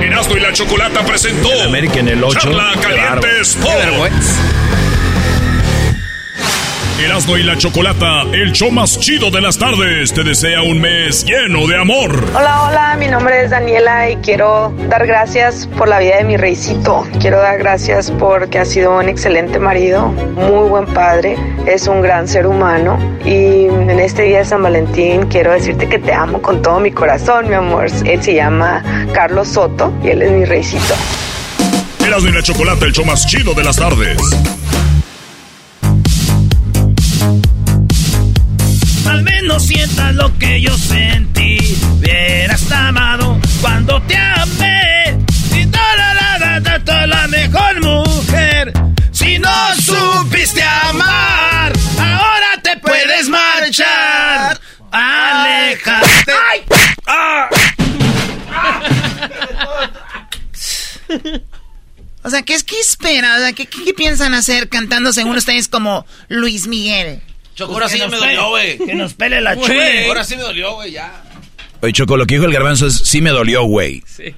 Erasmo 0.00 0.36
y 0.36 0.40
la 0.40 0.52
Chocolata 0.52 1.04
presentó 1.04 1.50
América 1.64 1.98
en 1.98 2.06
el 2.06 2.22
8. 2.22 2.38
Charla 2.38 2.72
Caliente 2.80 3.40
Sports. 3.40 4.38
Erasmo 6.98 7.36
y 7.36 7.42
la 7.42 7.58
Chocolata, 7.58 8.22
el 8.32 8.52
show 8.52 8.70
más 8.70 8.98
chido 8.98 9.30
de 9.30 9.42
las 9.42 9.58
tardes, 9.58 10.14
te 10.14 10.24
desea 10.24 10.62
un 10.62 10.80
mes 10.80 11.26
lleno 11.26 11.66
de 11.66 11.78
amor. 11.78 12.24
Hola, 12.34 12.62
hola, 12.62 12.96
mi 12.98 13.06
nombre 13.06 13.44
es 13.44 13.50
Daniela 13.50 14.08
y 14.10 14.16
quiero 14.16 14.72
dar 14.88 15.06
gracias 15.06 15.68
por 15.76 15.88
la 15.88 15.98
vida 15.98 16.16
de 16.16 16.24
mi 16.24 16.38
reycito. 16.38 17.06
Quiero 17.20 17.36
dar 17.36 17.58
gracias 17.58 18.10
porque 18.12 18.58
ha 18.58 18.64
sido 18.64 18.96
un 18.96 19.10
excelente 19.10 19.58
marido, 19.58 20.06
muy 20.08 20.70
buen 20.70 20.86
padre, 20.86 21.36
es 21.66 21.86
un 21.86 22.00
gran 22.00 22.26
ser 22.26 22.46
humano 22.46 22.98
y 23.26 23.66
en 23.66 24.00
este 24.00 24.22
día 24.22 24.38
de 24.38 24.46
San 24.46 24.62
Valentín 24.62 25.26
quiero 25.26 25.52
decirte 25.52 25.90
que 25.90 25.98
te 25.98 26.14
amo 26.14 26.40
con 26.40 26.62
todo 26.62 26.80
mi 26.80 26.92
corazón, 26.92 27.50
mi 27.50 27.56
amor. 27.56 27.88
Él 28.06 28.22
se 28.22 28.34
llama 28.34 28.82
Carlos 29.12 29.48
Soto 29.48 29.92
y 30.02 30.08
él 30.08 30.22
es 30.22 30.32
mi 30.32 30.46
reycito. 30.46 30.94
Erasmo 32.06 32.30
y 32.30 32.32
la 32.32 32.42
Chocolata, 32.42 32.86
el 32.86 32.92
show 32.92 33.04
más 33.04 33.26
chido 33.26 33.52
de 33.52 33.64
las 33.64 33.76
tardes. 33.76 34.16
Al 39.06 39.22
menos 39.22 39.66
sientas 39.66 40.14
lo 40.14 40.36
que 40.38 40.60
yo 40.60 40.76
sentí. 40.76 41.58
Hubieras 41.92 42.70
amado 42.72 43.38
cuando 43.60 44.00
te 44.02 44.16
amé. 44.16 45.18
Si 45.50 45.66
toda 45.66 46.14
la, 46.14 46.38
la, 46.38 46.60
la, 46.60 47.06
la 47.06 47.28
mejor 47.28 47.80
mujer. 47.82 48.72
Si 49.12 49.38
no 49.38 49.74
supiste 49.76 50.62
amar, 50.62 51.72
ahora 51.98 52.60
te 52.62 52.76
puedes 52.78 53.28
marchar. 53.28 54.58
Alejate. 54.90 56.32
¡Ay! 56.50 56.62
¡Ah! 57.06 57.48
O 62.26 62.30
sea, 62.30 62.42
¿qué 62.42 62.54
es 62.54 62.64
que 62.64 62.76
espera? 62.80 63.36
O 63.36 63.38
sea, 63.38 63.52
¿qué, 63.52 63.66
¿qué, 63.66 63.94
piensan 63.94 64.34
hacer 64.34 64.68
cantando 64.68 65.12
según 65.12 65.36
ustedes 65.36 65.68
como 65.68 66.04
Luis 66.26 66.66
Miguel? 66.66 67.22
Choco, 67.54 67.74
ahora 67.74 67.88
sí 67.88 68.00
me 68.10 68.16
dolió, 68.16 68.48
güey. 68.48 68.78
Que 68.78 68.96
nos 68.96 69.14
pele 69.14 69.40
la 69.40 69.54
chule. 69.56 70.08
Ahora 70.08 70.24
sí 70.24 70.34
me 70.34 70.42
dolió, 70.42 70.74
güey, 70.74 70.90
ya. 70.90 71.22
Oye, 71.82 71.92
Choco, 71.92 72.16
lo 72.16 72.26
que 72.26 72.34
dijo 72.34 72.46
el 72.46 72.52
garbanzo 72.52 72.88
es 72.88 72.94
sí 72.94 73.20
me 73.20 73.30
dolió, 73.30 73.62
güey. 73.62 74.02
Sí. 74.06 74.34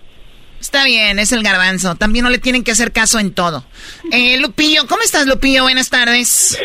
Está 0.60 0.85
bien, 0.85 1.19
es 1.19 1.32
el 1.32 1.43
garbanzo. 1.43 1.94
También 1.94 2.24
no 2.24 2.31
le 2.31 2.36
tienen 2.36 2.62
que 2.62 2.73
hacer 2.73 2.93
caso 2.93 3.20
en 3.20 3.32
todo. 3.32 3.65
Eh, 4.12 4.36
Lupillo, 4.36 4.86
¿cómo 4.86 5.01
estás, 5.01 5.27
Lupillo? 5.27 5.62
Buenas 5.62 5.89
tardes. 5.89 6.59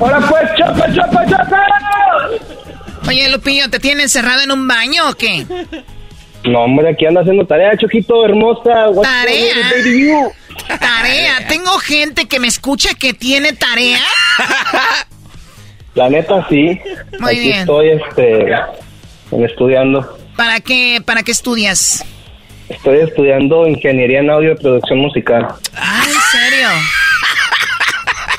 Hola, 0.00 0.18
pues, 0.28 0.50
Choco, 0.58 0.82
Choco, 0.92 1.18
Choco. 1.30 3.06
Oye, 3.06 3.28
Lupillo, 3.28 3.70
¿te 3.70 3.78
tienen 3.78 4.00
encerrado 4.00 4.40
en 4.42 4.50
un 4.50 4.66
baño 4.66 5.08
o 5.10 5.14
qué? 5.14 5.46
No, 6.44 6.60
hombre, 6.60 6.88
aquí 6.88 7.04
anda 7.04 7.20
haciendo 7.20 7.46
tarea, 7.46 7.76
Choquito, 7.76 8.24
hermosa. 8.24 8.86
Tarea. 9.02 9.72
Tarea. 10.78 11.46
Tengo 11.48 11.78
gente 11.78 12.26
que 12.26 12.40
me 12.40 12.48
escucha 12.48 12.94
que 12.94 13.12
tiene 13.12 13.52
tarea. 13.52 14.00
La 15.94 16.08
neta, 16.08 16.46
sí. 16.48 16.78
Muy 17.18 17.30
aquí 17.30 17.40
bien. 17.40 17.60
Estoy, 17.60 17.90
este, 17.90 18.52
estudiando. 19.44 20.18
¿Para 20.36 20.60
qué, 20.60 21.02
¿Para 21.04 21.22
qué 21.22 21.32
estudias? 21.32 22.04
Estoy 22.68 23.00
estudiando 23.00 23.66
ingeniería 23.66 24.20
en 24.20 24.30
audio 24.30 24.52
y 24.52 24.56
producción 24.56 25.00
musical. 25.00 25.48
Ah, 25.74 26.04
¿en 26.06 26.40
serio? 26.40 26.68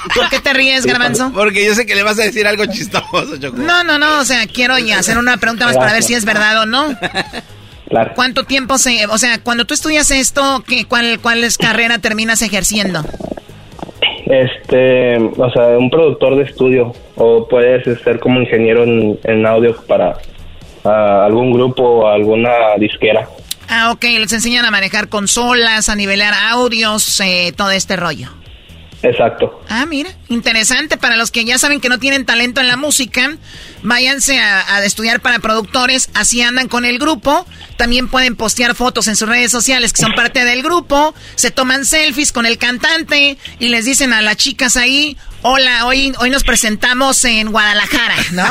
¿Por 0.15 0.29
qué 0.29 0.39
te 0.39 0.53
ríes, 0.53 0.85
Garbanzo? 0.85 1.31
Porque 1.33 1.65
yo 1.65 1.75
sé 1.75 1.85
que 1.85 1.95
le 1.95 2.03
vas 2.03 2.17
a 2.17 2.23
decir 2.23 2.47
algo 2.47 2.65
chistoso, 2.65 3.37
Choco. 3.39 3.57
No, 3.57 3.83
no, 3.83 3.99
no, 3.99 4.21
o 4.21 4.25
sea, 4.25 4.47
quiero 4.47 4.79
ya 4.79 4.99
hacer 4.99 5.17
una 5.17 5.37
pregunta 5.37 5.65
más 5.65 5.77
para 5.77 5.93
ver 5.93 6.03
si 6.03 6.13
es 6.13 6.25
verdad 6.25 6.61
o 6.61 6.65
no. 6.65 6.87
Claro. 7.91 8.13
¿Cuánto 8.15 8.45
tiempo 8.45 8.77
se, 8.77 9.05
o 9.05 9.17
sea, 9.17 9.39
cuando 9.43 9.65
tú 9.65 9.73
estudias 9.73 10.09
esto, 10.11 10.63
¿qué, 10.65 10.85
cuál, 10.85 11.19
cuál 11.21 11.43
es 11.43 11.57
carrera 11.57 11.99
terminas 11.99 12.41
ejerciendo? 12.41 13.03
Este, 14.25 15.17
o 15.17 15.51
sea, 15.51 15.77
un 15.77 15.89
productor 15.89 16.37
de 16.37 16.43
estudio 16.43 16.93
o 17.17 17.47
puedes 17.49 17.83
ser 18.01 18.19
como 18.19 18.39
ingeniero 18.39 18.83
en, 18.83 19.19
en 19.25 19.45
audio 19.45 19.75
para 19.85 20.15
algún 20.85 21.51
grupo 21.51 21.83
o 21.83 22.07
alguna 22.07 22.51
disquera. 22.79 23.27
Ah, 23.67 23.91
ok, 23.91 24.03
les 24.03 24.31
enseñan 24.31 24.65
a 24.65 24.71
manejar 24.71 25.09
consolas, 25.09 25.89
a 25.89 25.95
nivelar 25.95 26.33
audios, 26.33 27.19
eh, 27.19 27.53
todo 27.55 27.71
este 27.71 27.97
rollo. 27.97 28.29
Exacto. 29.03 29.63
Ah, 29.67 29.85
mira, 29.85 30.11
interesante. 30.27 30.97
Para 30.97 31.17
los 31.17 31.31
que 31.31 31.43
ya 31.43 31.57
saben 31.57 31.81
que 31.81 31.89
no 31.89 31.99
tienen 31.99 32.25
talento 32.25 32.61
en 32.61 32.67
la 32.67 32.77
música, 32.77 33.35
váyanse 33.81 34.39
a, 34.39 34.75
a, 34.75 34.83
estudiar 34.85 35.21
para 35.21 35.39
productores, 35.39 36.09
así 36.13 36.41
andan 36.41 36.67
con 36.67 36.85
el 36.85 36.99
grupo, 36.99 37.45
también 37.77 38.07
pueden 38.07 38.35
postear 38.35 38.75
fotos 38.75 39.07
en 39.07 39.15
sus 39.15 39.27
redes 39.27 39.51
sociales 39.51 39.93
que 39.93 40.01
son 40.01 40.13
parte 40.13 40.45
del 40.45 40.61
grupo, 40.61 41.15
se 41.35 41.51
toman 41.51 41.85
selfies 41.85 42.31
con 42.31 42.45
el 42.45 42.57
cantante 42.57 43.37
y 43.59 43.69
les 43.69 43.85
dicen 43.85 44.13
a 44.13 44.21
las 44.21 44.37
chicas 44.37 44.77
ahí, 44.77 45.17
hola, 45.43 45.85
hoy, 45.85 46.13
hoy 46.19 46.29
nos 46.29 46.43
presentamos 46.43 47.23
en 47.25 47.51
Guadalajara, 47.51 48.15
¿no? 48.31 48.45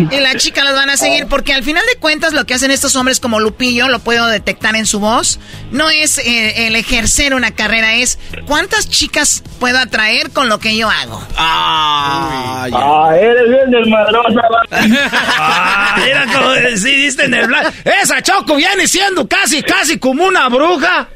y 0.10 0.20
las 0.20 0.36
chicas 0.36 0.64
los 0.64 0.74
van 0.74 0.90
a 0.90 0.96
seguir 0.96 1.26
porque 1.26 1.52
al 1.52 1.62
final 1.62 1.84
de 1.92 1.98
cuentas 1.98 2.32
lo 2.32 2.44
que 2.44 2.54
hacen 2.54 2.70
estos 2.70 2.96
hombres 2.96 3.20
como 3.20 3.40
Lupillo, 3.40 3.88
lo 3.88 3.98
puedo 3.98 4.26
detectar 4.26 4.76
en 4.76 4.86
su 4.86 5.00
voz, 5.00 5.38
no 5.70 5.90
es 5.90 6.18
eh, 6.18 6.66
el 6.66 6.76
ejercer 6.76 7.34
una 7.34 7.52
carrera, 7.52 7.94
es 7.94 8.18
cuántas 8.46 8.88
chicas 8.88 9.42
puedo 9.58 9.78
atraer 9.78 10.30
con 10.30 10.48
lo 10.48 10.58
que 10.58 10.76
yo 10.76 10.88
hago. 10.88 11.22
Ah, 11.36 12.66
ah 12.72 13.16
eres 13.16 13.48
bien 13.48 13.70
desmadrosa. 13.70 14.40
ah, 15.38 15.96
era 16.06 16.26
como 16.26 16.54
si 16.76 16.94
diste 16.94 17.24
en 17.24 17.34
el 17.34 17.46
blanco. 17.46 17.70
Esa 17.84 18.22
Choco 18.22 18.56
viene 18.56 18.86
siendo 18.86 19.26
casi, 19.26 19.62
casi 19.62 19.98
como 19.98 20.24
una 20.24 20.48
bruja. 20.48 21.08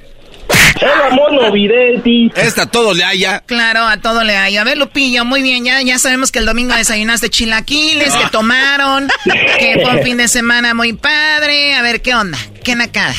El 0.80 1.12
amor 1.12 1.52
vidente. 1.52 2.40
Esta 2.40 2.66
todo 2.66 2.94
le 2.94 3.04
haya. 3.04 3.40
Claro, 3.46 3.86
a 3.86 3.98
todo 3.98 4.24
le 4.24 4.36
haya. 4.36 4.62
A 4.62 4.64
ver, 4.64 4.78
Lupillo, 4.78 5.24
muy 5.24 5.42
bien. 5.42 5.64
Ya, 5.64 5.80
ya 5.82 5.98
sabemos 5.98 6.32
que 6.32 6.40
el 6.40 6.46
domingo 6.46 6.74
desayunaste 6.74 7.28
chilaquiles, 7.28 8.14
que 8.14 8.28
tomaron, 8.30 9.08
que 9.58 9.80
fue 9.82 9.98
un 9.98 10.02
fin 10.02 10.16
de 10.16 10.28
semana 10.28 10.74
muy 10.74 10.92
padre. 10.92 11.74
A 11.74 11.82
ver, 11.82 12.02
¿qué 12.02 12.14
onda? 12.14 12.38
¿Qué 12.64 12.74
nacada? 12.74 13.14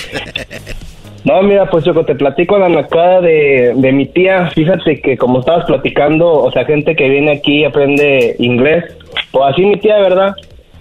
No, 1.23 1.41
mira, 1.41 1.69
pues 1.69 1.85
yo 1.85 1.93
te 2.05 2.15
platico 2.15 2.57
la 2.59 2.67
nacada 2.67 3.21
de, 3.21 3.73
de 3.75 3.91
mi 3.93 4.07
tía. 4.07 4.49
Fíjate 4.53 4.99
que 5.01 5.17
como 5.17 5.39
estabas 5.39 5.65
platicando, 5.65 6.29
o 6.29 6.51
sea, 6.51 6.65
gente 6.65 6.95
que 6.95 7.07
viene 7.07 7.37
aquí 7.37 7.61
y 7.61 7.65
aprende 7.65 8.35
inglés. 8.39 8.83
Pues 9.31 9.53
así 9.53 9.61
mi 9.61 9.79
tía, 9.79 9.99
¿verdad? 9.99 10.35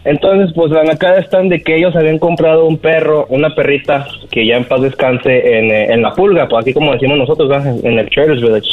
Entonces, 0.04 0.52
pues 0.54 0.72
la 0.72 0.82
nacada 0.82 1.20
están 1.20 1.48
de 1.48 1.62
que 1.62 1.76
ellos 1.76 1.94
habían 1.94 2.18
comprado 2.18 2.66
un 2.66 2.78
perro, 2.78 3.26
una 3.28 3.54
perrita, 3.54 4.06
que 4.30 4.44
ya 4.46 4.56
en 4.56 4.64
paz 4.64 4.82
descanse 4.82 5.58
en, 5.58 5.70
eh, 5.70 5.92
en 5.92 6.02
la 6.02 6.12
pulga, 6.12 6.48
pues 6.48 6.62
así 6.64 6.74
como 6.74 6.92
decimos 6.92 7.18
nosotros, 7.18 7.64
en 7.84 7.98
el 7.98 8.10
Traders 8.10 8.42
Village. 8.42 8.68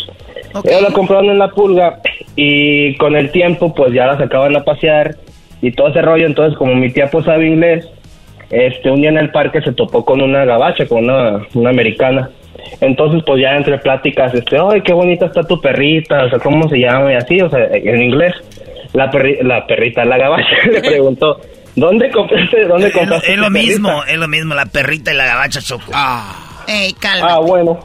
Ellos 0.64 0.82
la 0.82 0.92
compraron 0.92 1.30
en 1.30 1.38
la 1.38 1.50
pulga 1.50 2.00
y 2.36 2.96
con 2.96 3.16
el 3.16 3.32
tiempo, 3.32 3.74
pues 3.76 3.94
ya 3.94 4.08
la 4.08 4.18
sacaban 4.18 4.56
a 4.56 4.64
pasear 4.64 5.16
y 5.62 5.72
todo 5.72 5.90
ese 5.90 6.02
rollo. 6.02 6.26
Entonces, 6.26 6.58
como 6.58 6.74
mi 6.74 6.90
tía 6.90 7.08
pues 7.12 7.26
sabe 7.26 7.48
inglés, 7.48 7.88
este, 8.50 8.90
un 8.90 9.02
día 9.02 9.10
en 9.10 9.18
el 9.18 9.30
parque 9.30 9.62
se 9.62 9.74
topó 9.74 10.04
con 10.04 10.22
una 10.22 10.46
gabacha, 10.46 10.88
con 10.88 11.04
una, 11.04 11.46
una 11.54 11.70
americana. 11.70 12.32
Entonces, 12.82 13.22
pues 13.26 13.40
ya 13.40 13.56
entre 13.56 13.78
pláticas, 13.78 14.34
este, 14.34 14.58
ay, 14.58 14.82
qué 14.82 14.94
bonita 14.94 15.28
está 15.28 15.44
tu 15.44 15.62
perrita, 15.62 16.26
o 16.26 16.30
sea, 16.30 16.40
¿cómo 16.40 16.68
se 16.68 16.80
llama? 16.80 17.14
Y 17.14 17.16
así, 17.16 17.40
o 17.42 17.50
sea, 17.50 17.68
en 17.72 18.02
inglés 18.02 18.34
la, 18.94 19.10
la 19.42 19.68
perrita, 19.68 20.06
la 20.06 20.18
gabacha, 20.18 20.56
le 20.72 20.82
preguntó, 20.82 21.40
¿dónde 21.76 22.10
compraste, 22.10 22.66
dónde 22.66 22.92
compraste 22.92 23.34
Es, 23.34 23.38
lo 23.38 23.50
mismo, 23.50 24.04
es 24.04 24.18
lo 24.18 24.28
mismo, 24.28 24.56
la 24.56 24.66
perrita 24.66 25.14
y 25.14 25.16
la 25.16 25.26
gabacha, 25.26 25.62
Choco. 25.62 25.92
Ah. 25.94 26.64
Ey, 26.68 26.94
calma. 26.94 27.28
Ah, 27.34 27.40
bueno. 27.40 27.80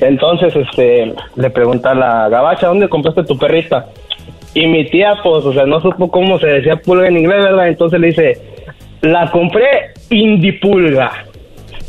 Entonces, 0.00 0.54
este, 0.56 1.12
le 1.36 1.50
pregunta 1.50 1.90
a 1.90 1.94
la 1.94 2.28
gabacha, 2.28 2.66
¿dónde 2.66 2.88
compraste 2.88 3.24
tu 3.24 3.38
perrita? 3.38 3.86
Y 4.54 4.66
mi 4.66 4.86
tía, 4.86 5.14
pues, 5.22 5.44
o 5.44 5.52
sea, 5.52 5.64
no 5.64 5.80
supo 5.80 6.10
cómo 6.10 6.38
se 6.38 6.46
decía 6.46 6.76
pulga 6.76 7.08
en 7.08 7.18
inglés, 7.18 7.44
¿verdad? 7.44 7.68
Entonces 7.68 8.00
le 8.00 8.06
dice, 8.08 8.40
la 9.02 9.30
compré 9.30 9.92
indipulga. 10.10 11.26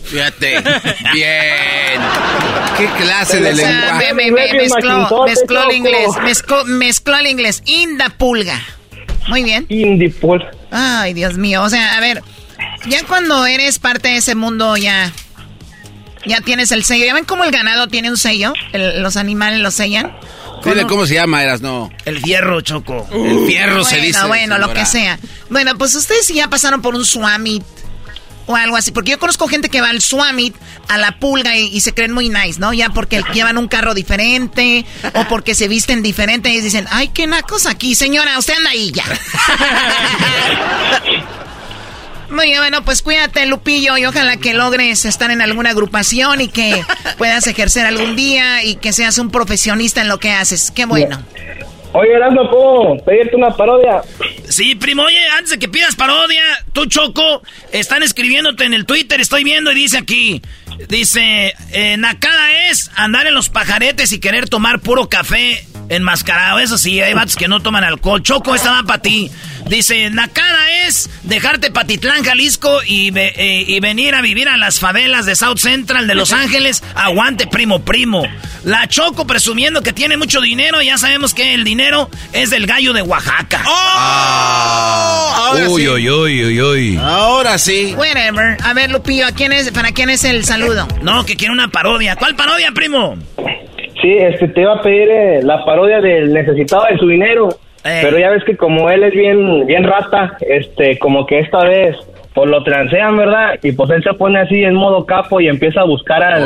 Fíjate, 0.05 0.59
bien. 1.13 2.01
¿Qué 2.77 2.87
clase 3.01 3.39
de 3.39 3.53
lenguaje? 3.53 4.13
Me, 4.13 4.31
me, 4.31 4.53
mezcló, 4.53 5.25
mezcló 5.25 5.69
el 5.69 5.75
inglés, 5.75 6.09
mezcló, 6.23 6.65
mezcló 6.65 7.17
el 7.17 7.27
inglés. 7.27 7.61
Inda 7.65 8.09
pulga. 8.09 8.61
Muy 9.27 9.43
bien. 9.43 9.65
Indipulga. 9.69 10.51
Ay, 10.71 11.13
Dios 11.13 11.37
mío. 11.37 11.63
O 11.63 11.69
sea, 11.69 11.95
a 11.95 11.99
ver, 11.99 12.21
ya 12.87 13.03
cuando 13.05 13.45
eres 13.45 13.79
parte 13.79 14.09
de 14.09 14.17
ese 14.17 14.35
mundo, 14.35 14.75
ya, 14.75 15.11
ya 16.25 16.41
tienes 16.41 16.71
el 16.71 16.83
sello. 16.83 17.05
¿Ya 17.05 17.13
ven 17.13 17.25
cómo 17.25 17.43
el 17.43 17.51
ganado 17.51 17.87
tiene 17.87 18.09
un 18.09 18.17
sello? 18.17 18.53
los 18.73 19.17
animales 19.17 19.59
lo 19.59 19.71
sellan. 19.71 20.15
Dile 20.63 20.85
cómo 20.85 21.05
se 21.05 21.15
llama, 21.15 21.43
Eras, 21.43 21.61
no. 21.61 21.91
El 22.05 22.21
fierro, 22.21 22.61
Choco. 22.61 23.07
el 23.11 23.45
fierro 23.47 23.83
se 23.83 23.97
dice. 23.97 24.25
Bueno, 24.27 24.57
lo 24.57 24.73
que 24.73 24.85
sea. 24.85 25.19
Bueno, 25.49 25.77
pues 25.77 25.93
ustedes 25.95 26.27
ya 26.29 26.49
pasaron 26.49 26.81
por 26.81 26.95
un 26.95 27.05
swamit 27.05 27.63
o 28.45 28.55
algo 28.55 28.75
así. 28.75 28.91
Porque 28.91 29.11
yo 29.11 29.19
conozco 29.19 29.47
gente 29.47 29.69
que 29.69 29.81
va 29.81 29.89
al 29.89 30.01
Swamit, 30.01 30.55
a 30.87 30.97
la 30.97 31.19
pulga 31.19 31.57
y, 31.57 31.79
se 31.81 31.93
creen 31.93 32.11
muy 32.11 32.29
nice, 32.29 32.59
¿no? 32.59 32.73
Ya 32.73 32.89
porque 32.89 33.23
llevan 33.33 33.57
un 33.57 33.67
carro 33.67 33.93
diferente 33.93 34.85
o 35.13 35.25
porque 35.25 35.55
se 35.55 35.67
visten 35.67 36.01
diferente 36.01 36.49
y 36.49 36.61
dicen, 36.61 36.87
ay, 36.91 37.09
qué 37.09 37.27
nacos 37.27 37.65
aquí, 37.65 37.95
señora, 37.95 38.37
usted 38.39 38.55
anda 38.55 38.69
ahí 38.69 38.91
ya. 38.91 39.03
Muy 42.29 42.47
bien, 42.47 42.59
bueno, 42.59 42.83
pues 42.83 43.03
cuídate, 43.03 43.45
Lupillo, 43.45 43.95
y 43.97 44.05
ojalá 44.05 44.37
que 44.37 44.55
logres 44.55 45.05
estar 45.05 45.29
en 45.29 45.41
alguna 45.41 45.69
agrupación 45.69 46.41
y 46.41 46.47
que 46.47 46.83
puedas 47.19 47.45
ejercer 47.45 47.85
algún 47.85 48.15
día 48.15 48.63
y 48.63 48.75
que 48.75 48.91
seas 48.91 49.19
un 49.19 49.29
profesionista 49.29 50.01
en 50.01 50.07
lo 50.07 50.19
que 50.19 50.31
haces. 50.31 50.71
Qué 50.71 50.85
bueno. 50.85 51.23
Oye, 51.93 52.11
Erasmo, 52.13 52.49
¿puedo 52.49 53.05
pedirte 53.05 53.35
una 53.35 53.55
parodia? 53.55 54.01
Sí, 54.49 54.73
primo, 54.75 55.03
oye, 55.03 55.19
antes 55.37 55.51
de 55.51 55.59
que 55.59 55.69
pidas 55.69 55.95
parodia, 55.95 56.41
tú, 56.73 56.87
Choco, 56.87 57.43
están 57.71 58.01
escribiéndote 58.01 58.65
en 58.65 58.73
el 58.73 58.85
Twitter, 58.85 59.21
estoy 59.21 59.43
viendo 59.43 59.71
y 59.71 59.75
dice 59.75 59.99
aquí, 59.99 60.41
dice, 60.89 61.53
eh, 61.71 61.95
Nakada 61.97 62.67
es 62.69 62.89
andar 62.95 63.27
en 63.27 63.35
los 63.35 63.49
pajaretes 63.49 64.11
y 64.11 64.19
querer 64.19 64.49
tomar 64.49 64.79
puro 64.79 65.07
café 65.07 65.65
enmascarado. 65.89 66.59
Eso 66.59 66.77
sí, 66.77 67.01
hay 67.01 67.13
vatos 67.13 67.35
que 67.35 67.47
no 67.47 67.61
toman 67.61 67.83
alcohol. 67.83 68.21
Choco, 68.21 68.55
esta 68.55 68.71
va 68.71 68.83
para 68.83 69.01
ti. 69.01 69.29
Dice, 69.67 70.09
Nakada 70.09 70.71
es 70.85 71.09
dejarte 71.23 71.71
Patitlán, 71.71 72.23
Jalisco 72.23 72.81
y, 72.85 73.17
eh, 73.17 73.63
y, 73.67 73.79
venir 73.79 74.13
a 74.13 74.21
vivir 74.21 74.49
a 74.49 74.57
las 74.57 74.79
favelas 74.79 75.25
de 75.25 75.35
South 75.35 75.57
Central 75.57 76.07
de 76.07 76.15
Los 76.15 76.33
Ángeles. 76.33 76.83
Aguante, 76.95 77.47
primo, 77.47 77.83
primo. 77.83 78.23
La 78.63 78.87
Choco 78.87 79.25
presumiendo 79.25 79.81
que 79.81 79.93
tiene 79.93 80.17
mucho 80.17 80.41
dinero. 80.41 80.81
Ya 80.81 80.97
sabemos 80.97 81.33
que 81.33 81.53
el 81.53 81.63
dinero 81.63 82.09
es 82.33 82.49
del 82.49 82.65
gallo 82.67 82.93
de 82.93 83.01
Oaxaca. 83.01 83.63
¡Oh! 83.65 85.55
uy, 85.69 85.87
uy, 85.87 86.09
uy, 86.09 86.45
uy, 86.45 86.61
uy. 86.61 86.97
Ahora 86.97 87.57
sí. 87.57 87.93
Whatever. 87.95 88.57
A 88.63 88.73
ver, 88.73 88.91
Lupillo, 88.91 89.27
quién 89.35 89.53
es, 89.53 89.71
¿para 89.71 89.91
quién 89.91 90.09
es 90.09 90.23
el 90.23 90.45
saludo? 90.45 90.87
No, 91.01 91.25
que 91.25 91.35
quiere 91.35 91.53
una 91.53 91.69
parodia. 91.69 92.15
¿Cuál 92.15 92.35
parodia, 92.35 92.71
primo? 92.71 93.17
Sí, 94.03 94.17
este, 94.17 94.49
te 94.49 94.61
iba 94.61 94.73
a 94.73 94.81
pedir 94.81 95.09
eh, 95.09 95.39
la 95.43 95.63
parodia 95.63 96.01
del 96.01 96.33
necesitado 96.33 96.83
de 96.91 96.97
su 96.97 97.07
dinero. 97.07 97.49
Pero 97.81 98.17
ya 98.17 98.29
ves 98.29 98.43
que 98.45 98.55
como 98.55 98.89
él 98.89 99.03
es 99.03 99.13
bien, 99.13 99.65
bien 99.65 99.83
rata, 99.83 100.37
este, 100.41 100.97
como 100.99 101.25
que 101.25 101.39
esta 101.39 101.59
vez 101.65 101.97
pues 102.33 102.49
lo 102.49 102.63
transean, 102.63 103.17
¿verdad? 103.17 103.59
Y 103.61 103.73
pues 103.73 103.89
él 103.91 104.01
se 104.03 104.13
pone 104.13 104.39
así 104.39 104.63
en 104.63 104.73
modo 104.73 105.05
capo 105.05 105.39
y 105.39 105.47
empieza 105.47 105.81
a 105.81 105.85
buscar 105.85 106.23
al, 106.23 106.43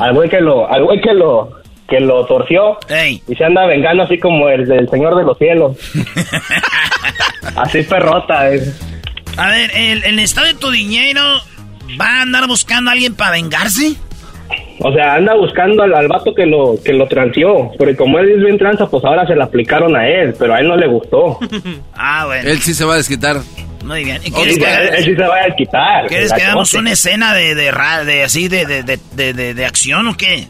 al 0.00 0.14
güey 0.14 0.28
que 0.28 0.40
lo, 0.40 0.70
al 0.70 0.84
güey 0.84 1.00
que 1.00 1.12
lo, 1.12 1.50
que 1.88 2.00
lo 2.00 2.24
torció 2.26 2.78
y 3.26 3.34
se 3.34 3.44
anda 3.44 3.66
vengando 3.66 4.04
así 4.04 4.18
como 4.18 4.48
el 4.48 4.66
del 4.66 4.88
Señor 4.88 5.16
de 5.16 5.24
los 5.24 5.38
Cielos. 5.38 5.76
así 7.56 7.82
perrota. 7.82 8.48
Es. 8.48 8.80
A 9.36 9.50
ver, 9.50 9.70
¿el, 9.74 10.04
el 10.04 10.18
estado 10.20 10.46
de 10.46 10.54
tu 10.54 10.70
dinero 10.70 11.22
va 12.00 12.18
a 12.18 12.22
andar 12.22 12.46
buscando 12.46 12.90
a 12.90 12.92
alguien 12.92 13.14
para 13.14 13.32
vengarse? 13.32 13.96
O 14.80 14.92
sea, 14.92 15.14
anda 15.14 15.34
buscando 15.34 15.82
al, 15.82 15.94
al, 15.94 16.06
vato 16.08 16.34
que 16.34 16.46
lo 16.46 16.76
que 16.84 16.92
lo 16.92 17.06
transió. 17.06 17.70
Porque 17.76 17.96
como 17.96 18.18
él 18.18 18.30
es 18.30 18.44
bien 18.44 18.58
tranza, 18.58 18.86
pues 18.86 19.04
ahora 19.04 19.26
se 19.26 19.34
la 19.34 19.44
aplicaron 19.44 19.96
a 19.96 20.08
él. 20.08 20.34
Pero 20.38 20.54
a 20.54 20.60
él 20.60 20.68
no 20.68 20.76
le 20.76 20.86
gustó. 20.86 21.38
ah, 21.94 22.24
bueno. 22.26 22.48
Él 22.48 22.58
sí 22.60 22.74
se 22.74 22.84
va 22.84 22.94
a 22.94 22.96
desquitar. 22.98 23.38
Muy 23.84 24.04
bien. 24.04 24.20
¿Y 24.24 24.30
quieres 24.30 24.58
que, 24.58 24.64
él, 24.64 25.04
sí 25.04 25.14
se 25.14 25.22
va 25.22 25.36
a 25.36 25.44
desquitar. 25.46 26.06
¿Quieres 26.06 26.32
que 26.32 26.42
hagamos 26.42 26.74
una 26.74 26.92
escena 26.92 27.34
de, 27.34 27.54
de, 27.54 27.72
de 28.06 28.22
así 28.22 28.48
de, 28.48 28.66
de, 28.66 28.98
de, 29.14 29.54
de, 29.54 29.66
acción 29.66 30.06
o 30.08 30.16
qué? 30.16 30.46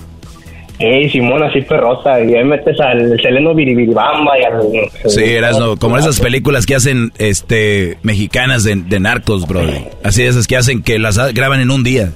Ey, 0.79 1.11
Simón, 1.11 1.43
así 1.43 1.61
perrosa. 1.63 2.21
Y 2.21 2.35
ahí 2.35 2.45
metes 2.45 2.79
al 2.81 3.21
Seleno 3.21 3.55
Biribiribamba 3.55 4.39
y 4.39 4.45
al... 4.45 5.11
Sí, 5.11 5.25
eras 5.25 5.59
no, 5.59 5.77
como 5.77 5.99
esas 5.99 6.21
películas 6.21 6.67
que 6.67 6.75
hacen 6.75 7.13
este 7.19 7.99
mexicanas 8.03 8.65
de, 8.65 8.77
de 8.77 9.01
narcos, 9.01 9.47
bro. 9.47 9.63
Así 10.03 10.25
esas 10.25 10.47
que 10.47 10.57
hacen 10.57 10.83
que 10.83 10.99
las 10.99 11.17
graban 11.33 11.61
en 11.61 11.71
un 11.71 11.83
día. 11.83 12.11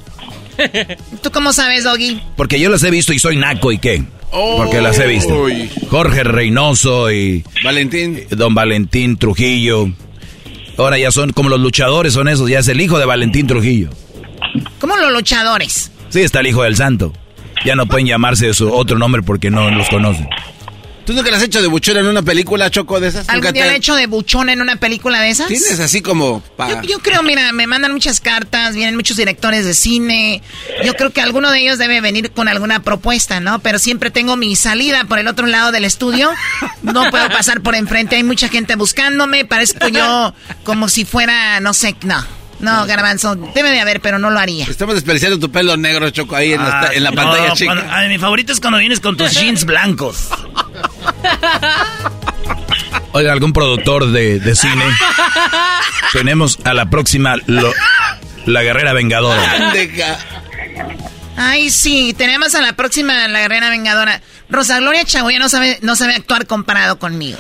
¿Tú 1.23 1.31
cómo 1.31 1.53
sabes, 1.53 1.85
Doggy? 1.85 2.21
Porque 2.37 2.61
yo 2.61 2.71
las 2.71 2.83
he 2.83 2.91
visto 2.91 3.13
y 3.13 3.19
soy 3.19 3.37
naco 3.37 3.73
y 3.73 3.79
qué. 3.79 4.05
Porque 4.31 4.81
las 4.81 4.99
he 4.99 5.07
visto. 5.07 5.47
Jorge 5.91 6.25
Reynoso 6.25 7.11
y... 7.13 7.45
Valentín. 7.63 8.25
Don 8.31 8.55
Valentín 8.55 9.17
Trujillo. 9.19 9.91
Ahora 10.79 10.99
ya 10.99 11.11
son 11.11 11.33
como 11.33 11.51
los 11.51 11.61
luchadores, 11.61 12.15
son 12.15 12.29
esos. 12.29 12.49
Ya 12.49 12.61
es 12.61 12.69
el 12.69 12.81
hijo 12.81 12.99
de 12.99 13.05
Valentín 13.05 13.47
Trujillo. 13.47 13.91
¿Cómo 14.79 14.97
los 14.97 15.13
luchadores? 15.13 15.91
Sí, 16.09 16.21
está 16.21 16.41
el 16.41 16.47
hijo 16.47 16.63
del 16.63 16.77
santo. 16.77 17.13
Ya 17.65 17.75
no 17.77 17.87
pueden 17.87 18.07
llamarse 18.07 18.53
su 18.55 18.73
otro 18.73 18.99
nombre 18.99 19.23
porque 19.23 19.51
no 19.51 19.71
los 19.71 19.89
conocen. 19.89 20.29
¿Tú 21.05 21.13
nunca 21.13 21.31
le 21.31 21.37
has 21.37 21.43
hecho 21.43 21.61
de 21.61 21.69
buchón 21.69 21.97
en 21.97 22.07
una 22.07 22.23
película, 22.23 22.71
Choco, 22.71 23.01
de 23.01 23.09
esas? 23.09 23.29
¿Algún 23.29 23.37
¿Nunca 23.47 23.53
día 23.53 23.63
te- 23.63 23.69
le 23.69 23.75
he 23.75 23.79
hecho 23.79 23.95
de 23.95 24.07
buchón 24.07 24.49
en 24.49 24.61
una 24.61 24.77
película 24.77 25.21
de 25.21 25.31
esas? 25.31 25.49
Tienes 25.49 25.81
así 25.81 26.01
como... 26.03 26.43
Yo, 26.59 26.83
yo 26.83 26.99
creo, 27.01 27.23
mira, 27.23 27.53
me 27.53 27.67
mandan 27.67 27.93
muchas 27.93 28.21
cartas, 28.21 28.75
vienen 28.75 28.95
muchos 28.97 29.17
directores 29.17 29.65
de 29.65 29.75
cine. 29.75 30.43
Yo 30.85 30.95
creo 30.95 31.11
que 31.11 31.21
alguno 31.21 31.51
de 31.51 31.61
ellos 31.61 31.79
debe 31.79 32.01
venir 32.01 32.31
con 32.31 32.49
alguna 32.49 32.83
propuesta, 32.83 33.41
¿no? 33.41 33.59
Pero 33.61 33.79
siempre 33.79 34.11
tengo 34.11 34.37
mi 34.37 34.55
salida 34.57 35.05
por 35.05 35.19
el 35.19 35.29
otro 35.29 35.47
lado 35.47 35.73
del 35.73 35.85
estudio. 35.85 36.31
No 36.83 37.11
puedo 37.11 37.29
pasar 37.31 37.61
por 37.63 37.75
enfrente. 37.75 38.17
Hay 38.17 38.23
mucha 38.25 38.49
gente 38.49 38.77
buscándome. 38.77 39.45
Parezco 39.45 39.89
yo 39.89 40.35
como 40.65 40.89
si 40.89 41.05
fuera, 41.05 41.61
no 41.61 41.75
sé, 41.75 41.97
no. 42.03 42.25
No, 42.63 42.87
garbanzo, 42.87 43.35
debe 43.35 43.71
de 43.71 43.81
haber, 43.81 44.01
pero 44.01 44.19
no 44.19 44.31
lo 44.31 44.39
haría. 44.39 44.65
Estamos 44.65 44.95
desperdiciando 44.95 45.39
tu 45.39 45.51
pelo 45.53 45.77
negro, 45.77 46.09
Choco, 46.11 46.35
ahí 46.37 46.53
en, 46.53 46.63
la, 46.63 46.91
en 46.95 47.03
la 47.03 47.11
Ah, 47.11 47.13
pantalla 47.13 47.49
no, 47.49 47.55
chica. 47.55 47.75
cuando- 47.75 47.93
ay, 47.93 48.09
mi 48.09 48.19
favorito 48.19 48.53
es 48.53 48.61
cuando 48.61 48.79
vienes 48.79 49.01
con 49.01 49.17
tus 49.17 49.33
jeans 49.33 49.65
blancos. 49.65 50.29
Oiga, 53.13 53.33
algún 53.33 53.53
productor 53.53 54.11
de, 54.11 54.41
de 54.41 54.57
cine. 54.57 54.85
Tenemos 56.13 56.59
a 56.65 56.73
la 56.73 56.89
próxima 56.89 57.37
lo- 57.47 57.75
la 58.47 58.63
guerrera 58.63 58.93
vengadora. 58.93 59.73
Ay, 61.37 61.71
sí, 61.71 62.15
tenemos 62.17 62.55
a 62.55 62.61
la 62.61 62.75
próxima, 62.75 63.27
la 63.29 63.41
guerrera 63.41 63.71
vengadora. 63.71 64.21
Rosa 64.53 64.79
Gloria 64.81 65.05
Chagoya 65.05 65.39
no 65.39 65.49
sabe, 65.49 65.79
no 65.81 65.97
sabe 65.97 66.15
actuar 66.15 66.47
comparado 66.47 66.99
conmigo. 66.99 67.39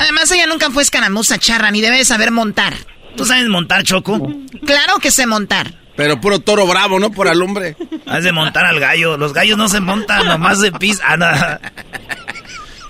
Además, 0.00 0.30
ella 0.32 0.46
nunca 0.46 0.70
fue 0.70 0.82
escaramuza 0.82 1.38
charra, 1.38 1.70
ni 1.70 1.82
debe 1.82 1.98
de 1.98 2.04
saber 2.06 2.30
montar. 2.30 2.74
¿Tú 3.14 3.26
sabes 3.26 3.46
montar, 3.48 3.82
Choco? 3.84 4.18
Claro 4.64 4.96
que 5.00 5.10
sé 5.10 5.26
montar. 5.26 5.74
Pero 5.96 6.18
puro 6.18 6.38
toro 6.40 6.66
bravo, 6.66 6.98
¿no? 6.98 7.10
Por 7.10 7.28
alumbre. 7.28 7.76
Has 8.06 8.24
de 8.24 8.32
montar 8.32 8.64
al 8.64 8.80
gallo. 8.80 9.18
Los 9.18 9.34
gallos 9.34 9.58
no 9.58 9.68
se 9.68 9.80
montan, 9.80 10.26
nomás 10.26 10.60
se 10.60 10.72
pisan. 10.72 11.22
Ah, 11.22 11.60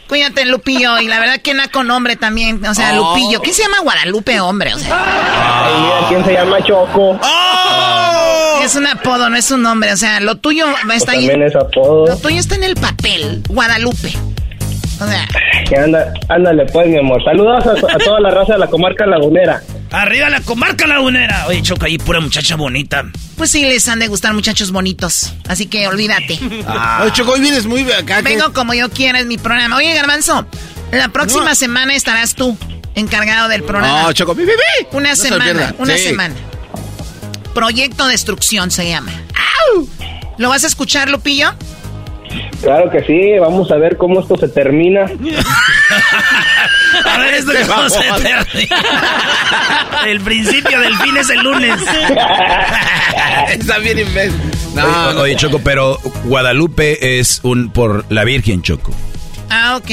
Cuídate, 0.08 0.44
Lupillo. 0.44 0.98
Y 1.00 1.08
la 1.08 1.18
verdad 1.18 1.40
que 1.40 1.54
naco 1.54 1.82
nombre 1.84 2.16
también. 2.16 2.64
O 2.66 2.74
sea, 2.74 2.92
Oh. 2.98 3.16
Lupillo. 3.16 3.40
¿Quién 3.40 3.54
se 3.54 3.62
llama 3.62 3.78
Guadalupe, 3.82 4.38
hombre? 4.40 4.74
O 4.74 4.78
sea. 4.78 6.06
Quién 6.08 6.24
se 6.24 6.32
llama 6.32 6.62
Choco. 6.62 7.18
Es 8.62 8.74
un 8.76 8.86
apodo, 8.86 9.28
no 9.28 9.36
es 9.36 9.50
un 9.50 9.62
nombre. 9.62 9.92
O 9.92 9.96
sea, 9.96 10.20
lo 10.20 10.36
tuyo 10.36 10.66
a 10.66 10.94
estar 10.94 11.14
ahí. 11.16 11.28
Es 11.28 11.56
apodo. 11.56 12.06
Lo 12.06 12.16
tuyo 12.16 12.38
está 12.40 12.54
en 12.54 12.64
el 12.64 12.74
papel. 12.76 13.42
Guadalupe. 13.48 14.12
O 15.00 15.06
sea. 15.08 15.26
Que 15.68 15.76
anda, 15.76 16.12
ándale 16.28 16.66
pues, 16.66 16.86
mi 16.88 16.98
amor. 16.98 17.22
Saludos 17.24 17.64
a, 17.66 17.94
a 17.94 17.98
toda 17.98 18.20
la 18.20 18.30
raza 18.30 18.52
de 18.54 18.58
la 18.60 18.66
comarca 18.68 19.06
lagunera. 19.06 19.62
Arriba 19.90 20.28
la 20.30 20.40
comarca 20.40 20.86
lagunera. 20.86 21.46
Oye, 21.48 21.62
Choco, 21.62 21.86
ahí 21.86 21.98
pura 21.98 22.20
muchacha 22.20 22.56
bonita. 22.56 23.04
Pues 23.36 23.50
sí, 23.50 23.62
les 23.64 23.88
han 23.88 23.98
de 23.98 24.08
gustar 24.08 24.32
muchachos 24.34 24.70
bonitos. 24.72 25.32
Así 25.48 25.66
que 25.66 25.86
olvídate. 25.88 26.38
Oye, 27.02 27.12
Choco, 27.12 27.32
hoy 27.32 27.40
vienes 27.40 27.66
muy 27.66 27.82
acá. 27.92 28.16
que- 28.18 28.22
Vengo 28.22 28.52
como 28.52 28.74
yo 28.74 28.88
quiera, 28.90 29.18
es 29.20 29.26
mi 29.26 29.38
programa. 29.38 29.76
Oye, 29.76 29.92
Garbanzo, 29.94 30.46
la 30.92 31.08
próxima 31.08 31.54
semana 31.54 31.94
estarás 31.94 32.34
tú 32.34 32.56
encargado 32.94 33.48
del 33.48 33.62
programa. 33.64 34.02
No, 34.02 34.12
Choco, 34.12 34.34
pi, 34.34 34.42
pi, 34.44 34.52
pi. 34.52 34.86
Una 34.96 35.10
No 35.10 35.16
semana, 35.16 35.74
una 35.78 35.96
Sí. 35.96 36.04
semana. 36.04 36.34
Proyecto 37.54 38.06
Destrucción 38.06 38.70
se 38.70 38.88
llama. 38.88 39.12
¿Lo 40.38 40.48
vas 40.48 40.64
a 40.64 40.66
escuchar, 40.66 41.08
Lupillo? 41.08 41.52
Claro 42.62 42.90
que 42.90 43.02
sí, 43.04 43.38
vamos 43.38 43.70
a 43.70 43.76
ver 43.76 43.96
cómo 43.96 44.20
esto 44.20 44.36
se 44.36 44.48
termina. 44.48 45.02
A 47.04 47.18
ver, 47.18 47.34
esto 47.34 47.52
Este 47.52 47.64
que 47.64 47.68
vamos 47.68 47.92
a 47.96 48.46
El 50.06 50.20
principio 50.20 50.80
del 50.80 50.96
fin 50.98 51.16
es 51.16 51.30
el 51.30 51.40
lunes. 51.40 51.80
Está 53.48 53.78
bien 53.78 53.98
imbécil. 53.98 54.40
No, 54.74 54.84
oye, 54.84 55.14
no. 55.14 55.20
oye, 55.20 55.36
Choco, 55.36 55.58
pero 55.58 55.98
Guadalupe 56.24 57.18
es 57.18 57.40
un 57.42 57.70
por 57.70 58.04
la 58.10 58.24
Virgen, 58.24 58.62
Choco. 58.62 58.92
Ah, 59.50 59.76
ok. 59.76 59.90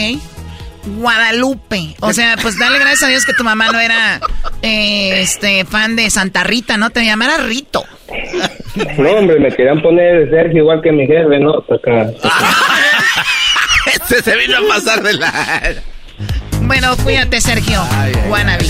Guadalupe. 0.86 1.95
O 1.99 2.14
sea, 2.14 2.38
pues 2.41 2.58
dale 2.58 2.80
gracias 2.80 3.03
a 3.03 3.08
Dios 3.08 3.26
que 3.26 3.34
tu 3.34 3.44
mamá 3.44 3.72
no 3.72 3.80
era 3.80 4.20
eh, 4.62 5.22
este 5.22 5.66
fan 5.66 5.95
de 5.95 6.10
Santa 6.10 6.44
Rita, 6.44 6.78
¿no? 6.78 6.90
Te 6.90 7.03
llamara 7.06 7.38
Rito. 7.38 7.84
No, 8.98 9.10
hombre, 9.12 9.40
me 9.40 9.49
querían 9.49 9.82
poner 9.82 10.30
Sergio 10.30 10.60
igual 10.60 10.82
que 10.82 10.91
mi 10.91 11.06
jefe, 11.06 11.40
¿no? 11.40 11.53
Acá. 11.58 12.12
Este 13.94 14.22
se 14.22 14.38
vino 14.38 14.58
a 14.58 14.68
pasar 14.68 15.02
de 15.02 15.14
la... 15.14 15.74
Bueno, 16.62 16.95
cuídate, 16.98 17.41
Sergio. 17.41 17.84
Wannabe. 18.30 18.66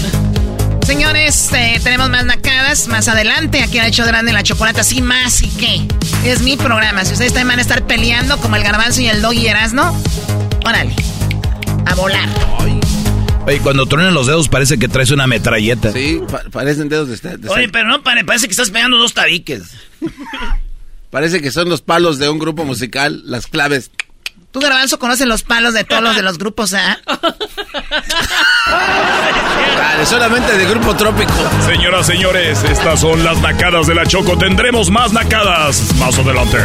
Señores, 0.86 1.52
eh, 1.54 1.80
tenemos 1.84 2.10
más 2.10 2.26
nacadas 2.26 2.88
más 2.88 3.08
adelante. 3.08 3.62
Aquí 3.62 3.78
el 3.78 3.86
hecho 3.88 4.06
grande 4.06 4.34
la 4.34 4.44
chocolata, 4.44 4.84
sí, 4.84 5.02
más 5.02 5.42
y 5.42 5.50
qué. 5.50 5.82
Es 6.26 6.42
mi 6.42 6.58
programa. 6.58 7.06
Si 7.06 7.14
ustedes 7.14 7.34
también 7.34 7.50
van 7.50 7.60
a 7.60 7.62
estar 7.62 7.84
peleando 7.86 8.38
como 8.38 8.56
el 8.56 8.64
garbanzo 8.64 9.02
y 9.02 9.08
el 9.08 9.22
dog 9.22 9.34
y 9.34 9.48
Erasno, 9.48 9.96
órale. 10.66 10.96
A 11.86 11.96
volar. 11.96 12.30
Oye, 13.46 13.60
cuando 13.60 13.86
truenan 13.88 14.14
los 14.14 14.28
dedos 14.28 14.48
parece 14.50 14.78
que 14.78 14.88
traes 14.88 15.10
una 15.12 15.26
metralleta. 15.28 15.92
Sí, 15.92 16.22
pa- 16.30 16.44
parecen 16.52 16.90
dedos 16.90 17.10
de, 17.22 17.38
de 17.38 17.50
Oye, 17.50 17.70
pero 17.70 17.88
no, 17.88 18.04
pare- 18.04 18.24
parece 18.24 18.46
que 18.48 18.52
estás 18.52 18.70
pegando 18.70 18.98
dos 18.98 19.14
tabiques. 19.14 19.64
Parece 21.10 21.42
que 21.42 21.52
son 21.52 21.68
los 21.68 21.82
palos 21.82 22.20
de 22.20 22.30
un 22.30 22.40
grupo 22.40 22.64
musical, 22.64 23.22
las 23.26 23.46
claves. 23.46 23.92
Tú, 24.52 24.62
garbanzo, 24.62 24.98
conoces 24.98 25.28
los 25.28 25.44
palos 25.44 25.74
de 25.74 25.84
todos 25.84 26.02
los 26.02 26.16
de 26.16 26.22
los 26.22 26.38
grupos, 26.38 26.74
¿ah? 26.74 27.00
Vale, 28.66 30.06
solamente 30.06 30.58
de 30.58 30.66
grupo 30.70 30.96
trópico. 30.96 31.34
Señoras, 31.66 32.06
señores, 32.06 32.64
estas 32.64 33.02
son 33.02 33.26
las 33.26 33.42
nacadas 33.42 33.88
de 33.88 33.96
la 33.96 34.06
Choco. 34.06 34.38
Tendremos 34.38 34.90
más 34.90 35.12
nacadas 35.12 35.82
más 36.00 36.18
adelante. 36.18 36.58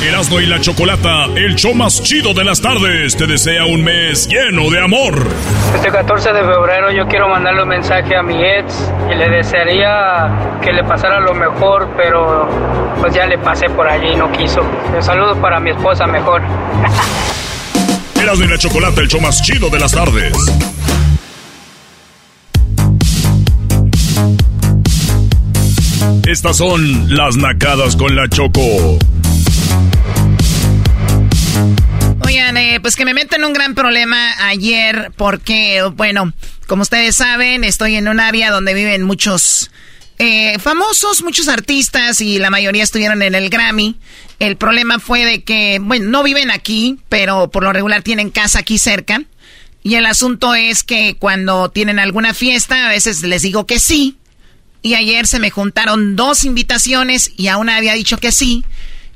Erasmo 0.00 0.40
y 0.40 0.46
la 0.46 0.60
Chocolata, 0.60 1.24
el 1.34 1.56
show 1.56 1.74
más 1.74 2.00
chido 2.00 2.32
de 2.32 2.44
las 2.44 2.60
tardes, 2.60 3.16
te 3.16 3.26
desea 3.26 3.64
un 3.64 3.82
mes 3.82 4.28
lleno 4.28 4.70
de 4.70 4.80
amor. 4.80 5.26
Este 5.74 5.90
14 5.90 6.32
de 6.32 6.40
febrero 6.40 6.92
yo 6.92 7.08
quiero 7.08 7.28
mandarle 7.28 7.64
un 7.64 7.68
mensaje 7.68 8.16
a 8.16 8.22
mi 8.22 8.40
ex 8.40 8.92
y 9.10 9.16
le 9.16 9.28
desearía 9.28 10.60
que 10.62 10.72
le 10.72 10.84
pasara 10.84 11.18
lo 11.18 11.34
mejor, 11.34 11.88
pero 11.96 12.48
pues 13.00 13.12
ya 13.12 13.26
le 13.26 13.38
pasé 13.38 13.68
por 13.70 13.88
allí 13.88 14.12
y 14.12 14.16
no 14.16 14.30
quiso. 14.30 14.60
Un 14.94 15.02
saludo 15.02 15.34
para 15.40 15.58
mi 15.58 15.70
esposa 15.70 16.06
mejor. 16.06 16.42
Erasmo 18.22 18.44
y 18.44 18.48
la 18.48 18.58
Chocolata, 18.58 19.00
el 19.00 19.08
show 19.08 19.20
más 19.20 19.42
chido 19.42 19.68
de 19.68 19.80
las 19.80 19.90
tardes. 19.90 20.32
Estas 26.24 26.56
son 26.56 27.16
las 27.16 27.36
nacadas 27.36 27.96
con 27.96 28.14
la 28.14 28.28
Choco. 28.28 28.60
Oigan, 32.20 32.56
eh, 32.56 32.78
pues 32.80 32.96
que 32.96 33.04
me 33.04 33.14
meto 33.14 33.36
en 33.36 33.44
un 33.44 33.52
gran 33.52 33.74
problema 33.74 34.48
ayer 34.48 35.12
porque, 35.16 35.82
bueno, 35.94 36.32
como 36.66 36.82
ustedes 36.82 37.16
saben, 37.16 37.64
estoy 37.64 37.96
en 37.96 38.08
un 38.08 38.20
área 38.20 38.50
donde 38.50 38.74
viven 38.74 39.02
muchos 39.02 39.70
eh, 40.18 40.58
famosos, 40.58 41.22
muchos 41.22 41.48
artistas 41.48 42.20
y 42.20 42.38
la 42.38 42.50
mayoría 42.50 42.82
estuvieron 42.82 43.22
en 43.22 43.34
el 43.34 43.50
Grammy. 43.50 43.96
El 44.40 44.56
problema 44.56 44.98
fue 44.98 45.24
de 45.24 45.44
que, 45.44 45.78
bueno, 45.80 46.10
no 46.10 46.22
viven 46.22 46.50
aquí, 46.50 46.98
pero 47.08 47.50
por 47.50 47.62
lo 47.62 47.72
regular 47.72 48.02
tienen 48.02 48.30
casa 48.30 48.58
aquí 48.60 48.78
cerca. 48.78 49.22
Y 49.82 49.94
el 49.94 50.06
asunto 50.06 50.54
es 50.54 50.82
que 50.82 51.16
cuando 51.18 51.70
tienen 51.70 51.98
alguna 51.98 52.34
fiesta, 52.34 52.86
a 52.86 52.90
veces 52.90 53.22
les 53.22 53.42
digo 53.42 53.66
que 53.66 53.78
sí. 53.78 54.16
Y 54.82 54.94
ayer 54.94 55.26
se 55.26 55.38
me 55.38 55.50
juntaron 55.50 56.16
dos 56.16 56.44
invitaciones 56.44 57.32
y 57.36 57.48
a 57.48 57.56
una 57.56 57.76
había 57.76 57.94
dicho 57.94 58.18
que 58.18 58.32
sí. 58.32 58.64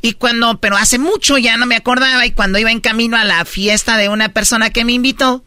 Y 0.05 0.15
cuando, 0.15 0.59
pero 0.59 0.77
hace 0.77 0.99
mucho 0.99 1.39
ya 1.39 1.57
no 1.57 1.65
me 1.65 1.77
acordaba 1.77 2.27
y 2.27 2.33
cuando 2.33 2.59
iba 2.59 2.73
en 2.73 2.81
camino 2.81 3.17
a 3.17 3.25
la 3.25 3.45
fiesta 3.45 3.97
de 3.97 4.09
una 4.09 4.31
persona 4.31 4.71
que 4.71 4.85
me 4.85 4.93
invitó, 4.93 5.45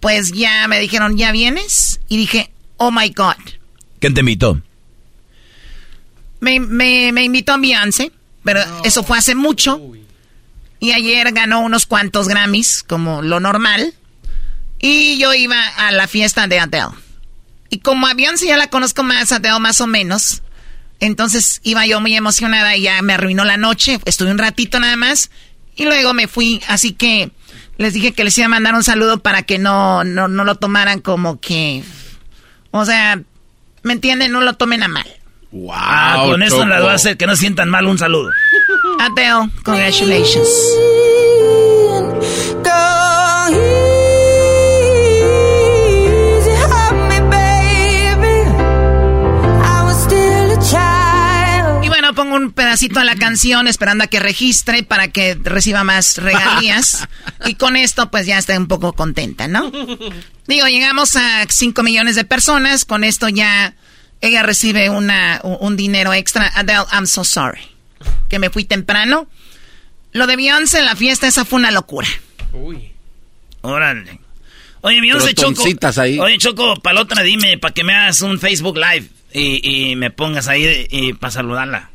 pues 0.00 0.32
ya 0.32 0.66
me 0.66 0.80
dijeron, 0.80 1.16
¿ya 1.16 1.30
vienes? 1.30 2.00
Y 2.08 2.16
dije, 2.16 2.50
oh 2.78 2.90
my 2.90 3.08
God. 3.10 3.36
¿Quién 4.00 4.12
te 4.12 4.20
invitó? 4.20 4.60
Me, 6.40 6.58
me, 6.58 7.12
me 7.12 7.22
invitó 7.22 7.52
a 7.52 7.58
Beyoncé, 7.58 8.10
pero 8.42 8.60
eso 8.84 9.04
fue 9.04 9.18
hace 9.18 9.36
mucho. 9.36 9.80
Y 10.80 10.92
ayer 10.92 11.32
ganó 11.32 11.60
unos 11.60 11.86
cuantos 11.86 12.26
Grammys, 12.26 12.82
como 12.82 13.22
lo 13.22 13.38
normal. 13.38 13.94
Y 14.80 15.16
yo 15.18 15.32
iba 15.32 15.60
a 15.76 15.92
la 15.92 16.08
fiesta 16.08 16.46
de 16.48 16.58
Adele. 16.58 16.88
Y 17.70 17.78
como 17.78 18.08
a 18.08 18.14
Beyoncé 18.14 18.46
ya 18.46 18.56
la 18.56 18.68
conozco 18.68 19.04
más, 19.04 19.30
Adele 19.30 19.60
más 19.60 19.80
o 19.80 19.86
menos, 19.86 20.42
entonces 21.00 21.60
iba 21.62 21.86
yo 21.86 22.00
muy 22.00 22.14
emocionada 22.16 22.76
y 22.76 22.82
ya 22.82 23.00
me 23.02 23.12
arruinó 23.14 23.44
la 23.44 23.56
noche. 23.56 24.00
Estuve 24.04 24.30
un 24.30 24.38
ratito 24.38 24.80
nada 24.80 24.96
más 24.96 25.30
y 25.74 25.84
luego 25.84 26.14
me 26.14 26.26
fui. 26.28 26.62
Así 26.68 26.92
que 26.92 27.30
les 27.78 27.92
dije 27.92 28.12
que 28.12 28.24
les 28.24 28.36
iba 28.38 28.46
a 28.46 28.50
mandar 28.50 28.74
un 28.74 28.84
saludo 28.84 29.18
para 29.20 29.42
que 29.42 29.58
no, 29.58 30.04
no, 30.04 30.28
no 30.28 30.44
lo 30.44 30.54
tomaran 30.56 31.00
como 31.00 31.40
que... 31.40 31.82
O 32.70 32.84
sea, 32.84 33.20
¿me 33.82 33.92
entienden? 33.92 34.32
No 34.32 34.40
lo 34.40 34.54
tomen 34.54 34.82
a 34.82 34.88
mal. 34.88 35.06
Wow, 35.52 35.72
Ah, 35.74 36.24
con 36.26 36.42
eso 36.42 36.66
las 36.66 36.82
va 36.84 36.92
a 36.92 36.94
hacer 36.96 37.16
que 37.16 37.26
no 37.26 37.36
sientan 37.36 37.70
mal 37.70 37.86
un 37.86 37.98
saludo. 37.98 38.30
Adele, 39.00 39.50
congratulations. 39.62 40.48
Un 52.36 52.52
pedacito 52.52 53.00
a 53.00 53.04
la 53.04 53.16
canción 53.16 53.68
esperando 53.68 54.04
a 54.04 54.06
que 54.06 54.20
registre 54.20 54.82
para 54.82 55.08
que 55.08 55.36
reciba 55.42 55.84
más 55.84 56.18
regalías. 56.18 57.08
y 57.46 57.54
con 57.54 57.76
esto 57.76 58.10
pues 58.10 58.26
ya 58.26 58.38
estoy 58.38 58.56
un 58.56 58.68
poco 58.68 58.92
contenta, 58.92 59.48
¿no? 59.48 59.70
Digo, 60.46 60.66
llegamos 60.68 61.16
a 61.16 61.44
5 61.48 61.82
millones 61.82 62.14
de 62.14 62.24
personas, 62.24 62.84
con 62.84 63.02
esto 63.04 63.28
ya 63.28 63.74
ella 64.20 64.42
recibe 64.42 64.90
una, 64.90 65.40
un 65.42 65.76
dinero 65.76 66.12
extra. 66.12 66.50
Adele, 66.54 66.84
I'm 66.92 67.06
so 67.06 67.24
sorry. 67.24 67.62
Que 68.28 68.38
me 68.38 68.50
fui 68.50 68.64
temprano. 68.64 69.28
Lo 70.12 70.26
de 70.26 70.36
Beyoncé 70.36 70.78
en 70.78 70.86
la 70.86 70.96
fiesta, 70.96 71.26
esa 71.26 71.44
fue 71.44 71.58
una 71.58 71.70
locura. 71.70 72.08
Uy. 72.52 72.92
Órale. 73.62 74.20
Oye, 74.80 75.00
Beyoncé 75.00 75.34
Choco. 75.34 75.64
Ahí. 75.96 76.18
Oye, 76.18 76.38
Choco, 76.38 76.76
para 76.76 77.00
otra 77.00 77.22
dime, 77.22 77.58
para 77.58 77.74
que 77.74 77.84
me 77.84 77.94
hagas 77.94 78.20
un 78.22 78.38
Facebook 78.38 78.76
Live 78.76 79.08
y, 79.32 79.90
y 79.90 79.96
me 79.96 80.10
pongas 80.10 80.48
ahí 80.48 80.86
y, 80.90 81.12
para 81.12 81.30
saludarla. 81.30 81.90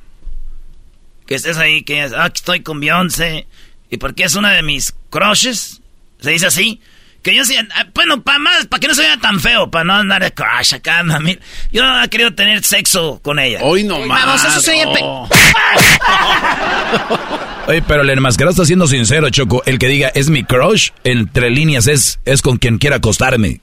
Que 1.31 1.35
estés 1.35 1.57
ahí, 1.57 1.83
que 1.83 2.01
ah, 2.01 2.29
estoy 2.35 2.59
con 2.59 2.81
Beyoncé. 2.81 3.47
Y 3.89 3.95
porque 3.95 4.25
es 4.25 4.35
una 4.35 4.51
de 4.51 4.63
mis 4.63 4.93
crushes. 5.09 5.79
¿Se 6.19 6.29
dice 6.29 6.47
así? 6.47 6.81
Que 7.23 7.33
yo 7.33 7.45
sea, 7.45 7.65
ah, 7.73 7.85
bueno, 7.93 8.21
para 8.21 8.37
más, 8.37 8.65
para 8.65 8.81
que 8.81 8.89
no 8.89 8.93
se 8.93 9.03
vea 9.03 9.15
tan 9.15 9.39
feo, 9.39 9.71
para 9.71 9.85
no 9.85 9.93
andar 9.93 10.21
de 10.21 10.33
crush 10.33 10.75
acá, 10.75 11.03
mami. 11.03 11.39
Yo 11.71 11.85
no 11.85 12.03
he 12.03 12.09
querido 12.09 12.33
tener 12.33 12.61
sexo 12.65 13.21
con 13.23 13.39
ella. 13.39 13.59
Hoy 13.61 13.85
no 13.85 13.99
más. 13.99 14.25
Vamos, 14.25 14.43
eso 14.43 14.59
soy 14.59 14.79
Oye, 17.67 17.81
pero 17.83 18.01
el 18.01 18.09
enmascarado 18.09 18.51
está 18.51 18.65
siendo 18.65 18.87
sincero, 18.87 19.29
Choco. 19.29 19.63
El 19.65 19.79
que 19.79 19.87
diga 19.87 20.09
es 20.09 20.29
mi 20.29 20.43
crush, 20.43 20.89
entre 21.05 21.49
líneas 21.49 21.87
es, 21.87 22.19
es 22.25 22.41
con 22.41 22.57
quien 22.57 22.77
quiera 22.77 22.97
acostarme. 22.97 23.61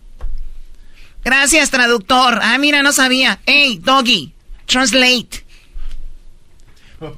Gracias, 1.22 1.68
traductor. 1.68 2.38
Ah, 2.40 2.56
mira, 2.56 2.82
no 2.82 2.92
sabía. 2.92 3.40
Hey, 3.44 3.78
doggy, 3.84 4.32
translate. 4.64 5.44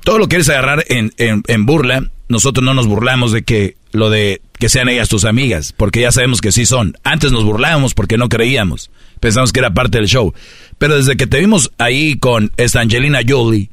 Todo 0.03 0.19
lo 0.19 0.29
quieres 0.29 0.49
agarrar 0.49 0.85
en, 0.89 1.13
en, 1.17 1.43
en 1.47 1.67
burla. 1.67 2.11
Nosotros 2.29 2.65
no 2.65 2.75
nos 2.75 2.87
burlamos 2.87 3.33
de 3.33 3.43
que 3.43 3.77
lo 3.93 4.11
de 4.11 4.41
que 4.59 4.69
sean 4.69 4.89
ellas 4.89 5.09
tus 5.09 5.25
amigas, 5.25 5.75
porque 5.77 6.01
ya 6.01 6.13
sabemos 6.13 6.41
que 6.41 6.53
sí 6.53 6.67
son. 6.67 6.97
Antes 7.03 7.33
nos 7.33 7.45
burlábamos 7.45 7.95
porque 7.95 8.19
no 8.19 8.29
creíamos, 8.29 8.91
pensamos 9.19 9.53
que 9.53 9.61
era 9.61 9.71
parte 9.71 9.99
del 9.99 10.07
show. 10.07 10.35
Pero 10.79 10.97
desde 10.97 11.17
que 11.17 11.27
te 11.27 11.41
vimos 11.41 11.73
ahí 11.79 12.19
con 12.19 12.53
esta 12.57 12.81
Angelina 12.81 13.21
Jolie, 13.27 13.71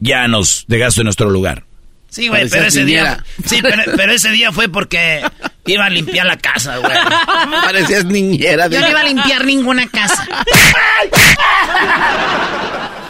ya 0.00 0.26
nos 0.28 0.64
dejaste 0.66 1.02
en 1.02 1.04
nuestro 1.04 1.30
lugar. 1.30 1.64
Sí, 2.08 2.28
güey, 2.28 2.48
pero 2.48 2.66
ese 2.66 2.84
día. 2.84 3.24
Sí, 3.46 3.62
pero, 3.62 4.12
ese 4.12 4.30
día 4.30 4.52
fue 4.52 4.68
porque 4.68 5.22
iba 5.64 5.86
a 5.86 5.90
limpiar 5.90 6.26
la 6.26 6.36
casa, 6.36 6.76
güey. 6.76 6.92
Parecías 7.64 8.04
niñera. 8.04 8.68
Yo 8.68 8.80
no 8.80 8.90
iba 8.90 9.00
a 9.00 9.04
limpiar 9.04 9.46
ninguna 9.46 9.88
casa. 9.88 10.26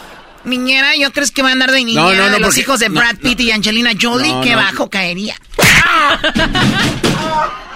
Niñera, 0.45 0.95
¿yo 0.97 1.11
crees 1.11 1.31
que 1.31 1.41
va 1.41 1.49
a 1.49 1.53
andar 1.53 1.71
de 1.71 1.83
niñera 1.83 2.03
no, 2.03 2.25
no, 2.25 2.29
no, 2.31 2.39
los 2.39 2.57
hijos 2.57 2.79
de 2.79 2.89
Brad 2.89 3.17
Pitt 3.17 3.39
y 3.39 3.51
Angelina 3.51 3.91
Jolie? 3.99 4.33
¡Qué 4.43 4.55
bajo 4.55 4.89
caería! 4.89 5.35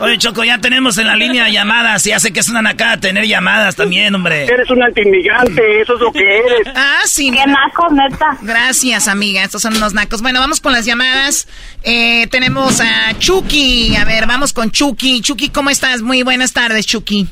Oye, 0.00 0.18
Choco, 0.18 0.42
ya 0.42 0.58
tenemos 0.58 0.96
en 0.98 1.06
la 1.06 1.16
línea 1.16 1.48
llamadas. 1.48 2.04
Ya 2.04 2.18
sé 2.18 2.32
que 2.32 2.40
es 2.40 2.48
una 2.48 2.62
nacada 2.62 2.98
tener 2.98 3.26
llamadas 3.26 3.76
también, 3.76 4.14
hombre. 4.14 4.44
Eres 4.44 4.70
un 4.70 4.82
antiinmigrante, 4.82 5.82
eso 5.82 5.94
es 5.94 6.00
lo 6.00 6.12
que 6.12 6.38
eres. 6.38 6.68
Ah, 6.74 7.00
sí. 7.04 7.30
Qué 7.30 7.46
naco, 7.46 7.88
neta. 7.90 8.38
Gracias, 8.40 9.06
amiga. 9.06 9.42
Estos 9.42 9.62
son 9.62 9.76
unos 9.76 9.92
nacos. 9.92 10.22
Bueno, 10.22 10.40
vamos 10.40 10.60
con 10.60 10.72
las 10.72 10.84
llamadas. 10.84 11.46
Eh, 11.82 12.26
tenemos 12.28 12.80
a 12.80 13.16
Chucky. 13.18 13.94
A 13.96 14.04
ver, 14.04 14.26
vamos 14.26 14.52
con 14.52 14.70
Chucky. 14.70 15.20
Chucky, 15.20 15.50
¿cómo 15.50 15.70
estás? 15.70 16.02
Muy 16.02 16.22
buenas 16.22 16.52
tardes, 16.52 16.86
Chucky. 16.86 17.28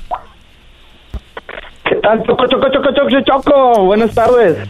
¿Qué 1.91 1.97
tal? 1.97 2.23
Choco, 2.25 2.47
choco, 2.47 2.69
choco, 2.71 2.89
choco, 2.95 3.21
choco. 3.27 3.85
Buenas 3.87 4.15
tardes. 4.15 4.69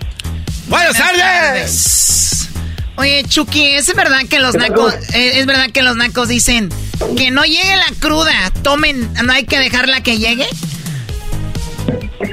Buenas, 0.68 0.97
tardes. 0.97 2.48
Oye, 2.97 3.24
Chucky, 3.28 3.74
¿es 3.74 3.94
verdad 3.94 4.20
que 4.28 4.38
los 4.38 4.55
nacos, 4.55 4.94
eh, 5.14 5.38
es 5.38 5.44
verdad 5.44 5.66
que 5.70 5.82
los 5.82 5.97
nacos 5.97 6.28
dicen 6.28 6.70
que 7.18 7.30
no 7.30 7.42
llegue 7.44 7.76
la 7.76 7.94
cruda, 8.01 8.32
tomen, 8.62 9.12
no 9.22 9.32
hay 9.34 9.44
que 9.44 9.59
dejarla 9.59 10.02
que 10.02 10.16
llegue? 10.16 10.47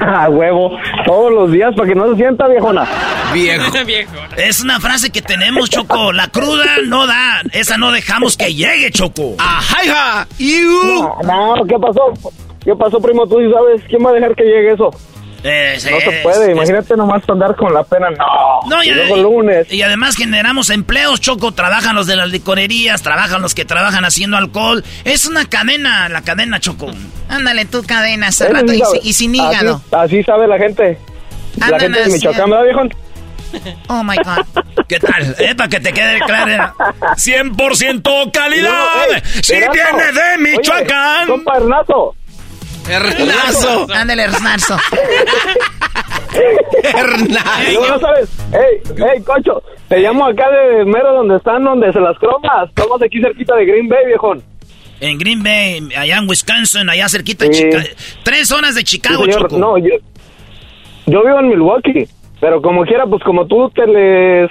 Ah, 0.00 0.30
huevo, 0.30 0.78
todos 1.04 1.32
los 1.32 1.52
días 1.52 1.74
para 1.76 1.88
que 1.88 1.94
no 1.94 2.08
se 2.10 2.16
sienta 2.16 2.48
viejona. 2.48 2.86
Viejo. 3.34 3.70
Es 4.38 4.62
una 4.62 4.80
frase 4.80 5.10
que 5.10 5.20
tenemos, 5.20 5.68
Choco. 5.68 6.12
La 6.12 6.28
cruda 6.28 6.64
no 6.86 7.06
da, 7.06 7.42
esa 7.52 7.76
no 7.76 7.90
dejamos 7.90 8.38
que 8.38 8.54
llegue, 8.54 8.90
Choco. 8.90 9.34
Ajá, 9.38 9.82
hija. 9.82 10.26
No, 11.24 11.56
no, 11.56 11.66
¿qué 11.66 11.76
pasó? 11.78 12.14
¿Qué 12.64 12.74
pasó, 12.74 13.00
primo? 13.00 13.26
Tú 13.26 13.36
sabes 13.52 13.82
quién 13.88 14.04
va 14.04 14.10
a 14.10 14.14
dejar 14.14 14.34
que 14.34 14.44
llegue 14.44 14.72
eso. 14.72 14.90
Eh, 15.44 15.78
no 15.88 16.00
se 16.00 16.20
puede, 16.22 16.50
imagínate 16.50 16.96
nomás 16.96 17.22
andar 17.28 17.54
con 17.54 17.72
la 17.72 17.84
pena, 17.84 18.10
no. 18.10 18.68
No, 18.68 18.82
y, 18.82 18.88
y, 18.88 19.22
lunes. 19.22 19.72
y 19.72 19.82
además 19.82 20.16
generamos 20.16 20.68
empleos, 20.68 21.20
Choco, 21.20 21.52
trabajan 21.52 21.94
los 21.94 22.08
de 22.08 22.16
las 22.16 22.28
licorerías, 22.28 23.02
trabajan 23.02 23.40
los 23.40 23.54
que 23.54 23.64
trabajan 23.64 24.04
haciendo 24.04 24.36
alcohol. 24.36 24.84
Es 25.04 25.26
una 25.26 25.44
cadena, 25.48 26.08
la 26.08 26.22
cadena, 26.22 26.58
Choco. 26.58 26.88
Ándale, 27.28 27.66
tu 27.66 27.84
cadena, 27.84 28.28
hace 28.28 28.48
rato, 28.48 28.72
y, 29.02 29.12
sin 29.12 29.34
hígado. 29.34 29.80
Así, 29.92 30.24
sabe 30.24 30.48
la 30.48 30.58
gente. 30.58 30.98
la 31.56 31.78
gente 31.78 32.00
de 32.00 32.10
Michoacán, 32.10 32.50
¿verdad, 32.50 32.64
viejo? 32.64 32.82
Oh 33.88 34.02
my 34.02 34.16
God. 34.16 34.64
¿Qué 34.88 34.98
tal? 35.00 35.34
Eh, 35.38 35.54
para 35.54 35.68
que 35.70 35.80
te 35.80 35.92
quede 35.92 36.20
claro. 36.20 36.74
100% 37.16 38.32
calidad. 38.32 39.22
si 39.42 39.54
viene 39.54 40.12
de 40.12 40.38
Michoacán. 40.38 41.28
compa 41.28 41.56
Hernazo, 41.56 42.14
Hernazo. 42.88 43.86
Ándale, 43.94 44.22
Hernazo. 44.22 44.76
Hernazo. 46.82 47.80
No, 47.80 47.88
no 47.88 47.98
sabes. 48.00 48.30
Ey, 48.52 48.80
ey, 48.96 49.22
cocho. 49.22 49.62
Te 49.88 49.98
llamo 49.98 50.26
acá 50.26 50.44
de 50.50 50.84
mero 50.84 51.14
donde 51.14 51.36
están, 51.36 51.64
donde 51.64 51.92
se 51.92 52.00
las 52.00 52.18
cromas. 52.18 52.68
Estamos 52.68 53.02
aquí 53.02 53.20
cerquita 53.20 53.56
de 53.56 53.66
Green 53.66 53.88
Bay, 53.88 54.06
viejón. 54.06 54.42
En 55.00 55.18
Green 55.18 55.42
Bay, 55.42 55.88
allá 55.96 56.18
en 56.18 56.28
Wisconsin, 56.28 56.88
allá 56.90 57.08
cerquita 57.08 57.44
de 57.44 57.50
Chicago. 57.50 57.84
Tres 58.24 58.48
zonas 58.48 58.74
de 58.74 58.84
Chicago, 58.84 59.26
Choco. 59.26 59.56
No, 59.58 59.78
yo, 59.78 59.94
yo 61.06 61.24
vivo 61.24 61.38
en 61.38 61.48
Milwaukee. 61.48 62.08
Pero 62.40 62.62
como 62.62 62.84
quiera, 62.84 63.04
pues 63.06 63.22
como 63.24 63.46
tú 63.46 63.70
te 63.70 63.86
les... 63.86 64.50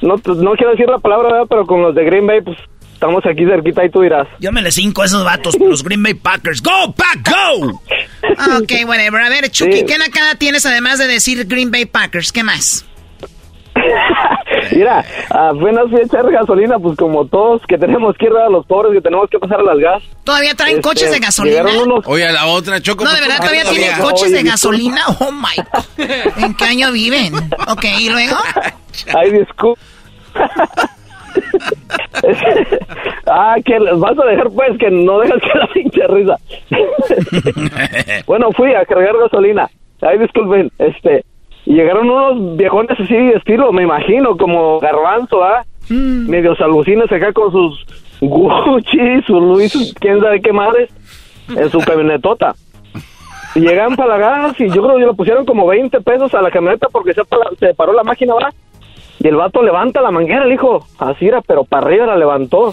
No, 0.00 0.16
pues, 0.18 0.38
no 0.38 0.52
quiero 0.52 0.72
decir 0.72 0.88
la 0.88 0.98
palabra, 0.98 1.28
¿verdad? 1.30 1.46
Pero 1.48 1.66
con 1.66 1.82
los 1.82 1.94
de 1.94 2.04
Green 2.04 2.26
Bay, 2.26 2.40
pues 2.40 2.56
Estamos 2.96 3.22
aquí 3.26 3.44
cerquita 3.44 3.84
y 3.84 3.90
tú 3.90 4.00
dirás. 4.00 4.26
Yo 4.40 4.50
me 4.52 4.62
le 4.62 4.70
cinco 4.72 5.02
a 5.02 5.04
esos 5.04 5.22
vatos, 5.22 5.54
los 5.60 5.82
Green 5.84 6.02
Bay 6.02 6.14
Packers. 6.14 6.62
¡Go, 6.62 6.94
Pack, 6.94 7.28
go! 7.30 7.80
Ok, 8.58 8.72
whatever. 8.86 9.20
A 9.20 9.28
ver, 9.28 9.50
Chucky, 9.50 9.84
¿qué 9.84 9.98
nacada 9.98 10.34
tienes 10.36 10.64
además 10.64 10.98
de 10.98 11.06
decir 11.06 11.44
Green 11.46 11.70
Bay 11.70 11.84
Packers? 11.84 12.32
¿Qué 12.32 12.42
más? 12.42 12.86
Mira, 14.72 15.04
apenas 15.28 15.84
fui 15.90 16.00
a 16.00 16.04
echar 16.04 16.30
gasolina, 16.32 16.78
pues 16.78 16.96
como 16.96 17.26
todos 17.26 17.60
que 17.68 17.76
tenemos 17.76 18.16
que 18.18 18.24
ir 18.24 18.32
a 18.32 18.48
los 18.48 18.64
pobres, 18.64 18.94
que 18.94 19.02
tenemos 19.02 19.28
que 19.28 19.38
pasar 19.38 19.60
a 19.60 19.62
las 19.62 19.78
gas. 19.78 20.02
¿Todavía 20.24 20.54
traen 20.54 20.76
Este, 20.78 20.88
coches 20.88 21.10
de 21.10 21.18
gasolina? 21.18 21.62
unos- 21.84 22.04
Oye, 22.06 22.26
a 22.26 22.32
la 22.32 22.46
otra, 22.46 22.80
Choco. 22.80 23.04
No, 23.04 23.12
de 23.12 23.20
verdad, 23.20 23.36
todavía 23.36 23.62
todavía. 23.62 23.82
tienen 23.88 24.00
coches 24.02 24.22
Oye, 24.28 24.36
de 24.36 24.42
gasolina. 24.42 25.02
Oh 25.20 25.30
my. 25.30 26.02
¿En 26.42 26.54
qué 26.54 26.64
año 26.64 26.90
viven? 26.92 27.34
Ok, 27.68 27.84
¿y 27.98 28.08
luego? 28.08 28.36
Ay, 29.14 29.32
disculpa. 29.32 29.78
ah, 33.26 33.56
que 33.64 33.78
les 33.78 33.98
vas 33.98 34.18
a 34.18 34.24
dejar 34.24 34.50
pues 34.50 34.78
que 34.78 34.90
no 34.90 35.18
dejas 35.20 35.40
que 35.40 35.58
la 35.58 35.66
pinche 35.68 36.06
risa. 36.08 36.36
bueno, 38.26 38.52
fui 38.52 38.74
a 38.74 38.84
cargar 38.84 39.16
gasolina. 39.18 39.68
Ay, 40.02 40.18
disculpen, 40.18 40.70
este, 40.78 41.24
y 41.64 41.74
llegaron 41.74 42.08
unos 42.08 42.56
viejones 42.56 42.98
así 42.98 43.14
de 43.14 43.32
estilo, 43.32 43.72
me 43.72 43.82
imagino, 43.82 44.36
como 44.36 44.78
garbanzo, 44.78 45.42
¿ah? 45.42 45.64
Medios 45.88 46.60
alucinas 46.60 47.10
acá 47.10 47.32
con 47.32 47.50
sus 47.50 47.86
Gucci, 48.20 49.22
sus 49.26 49.42
Luis, 49.42 49.94
quién 50.00 50.20
sabe 50.20 50.40
qué 50.40 50.52
madres, 50.52 50.90
en 51.48 51.70
su 51.70 51.78
camionetota. 51.80 52.54
Y 53.54 53.60
llegan 53.60 53.96
para 53.96 54.16
la 54.16 54.18
gas 54.18 54.60
y 54.60 54.68
yo 54.68 54.82
creo 54.82 54.96
que 54.96 55.06
le 55.06 55.14
pusieron 55.14 55.46
como 55.46 55.66
20 55.66 56.00
pesos 56.02 56.34
a 56.34 56.42
la 56.42 56.50
camioneta 56.50 56.88
porque 56.92 57.14
se 57.14 57.74
paró 57.74 57.92
la 57.92 58.04
máquina, 58.04 58.34
¿verdad? 58.34 58.54
Y 59.26 59.28
el 59.28 59.34
vato 59.34 59.60
levanta 59.60 60.00
la 60.02 60.12
manguera, 60.12 60.44
el 60.44 60.52
hijo, 60.52 60.86
así 61.00 61.26
era, 61.26 61.40
pero 61.40 61.64
para 61.64 61.84
arriba 61.84 62.06
la 62.06 62.16
levantó, 62.16 62.72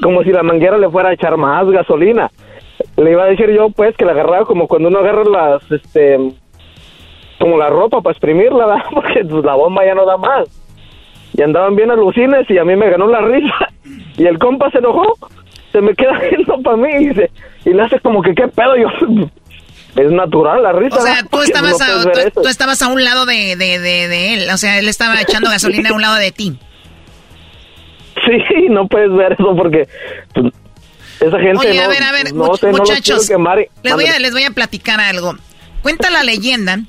como 0.00 0.22
si 0.22 0.30
la 0.30 0.44
manguera 0.44 0.78
le 0.78 0.88
fuera 0.88 1.08
a 1.08 1.12
echar 1.12 1.36
más 1.36 1.68
gasolina. 1.68 2.30
Le 2.96 3.10
iba 3.10 3.24
a 3.24 3.26
decir 3.26 3.50
yo, 3.50 3.70
pues, 3.70 3.96
que 3.96 4.04
la 4.04 4.12
agarraba 4.12 4.44
como 4.44 4.68
cuando 4.68 4.90
uno 4.90 5.00
agarra 5.00 5.24
las, 5.24 5.72
este, 5.72 6.34
como 7.40 7.58
la 7.58 7.68
ropa 7.68 8.00
para 8.00 8.12
exprimirla, 8.12 8.66
¿verdad? 8.66 8.84
Porque 8.94 9.24
pues, 9.24 9.44
la 9.44 9.56
bomba 9.56 9.84
ya 9.84 9.96
no 9.96 10.06
da 10.06 10.16
más. 10.16 10.46
Y 11.36 11.42
andaban 11.42 11.74
bien 11.74 11.90
alucines 11.90 12.48
y 12.48 12.58
a 12.58 12.64
mí 12.64 12.76
me 12.76 12.90
ganó 12.90 13.08
la 13.08 13.20
risa. 13.20 13.68
Y 14.18 14.26
el 14.26 14.38
compa 14.38 14.70
se 14.70 14.78
enojó, 14.78 15.14
se 15.72 15.80
me 15.80 15.94
queda 15.96 16.16
viendo 16.30 16.62
para 16.62 16.76
mí 16.76 16.90
y, 16.92 17.08
dice, 17.08 17.30
y 17.64 17.70
le 17.70 17.82
hace 17.82 17.98
como 17.98 18.22
que, 18.22 18.36
¿qué 18.36 18.46
pedo? 18.46 18.76
Yo, 18.76 18.88
es 19.98 20.10
natural 20.12 20.62
la 20.62 20.72
risa. 20.72 20.96
O 20.96 21.00
sea, 21.02 21.22
tú 21.24 21.40
estabas, 21.42 21.78
no 21.78 21.84
a, 21.84 22.30
tú, 22.30 22.48
estabas 22.48 22.80
a 22.82 22.88
un 22.88 23.02
lado 23.04 23.26
de, 23.26 23.56
de, 23.56 23.78
de, 23.78 24.08
de 24.08 24.34
él. 24.34 24.50
O 24.50 24.56
sea, 24.56 24.78
él 24.78 24.88
estaba 24.88 25.20
echando 25.20 25.50
gasolina 25.50 25.90
a 25.90 25.92
un 25.94 26.02
lado 26.02 26.16
de 26.16 26.32
ti. 26.32 26.58
Sí, 28.26 28.68
no 28.68 28.86
puedes 28.88 29.10
ver 29.12 29.32
eso 29.32 29.54
porque 29.56 29.88
pues, 30.34 30.52
esa 31.20 31.38
gente 31.38 31.58
Oye, 31.68 31.78
no, 31.78 31.82
a 31.84 31.88
ver, 31.88 32.02
a 32.02 32.12
ver, 32.12 32.34
no 32.34 32.46
much- 32.46 32.58
sé, 32.58 32.66
no 32.66 32.72
los 32.78 32.80
muchachos, 32.88 33.30
y- 33.30 33.32
les, 33.82 33.94
voy 33.94 34.06
a, 34.06 34.18
les 34.18 34.32
voy 34.32 34.42
a 34.42 34.50
platicar 34.50 35.00
algo. 35.00 35.34
Cuenta 35.82 36.10
la 36.10 36.24
leyenda 36.24 36.80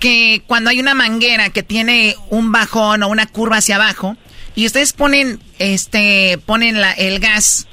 que 0.00 0.42
cuando 0.46 0.70
hay 0.70 0.80
una 0.80 0.94
manguera 0.94 1.50
que 1.50 1.62
tiene 1.62 2.16
un 2.30 2.50
bajón 2.52 3.02
o 3.04 3.08
una 3.08 3.26
curva 3.26 3.58
hacia 3.58 3.76
abajo 3.76 4.16
y 4.56 4.66
ustedes 4.66 4.92
ponen 4.92 5.38
este 5.60 6.38
ponen 6.44 6.80
la, 6.80 6.92
el 6.92 7.20
gas 7.20 7.68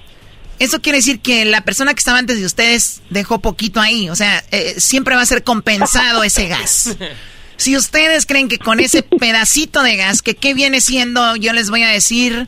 eso 0.60 0.81
quiere 0.81 0.98
decir 0.99 1.19
que 1.19 1.45
la 1.45 1.61
persona 1.61 1.94
que 1.94 1.99
estaba 1.99 2.18
antes 2.19 2.38
de 2.40 2.45
ustedes 2.45 3.02
dejó 3.10 3.40
poquito 3.40 3.80
ahí. 3.80 4.10
O 4.10 4.15
sea, 4.15 4.44
eh, 4.52 4.76
siempre 4.77 5.15
va 5.15 5.22
a 5.22 5.26
ser 5.26 5.44
compensado 5.44 6.23
ese 6.23 6.48
gas. 6.48 6.95
Si 7.60 7.76
ustedes 7.76 8.26
creen 8.26 8.48
que 8.48 8.57
con 8.57 8.80
ese 8.80 9.03
pedacito 9.03 9.84
de 9.84 9.98
gas, 9.98 10.22
que 10.22 10.34
qué 10.34 10.53
viene 10.53 10.80
siendo, 10.80 11.36
yo 11.36 11.52
les 11.52 11.69
voy 11.69 11.84
a 11.84 11.90
decir, 11.90 12.48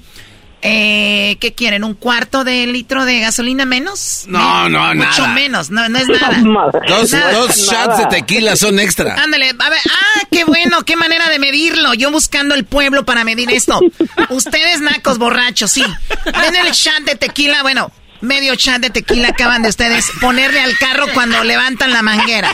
eh, 0.61 1.35
¿qué 1.41 1.53
quieren? 1.53 1.83
¿Un 1.83 1.95
cuarto 1.95 2.45
de 2.45 2.65
litro 2.65 3.03
de 3.03 3.19
gasolina 3.19 3.65
menos? 3.65 4.23
No, 4.27 4.69
no, 4.69 4.93
nada. 4.93 5.09
Mucho 5.11 5.27
menos, 5.27 5.69
no, 5.69 5.89
no 5.89 5.99
es 5.99 6.07
nada. 6.21 6.41
dos, 6.87 7.11
dos 7.11 7.57
shots 7.57 7.97
de 7.97 8.05
tequila 8.05 8.55
son 8.55 8.79
extra. 8.79 9.15
Ándale, 9.21 9.49
a 9.49 9.69
ver, 9.69 9.79
ah, 9.89 10.21
qué 10.31 10.45
bueno, 10.45 10.83
qué 10.85 10.95
manera 10.95 11.27
de 11.29 11.39
medirlo. 11.39 11.93
Yo 11.93 12.09
buscando 12.09 12.55
el 12.55 12.63
pueblo 12.63 13.03
para 13.03 13.25
medir 13.25 13.51
esto. 13.51 13.81
Ustedes, 14.29 14.79
nacos 14.79 15.17
borrachos, 15.17 15.71
sí. 15.71 15.83
Ven 16.25 16.55
el 16.55 16.71
shot 16.71 17.03
de 17.05 17.15
tequila, 17.15 17.63
bueno, 17.63 17.91
medio 18.21 18.55
chat 18.55 18.81
de 18.81 18.89
tequila 18.89 19.29
acaban 19.29 19.61
de 19.61 19.69
ustedes 19.69 20.11
ponerle 20.19 20.59
al 20.61 20.77
carro 20.77 21.05
cuando 21.13 21.43
levantan 21.43 21.91
la 21.91 22.01
manguera. 22.01 22.51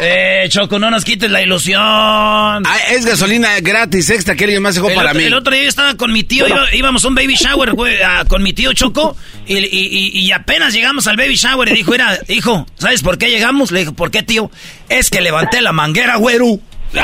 eh, 0.00 0.46
Choco, 0.48 0.78
no 0.78 0.90
nos 0.90 1.04
quites 1.04 1.30
la 1.30 1.42
ilusión. 1.42 1.82
Ah, 1.82 2.78
es 2.90 3.04
gasolina 3.04 3.60
gratis 3.60 4.10
extra 4.10 4.34
que 4.36 4.44
alguien 4.44 4.62
más 4.62 4.74
dejó 4.74 4.92
para 4.94 5.14
mí. 5.14 5.24
El 5.24 5.34
otro 5.34 5.52
día 5.52 5.62
yo 5.62 5.68
estaba 5.68 5.94
con 5.96 6.12
mi 6.12 6.24
tío, 6.24 6.46
íbamos 6.72 7.04
a 7.04 7.08
un 7.08 7.14
baby 7.14 7.34
shower, 7.34 7.72
güey, 7.72 7.96
con 8.28 8.42
mi 8.42 8.52
tío 8.52 8.72
Choco, 8.72 9.16
y, 9.46 9.56
y, 9.56 10.32
apenas 10.32 10.74
llegamos 10.74 11.06
al 11.06 11.16
baby 11.16 11.34
shower 11.34 11.68
y 11.68 11.72
dijo, 11.72 11.94
era, 11.94 12.18
hijo, 12.28 12.66
¿sabes 12.78 13.02
por 13.02 13.18
qué 13.18 13.30
llegamos? 13.30 13.70
Le 13.70 13.80
dijo, 13.80 13.92
¿por 13.94 14.10
qué, 14.10 14.22
tío? 14.22 14.50
Es 14.88 15.10
que 15.10 15.20
levanté 15.20 15.62
la 15.62 15.72
manguera, 15.72 16.16
güero. 16.16 16.60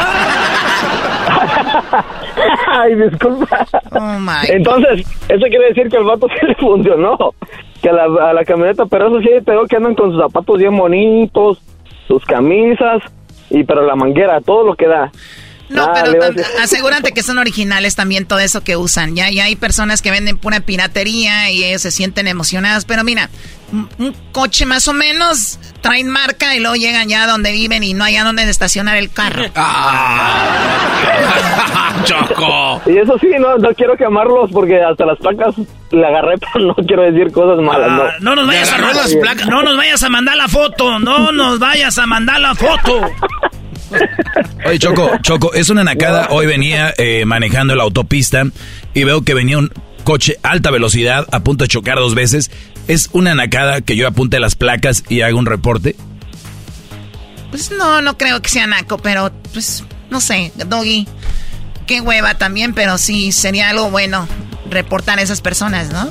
Ay, 2.69 2.95
disculpa. 2.95 3.67
Oh 3.93 4.19
Entonces, 4.49 5.07
eso 5.29 5.47
quiere 5.47 5.69
decir 5.69 5.89
que 5.89 5.97
el 5.97 6.05
vato 6.05 6.27
sí 6.29 6.47
le 6.47 6.55
funcionó. 6.57 7.17
Que 7.83 7.91
a 7.91 7.93
la, 7.93 8.05
a 8.31 8.33
la 8.33 8.45
camioneta, 8.45 8.87
pero 8.87 9.09
eso 9.09 9.21
sí 9.21 9.29
pero 9.45 9.67
que 9.67 9.77
andan 9.77 9.95
con 9.95 10.11
sus 10.11 10.21
zapatos 10.21 10.59
bien 10.59 10.77
bonitos, 10.77 11.59
sus 12.09 12.25
camisas, 12.25 13.03
y 13.51 13.63
pero 13.65 13.87
la 13.87 13.95
manguera, 13.95 14.41
todo 14.41 14.65
lo 14.65 14.75
que 14.75 14.89
da. 14.89 15.13
No, 15.69 15.91
pero 15.93 16.35
asegúrate 16.63 17.13
que 17.13 17.23
son 17.23 17.39
originales 17.39 17.97
también 17.97 18.27
todo 18.27 18.39
eso 18.39 18.63
que 18.63 18.77
usan. 18.77 19.17
Ya, 19.17 19.31
ya 19.31 19.45
hay 19.45 19.57
personas 19.57 20.03
que 20.03 20.11
venden 20.11 20.37
pura 20.37 20.61
piratería 20.61 21.51
y 21.51 21.65
ellos 21.65 21.83
se 21.83 21.91
sienten 21.91 22.29
emocionados. 22.29 22.85
Pero 22.85 23.03
mira, 23.03 23.31
un 23.75 24.15
coche 24.33 24.67
más 24.67 24.89
o 24.89 24.93
menos 24.93 25.59
traen 25.81 26.09
marca 26.09 26.55
y 26.55 26.61
luego 26.61 26.77
llegan 26.77 27.09
ya 27.09 27.27
donde 27.27 27.53
viven 27.53 27.83
y 27.83 27.95
no 27.95 28.05
hay 28.05 28.17
a 28.17 28.25
dónde 28.25 28.49
estacionar 28.49 28.97
el 28.97 29.11
carro. 29.11 29.45
Ah. 29.57 31.05
¡Choco! 32.05 32.83
Y 32.87 32.99
eso 32.99 33.17
sí, 33.19 33.29
no, 33.39 33.57
no 33.59 33.69
quiero 33.75 33.97
quemarlos 33.97 34.51
porque 34.51 34.81
hasta 34.83 35.07
las 35.07 35.19
placas 35.19 35.55
le 35.91 36.07
agarré, 36.07 36.35
pero 36.53 36.67
no 36.67 36.75
quiero 36.75 37.03
decir 37.03 37.33
cosas 37.33 37.63
malas. 37.65 37.91
no. 37.91 38.03
Ah, 38.03 38.13
no 38.21 38.35
nos 38.35 38.47
vayas 38.47 38.73
a 38.73 38.79
las 38.79 39.15
placas, 39.15 39.47
no 39.47 39.63
nos 39.63 39.77
vayas 39.77 40.03
a 40.03 40.09
mandar 40.09 40.37
la 40.37 40.49
foto, 40.49 40.99
no 40.99 41.33
nos 41.33 41.59
vayas 41.59 41.97
a 41.99 42.07
mandar 42.07 42.41
la 42.41 42.55
foto. 42.55 43.01
Oye, 44.67 44.79
Choco, 44.79 45.11
Choco, 45.23 45.53
es 45.55 45.71
una 45.71 45.85
nacada. 45.85 46.29
Hoy 46.31 46.47
venía 46.47 46.93
eh, 46.99 47.25
manejando 47.27 47.75
la 47.75 47.85
autopista 47.85 48.45
y 48.93 49.05
veo 49.05 49.23
que 49.23 49.35
venía 49.35 49.59
un 49.59 49.71
coche 50.05 50.37
alta 50.43 50.71
velocidad 50.71 51.27
a 51.33 51.41
punto 51.41 51.65
de 51.65 51.69
chocar 51.69 51.99
dos 51.99 52.15
veces. 52.15 52.51
¿Es 52.87 53.09
una 53.13 53.35
nacada 53.35 53.81
que 53.81 53.97
yo 53.97 54.07
apunte 54.07 54.39
las 54.41 54.57
placas 54.57 55.05
y 55.09 55.23
haga 55.23 55.35
un 55.37 55.47
reporte? 55.47 55.97
Pues 57.51 57.71
no, 57.71 58.03
no 58.03 58.19
creo 58.19 58.43
que 58.43 58.49
sea 58.49 58.67
naco, 58.67 58.99
pero 58.99 59.31
pues 59.53 59.85
no 60.11 60.21
sé, 60.21 60.53
Doggy. 60.67 61.07
Qué 61.87 62.01
hueva 62.01 62.35
también, 62.37 62.73
pero 62.75 62.97
sí 62.99 63.31
sería 63.31 63.69
algo 63.71 63.91
bueno 63.91 64.27
reportar 64.71 65.19
a 65.19 65.23
esas 65.23 65.41
personas, 65.41 65.93
¿no? 65.93 66.11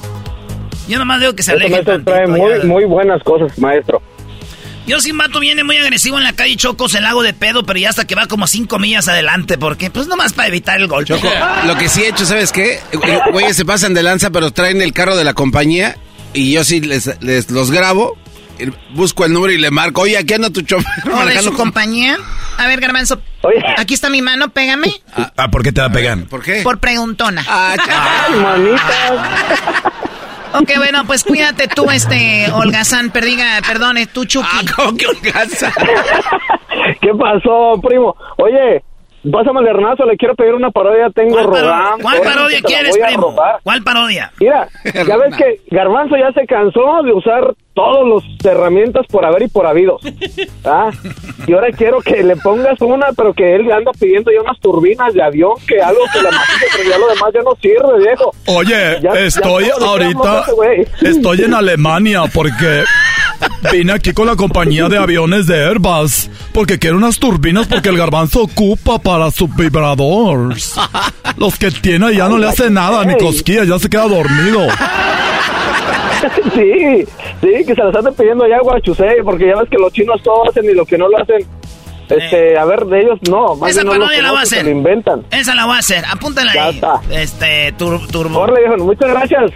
Yo 0.88 1.00
nomás 1.00 1.20
digo 1.20 1.34
que 1.34 1.44
se 1.44 1.52
aleje. 1.52 1.84
trae 1.84 2.28
muy, 2.28 2.64
muy 2.64 2.86
buenas 2.86 3.24
cosas, 3.24 3.58
maestro. 3.58 4.02
Yo 4.86 5.00
si 5.00 5.14
mato 5.14 5.40
viene 5.40 5.64
muy 5.64 5.78
agresivo 5.78 6.18
en 6.18 6.26
la 6.26 6.34
calle 6.34 6.58
Choco, 6.58 6.90
se 6.90 7.00
lago 7.00 7.24
de 7.24 7.34
pedo, 7.34 7.64
pero 7.64 7.80
ya 7.80 7.90
hasta 7.90 8.06
que 8.06 8.16
va 8.16 8.28
como 8.28 8.48
cinco 8.48 8.80
millas 8.80 9.08
adelante, 9.08 9.58
porque 9.58 9.90
pues 9.90 10.08
nomás 10.08 10.34
para 10.34 10.50
evitar 10.50 10.80
el 10.80 10.88
golpe. 10.88 11.14
Choco, 11.14 11.30
lo 11.66 11.78
que 11.78 11.88
sí 11.88 12.04
he 12.04 12.10
hecho, 12.10 12.26
¿sabes 12.26 12.52
qué? 12.52 12.80
Güeyes 13.32 13.56
se 13.56 13.64
pasan 13.64 13.94
de 13.94 14.04
lanza, 14.04 14.30
pero 14.30 14.52
traen 14.52 14.82
el 14.82 14.92
carro 14.92 15.16
de 15.16 15.24
la 15.24 15.34
compañía 15.34 15.96
y 16.34 16.52
yo 16.54 16.64
sí 16.64 16.82
les, 16.82 17.10
los 17.52 17.72
grabo, 17.72 18.18
busco 18.94 19.26
el 19.26 19.34
número 19.34 19.54
y 19.54 19.58
le 19.58 19.72
marco, 19.72 20.02
oye, 20.02 20.18
aquí 20.18 20.34
anda 20.34 20.50
tu 20.50 20.62
chofer. 20.62 21.12
¿O 21.12 21.26
de 21.26 21.40
su 21.42 21.54
compañía? 21.54 22.18
A 22.58 22.68
ver, 22.68 22.80
Garbanzo, 22.80 23.20
aquí 23.78 23.94
está 23.94 24.10
mi 24.10 24.22
mano, 24.22 24.50
pégame. 24.50 24.88
Ah, 25.16 25.32
ah, 25.38 25.52
¿por 25.52 25.64
qué 25.64 25.72
te 25.72 25.82
va 25.82 25.88
a 25.88 25.92
pegar? 25.92 26.24
¿Por 26.26 26.44
qué? 26.44 26.62
Por 26.64 26.80
preguntona. 26.80 27.44
Ah, 27.48 27.76
manita. 28.42 29.92
Ok, 30.54 30.70
bueno, 30.78 31.04
pues 31.08 31.24
cuídate 31.24 31.68
tú, 31.68 31.90
este, 31.90 32.52
Holgazán, 32.52 33.10
perdiga, 33.10 33.60
perdone, 33.66 34.06
tú, 34.06 34.26
Chucky. 34.26 34.48
Ah, 34.52 34.62
¿cómo 34.76 34.96
que 34.96 35.08
Holgazán? 35.08 35.74
¿Qué 37.02 37.10
pasó, 37.20 37.82
primo? 37.82 38.16
Oye, 38.38 38.84
Pásame 39.32 39.60
al 39.60 39.68
Hernazo, 39.68 40.06
le 40.06 40.18
quiero 40.18 40.36
pedir 40.36 40.54
una 40.54 40.70
parodia, 40.70 41.10
tengo 41.10 41.42
rodando. 41.42 42.04
¿Cuál 42.04 42.22
parodia 42.22 42.62
quieres, 42.62 42.98
primo? 42.98 43.36
¿Cuál 43.64 43.84
parodia? 43.84 44.32
Mira, 44.40 44.68
ya 45.08 45.18
ves 45.18 45.36
que 45.38 45.62
Garbanzo 45.72 46.18
ya 46.18 46.32
se 46.34 46.46
cansó 46.46 47.04
de 47.04 47.14
usar 47.14 47.54
todas 47.74 48.08
las 48.08 48.46
herramientas 48.46 49.06
por 49.08 49.26
haber 49.26 49.44
y 49.44 49.48
por 49.48 49.66
habido. 49.66 50.00
¿Ah? 50.66 50.92
Y 51.48 51.54
ahora 51.54 51.72
quiero 51.72 52.02
que 52.02 52.24
le 52.24 52.36
pongas 52.38 52.80
una, 52.82 53.08
pero 53.16 53.34
que 53.34 53.56
él 53.56 53.72
anda 53.72 53.92
pidiendo 54.00 54.32
ya 54.32 54.42
unas 54.42 54.60
turbinas 54.60 55.14
de 55.14 55.22
avión, 55.22 55.54
que 55.68 55.82
algo 55.82 56.02
que 56.12 56.22
la 56.22 56.32
maquille, 56.32 56.66
pero 56.76 56.90
ya 56.90 56.98
lo 56.98 57.08
demás 57.08 57.32
ya 57.34 57.42
no 57.42 57.56
sirve, 57.62 58.00
viejo. 58.00 58.34
Oye, 58.46 59.26
estoy 59.26 59.70
ahorita, 59.70 60.46
estoy 61.02 61.42
en 61.42 61.54
Alemania 61.54 62.24
porque 62.34 62.84
vine 63.72 63.94
aquí 63.94 64.14
con 64.14 64.28
la 64.28 64.36
compañía 64.36 64.88
de 64.88 64.98
aviones 64.98 65.48
de 65.48 65.66
Airbus, 65.66 66.30
porque 66.54 66.80
quiero 66.80 66.98
unas 66.98 67.20
turbinas 67.20 67.68
porque 67.68 67.90
el 67.90 67.98
garbanzo 67.98 68.44
ocupa 68.44 69.00
para 69.00 69.32
su 69.32 69.48
vibrador. 69.48 70.56
Los 71.38 71.58
que 71.58 71.72
tiene 71.72 72.16
ya 72.16 72.30
no 72.30 72.38
le 72.38 72.48
hace 72.48 72.70
nada, 72.70 73.04
ni 73.06 73.18
cosquillas, 73.18 73.68
ya 73.68 73.80
se 73.80 73.90
queda 73.90 74.08
dormido. 74.08 74.68
Sí, 76.54 77.06
sí, 77.42 77.66
que 77.66 77.76
se 77.76 77.84
las 77.84 77.96
están 77.96 78.14
pidiendo 78.14 78.48
ya 78.48 78.60
Guachusei, 78.62 79.22
porque 79.24 79.48
ya 79.48 79.60
ves 79.60 79.70
que 79.70 79.78
los 79.78 79.92
chinos 79.92 80.22
todo 80.24 80.50
hacen 80.50 80.66
y 80.66 80.74
lo 80.74 80.86
que 80.86 80.98
no 80.98 81.08
lo 81.08 81.18
hacen. 81.18 81.46
Este, 82.10 82.58
a 82.58 82.66
ver, 82.66 82.86
de 82.86 83.02
ellos 83.02 83.20
no. 83.30 83.56
Más 83.56 83.72
Esa 83.72 83.84
parodia 83.84 84.22
la 84.22 84.32
voy 84.32 84.40
a 84.40 84.44
hacer. 84.44 84.68
inventan. 84.68 85.26
Esa 85.32 85.56
la 85.56 85.66
voy 85.66 85.76
a 85.76 85.80
hacer. 85.80 86.04
Apúntala 86.10 86.52
ahí. 86.52 86.82
Este, 87.12 87.72
turbo. 87.74 88.48
muchas 88.80 89.10
gracias. 89.10 89.52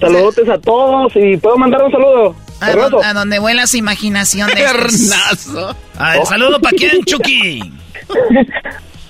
Saludos 0.00 0.36
a 0.48 0.58
todos 0.58 1.12
y 1.16 1.36
puedo 1.36 1.56
mandar 1.58 1.82
un 1.82 1.92
saludo. 1.92 2.34
A, 2.60 3.12
donde 3.14 3.38
vuela 3.38 3.66
su 3.66 3.76
imaginación 3.78 4.48
de 4.54 4.60
Hernazo. 4.62 5.74
A 5.98 6.12
ver, 6.12 6.26
saludo 6.26 6.60
para 6.60 6.76
quién, 6.76 7.02
Chucky. 7.04 7.72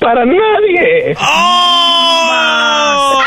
para 0.01 0.25
nadie. 0.25 1.17
¡Oh! 1.21 3.21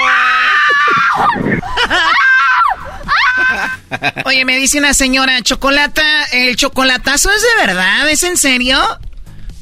Oye, 4.25 4.45
me 4.45 4.57
dice 4.57 4.79
una 4.79 4.93
señora, 4.93 5.41
chocolata, 5.41 6.03
¿el 6.31 6.55
chocolatazo 6.55 7.29
es 7.31 7.41
de 7.41 7.67
verdad? 7.67 8.09
¿Es 8.09 8.23
en 8.23 8.37
serio? 8.37 8.79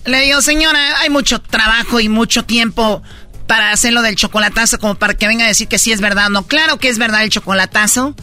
Le 0.05 0.21
digo, 0.21 0.41
señora, 0.41 0.99
hay 0.99 1.09
mucho 1.09 1.39
trabajo 1.41 1.99
y 1.99 2.09
mucho 2.09 2.43
tiempo 2.43 3.03
para 3.47 3.71
hacerlo 3.71 4.01
del 4.01 4.15
chocolatazo 4.15 4.79
como 4.79 4.95
para 4.95 5.13
que 5.13 5.27
venga 5.27 5.45
a 5.45 5.47
decir 5.47 5.67
que 5.67 5.77
sí 5.77 5.91
es 5.91 6.01
verdad. 6.01 6.29
No, 6.29 6.47
claro 6.47 6.77
que 6.77 6.89
es 6.89 6.97
verdad 6.97 7.23
el 7.23 7.29
chocolatazo. 7.29 8.15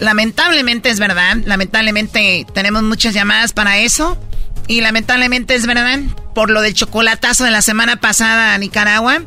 Lamentablemente 0.00 0.90
es 0.90 0.98
verdad. 0.98 1.36
Lamentablemente 1.44 2.46
tenemos 2.54 2.82
muchas 2.82 3.14
llamadas 3.14 3.52
para 3.52 3.78
eso. 3.78 4.18
Y 4.66 4.80
lamentablemente 4.80 5.54
es 5.54 5.66
verdad 5.66 6.00
por 6.34 6.50
lo 6.50 6.60
del 6.60 6.74
chocolatazo 6.74 7.44
de 7.44 7.50
la 7.50 7.62
semana 7.62 7.96
pasada 7.96 8.52
a 8.54 8.58
Nicaragua, 8.58 9.22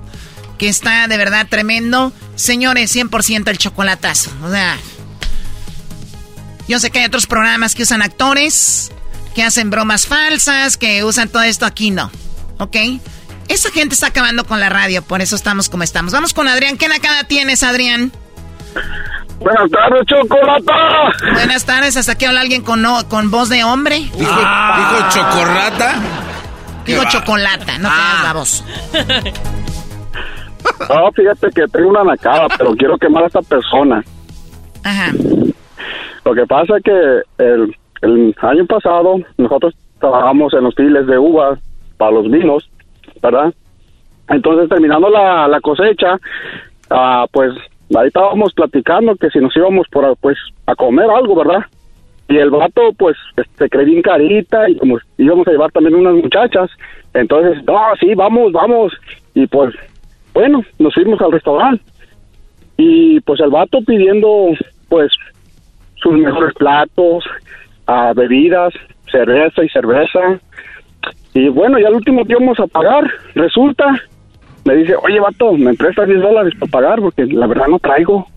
que 0.60 0.70
está 0.70 1.08
de 1.08 1.18
verdad 1.18 1.48
tremendo. 1.50 2.14
Señores, 2.36 2.96
100% 2.96 3.50
el 3.50 3.58
chocolatazo. 3.58 4.32
O 4.44 4.52
sea, 4.52 4.78
yo 6.68 6.80
sé 6.80 6.92
que 6.92 7.00
hay 7.00 7.06
otros 7.06 7.28
programas 7.28 7.76
que 7.76 7.84
usan 7.84 8.02
actores, 8.02 8.92
que 9.36 9.44
hacen 9.44 9.70
bromas 9.70 10.08
falsas, 10.08 10.78
que 10.78 11.04
usan 11.04 11.30
todo 11.30 11.44
esto. 11.44 11.66
Aquí 11.66 11.92
no. 11.92 12.12
¿Ok? 12.60 12.76
Esa 13.48 13.72
gente 13.72 13.96
está 13.96 14.08
acabando 14.08 14.46
con 14.46 14.60
la 14.60 14.70
radio, 14.70 15.02
por 15.02 15.22
eso 15.22 15.36
estamos 15.36 15.70
como 15.70 15.84
estamos. 15.84 16.14
Vamos 16.14 16.34
con 16.34 16.48
Adrián. 16.48 16.78
¿Qué 16.78 16.88
nakada 16.88 17.26
tienes, 17.26 17.64
Adrián? 17.64 18.12
Buenas 19.40 19.72
tardes, 19.72 20.06
Chocolata. 20.06 21.34
Buenas 21.34 21.66
tardes, 21.66 21.98
hasta 21.98 22.12
aquí 22.12 22.26
habla 22.26 22.42
alguien 22.42 22.62
con, 22.62 22.86
con 23.10 23.32
voz 23.32 23.50
de 23.50 23.64
hombre. 23.64 23.98
¿Dijo, 24.16 24.32
ah. 24.32 25.10
chocorrata? 25.12 25.96
Dijo 26.86 27.04
chocolata, 27.10 27.78
no 27.80 27.90
te 27.90 27.96
ah. 27.98 28.22
la 28.24 28.34
voz. 28.34 28.64
No, 30.90 31.12
fíjate 31.16 31.48
que 31.56 31.68
tengo 31.68 31.90
una 31.90 32.04
nakada, 32.04 32.48
pero 32.56 32.76
quiero 32.76 32.98
quemar 32.98 33.24
a 33.24 33.28
esta 33.28 33.42
persona. 33.42 34.04
Ajá. 34.84 35.12
Lo 36.26 36.34
que 36.34 36.46
pasa 36.46 36.78
es 36.78 36.84
que 36.84 37.22
el, 37.38 38.36
año 38.42 38.66
pasado 38.66 39.18
nosotros 39.38 39.76
trabajamos 40.00 40.54
en 40.54 40.64
los 40.64 40.76
files 40.76 41.06
de 41.06 41.18
uvas 41.18 41.60
para 41.98 42.12
los 42.12 42.30
vinos, 42.30 42.70
¿verdad? 43.22 43.54
Entonces, 44.30 44.70
terminando 44.70 45.10
la, 45.10 45.60
cosecha, 45.62 46.18
ah, 46.90 47.26
pues 47.32 47.54
ahí 47.96 48.08
estábamos 48.08 48.54
platicando 48.54 49.16
que 49.16 49.30
si 49.30 49.40
nos 49.40 49.56
íbamos 49.56 49.88
por, 49.90 50.16
pues, 50.18 50.38
a 50.66 50.76
comer 50.76 51.10
algo, 51.10 51.36
¿verdad? 51.36 51.66
Y 52.32 52.38
el 52.38 52.50
vato, 52.50 52.94
pues, 52.98 53.18
se 53.58 53.70
cree 53.70 53.86
bien 53.86 54.02
carita 54.02 54.70
y 54.70 54.78
como 54.78 55.00
íbamos 55.18 55.46
a 55.48 55.52
llevar 55.52 55.72
también 55.72 55.96
unas 55.96 56.16
muchachas. 56.16 56.72
Entonces, 57.14 57.62
no, 57.66 57.78
sí, 58.00 58.16
vamos, 58.16 58.54
vamos. 58.54 58.94
Y 59.34 59.48
pues, 59.48 59.76
bueno, 60.34 60.64
nos 60.80 60.94
fuimos 60.94 61.20
al 61.22 61.34
restaurante. 61.34 61.84
Y 62.78 63.20
pues 63.22 63.40
el 63.42 63.50
vato 63.50 63.80
pidiendo, 63.86 64.52
pues, 64.88 65.12
sus 66.02 66.14
mejores 66.14 66.54
platos, 66.56 67.24
a 67.86 68.14
bebidas, 68.14 68.74
cerveza 69.12 69.64
y 69.64 69.70
cerveza. 69.70 70.40
Y 71.34 71.50
bueno, 71.50 71.80
ya 71.80 71.88
al 71.88 71.96
último 71.96 72.26
que 72.26 72.34
íbamos 72.34 72.60
a 72.60 72.68
pagar, 72.68 73.10
resulta, 73.36 73.86
me 74.66 74.76
dice, 74.76 74.96
oye, 74.96 75.20
vato, 75.20 75.54
me 75.54 75.74
prestas 75.74 76.08
10 76.08 76.22
dólares 76.22 76.54
para 76.60 76.72
pagar 76.72 77.02
porque 77.02 77.26
la 77.26 77.48
verdad 77.48 77.68
no 77.68 77.80
traigo. 77.80 78.28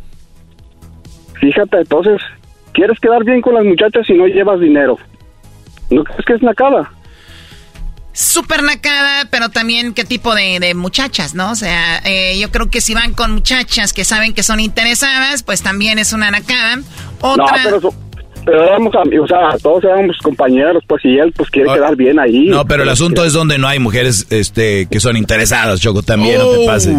Fíjate, 1.41 1.79
entonces, 1.79 2.21
¿quieres 2.73 2.99
quedar 3.01 3.25
bien 3.25 3.41
con 3.41 3.55
las 3.55 3.65
muchachas 3.65 4.07
si 4.07 4.15
no 4.15 4.27
llevas 4.27 4.61
dinero? 4.61 4.97
¿No 5.91 6.05
crees 6.05 6.25
que 6.25 6.33
es 6.35 6.43
nacada? 6.43 6.91
Súper 8.15 8.63
nacada, 8.63 9.27
pero 9.29 9.49
también 9.49 9.93
qué 9.93 10.05
tipo 10.05 10.37
de, 10.37 10.61
de 10.61 10.75
muchachas, 10.75 11.35
¿no? 11.35 11.51
O 11.51 11.55
sea, 11.57 11.99
eh, 12.05 12.39
yo 12.39 12.49
creo 12.53 12.71
que 12.71 12.81
si 12.81 12.95
van 12.95 13.13
con 13.13 13.33
muchachas 13.33 13.93
que 13.93 14.05
saben 14.05 14.33
que 14.35 14.45
son 14.45 14.61
interesadas, 14.61 15.43
pues 15.43 15.63
también 15.63 15.99
es 15.99 16.13
una 16.13 16.31
nacada. 16.31 16.79
Otra... 17.21 17.45
No, 17.45 17.53
pero, 17.65 17.81
so- 17.81 17.95
pero 18.45 18.63
éramos 18.63 18.95
amigos, 18.95 19.31
o 19.33 19.35
sea, 19.35 19.59
todos 19.59 19.83
éramos 19.83 20.17
compañeros, 20.23 20.85
pues, 20.87 21.05
y 21.05 21.19
él, 21.19 21.33
pues, 21.37 21.51
quiere 21.51 21.73
quedar 21.73 21.97
bien 21.97 22.21
ahí. 22.21 22.47
No, 22.47 22.65
pero 22.67 22.85
el 22.85 22.89
asunto 22.89 23.25
es 23.25 23.33
donde 23.33 23.59
no 23.59 23.67
hay 23.67 23.79
mujeres 23.81 24.27
este, 24.31 24.87
que 24.87 25.01
son 25.01 25.17
interesadas, 25.17 25.81
Choco, 25.81 26.03
también, 26.03 26.39
no 26.39 26.51
te 26.51 26.67
pases. 26.67 26.95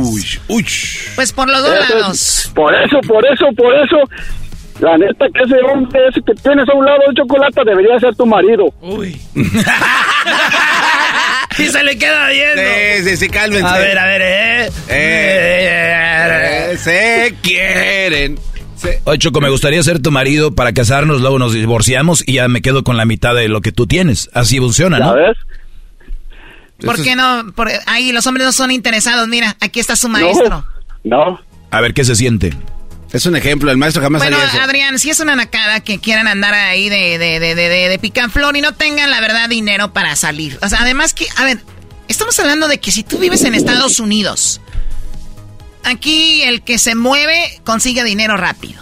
Pues 1.16 1.32
por 1.32 1.48
los 1.48 1.62
dos 1.62 1.72
Eso 1.72 2.00
lados. 2.00 2.52
Por 2.56 2.76
eso, 2.76 3.00
por 3.08 3.26
eso, 3.26 3.46
por 3.56 3.74
eso. 3.76 3.98
La 4.82 4.98
neta 4.98 5.26
que 5.34 5.42
ese 5.44 5.56
hombre 5.72 6.02
ese 6.10 6.20
que 6.22 6.34
tienes 6.34 6.68
a 6.68 6.74
un 6.74 6.84
lado 6.86 6.98
de 7.08 7.16
chocolate 7.16 7.62
debería 7.64 7.98
ser 7.98 8.14
tu 8.14 8.26
marido. 8.26 8.66
Uy. 8.82 9.18
y 11.60 11.65
se 11.65 11.84
le 11.84 11.98
queda 11.98 12.30
viendo. 12.30 12.61
Sí, 12.61 13.10
sí, 13.10 13.18
sí, 13.18 13.30
cálmense. 13.30 13.68
A 13.68 13.77
ver, 13.77 13.98
a 13.98 14.06
ver, 14.06 14.22
eh. 14.22 14.69
Eh, 14.90 16.77
se 16.77 17.36
quieren. 17.41 18.40
Oye, 19.06 19.18
Choco, 19.18 19.41
me 19.41 19.49
gustaría 19.49 19.82
ser 19.82 20.02
tu 20.02 20.11
marido 20.11 20.53
para 20.53 20.73
casarnos, 20.73 21.22
luego 21.22 21.40
nos 21.40 21.53
divorciamos 21.53 22.23
y 22.26 22.34
ya 22.34 22.48
me 22.48 22.61
quedo 22.61 22.84
con 22.84 22.98
la 22.98 23.06
mitad 23.06 23.34
de 23.34 23.48
lo 23.48 23.61
que 23.61 23.72
tú 23.72 23.88
tienes. 23.88 24.30
Así 24.34 24.60
funciona, 24.60 24.99
¿no? 24.99 25.15
ves? 25.15 25.38
¿Por 26.84 27.02
qué 27.02 27.15
no? 27.15 27.52
Por, 27.56 27.69
ahí 27.86 28.11
los 28.11 28.27
hombres 28.27 28.45
no 28.45 28.52
son 28.52 28.69
interesados. 28.69 29.27
Mira, 29.27 29.56
aquí 29.61 29.80
está 29.80 29.95
su 29.95 30.10
maestro. 30.10 30.65
No. 31.03 31.40
A 31.72 31.82
ver, 31.82 31.94
¿qué 31.94 32.03
se 32.03 32.15
siente? 32.15 32.53
Es 33.14 33.26
un 33.26 33.36
ejemplo, 33.36 33.72
el 33.72 33.77
maestro 33.77 34.02
jamás 34.03 34.22
Bueno, 34.22 34.36
haría 34.38 34.49
eso. 34.49 34.61
Adrián, 34.61 34.99
si 34.99 35.10
es 35.10 35.19
una 35.19 35.36
nacada 35.36 35.80
que 35.80 35.99
quieran 35.99 36.27
andar 36.27 36.53
ahí 36.53 36.90
de, 36.90 37.18
de, 37.18 37.40
de, 37.40 37.56
de, 37.56 37.69
de, 37.69 37.90
de 37.90 37.99
picanflor 37.99 38.57
y 38.57 38.61
no 38.61 38.73
tengan, 38.73 39.10
la 39.10 39.22
verdad, 39.22 39.48
dinero 39.48 39.94
para 39.94 40.15
salir. 40.15 40.57
O 40.61 40.68
sea, 40.68 40.80
además 40.82 41.14
que, 41.14 41.26
a 41.38 41.45
ver, 41.45 41.60
estamos 42.10 42.38
hablando 42.40 42.68
de 42.68 42.80
que 42.80 42.91
si 42.91 43.03
tú 43.03 43.18
vives 43.18 43.44
en 43.45 43.56
Estados 43.56 43.99
Unidos, 43.99 44.60
aquí 45.84 46.41
el 46.44 46.61
que 46.64 46.77
se 46.77 46.95
mueve 46.95 47.61
consigue 47.64 48.03
dinero 48.03 48.38
rápido. 48.38 48.82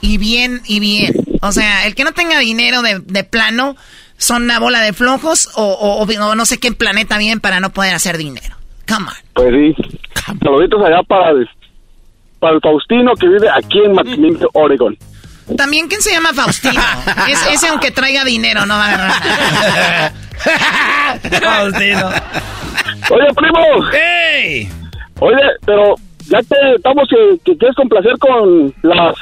Y 0.00 0.18
bien, 0.18 0.62
y 0.66 0.80
bien. 0.80 1.14
O 1.42 1.52
sea, 1.52 1.86
el 1.86 1.94
que 1.94 2.04
no 2.04 2.12
tenga 2.12 2.38
dinero 2.38 2.82
de, 2.82 3.00
de 3.00 3.24
plano 3.24 3.76
son 4.16 4.44
una 4.44 4.58
bola 4.58 4.80
de 4.80 4.92
flojos 4.92 5.50
o, 5.56 5.64
o- 5.64 6.02
o 6.04 6.34
no 6.34 6.46
sé 6.46 6.58
qué 6.58 6.72
planeta 6.72 7.18
bien 7.18 7.40
para 7.40 7.60
no 7.60 7.72
poder 7.72 7.94
hacer 7.94 8.16
dinero. 8.16 8.56
Come 8.88 9.08
on. 9.08 9.14
Pues 9.34 9.52
sí. 9.52 9.98
Saluditos 10.42 10.80
allá 10.84 11.02
para 11.02 11.32
para 12.46 12.54
el 12.54 12.60
Faustino 12.60 13.12
que 13.16 13.26
vive 13.26 13.48
aquí 13.50 13.80
en 13.84 13.92
McMinnville, 13.92 14.46
Oregon. 14.52 14.96
También, 15.56 15.88
¿quién 15.88 16.00
se 16.00 16.12
llama 16.12 16.32
Faustino? 16.32 16.80
Es, 17.28 17.44
ese 17.50 17.66
aunque 17.68 17.90
traiga 17.90 18.24
dinero 18.24 18.64
no 18.66 18.74
va 18.74 18.84
a 18.84 18.88
agarrar 18.88 19.22
nada. 19.24 20.12
Faustino. 21.42 22.08
Oye, 23.10 23.26
primo. 23.34 23.88
¡Hey! 23.92 24.68
Oye, 25.18 25.42
pero 25.64 25.96
ya 26.28 26.38
te 26.38 26.56
estamos 26.76 27.08
que, 27.08 27.36
que 27.44 27.58
quieres 27.58 27.74
complacer 27.74 28.16
con 28.18 28.72
las... 28.82 29.16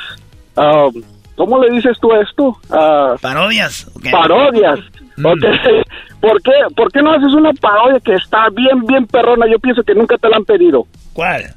ah, 0.57 0.89
¿Cómo 1.37 1.63
le 1.65 1.71
dices 1.71 1.97
tú 2.03 2.13
esto? 2.13 2.59
Ah, 2.71 3.15
Parodias. 3.23 3.91
Parodias. 4.13 4.81
Ok. 5.17 5.45
¿Por 6.21 6.43
qué, 6.43 6.53
¿Por 6.77 6.93
qué 6.93 7.01
no 7.01 7.13
haces 7.13 7.33
una 7.33 7.53
parodia 7.55 8.01
que 8.01 8.15
está 8.15 8.49
bien, 8.51 8.85
bien 8.87 9.07
perrona? 9.07 9.47
Yo 9.51 9.59
pienso 9.59 9.83
que 9.83 9.95
nunca 9.95 10.17
te 10.19 10.29
la 10.29 10.37
han 10.37 10.45
pedido. 10.45 10.87
¿Cuál? 11.15 11.55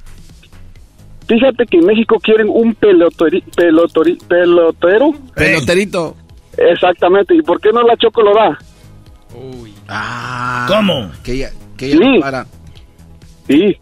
Fíjate 1.28 1.66
que 1.66 1.78
en 1.78 1.86
México 1.86 2.18
quieren 2.22 2.48
un 2.50 2.74
pelotori, 2.76 3.42
pelotori, 3.56 4.18
pelotero. 4.28 5.12
Peloterito. 5.36 6.16
Exactamente. 6.58 7.36
¿Y 7.36 7.42
por 7.42 7.60
qué 7.60 7.72
no 7.72 7.82
la 7.84 7.96
Choco 7.98 8.22
lo 8.22 8.34
da? 8.34 8.58
Ah. 9.90 10.66
¿Cómo? 10.70 11.12
Que 11.24 11.34
ella, 11.34 11.52
que 11.78 11.88
ella 11.92 11.98
Sí. 12.16 12.20
para. 12.22 12.46
Sí. 13.48 13.78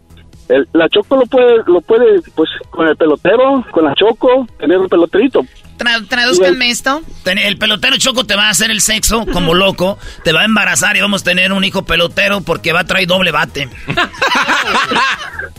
El- 0.48 0.68
la 0.72 0.88
Choco 0.88 1.16
lo 1.16 1.26
puede, 1.26 1.56
lo 1.66 1.80
puede, 1.80 2.20
pues, 2.36 2.48
con 2.70 2.86
el 2.86 2.96
pelotero, 2.96 3.64
con 3.72 3.84
la 3.84 3.94
Choco, 3.94 4.46
tener 4.60 4.78
un 4.78 4.88
peloterito. 4.88 5.40
Tra- 5.76 6.06
tradúzcanme 6.08 6.70
esto. 6.70 7.02
Ten- 7.24 7.38
El 7.38 7.58
pelotero 7.58 7.96
Choco 7.98 8.24
te 8.24 8.34
va 8.36 8.46
a 8.46 8.50
hacer 8.50 8.70
el 8.70 8.80
sexo 8.80 9.26
como 9.32 9.54
loco, 9.54 9.98
te 10.24 10.32
va 10.32 10.42
a 10.42 10.44
embarazar 10.44 10.96
y 10.96 11.00
vamos 11.00 11.22
a 11.22 11.24
tener 11.24 11.52
un 11.52 11.64
hijo 11.64 11.82
pelotero 11.84 12.40
porque 12.42 12.72
va 12.72 12.80
a 12.80 12.84
traer 12.84 13.08
doble 13.08 13.30
bate. 13.32 13.68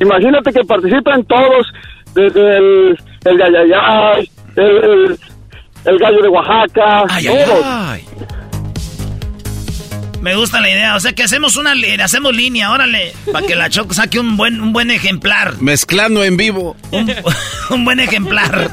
Imagínate 0.00 0.52
que 0.52 0.64
participan 0.64 1.24
todos, 1.24 1.66
desde 2.14 2.56
el, 2.58 2.98
el 3.24 3.38
Gayayay, 3.38 4.30
el, 4.56 4.64
el, 4.64 5.18
el 5.84 5.98
gallo 5.98 6.22
de 6.22 6.28
Oaxaca, 6.28 7.04
todos. 7.46 8.00
Me 10.20 10.34
gusta 10.36 10.60
la 10.60 10.70
idea, 10.70 10.96
o 10.96 11.00
sea 11.00 11.12
que 11.12 11.22
hacemos 11.22 11.56
una 11.56 11.74
hacemos 12.02 12.34
línea, 12.34 12.70
órale, 12.70 13.12
para 13.30 13.46
que 13.46 13.54
la 13.54 13.68
Choco 13.68 13.92
saque 13.92 14.18
un 14.18 14.38
buen 14.38 14.58
un 14.60 14.72
buen 14.72 14.90
ejemplar, 14.90 15.60
Mezclando 15.60 16.24
en 16.24 16.38
vivo. 16.38 16.76
un, 16.92 17.14
un 17.70 17.84
buen 17.84 18.00
ejemplar. 18.00 18.70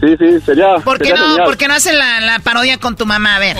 Sí, 0.00 0.16
sí, 0.18 0.40
sería. 0.44 0.74
¿Por 0.84 0.98
qué 0.98 1.04
sería 1.10 1.20
no, 1.20 1.28
genial. 1.28 1.44
por 1.46 1.56
qué 1.56 1.68
no 1.68 1.74
hacen 1.74 1.96
la, 1.98 2.20
la 2.20 2.40
parodia 2.40 2.78
con 2.78 2.96
tu 2.96 3.06
mamá? 3.06 3.36
A 3.36 3.38
ver. 3.38 3.56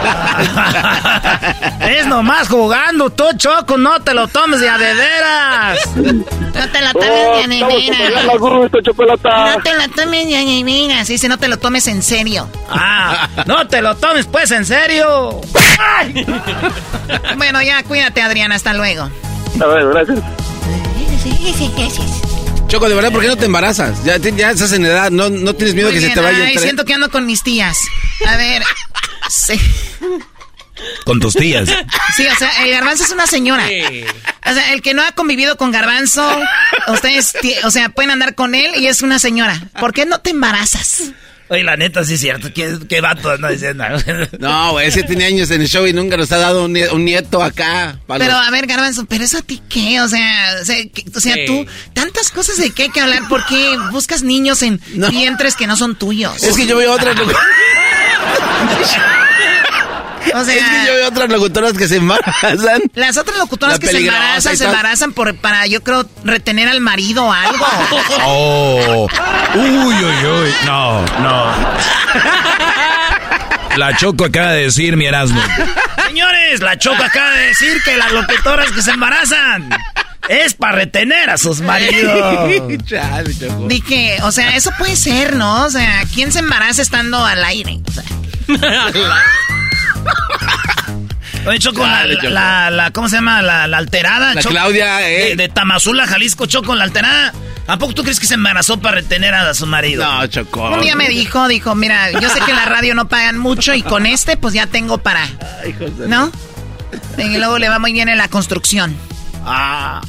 es 1.80 2.06
nomás 2.06 2.48
jugando, 2.48 3.10
tú, 3.10 3.24
Choco, 3.36 3.76
no 3.78 4.00
te 4.00 4.14
lo 4.14 4.28
tomes 4.28 4.60
de 4.60 4.68
a 4.68 4.78
de 4.78 4.94
veras. 4.94 5.78
No 5.96 6.68
te 6.68 6.80
lo 6.82 6.92
tomes 6.92 7.10
Oh, 7.10 7.36
de 7.36 7.44
a 7.44 7.46
de 7.48 7.54
estamos 7.54 7.74
veras. 7.88 8.22
tomando 8.26 8.38
gusto, 8.60 8.80
chocolata. 8.82 9.54
No 9.56 9.62
te 9.62 9.74
lo 9.74 9.88
tomes 9.94 10.26
de 10.28 10.36
a 10.36 10.40
de 10.40 10.64
veras. 10.64 11.08
Dice, 11.08 11.28
no 11.28 11.38
te 11.38 11.48
lo 11.48 11.58
tomes 11.58 11.86
en 11.88 12.02
serio. 12.02 12.48
Ah, 12.70 13.28
no 13.46 13.66
te 13.66 13.82
lo 13.82 13.96
tomes 13.96 14.26
pues 14.26 14.50
en 14.50 14.64
serio. 14.66 15.40
Ay. 15.78 16.26
Bueno, 17.36 17.62
ya, 17.62 17.82
cuídate, 17.82 18.22
Adriana, 18.22 18.54
hasta 18.54 18.72
luego. 18.74 19.08
A 19.60 19.66
ver, 19.66 19.86
gracias. 19.88 20.18
Choco, 22.70 22.88
de 22.88 22.94
verdad, 22.94 23.10
¿por 23.10 23.20
qué 23.20 23.26
no 23.28 23.36
te 23.36 23.46
embarazas? 23.46 24.04
Ya, 24.04 24.18
te- 24.20 24.32
ya 24.34 24.50
estás 24.52 24.72
en 24.72 24.86
edad, 24.86 25.10
no, 25.10 25.28
no 25.28 25.54
tienes 25.54 25.74
miedo 25.74 25.90
Muy 25.90 25.98
que 25.98 26.06
se 26.06 26.14
te 26.14 26.20
vaya 26.20 26.44
ay, 26.44 26.54
el 26.54 26.62
siento 26.62 26.84
que 26.84 26.94
ando 26.94 27.10
con 27.10 27.26
mis 27.26 27.42
tías. 27.42 27.76
A 28.26 28.36
ver. 28.36 28.62
Sí. 29.28 29.60
Con 31.04 31.18
tus 31.20 31.34
tías. 31.34 31.68
Sí, 32.16 32.26
o 32.26 32.34
sea, 32.36 32.64
el 32.64 32.70
garbanzo 32.70 33.04
es 33.04 33.10
una 33.10 33.26
señora. 33.26 33.64
O 33.66 34.54
sea, 34.54 34.72
el 34.72 34.82
que 34.82 34.94
no 34.94 35.02
ha 35.02 35.12
convivido 35.12 35.56
con 35.56 35.72
garbanzo, 35.72 36.26
ustedes, 36.88 37.34
o 37.64 37.70
sea, 37.70 37.88
pueden 37.90 38.12
andar 38.12 38.34
con 38.34 38.54
él 38.54 38.72
y 38.76 38.86
es 38.86 39.02
una 39.02 39.18
señora. 39.18 39.60
¿Por 39.78 39.92
qué 39.92 40.06
no 40.06 40.20
te 40.20 40.30
embarazas? 40.30 41.10
Oye, 41.52 41.64
la 41.64 41.76
neta, 41.76 42.04
sí 42.04 42.14
es 42.14 42.20
cierto. 42.20 42.52
¿Qué, 42.54 42.78
qué 42.88 43.00
vato 43.00 43.28
anda 43.30 43.48
diciendo? 43.50 43.82
No, 44.38 44.70
güey, 44.72 44.86
ese 44.86 45.02
tiene 45.02 45.24
años 45.24 45.50
en 45.50 45.60
el 45.60 45.68
show 45.68 45.84
y 45.84 45.92
nunca 45.92 46.16
nos 46.16 46.30
ha 46.30 46.38
dado 46.38 46.64
un, 46.66 46.72
nie- 46.74 46.88
un 46.92 47.04
nieto 47.04 47.42
acá. 47.42 47.98
para 48.06 48.24
Pero 48.24 48.36
a 48.38 48.48
ver, 48.52 48.66
Garbanzo, 48.68 49.04
¿pero 49.06 49.24
eso 49.24 49.38
a 49.38 49.42
ti 49.42 49.60
qué? 49.68 50.00
O 50.00 50.06
sea, 50.08 50.30
o 50.62 50.64
sea, 50.64 50.76
que- 50.94 51.04
o 51.14 51.20
sea, 51.20 51.34
Sí. 51.34 51.40
tú, 51.46 51.66
tantas 51.92 52.30
cosas 52.30 52.56
de 52.58 52.70
qué 52.70 52.84
hay 52.84 52.90
que 52.90 53.00
hablar, 53.00 53.26
¿por 53.28 53.44
qué 53.46 53.76
buscas 53.90 54.22
niños 54.22 54.62
en 54.62 54.80
vientres 55.10 55.56
que 55.56 55.66
no 55.66 55.76
son 55.76 55.96
tuyos? 55.96 56.40
Es 56.42 56.56
que 56.56 56.66
yo 56.66 56.76
veo 56.76 56.92
otras 56.92 57.16
locutoras. 57.18 57.44
O 60.34 60.44
sea, 60.44 60.54
es 60.54 60.62
que 60.62 60.86
yo 60.86 60.94
veo 60.94 61.08
otras 61.08 61.28
locutoras 61.30 61.72
que 61.72 61.88
se 61.88 61.96
embarazan. 61.96 62.82
Las 62.94 63.16
otras 63.16 63.38
locutoras 63.38 63.76
La 63.76 63.78
que 63.80 63.86
se 63.88 63.98
embarazan, 63.98 64.56
se 64.56 64.64
embarazan 64.64 65.12
por, 65.12 65.34
para, 65.36 65.66
yo 65.66 65.82
creo, 65.82 66.06
retener 66.24 66.68
al 66.68 66.80
marido 66.80 67.26
o 67.26 67.32
algo. 67.32 67.66
Oh. 68.22 69.08
Uy, 69.54 69.70
uy, 69.70 70.26
uy. 70.26 70.54
No, 70.64 71.04
no. 71.20 71.54
La 73.76 73.96
Choco 73.96 74.24
acaba 74.26 74.52
de 74.52 74.64
decir, 74.64 74.96
mi 74.96 75.06
Erasmo. 75.06 75.40
Señores, 76.06 76.60
la 76.60 76.78
Choco 76.78 77.02
acaba 77.02 77.30
de 77.30 77.46
decir 77.46 77.82
que 77.84 77.96
las 77.96 78.12
locutoras 78.12 78.70
que 78.72 78.82
se 78.82 78.90
embarazan 78.90 79.70
es 80.28 80.54
para 80.54 80.72
retener 80.72 81.30
a 81.30 81.38
sus 81.38 81.60
maridos. 81.60 82.48
Dije, 83.68 84.18
o 84.22 84.32
sea, 84.32 84.56
eso 84.56 84.70
puede 84.78 84.96
ser, 84.96 85.36
¿no? 85.36 85.64
O 85.64 85.70
sea, 85.70 86.02
¿quién 86.14 86.32
se 86.32 86.40
embaraza 86.40 86.82
estando 86.82 87.24
al 87.24 87.44
aire? 87.44 87.80
O 87.86 87.92
sea. 87.92 88.04
Oye, 91.46 91.58
Choco, 91.58 91.86
la, 91.86 92.06
la, 92.06 92.70
la, 92.70 92.90
¿cómo 92.90 93.08
se 93.08 93.16
llama? 93.16 93.40
La, 93.40 93.66
la 93.66 93.78
alterada. 93.78 94.34
La 94.34 94.42
Claudia, 94.42 95.08
eh. 95.08 95.36
De, 95.36 95.48
Tamazula, 95.48 96.06
Jalisco, 96.06 96.46
Choco, 96.46 96.74
la 96.74 96.84
alterada. 96.84 97.32
¿A 97.66 97.78
poco 97.78 97.94
tú 97.94 98.02
crees 98.02 98.18
que 98.20 98.26
se 98.26 98.34
embarazó 98.34 98.80
para 98.80 98.96
retener 98.96 99.32
a 99.32 99.54
su 99.54 99.66
marido? 99.66 100.04
No, 100.04 100.26
Choco. 100.26 100.70
Un 100.70 100.80
día 100.80 100.96
me 100.96 101.08
dijo, 101.08 101.48
dijo, 101.48 101.74
mira, 101.74 102.10
yo 102.10 102.28
sé 102.28 102.40
que 102.40 102.50
en 102.50 102.56
la 102.56 102.66
radio 102.66 102.94
no 102.94 103.08
pagan 103.08 103.38
mucho 103.38 103.74
y 103.74 103.82
con 103.82 104.06
este 104.06 104.36
pues 104.36 104.54
ya 104.54 104.66
tengo 104.66 104.98
para... 104.98 105.26
¿No? 106.08 106.30
Y 107.16 107.38
luego 107.38 107.58
le 107.58 107.68
va 107.68 107.78
muy 107.78 107.92
bien 107.92 108.08
en 108.08 108.18
la 108.18 108.28
construcción. 108.28 108.96
Ah. 109.44 110.00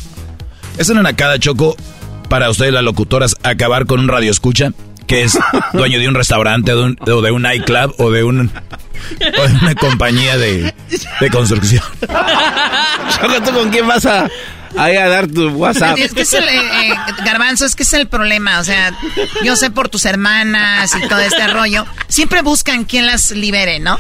¿Es 0.78 0.90
una 0.90 1.04
nacada, 1.04 1.38
Choco, 1.38 1.78
para 2.30 2.50
ustedes 2.50 2.74
las 2.74 2.84
locutoras 2.84 3.36
acabar 3.44 3.86
con 3.86 4.00
un 4.00 4.08
radio 4.08 4.32
escucha? 4.32 4.72
Que 5.12 5.24
es 5.24 5.38
dueño 5.74 6.00
de 6.00 6.08
un 6.08 6.16
restaurante, 6.16 6.72
de 6.72 6.82
un, 6.82 6.98
o 7.02 7.22
de 7.22 7.32
un 7.32 7.42
nightclub 7.42 7.96
o 7.98 8.12
de 8.12 8.24
un 8.24 8.50
o 8.50 9.48
de 9.48 9.54
una 9.62 9.76
compañía 9.76 10.38
de, 10.38 10.74
de 11.20 11.30
construcción. 11.30 11.84
Choco, 12.00 13.44
¿tú 13.44 13.52
con 13.52 13.70
quién 13.72 13.86
vas 13.90 14.06
a, 14.06 14.30
a 14.78 14.90
dar 14.90 15.28
tu 15.28 15.50
WhatsApp? 15.50 15.98
Es 15.98 16.14
que 16.14 16.22
es 16.22 16.32
el, 16.32 16.46
eh, 16.48 16.62
eh, 16.92 16.94
Garbanzo, 17.26 17.66
es 17.66 17.76
que 17.76 17.84
es 17.84 17.92
el 17.92 18.08
problema. 18.08 18.62
O 18.62 18.64
sea, 18.64 18.98
yo 19.44 19.58
sé 19.58 19.70
por 19.70 19.90
tus 19.90 20.06
hermanas 20.06 20.96
y 20.96 21.06
todo 21.10 21.20
este 21.20 21.46
rollo. 21.48 21.86
Siempre 22.08 22.42
buscan 22.42 22.86
quien 22.86 23.06
las 23.06 23.32
libere, 23.32 23.80
¿no? 23.80 24.00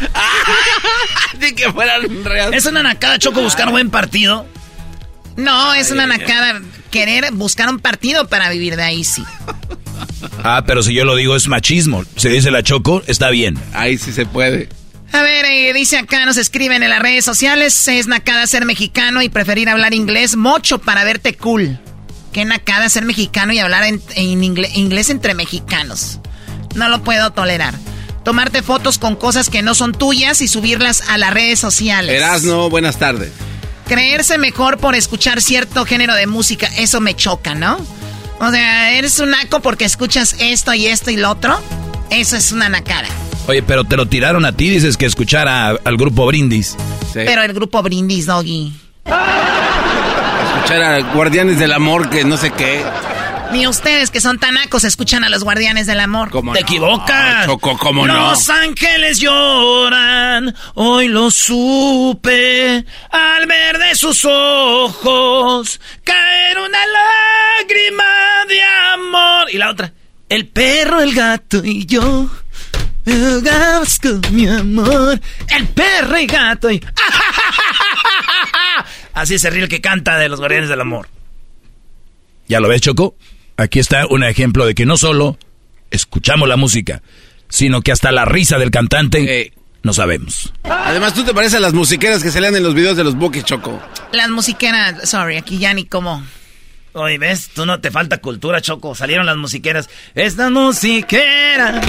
Ni 1.42 1.52
que 1.52 1.74
fueran 1.74 2.24
reales. 2.24 2.64
Es 2.64 2.72
una 2.72 2.84
nacada, 2.84 3.20
Choco, 3.20 3.42
buscar 3.42 3.70
buen 3.70 3.90
partido. 3.90 4.46
No, 5.36 5.74
es 5.74 5.92
una 5.92 6.08
nacada 6.08 6.62
querer 6.90 7.34
buscar 7.34 7.68
un 7.68 7.80
partido 7.80 8.30
para 8.30 8.50
vivir 8.50 8.78
de 8.78 8.84
ahí, 8.84 9.04
sí. 9.04 9.26
Ah, 10.44 10.64
pero 10.66 10.84
si 10.84 10.94
yo 10.94 11.06
lo 11.06 11.16
digo 11.16 11.36
es 11.36 11.48
machismo. 11.48 12.04
Se 12.16 12.30
dice 12.30 12.52
la 12.52 12.64
Choco, 12.64 13.04
está 13.08 13.30
bien. 13.30 13.58
Ahí 13.74 13.98
sí 13.98 14.12
se 14.12 14.26
puede. 14.26 14.70
A 15.14 15.22
ver, 15.24 15.46
eh, 15.46 15.74
dice 15.74 15.98
acá, 15.98 16.26
nos 16.26 16.38
escriben 16.38 16.84
en 16.84 16.90
las 16.90 17.02
redes 17.02 17.26
sociales, 17.26 17.88
es 17.88 18.08
nacada 18.08 18.48
ser 18.48 18.66
mexicano 18.66 19.22
y 19.22 19.30
preferir 19.30 19.68
hablar 19.68 19.94
inglés 19.94 20.38
mocho 20.38 20.80
para 20.80 21.04
verte 21.04 21.36
cool. 21.36 21.80
Qué 22.32 22.46
nacada 22.46 22.88
ser 22.88 23.04
mexicano 23.04 23.52
y 23.52 23.60
hablar 23.60 23.84
en, 23.84 24.44
inglés, 24.44 24.72
inglés 24.76 25.10
entre 25.10 25.34
mexicanos. 25.34 26.20
No 26.76 26.88
lo 26.88 27.04
puedo 27.04 27.32
tolerar. 27.32 27.76
Tomarte 28.24 28.62
fotos 28.62 29.00
con 29.00 29.18
cosas 29.18 29.50
que 29.50 29.62
no 29.62 29.76
son 29.76 29.92
tuyas 29.92 30.40
y 30.42 30.48
subirlas 30.48 31.02
a 31.10 31.18
las 31.18 31.34
redes 31.34 31.60
sociales. 31.60 32.16
Erasno, 32.16 32.70
buenas 32.70 32.98
tardes. 32.98 33.32
Creerse 33.88 34.38
mejor 34.38 34.78
por 34.78 34.96
escuchar 34.96 35.42
cierto 35.42 35.86
género 35.86 36.16
de 36.16 36.28
música, 36.28 36.70
eso 36.78 37.02
me 37.02 37.16
choca, 37.16 37.54
¿no? 37.54 37.86
O 38.42 38.50
sea, 38.50 38.92
eres 38.94 39.20
un 39.20 39.30
naco 39.30 39.60
porque 39.60 39.86
escuchas 39.86 40.36
esto 40.40 40.74
y 40.74 40.88
esto 40.88 41.12
y 41.12 41.18
lo 41.18 41.30
otro. 41.30 41.60
Eso 42.10 42.36
es 42.36 42.52
una 42.52 42.70
nacada. 42.70 43.08
Oye, 43.48 43.62
pero 43.62 43.84
te 43.84 43.96
lo 43.96 44.08
tiraron 44.08 44.46
a 44.46 44.52
ti, 44.52 44.68
dices 44.70 44.98
que 44.98 45.06
escuchara 45.06 45.70
al 45.70 45.98
grupo 45.98 46.26
Brindis. 46.26 46.76
Pero 47.14 47.44
el 47.44 47.54
grupo 47.54 47.84
Brindis, 47.84 48.26
Doggy. 48.26 48.74
Escuchar 49.06 50.82
a 50.82 51.00
Guardianes 51.14 51.60
del 51.60 51.72
Amor, 51.72 52.10
que 52.10 52.24
no 52.24 52.36
sé 52.36 52.50
qué. 52.52 52.84
Ni 53.52 53.68
ustedes 53.68 54.12
que 54.12 54.22
son 54.22 54.40
tanacos 54.40 54.86
escuchan 54.86 55.26
a 55.26 55.30
los 55.30 55.44
guardianes 55.44 55.86
del 55.86 56.00
amor. 56.00 56.32
¿Te 56.54 56.62
equivocas? 56.62 57.46
Choco, 57.46 57.78
¿cómo 57.78 58.08
no? 58.08 58.32
Los 58.32 58.50
ángeles 58.50 59.20
lloran, 59.20 60.56
hoy 60.76 61.10
lo 61.10 61.30
supe, 61.30 62.86
al 63.10 63.48
ver 63.48 63.78
de 63.78 63.94
sus 63.96 64.24
ojos 64.26 65.82
caer 66.04 66.60
una 66.60 66.80
lágrima 66.88 68.46
de 68.48 68.64
amor. 68.94 69.52
Y 69.52 69.58
la 69.58 69.72
otra, 69.72 69.92
el 70.30 70.48
perro, 70.48 71.02
el 71.02 71.14
gato 71.14 71.62
y 71.64 71.86
yo. 71.86 72.30
Con 73.04 74.22
mi 74.32 74.48
amor, 74.48 75.20
el 75.50 75.68
perro 75.70 76.18
y 76.20 76.28
gato 76.28 76.70
y... 76.72 76.80
Así 79.14 79.38
se 79.40 79.50
ríe 79.50 79.64
el 79.64 79.70
que 79.70 79.82
canta 79.82 80.18
de 80.18 80.30
los 80.30 80.40
guardianes 80.40 80.70
del 80.70 80.80
amor. 80.80 81.10
¿Ya 82.48 82.60
lo 82.60 82.68
ves, 82.68 82.82
Choco? 82.82 83.16
Aquí 83.62 83.80
está 83.80 84.08
un 84.08 84.24
ejemplo 84.24 84.66
de 84.66 84.74
que 84.74 84.88
no 84.88 84.98
solo 84.98 85.38
escuchamos 85.92 86.50
la 86.50 86.58
música, 86.58 87.04
sino 87.48 87.82
que 87.82 87.92
hasta 87.92 88.12
la 88.12 88.26
risa 88.26 88.58
del 88.58 88.72
cantante 88.72 89.54
no 89.84 89.94
sabemos. 89.94 90.52
Además, 90.64 91.14
¿tú 91.14 91.24
te 91.24 91.32
pareces 91.32 91.58
a 91.58 91.60
las 91.60 91.74
musiqueras 91.74 92.24
que 92.24 92.32
salían 92.32 92.56
en 92.56 92.64
los 92.64 92.74
videos 92.74 92.98
de 92.98 93.04
los 93.04 93.16
Buki 93.16 93.44
Choco? 93.44 93.80
Las 94.14 94.30
musiqueras, 94.30 95.08
sorry, 95.08 95.38
aquí 95.38 95.60
ya 95.60 95.76
ni 95.76 95.86
cómo. 95.86 96.24
Oye, 96.94 97.20
¿ves? 97.20 97.50
Tú 97.54 97.68
no 97.68 97.80
te 97.80 97.92
falta 97.92 98.18
cultura, 98.18 98.62
Choco. 98.62 98.96
Salieron 98.96 99.28
las 99.28 99.38
musiqueras. 99.38 99.90
Esta 100.16 100.50
musiquera. 100.50 101.80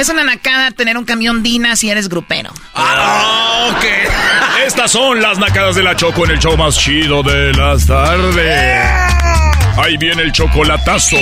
Es 0.00 0.08
una 0.08 0.24
nacada 0.24 0.70
tener 0.70 0.96
un 0.96 1.04
camión 1.04 1.42
Dina 1.42 1.76
si 1.76 1.90
eres 1.90 2.08
grupero. 2.08 2.50
Ah, 2.74 3.68
ok. 3.70 3.84
Estas 4.66 4.92
son 4.92 5.20
las 5.20 5.36
nacadas 5.36 5.76
de 5.76 5.82
la 5.82 5.94
Choco 5.94 6.24
en 6.24 6.30
el 6.30 6.38
show 6.38 6.56
más 6.56 6.78
chido 6.78 7.22
de 7.22 7.52
las 7.52 7.86
tardes. 7.86 8.80
Ahí 9.76 9.98
viene 9.98 10.22
el 10.22 10.32
chocolatazo. 10.32 11.18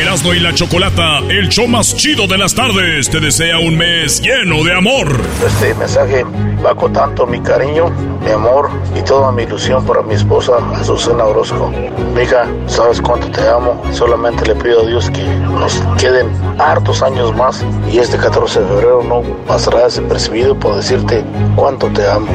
Erasmo 0.00 0.32
y 0.32 0.38
la 0.38 0.54
Chocolata, 0.54 1.18
el 1.28 1.48
show 1.48 1.66
más 1.66 1.96
chido 1.96 2.28
de 2.28 2.38
las 2.38 2.54
tardes, 2.54 3.10
te 3.10 3.18
desea 3.18 3.58
un 3.58 3.76
mes 3.76 4.20
lleno 4.20 4.62
de 4.62 4.72
amor. 4.72 5.20
Este 5.44 5.74
mensaje 5.74 6.24
va 6.64 6.72
con 6.76 6.92
tanto 6.92 7.26
mi 7.26 7.40
cariño, 7.40 7.90
mi 8.24 8.30
amor 8.30 8.70
y 8.96 9.02
toda 9.02 9.32
mi 9.32 9.42
ilusión 9.42 9.84
para 9.84 10.02
mi 10.02 10.14
esposa, 10.14 10.52
Azucena 10.76 11.24
Orozco. 11.24 11.72
Mija, 12.14 12.46
sabes 12.68 13.00
cuánto 13.00 13.28
te 13.32 13.40
amo. 13.48 13.82
Solamente 13.92 14.46
le 14.46 14.54
pido 14.54 14.82
a 14.82 14.86
Dios 14.86 15.10
que 15.10 15.24
nos 15.24 15.82
queden 16.00 16.30
hartos 16.60 17.02
años 17.02 17.34
más 17.34 17.64
y 17.92 17.98
este 17.98 18.18
14 18.18 18.60
de 18.60 18.66
febrero 18.68 19.02
no 19.02 19.22
pasará 19.48 19.84
desapercibido 19.84 20.56
por 20.56 20.76
decirte 20.76 21.24
cuánto 21.56 21.88
te 21.88 22.08
amo. 22.08 22.28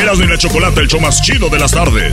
Erasmo 0.00 0.24
y 0.24 0.28
la 0.28 0.38
Chocolata, 0.38 0.80
el 0.80 0.86
show 0.86 1.00
más 1.00 1.20
chido 1.22 1.48
de 1.48 1.58
las 1.58 1.72
tardes. 1.72 2.12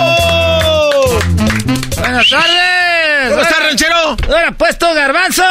pues 4.71 4.89
tú, 4.89 4.95
garbanzo. 4.95 5.43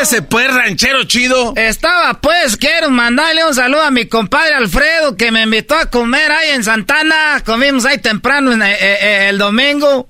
Ese 0.00 0.22
pues 0.22 0.52
ranchero 0.52 1.02
chido. 1.04 1.54
Estaba 1.56 2.20
pues, 2.20 2.56
quiero 2.56 2.90
mandarle 2.90 3.44
un 3.44 3.54
saludo 3.54 3.82
a 3.82 3.90
mi 3.90 4.06
compadre 4.06 4.54
Alfredo 4.54 5.16
que 5.16 5.32
me 5.32 5.42
invitó 5.42 5.74
a 5.76 5.86
comer 5.86 6.30
ahí 6.30 6.50
en 6.50 6.62
Santana. 6.62 7.42
Comimos 7.44 7.84
ahí 7.84 7.98
temprano 7.98 8.52
en, 8.52 8.62
eh, 8.62 8.76
eh, 8.80 9.28
el 9.30 9.38
domingo. 9.38 10.08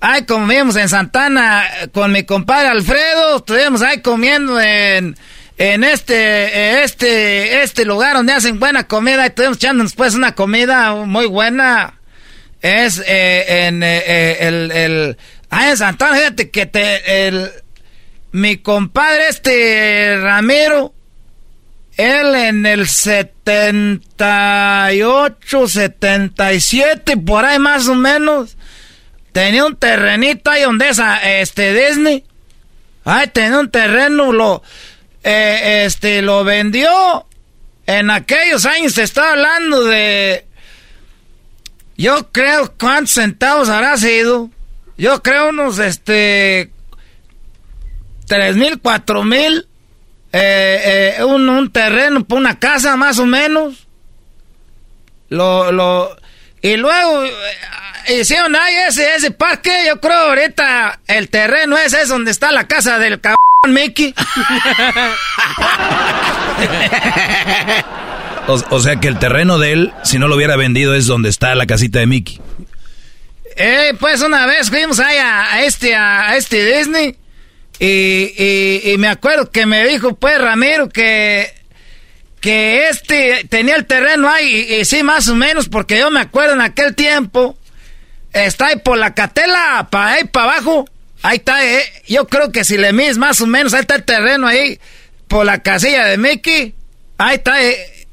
Ahí 0.00 0.26
comimos 0.26 0.76
en 0.76 0.88
Santana 0.88 1.64
con 1.92 2.12
mi 2.12 2.24
compadre 2.24 2.68
Alfredo. 2.68 3.38
Estuvimos 3.38 3.80
ahí 3.80 4.02
comiendo 4.02 4.60
en, 4.60 5.16
en 5.56 5.84
este, 5.84 6.82
este, 6.82 7.62
este 7.62 7.86
lugar 7.86 8.16
donde 8.16 8.34
hacen 8.34 8.60
buena 8.60 8.86
comida. 8.86 9.24
Y 9.24 9.28
estuvimos 9.28 9.56
echándonos 9.56 9.94
pues 9.94 10.14
una 10.14 10.34
comida 10.34 10.94
muy 10.94 11.24
buena. 11.24 11.94
Es 12.60 13.02
eh, 13.06 13.66
en 13.66 13.82
el, 13.82 14.70
el 14.72 15.16
Ah, 15.56 15.70
en 15.70 15.76
Santana, 15.76 16.16
fíjate 16.16 16.50
que 16.50 16.66
te, 16.66 17.28
el, 17.28 17.48
mi 18.34 18.58
compadre 18.58 19.28
este 19.28 20.18
Ramiro, 20.20 20.92
él 21.96 22.34
en 22.34 22.66
el 22.66 22.88
78, 22.88 25.68
77, 25.68 27.16
por 27.18 27.44
ahí 27.44 27.60
más 27.60 27.86
o 27.86 27.94
menos, 27.94 28.56
tenía 29.30 29.64
un 29.64 29.76
terrenito 29.76 30.50
ahí 30.50 30.62
donde 30.62 30.88
es 30.88 31.00
este 31.22 31.74
Disney. 31.74 32.24
Ay, 33.04 33.28
tenía 33.28 33.60
un 33.60 33.70
terreno, 33.70 34.32
lo, 34.32 34.64
eh, 35.22 35.84
este, 35.86 36.20
lo 36.20 36.42
vendió. 36.42 37.28
En 37.86 38.10
aquellos 38.10 38.66
años 38.66 38.94
se 38.94 39.04
está 39.04 39.30
hablando 39.30 39.84
de, 39.84 40.44
yo 41.96 42.32
creo, 42.32 42.74
¿cuántos 42.80 43.12
centavos 43.12 43.68
habrá 43.68 43.96
sido? 43.96 44.50
Yo 44.98 45.22
creo 45.22 45.50
unos, 45.50 45.78
este, 45.78 46.73
tres 48.26 48.56
mil, 48.56 48.78
cuatro 48.80 49.22
mil. 49.24 49.66
eh, 50.32 51.14
eh, 51.18 51.24
un, 51.24 51.48
un, 51.48 51.70
terreno 51.70 52.24
para 52.24 52.40
una 52.40 52.58
casa 52.58 52.96
más 52.96 53.18
o 53.18 53.26
menos. 53.26 53.86
Lo, 55.28 55.70
lo, 55.72 56.16
y 56.60 56.76
luego 56.76 57.24
eh, 57.24 58.20
hicieron 58.20 58.56
ahí 58.56 58.74
ese, 58.88 59.14
ese 59.16 59.30
parque. 59.30 59.70
Yo 59.86 60.00
creo 60.00 60.30
ahorita 60.30 61.00
el 61.06 61.28
terreno 61.28 61.76
ese 61.76 62.00
es 62.02 62.08
donde 62.08 62.30
está 62.30 62.52
la 62.52 62.66
casa 62.66 62.98
del 62.98 63.20
cabrón 63.20 63.38
Mickey. 63.68 64.14
o, 68.46 68.80
sea 68.80 68.96
que 68.96 69.08
el 69.08 69.18
terreno 69.18 69.58
de 69.58 69.72
él, 69.72 69.92
si 70.04 70.18
no 70.18 70.28
lo 70.28 70.36
hubiera 70.36 70.56
vendido, 70.56 70.94
es 70.94 71.06
donde 71.06 71.28
está 71.28 71.54
la 71.54 71.66
casita 71.66 71.98
de 71.98 72.06
Mickey. 72.06 72.40
Eh, 73.56 73.94
pues 74.00 74.22
una 74.22 74.46
vez 74.46 74.70
fuimos 74.70 74.98
ahí 75.00 75.18
a, 75.18 75.62
este, 75.64 75.94
a, 75.94 76.36
este 76.36 76.64
Disney. 76.78 77.16
Y, 77.78 78.82
y, 78.84 78.96
me 78.98 79.08
acuerdo 79.08 79.50
que 79.50 79.66
me 79.66 79.86
dijo, 79.86 80.14
pues, 80.14 80.40
Ramiro, 80.40 80.88
que, 80.88 81.52
que 82.40 82.88
este 82.88 83.46
tenía 83.48 83.74
el 83.76 83.86
terreno 83.86 84.28
ahí. 84.28 84.74
Y, 84.80 84.84
sí, 84.84 85.02
más 85.02 85.28
o 85.28 85.34
menos, 85.34 85.68
porque 85.68 85.98
yo 85.98 86.10
me 86.10 86.20
acuerdo 86.20 86.54
en 86.54 86.60
aquel 86.60 86.94
tiempo. 86.94 87.58
Está 88.32 88.68
ahí 88.68 88.76
por 88.76 88.98
la 88.98 89.14
catela, 89.14 89.88
para 89.90 90.12
ahí 90.12 90.24
para 90.24 90.52
abajo. 90.52 90.88
Ahí 91.22 91.38
está, 91.38 91.64
eh. 91.64 91.84
Yo 92.06 92.26
creo 92.26 92.52
que 92.52 92.64
si 92.64 92.76
le 92.76 92.92
mides 92.92 93.18
más 93.18 93.40
o 93.40 93.46
menos, 93.46 93.74
ahí 93.74 93.80
está 93.80 93.94
el 93.96 94.04
terreno 94.04 94.46
ahí, 94.46 94.78
por 95.26 95.46
la 95.46 95.62
casilla 95.62 96.04
de 96.06 96.18
Mickey. 96.18 96.74
Ahí 97.18 97.36
está, 97.36 97.62
eh. 97.62 98.06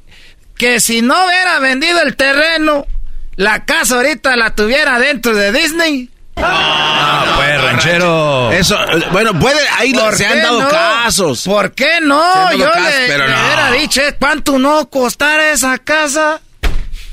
Que 0.58 0.80
si 0.80 1.02
no 1.02 1.26
hubiera 1.26 1.60
vendido 1.60 2.02
el 2.02 2.16
terreno, 2.16 2.88
la 3.36 3.66
casa 3.66 3.96
ahorita 3.96 4.36
la 4.36 4.56
tuviera 4.56 5.00
dentro 5.00 5.36
de 5.36 5.52
Disney. 5.52 6.10
Ah, 6.44 7.34
pues, 7.38 7.62
ranchero. 7.62 8.52
Eso, 8.52 8.78
bueno, 9.12 9.38
puede, 9.40 9.60
ahí 9.78 9.94
se 10.14 10.26
han 10.26 10.42
dado 10.42 10.68
casos. 10.70 11.44
¿Por 11.46 11.74
qué 11.74 12.00
no? 12.02 12.52
Yo 12.54 12.70
le, 12.70 13.06
hubiera 13.06 13.72
dicho, 13.72 14.02
¿cuánto 14.20 14.60
no 14.60 14.90
costará 14.90 15.52
esa 15.52 15.78
casa? 15.78 16.42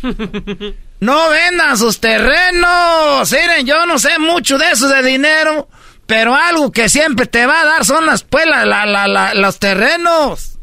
no 1.01 1.29
vendan 1.31 1.79
sus 1.79 2.01
terrenos. 2.01 3.31
Miren, 3.33 3.67
yo 3.67 3.87
no 3.87 3.99
sé 3.99 4.19
mucho 4.19 4.59
de 4.59 4.71
eso 4.71 4.89
de 4.89 5.03
dinero, 5.03 5.69
pero 6.07 6.35
algo 6.35 6.73
que 6.73 6.89
siempre 6.89 7.27
te 7.27 7.47
va 7.47 7.63
a 7.63 7.65
dar 7.65 7.85
son 7.85 8.07
las, 8.07 8.25
pues, 8.25 8.47
los 9.35 9.59
terrenos. 9.59 10.59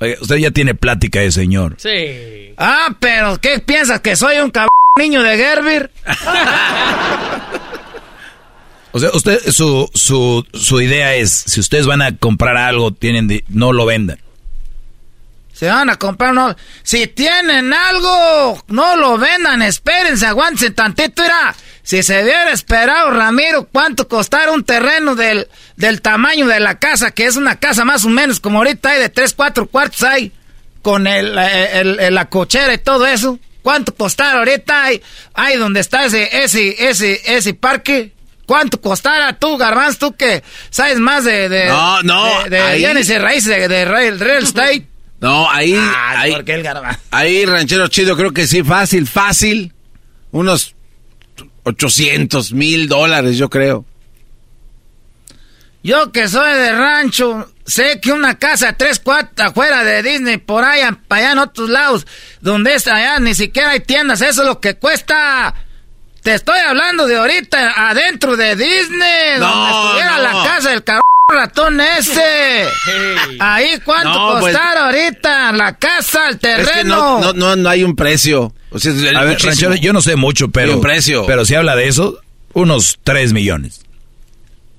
Oye, 0.00 0.16
usted 0.20 0.36
ya 0.36 0.50
tiene 0.50 0.74
plática 0.74 1.20
de 1.20 1.32
señor. 1.32 1.74
Sí. 1.78 2.54
Ah, 2.56 2.94
pero 3.00 3.38
¿qué 3.40 3.58
piensas? 3.58 4.00
¿Que 4.00 4.14
soy 4.14 4.38
un 4.38 4.50
cabrón 4.50 4.68
niño 4.98 5.22
de 5.22 5.38
Gerber? 5.38 5.90
o 8.92 8.98
sea, 8.98 9.10
usted, 9.14 9.40
su, 9.50 9.88
su, 9.94 10.44
su 10.52 10.80
idea 10.80 11.14
es, 11.14 11.30
si 11.30 11.60
ustedes 11.60 11.86
van 11.86 12.02
a 12.02 12.14
comprar 12.16 12.58
algo, 12.58 12.92
tienen 12.92 13.42
no 13.48 13.72
lo 13.72 13.86
vendan. 13.86 14.18
Se 15.58 15.66
van 15.66 15.90
a 15.90 15.96
comprar, 15.96 16.34
no. 16.34 16.54
Si 16.84 17.08
tienen 17.08 17.72
algo, 17.72 18.62
no 18.68 18.94
lo 18.94 19.18
vendan, 19.18 19.60
espérense, 19.62 20.24
aguántense 20.24 20.70
tantito, 20.70 21.24
era. 21.24 21.52
Si 21.82 22.04
se 22.04 22.22
hubiera 22.22 22.52
esperado, 22.52 23.10
Ramiro, 23.10 23.68
cuánto 23.72 24.06
costara 24.06 24.52
un 24.52 24.62
terreno 24.62 25.16
del, 25.16 25.48
del 25.74 26.00
tamaño 26.00 26.46
de 26.46 26.60
la 26.60 26.78
casa, 26.78 27.10
que 27.10 27.24
es 27.24 27.34
una 27.34 27.56
casa 27.56 27.84
más 27.84 28.04
o 28.04 28.08
menos 28.08 28.38
como 28.38 28.58
ahorita 28.58 28.90
hay 28.90 29.00
de 29.00 29.08
tres, 29.08 29.34
cuatro 29.34 29.66
cuartos 29.66 30.04
hay, 30.04 30.30
con 30.82 31.08
el, 31.08 31.34
la 31.34 32.28
cochera 32.28 32.74
y 32.74 32.78
todo 32.78 33.06
eso. 33.06 33.40
¿Cuánto 33.68 33.94
costara 33.94 34.38
ahorita 34.38 34.86
hay 35.34 35.56
donde 35.58 35.80
está 35.80 36.06
ese, 36.06 36.42
ese, 36.42 36.88
ese, 36.88 37.20
ese 37.26 37.52
parque? 37.52 38.14
¿Cuánto 38.46 38.80
costara 38.80 39.38
tú, 39.38 39.58
Garbanz, 39.58 39.98
tú 39.98 40.16
que 40.16 40.42
sabes 40.70 40.98
más 40.98 41.24
de... 41.24 41.50
de 41.50 41.66
no, 41.66 42.02
no. 42.02 42.44
De, 42.44 42.48
de 42.78 43.18
raíces 43.18 43.68
de, 43.68 43.84
real, 43.84 44.18
real 44.20 44.42
estate. 44.44 44.86
No, 45.20 45.50
ahí. 45.50 45.74
Ah, 45.76 46.14
ahí, 46.20 46.32
¿por 46.32 46.46
qué 46.46 46.54
el 46.54 46.66
Ahí, 47.10 47.44
ranchero 47.44 47.88
chido, 47.88 48.16
creo 48.16 48.32
que 48.32 48.46
sí, 48.46 48.62
fácil, 48.62 49.06
fácil. 49.06 49.74
Unos 50.30 50.74
800 51.64 52.54
mil 52.54 52.88
dólares, 52.88 53.36
yo 53.36 53.50
creo. 53.50 53.84
Yo 55.82 56.10
que 56.10 56.26
soy 56.26 56.54
de 56.54 56.72
rancho, 56.72 57.52
sé 57.68 58.00
que 58.00 58.12
una 58.12 58.38
casa 58.38 58.72
tres, 58.72 58.98
cuatro 58.98 59.46
afuera 59.46 59.84
de 59.84 60.02
Disney, 60.02 60.38
por 60.38 60.64
allá, 60.64 60.98
para 61.06 61.20
allá 61.22 61.32
en 61.32 61.38
otros 61.38 61.68
lados, 61.68 62.06
donde 62.40 62.74
es 62.74 62.88
allá 62.88 63.20
ni 63.20 63.34
siquiera 63.34 63.70
hay 63.70 63.80
tiendas, 63.80 64.20
eso 64.22 64.42
es 64.42 64.48
lo 64.48 64.60
que 64.60 64.74
cuesta. 64.74 65.54
Te 66.22 66.34
estoy 66.34 66.58
hablando 66.58 67.06
de 67.06 67.16
ahorita, 67.16 67.88
adentro 67.90 68.36
de 68.36 68.56
Disney, 68.56 69.38
donde 69.38 69.70
estuviera 69.70 70.18
la 70.18 70.32
casa 70.44 70.70
del 70.70 70.82
cabrón 70.82 71.02
ratón 71.30 71.80
ese. 71.80 72.66
Ahí 73.38 73.78
cuánto 73.84 74.38
pues, 74.40 74.56
ahorita 74.56 75.52
la 75.52 75.76
casa, 75.76 76.28
el 76.28 76.38
terreno. 76.38 77.20
no, 77.20 77.32
no, 77.34 77.56
no, 77.56 77.68
hay 77.68 77.84
un 77.84 77.94
precio. 77.94 78.52
a 79.14 79.24
ver, 79.24 79.38
ranchero, 79.38 79.74
yo 79.74 79.92
no 79.92 80.00
sé 80.00 80.16
mucho, 80.16 80.48
pero 80.48 80.80
precio. 80.80 81.26
pero 81.26 81.44
si 81.44 81.54
habla 81.54 81.76
de 81.76 81.88
eso, 81.88 82.18
unos 82.54 82.98
3 83.04 83.32
millones. 83.32 83.82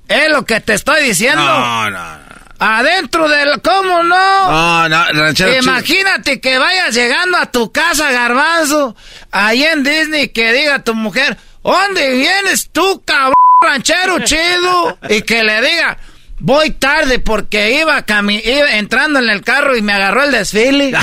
Es 0.08 0.32
lo 0.32 0.44
que 0.44 0.60
te 0.60 0.74
estoy 0.74 1.04
diciendo. 1.04 1.44
No, 1.44 1.90
no, 1.92 2.19
Adentro 2.60 3.28
del... 3.30 3.62
¿Cómo 3.62 4.04
no? 4.04 4.52
No, 4.52 4.90
no, 4.90 5.06
ranchero. 5.14 5.56
Imagínate 5.56 6.42
que 6.42 6.58
vayas 6.58 6.94
llegando 6.94 7.38
a 7.38 7.46
tu 7.46 7.72
casa, 7.72 8.12
garbanzo, 8.12 8.96
ahí 9.32 9.64
en 9.64 9.84
Disney, 9.84 10.30
que 10.30 10.52
diga 10.52 10.76
a 10.76 10.84
tu 10.84 10.94
mujer, 10.94 11.38
¿dónde 11.64 12.18
vienes 12.18 12.70
tú, 12.72 13.02
cabrón, 13.06 13.36
ranchero 13.62 14.20
chido? 14.20 14.98
Y 15.10 15.22
que 15.22 15.44
le 15.44 15.62
diga, 15.62 15.98
Voy 16.42 16.72
tarde 16.72 17.20
porque 17.20 17.80
iba, 17.82 18.06
iba 18.08 18.72
entrando 18.78 19.20
en 19.20 19.30
el 19.30 19.42
carro 19.42 19.76
y 19.76 19.82
me 19.82 19.92
agarró 19.92 20.24
el 20.24 20.32
desfile. 20.32 20.94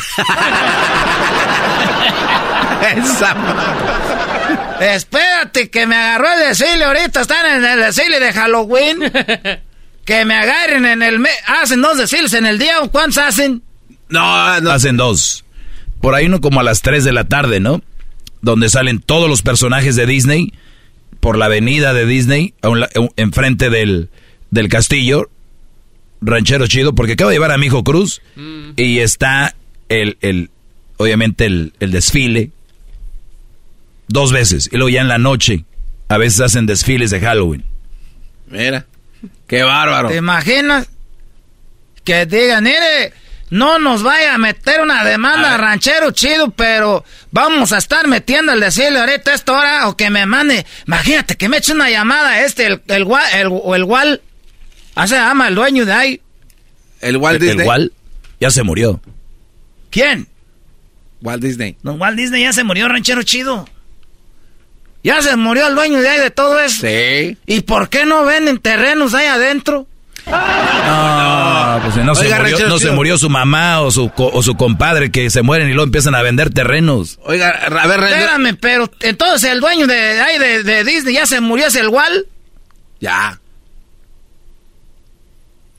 Espérate 4.80 5.68
que 5.68 5.86
me 5.86 5.94
agarró 5.94 6.32
el 6.32 6.40
desfile. 6.48 6.84
Ahorita 6.84 7.20
están 7.20 7.44
en 7.46 7.62
el 7.64 7.80
desfile 7.80 8.18
de 8.18 8.32
Halloween. 8.32 9.12
que 10.06 10.24
me 10.24 10.34
agarren 10.34 10.86
en 10.86 11.02
el... 11.02 11.22
¿Hacen 11.46 11.82
dos 11.82 11.98
desfiles 11.98 12.32
en 12.32 12.46
el 12.46 12.58
día 12.58 12.80
o 12.80 12.90
cuántos 12.90 13.18
hacen? 13.18 13.62
No, 14.08 14.60
no. 14.62 14.70
Hacen 14.70 14.96
dos. 14.96 15.44
Por 16.00 16.14
ahí 16.14 16.26
uno 16.26 16.40
como 16.40 16.60
a 16.60 16.62
las 16.62 16.80
3 16.80 17.04
de 17.04 17.12
la 17.12 17.24
tarde, 17.24 17.60
¿no? 17.60 17.82
Donde 18.40 18.70
salen 18.70 19.00
todos 19.00 19.28
los 19.28 19.42
personajes 19.42 19.96
de 19.96 20.06
Disney 20.06 20.54
por 21.20 21.36
la 21.36 21.46
avenida 21.46 21.92
de 21.92 22.06
Disney, 22.06 22.54
enfrente 23.16 23.68
del 23.68 24.10
del 24.50 24.68
castillo, 24.68 25.28
ranchero 26.20 26.66
chido, 26.66 26.94
porque 26.94 27.12
acabo 27.12 27.30
de 27.30 27.36
llevar 27.36 27.52
a 27.52 27.58
mi 27.58 27.66
hijo 27.66 27.84
Cruz 27.84 28.22
mm. 28.36 28.70
y 28.76 28.98
está 28.98 29.54
el, 29.88 30.18
el 30.20 30.50
obviamente 30.96 31.46
el, 31.46 31.72
el, 31.80 31.90
desfile 31.90 32.50
dos 34.08 34.32
veces 34.32 34.68
y 34.72 34.76
luego 34.76 34.88
ya 34.88 35.00
en 35.00 35.08
la 35.08 35.18
noche 35.18 35.64
a 36.08 36.16
veces 36.18 36.40
hacen 36.40 36.66
desfiles 36.66 37.10
de 37.10 37.20
Halloween. 37.20 37.64
Mira, 38.48 38.86
qué 39.46 39.62
bárbaro. 39.62 40.08
¿Te 40.08 40.16
imaginas 40.16 40.88
que 42.04 42.26
digan, 42.26 42.64
mire, 42.64 43.12
no 43.50 43.78
nos 43.78 44.02
vaya 44.02 44.34
a 44.34 44.38
meter 44.38 44.80
una 44.80 45.04
demanda 45.04 45.56
ranchero 45.56 46.10
chido, 46.12 46.50
pero 46.50 47.04
vamos 47.30 47.72
a 47.72 47.78
estar 47.78 48.06
metiendo 48.08 48.52
el 48.52 48.60
desfile 48.60 48.98
ahorita 48.98 49.32
a 49.32 49.34
esta 49.34 49.52
hora 49.52 49.88
o 49.88 49.96
que 49.96 50.10
me 50.10 50.26
mande, 50.26 50.66
imagínate 50.86 51.36
que 51.36 51.48
me 51.48 51.58
eche 51.58 51.72
una 51.72 51.90
llamada 51.90 52.40
este, 52.42 52.66
el, 52.66 52.82
el, 52.88 53.02
el, 53.02 53.06
el, 53.34 53.52
el, 53.74 53.82
el 53.82 54.20
Ah, 54.96 55.06
se 55.06 55.14
llama 55.14 55.48
el 55.48 55.54
dueño 55.54 55.84
de 55.84 55.92
ahí. 55.92 56.20
El 57.02 57.18
Walt 57.18 57.38
Disney. 57.38 57.60
El 57.60 57.66
Walt 57.68 57.92
ya 58.40 58.50
se 58.50 58.62
murió. 58.62 59.02
¿Quién? 59.90 60.26
Walt 61.20 61.42
Disney. 61.42 61.76
No, 61.82 61.92
Walt 61.92 62.16
Disney 62.16 62.42
ya 62.42 62.54
se 62.54 62.64
murió, 62.64 62.88
ranchero 62.88 63.22
chido. 63.22 63.68
Ya 65.06 65.22
se 65.22 65.36
murió 65.36 65.68
el 65.68 65.76
dueño 65.76 66.00
de 66.00 66.08
ahí 66.08 66.18
de 66.18 66.32
todo 66.32 66.58
eso. 66.58 66.84
Sí. 66.84 67.38
¿Y 67.46 67.60
por 67.60 67.88
qué 67.88 68.04
no 68.04 68.24
venden 68.24 68.58
terrenos 68.58 69.14
ahí 69.14 69.26
adentro? 69.26 69.86
No, 70.26 71.80
pues 71.84 71.94
no, 72.04 72.16
se, 72.16 72.28
murió, 72.28 72.68
no 72.68 72.78
se 72.80 72.90
murió 72.90 73.16
su 73.16 73.30
mamá 73.30 73.82
o 73.82 73.92
su, 73.92 74.10
o 74.16 74.42
su 74.42 74.56
compadre 74.56 75.12
que 75.12 75.30
se 75.30 75.42
mueren 75.42 75.68
y 75.68 75.74
luego 75.74 75.84
empiezan 75.84 76.16
a 76.16 76.22
vender 76.22 76.50
terrenos. 76.50 77.20
Oiga, 77.22 77.50
a 77.50 77.86
ver, 77.86 78.00
Espérame, 78.02 78.56
pero 78.60 78.90
entonces 78.98 79.52
el 79.52 79.60
dueño 79.60 79.86
de, 79.86 80.20
ahí 80.20 80.40
de, 80.40 80.64
de 80.64 80.82
Disney 80.82 81.14
ya 81.14 81.24
se 81.24 81.40
murió, 81.40 81.68
es 81.68 81.76
el 81.76 81.86
Walt. 81.86 82.26
Ya. 82.98 83.38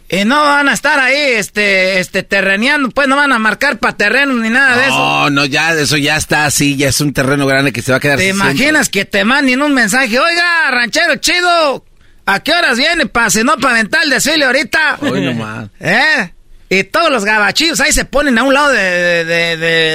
Y 0.09 0.23
no 0.23 0.41
van 0.41 0.69
a 0.69 0.73
estar 0.73 0.99
ahí, 0.99 1.17
este, 1.17 1.99
este, 1.99 2.23
terreneando, 2.23 2.89
pues 2.91 3.09
no 3.09 3.17
van 3.17 3.34
a 3.34 3.39
marcar 3.39 3.77
para 3.77 3.97
terrenos 3.97 4.38
ni 4.38 4.49
nada 4.49 4.77
de 4.77 4.85
eso. 4.85 4.97
No, 4.97 5.29
no, 5.29 5.45
ya, 5.45 5.73
eso 5.73 5.97
ya 5.97 6.15
está 6.15 6.45
así, 6.45 6.77
ya 6.77 6.88
es 6.88 7.01
un 7.01 7.11
terreno 7.11 7.45
grande 7.45 7.73
que 7.73 7.81
se 7.81 7.91
va 7.91 7.97
a 7.97 7.99
quedar. 7.99 8.17
¿Te 8.17 8.29
imaginas 8.29 8.88
que 8.88 9.03
te 9.03 9.25
manden 9.25 9.61
un 9.61 9.73
mensaje? 9.73 10.17
Oiga, 10.17 10.71
ranchero 10.71 11.17
chido, 11.17 11.84
¿a 12.25 12.39
qué 12.41 12.53
horas 12.53 12.77
viene 12.77 13.07
para 13.07 13.29
si 13.29 13.43
no 13.43 13.57
para 13.57 13.75
aventar 13.75 14.03
el 14.05 14.11
desfile 14.11 14.45
ahorita? 14.45 14.99
Hoy 15.01 15.25
nomás. 15.25 15.67
¿Eh? 15.81 16.34
Y 16.69 16.85
todos 16.85 17.11
los 17.11 17.25
gabachillos 17.25 17.81
ahí 17.81 17.91
se 17.91 18.05
ponen 18.05 18.38
a 18.38 18.43
un 18.43 18.53
lado 18.53 18.69
de, 18.71 19.25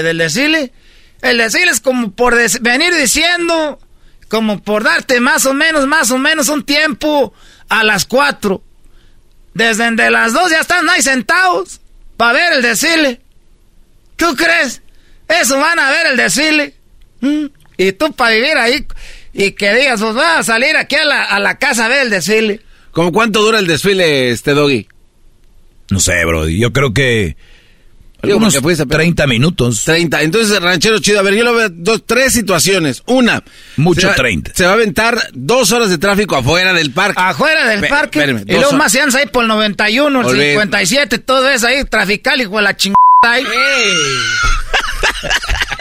del 0.02 0.18
desfile. 0.18 0.72
El 1.22 1.38
desfile 1.38 1.70
es 1.70 1.80
como 1.80 2.12
por 2.12 2.36
venir 2.60 2.94
diciendo, 2.94 3.78
como 4.28 4.62
por 4.62 4.84
darte 4.84 5.20
más 5.20 5.46
o 5.46 5.54
menos, 5.54 5.86
más 5.86 6.10
o 6.10 6.18
menos 6.18 6.50
un 6.50 6.64
tiempo 6.64 7.32
a 7.70 7.82
las 7.82 8.04
cuatro 8.04 8.62
Desde 9.54 9.90
de 9.90 10.10
las 10.10 10.32
dos 10.32 10.50
ya 10.50 10.60
están 10.60 10.88
ahí 10.88 11.02
sentados 11.02 11.80
para 12.16 12.32
ver 12.32 12.52
el 12.54 12.62
desfile. 12.62 13.20
¿Tú 14.16 14.34
crees? 14.36 14.82
Eso 15.28 15.58
van 15.58 15.78
a 15.78 15.90
ver 15.90 16.06
el 16.06 16.16
desfile. 16.16 16.74
¿Mm? 17.20 17.46
Y 17.76 17.92
tú 17.92 18.12
para 18.12 18.34
vivir 18.34 18.56
ahí 18.56 18.86
y 19.32 19.52
que 19.52 19.74
digas, 19.74 20.00
pues 20.00 20.16
va 20.16 20.38
a 20.38 20.42
salir 20.42 20.76
aquí 20.76 20.96
a 20.96 21.04
la, 21.04 21.24
a 21.24 21.38
la 21.40 21.58
casa 21.58 21.86
a 21.86 21.88
ver 21.88 22.02
el 22.02 22.10
desfile. 22.10 22.60
¿Cómo 22.92 23.12
cuánto 23.12 23.40
dura 23.40 23.58
el 23.58 23.66
desfile, 23.66 24.30
este 24.30 24.52
doggy? 24.52 24.86
No 25.90 26.00
sé, 26.00 26.24
bro. 26.24 26.48
Yo 26.48 26.72
creo 26.72 26.92
que. 26.92 27.36
Unos 28.22 28.56
30 28.88 29.26
minutos. 29.26 29.82
30. 29.84 30.22
Entonces, 30.22 30.60
ranchero 30.62 30.98
chido. 31.00 31.18
A 31.18 31.22
ver, 31.22 31.34
yo 31.34 31.42
lo 31.44 31.54
veo 31.54 31.68
dos, 31.70 32.04
tres 32.06 32.32
situaciones. 32.32 33.02
Una. 33.06 33.42
Mucho 33.76 34.02
se 34.02 34.06
va- 34.08 34.14
30. 34.14 34.52
Se 34.54 34.64
va 34.64 34.70
a 34.70 34.74
aventar 34.74 35.28
dos 35.32 35.72
horas 35.72 35.90
de 35.90 35.98
tráfico 35.98 36.36
afuera 36.36 36.72
del 36.72 36.92
parque. 36.92 37.20
Afuera 37.20 37.66
del 37.68 37.80
Pe- 37.80 37.88
parque. 37.88 38.18
espérame, 38.20 38.44
y 38.46 38.54
luego 38.54 38.72
más 38.74 38.92
se 38.92 39.00
andan 39.00 39.20
ahí 39.20 39.26
por 39.26 39.42
el 39.42 39.48
91, 39.48 40.20
el 40.20 40.26
Olvídate. 40.26 40.50
57, 40.52 41.18
todo 41.18 41.48
eso 41.48 41.66
ahí, 41.66 41.84
trafical, 41.84 42.40
hijo 42.40 42.56
de 42.56 42.62
la 42.62 42.76
chingada 42.76 42.96
ahí. 43.22 43.42
Eres 43.44 43.58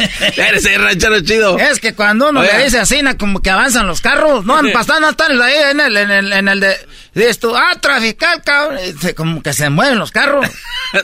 el 0.36 0.82
ranchero 0.82 1.20
chido. 1.20 1.58
Es 1.58 1.80
que 1.80 1.94
cuando 1.94 2.30
uno 2.30 2.40
Oiga. 2.40 2.58
le 2.58 2.64
dice 2.64 2.78
así, 2.78 3.00
como 3.18 3.40
que 3.40 3.50
avanzan 3.50 3.86
los 3.86 4.00
carros, 4.00 4.44
no, 4.44 4.60
pasando 4.72 5.10
están 5.10 5.40
ahí 5.40 5.54
en 5.70 5.80
el, 5.80 5.96
en 5.96 6.10
el, 6.10 6.32
en 6.32 6.48
el 6.48 6.60
de, 6.60 6.76
dices 7.14 7.38
tú, 7.38 7.54
ah, 7.54 7.72
trafical, 7.80 8.42
cabrón, 8.42 8.78
como 9.16 9.42
que 9.42 9.52
se 9.52 9.70
mueven 9.70 9.98
los 9.98 10.10
carros. 10.10 10.46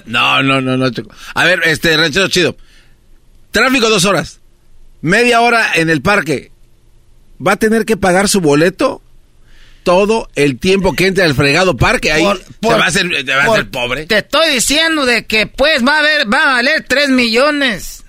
No, 0.04 0.42
no, 0.42 0.60
no, 0.60 0.76
no, 0.76 0.90
chico. 0.90 1.10
A 1.34 1.44
ver, 1.44 1.60
este, 1.64 1.96
ranchero 1.96 2.26
chido. 2.28 2.56
Tráfico 3.52 3.88
dos 3.88 4.04
horas. 4.04 4.40
Media 5.00 5.40
hora 5.40 5.70
en 5.74 5.90
el 5.90 6.02
parque. 6.02 6.50
¿Va 7.44 7.52
a 7.52 7.56
tener 7.56 7.84
que 7.84 7.96
pagar 7.96 8.28
su 8.28 8.40
boleto? 8.40 9.00
Todo 9.84 10.28
el 10.34 10.58
tiempo 10.58 10.94
que 10.94 11.06
entre 11.06 11.22
al 11.22 11.36
fregado 11.36 11.76
parque. 11.76 12.10
Ahí 12.10 12.24
Por- 12.24 12.42
por- 12.60 12.80
va 12.80 12.84
a 12.84 12.88
hacer, 12.88 13.06
va 13.06 13.44
a 13.44 13.52
hacer 13.52 13.70
pobre. 13.70 14.06
Te 14.06 14.18
estoy 14.18 14.54
diciendo 14.54 15.06
de 15.06 15.26
que 15.26 15.46
pues 15.46 15.86
va 15.86 15.96
a 15.96 15.98
haber, 16.00 16.32
va 16.32 16.42
a 16.42 16.52
valer 16.54 16.84
3 16.88 17.10
millones. 17.10 18.04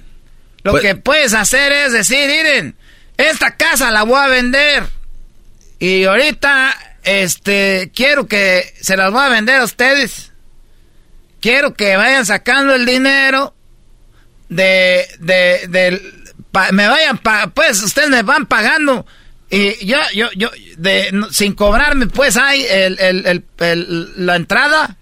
Lo 0.67 0.73
Pues- 0.73 0.83
que 0.83 0.95
puedes 0.95 1.33
hacer 1.33 1.71
es 1.71 1.93
decir, 1.93 2.27
miren, 2.27 2.75
esta 3.17 3.55
casa 3.55 3.89
la 3.89 4.03
voy 4.03 4.19
a 4.19 4.27
vender. 4.27 4.83
Y 5.79 6.03
ahorita, 6.03 6.75
este, 7.03 7.89
quiero 7.95 8.27
que 8.27 8.73
se 8.81 8.97
las 8.97 9.11
voy 9.11 9.23
a 9.23 9.29
vender 9.29 9.61
a 9.61 9.63
ustedes. 9.63 10.33
Quiero 11.39 11.73
que 11.73 11.95
vayan 11.95 12.25
sacando 12.25 12.75
el 12.75 12.85
dinero 12.85 13.55
de, 14.49 15.07
de, 15.19 16.01
pa- 16.51 16.71
me 16.71 16.87
vayan, 16.87 17.17
pa- 17.17 17.47
pues 17.47 17.81
ustedes 17.81 18.09
me 18.09 18.23
van 18.23 18.45
pagando. 18.45 19.05
Y 19.49 19.85
yo, 19.85 19.97
yo, 20.13 20.29
yo, 20.35 20.51
de, 20.77 21.11
sin 21.31 21.53
cobrarme, 21.53 22.07
pues 22.07 22.35
hay 22.37 22.65
el, 22.69 22.99
el, 22.99 23.25
el- 23.25 23.45
el- 23.59 24.25
la 24.25 24.35
entrada. 24.35 24.97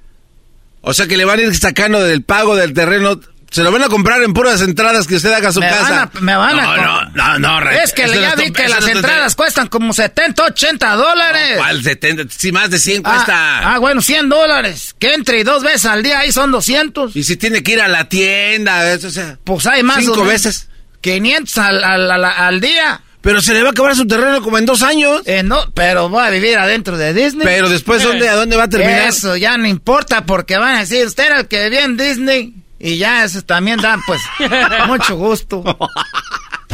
O 0.81 0.93
sea 0.93 1.07
que 1.07 1.17
le 1.17 1.25
van 1.25 1.39
a 1.39 1.43
ir 1.43 1.55
sacando 1.55 2.03
del 2.03 2.21
pago 2.21 2.55
del 2.55 2.73
terreno. 2.73 3.19
Se 3.55 3.63
lo 3.63 3.71
van 3.71 3.83
a 3.83 3.87
comprar 3.87 4.21
en 4.21 4.33
puras 4.33 4.61
entradas 4.61 5.07
que 5.07 5.15
usted 5.15 5.31
haga 5.31 5.49
a 5.49 5.51
su 5.53 5.59
me 5.61 5.69
casa. 5.69 5.89
Van 5.89 6.09
a, 6.17 6.19
me 6.21 6.35
van 6.35 6.59
a 6.59 6.63
no, 6.63 6.77
no, 6.77 7.09
no, 7.13 7.39
no, 7.39 7.59
Ren- 7.61 7.79
Es 7.83 7.93
que 7.93 8.05
no 8.07 8.13
ya 8.13 8.35
vi 8.35 8.51
que 8.51 8.67
las 8.67 8.81
no 8.81 8.87
entradas 8.89 9.35
cuestan 9.35 9.67
como 9.67 9.93
70, 9.93 10.43
80 10.43 10.95
dólares. 10.95 11.57
¿Cuál 11.57 11.81
70? 11.81 12.25
Sí, 12.37 12.51
más 12.51 12.69
de 12.69 12.79
100 12.79 13.01
Ah, 13.05 13.13
cuesta. 13.13 13.73
ah, 13.73 13.79
bueno, 13.79 14.01
100 14.01 14.27
dólares. 14.29 14.93
Que 14.99 15.13
entre 15.13 15.39
y 15.39 15.43
dos 15.43 15.63
veces 15.63 15.85
al 15.85 16.03
día 16.03 16.19
ahí 16.19 16.31
son 16.31 16.51
200. 16.51 17.15
Y 17.15 17.23
si 17.23 17.37
tiene 17.37 17.63
que 17.63 17.71
ir 17.73 17.81
a 17.81 17.87
la 17.87 18.09
tienda, 18.09 18.91
eso, 18.91 19.07
o 19.07 19.11
sea. 19.11 19.37
Pues 19.43 19.65
hay 19.67 19.83
más. 19.83 19.97
Cinco 19.99 20.25
veces. 20.25 20.67
500 21.01 21.57
al, 21.57 21.83
al, 21.83 22.11
al- 22.11 22.25
al 22.25 22.59
día. 22.61 23.01
Pero 23.21 23.41
se 23.41 23.53
le 23.53 23.61
va 23.63 23.69
a 23.69 23.71
acabar 23.71 23.95
su 23.95 24.05
terreno 24.05 24.41
como 24.41 24.57
en 24.57 24.65
dos 24.67 24.83
años. 24.83 25.21
Eh, 25.25 25.41
no, 25.43 25.71
pero 25.73 26.09
voy 26.09 26.23
a 26.27 26.29
vivir 26.29 26.57
adentro 26.57 26.97
de 26.97 27.13
Disney. 27.13 27.43
Pero 27.45 27.69
después, 27.69 28.03
¿dónde, 28.03 28.29
¿a 28.29 28.35
dónde 28.35 28.55
va 28.57 28.63
a 28.63 28.69
terminar? 28.69 29.07
Eso 29.07 29.35
ya 29.35 29.57
no 29.57 29.65
importa 29.65 30.25
porque 30.25 30.57
van 30.57 30.75
a 30.75 30.79
decir, 30.81 31.05
usted 31.07 31.25
era 31.27 31.39
el 31.39 31.47
que 31.47 31.63
vivía 31.63 31.85
en 31.85 31.95
Disney. 31.97 32.53
Y 32.79 32.97
ya 32.97 33.23
eso 33.23 33.41
también 33.41 33.79
da, 33.79 33.97
pues, 34.05 34.21
mucho 34.87 35.15
gusto. 35.15 35.63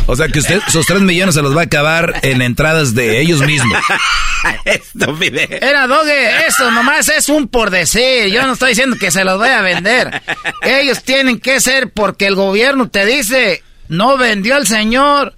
O 0.08 0.16
sea 0.16 0.28
que 0.28 0.40
usted, 0.40 0.60
esos 0.68 0.86
3 0.86 1.02
millones 1.02 1.36
se 1.36 1.42
los 1.42 1.56
va 1.56 1.62
a 1.62 1.66
acabar 1.66 2.20
en 2.24 2.42
entradas 2.42 2.96
de 2.96 3.22
ellos 3.22 3.42
mismos. 3.42 3.78
Estupidez. 4.66 5.50
Era 5.62 5.88
Doge, 5.88 6.48
eso 6.48 6.72
nomás 6.72 7.08
es 7.10 7.30
un 7.30 7.48
por 7.48 7.70
decir. 7.70 8.28
Yo 8.28 8.46
no 8.46 8.54
estoy 8.54 8.70
diciendo 8.70 8.98
que 9.00 9.12
se 9.12 9.24
los 9.24 9.40
vaya 9.40 9.60
a 9.60 9.62
vender. 9.62 10.22
Ellos 10.62 11.04
tienen 11.04 11.40
que 11.40 11.60
ser 11.60 11.92
porque 11.92 12.28
el 12.28 12.36
gobierno 12.36 12.90
te 12.90 13.06
dice, 13.06 13.64
no 13.88 14.18
vendió 14.18 14.58
el 14.58 14.66
señor, 14.68 15.36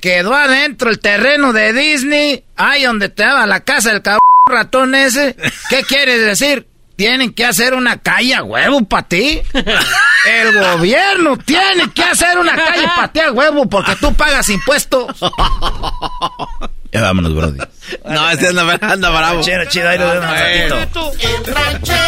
quedó 0.00 0.34
adentro 0.34 0.90
el 0.90 1.00
terreno 1.00 1.52
de 1.52 1.72
Disney, 1.72 2.44
ahí 2.56 2.84
donde 2.84 3.08
te 3.08 3.24
daba 3.24 3.46
la 3.46 3.60
casa 3.60 3.90
del 3.90 4.02
cabrón 4.02 4.20
ratón 4.46 4.94
ese. 4.94 5.36
¿Qué 5.68 5.82
quieres 5.82 6.24
decir? 6.24 6.66
Tienen 6.98 7.32
que 7.32 7.44
hacer 7.44 7.74
una 7.74 7.98
calle 7.98 8.34
a 8.34 8.42
huevo 8.42 8.84
para 8.84 9.06
ti. 9.06 9.40
El 10.26 10.58
gobierno 10.58 11.36
tiene 11.38 11.88
que 11.94 12.02
hacer 12.02 12.36
una 12.36 12.56
calle 12.56 12.88
para 12.88 13.12
ti 13.12 13.20
a 13.20 13.30
huevo 13.30 13.68
porque 13.68 13.94
tú 14.00 14.12
pagas 14.14 14.48
impuestos. 14.48 15.06
Ya 16.92 17.02
vámonos, 17.02 17.34
Brody. 17.34 17.58
No, 18.04 18.30
este 18.30 18.48
anda, 18.48 18.78
anda 18.82 19.08
bravo. 19.08 19.40
Chido, 19.42 19.64
chido, 19.66 19.88
ahí 19.88 19.98
lo 19.98 20.08
vemos 20.08 20.26
un 20.28 20.36
ratito. 20.36 21.10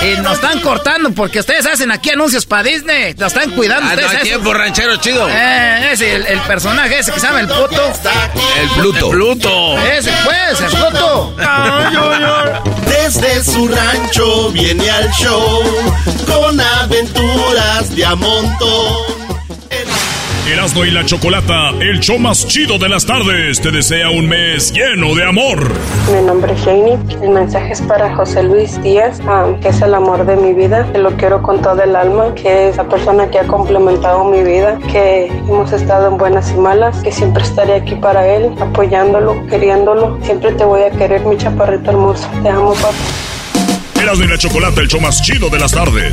Y 0.02 0.20
nos 0.20 0.34
están 0.34 0.60
cortando 0.60 1.10
porque 1.12 1.40
ustedes 1.40 1.64
hacen 1.64 1.90
aquí 1.90 2.10
anuncios 2.10 2.44
para 2.44 2.64
Disney. 2.64 3.14
Lo 3.14 3.26
están 3.26 3.50
cuidando 3.52 3.86
Ah, 3.90 3.94
no, 3.96 4.02
ustedes. 4.02 4.12
eso. 4.12 4.22
tiempo, 4.22 4.52
ranchero 4.52 4.96
chido. 4.96 5.26
Eh, 5.30 5.92
ese, 5.92 6.16
el, 6.16 6.26
el 6.26 6.40
personaje 6.40 6.98
ese 6.98 7.12
que 7.12 7.20
se 7.20 7.26
llama 7.26 7.40
el 7.40 7.48
puto. 7.48 7.92
El 8.60 8.68
Pluto. 8.78 9.10
Pluto. 9.10 9.78
Ese 9.78 10.12
pues, 10.24 10.60
el 10.60 10.78
puto. 10.78 11.34
Desde 12.86 13.42
su 13.44 13.68
rancho 13.68 14.50
viene 14.50 14.90
al 14.90 15.10
show 15.12 15.62
con 16.26 16.60
aventuras 16.60 17.94
de 17.96 18.04
a 18.04 18.14
montón. 18.16 19.29
Erasmo 20.50 20.84
y 20.84 20.90
la 20.90 21.04
Chocolata, 21.04 21.70
el 21.78 22.00
show 22.00 22.18
más 22.18 22.44
chido 22.44 22.76
de 22.76 22.88
las 22.88 23.06
tardes, 23.06 23.60
te 23.60 23.70
desea 23.70 24.10
un 24.10 24.28
mes 24.28 24.72
lleno 24.72 25.14
de 25.14 25.24
amor. 25.24 25.70
Mi 26.12 26.26
nombre 26.26 26.52
es 26.54 26.64
Janie. 26.64 26.98
El 27.22 27.30
mensaje 27.30 27.72
es 27.72 27.80
para 27.82 28.16
José 28.16 28.42
Luis 28.42 28.82
Díaz, 28.82 29.20
ah, 29.28 29.52
que 29.62 29.68
es 29.68 29.80
el 29.80 29.94
amor 29.94 30.26
de 30.26 30.34
mi 30.34 30.52
vida, 30.52 30.90
que 30.90 30.98
lo 30.98 31.16
quiero 31.16 31.40
con 31.40 31.62
todo 31.62 31.80
el 31.84 31.94
alma, 31.94 32.34
que 32.34 32.68
es 32.68 32.76
la 32.76 32.88
persona 32.88 33.30
que 33.30 33.38
ha 33.38 33.46
complementado 33.46 34.24
mi 34.24 34.42
vida, 34.42 34.76
que 34.90 35.26
hemos 35.26 35.72
estado 35.72 36.08
en 36.08 36.16
buenas 36.16 36.50
y 36.50 36.54
malas, 36.54 37.00
que 37.00 37.12
siempre 37.12 37.44
estaré 37.44 37.74
aquí 37.74 37.94
para 37.94 38.26
él, 38.26 38.50
apoyándolo, 38.60 39.46
queriéndolo. 39.46 40.18
Siempre 40.24 40.50
te 40.54 40.64
voy 40.64 40.82
a 40.82 40.90
querer, 40.90 41.24
mi 41.26 41.36
chaparrito 41.36 41.92
hermoso. 41.92 42.28
Te 42.42 42.48
amo, 42.48 42.74
papá. 42.74 42.92
Erasmo 44.02 44.24
y 44.24 44.28
la 44.28 44.36
Chocolata, 44.36 44.80
el 44.80 44.88
show 44.88 45.00
más 45.00 45.22
chido 45.22 45.48
de 45.48 45.60
las 45.60 45.70
tardes. 45.70 46.12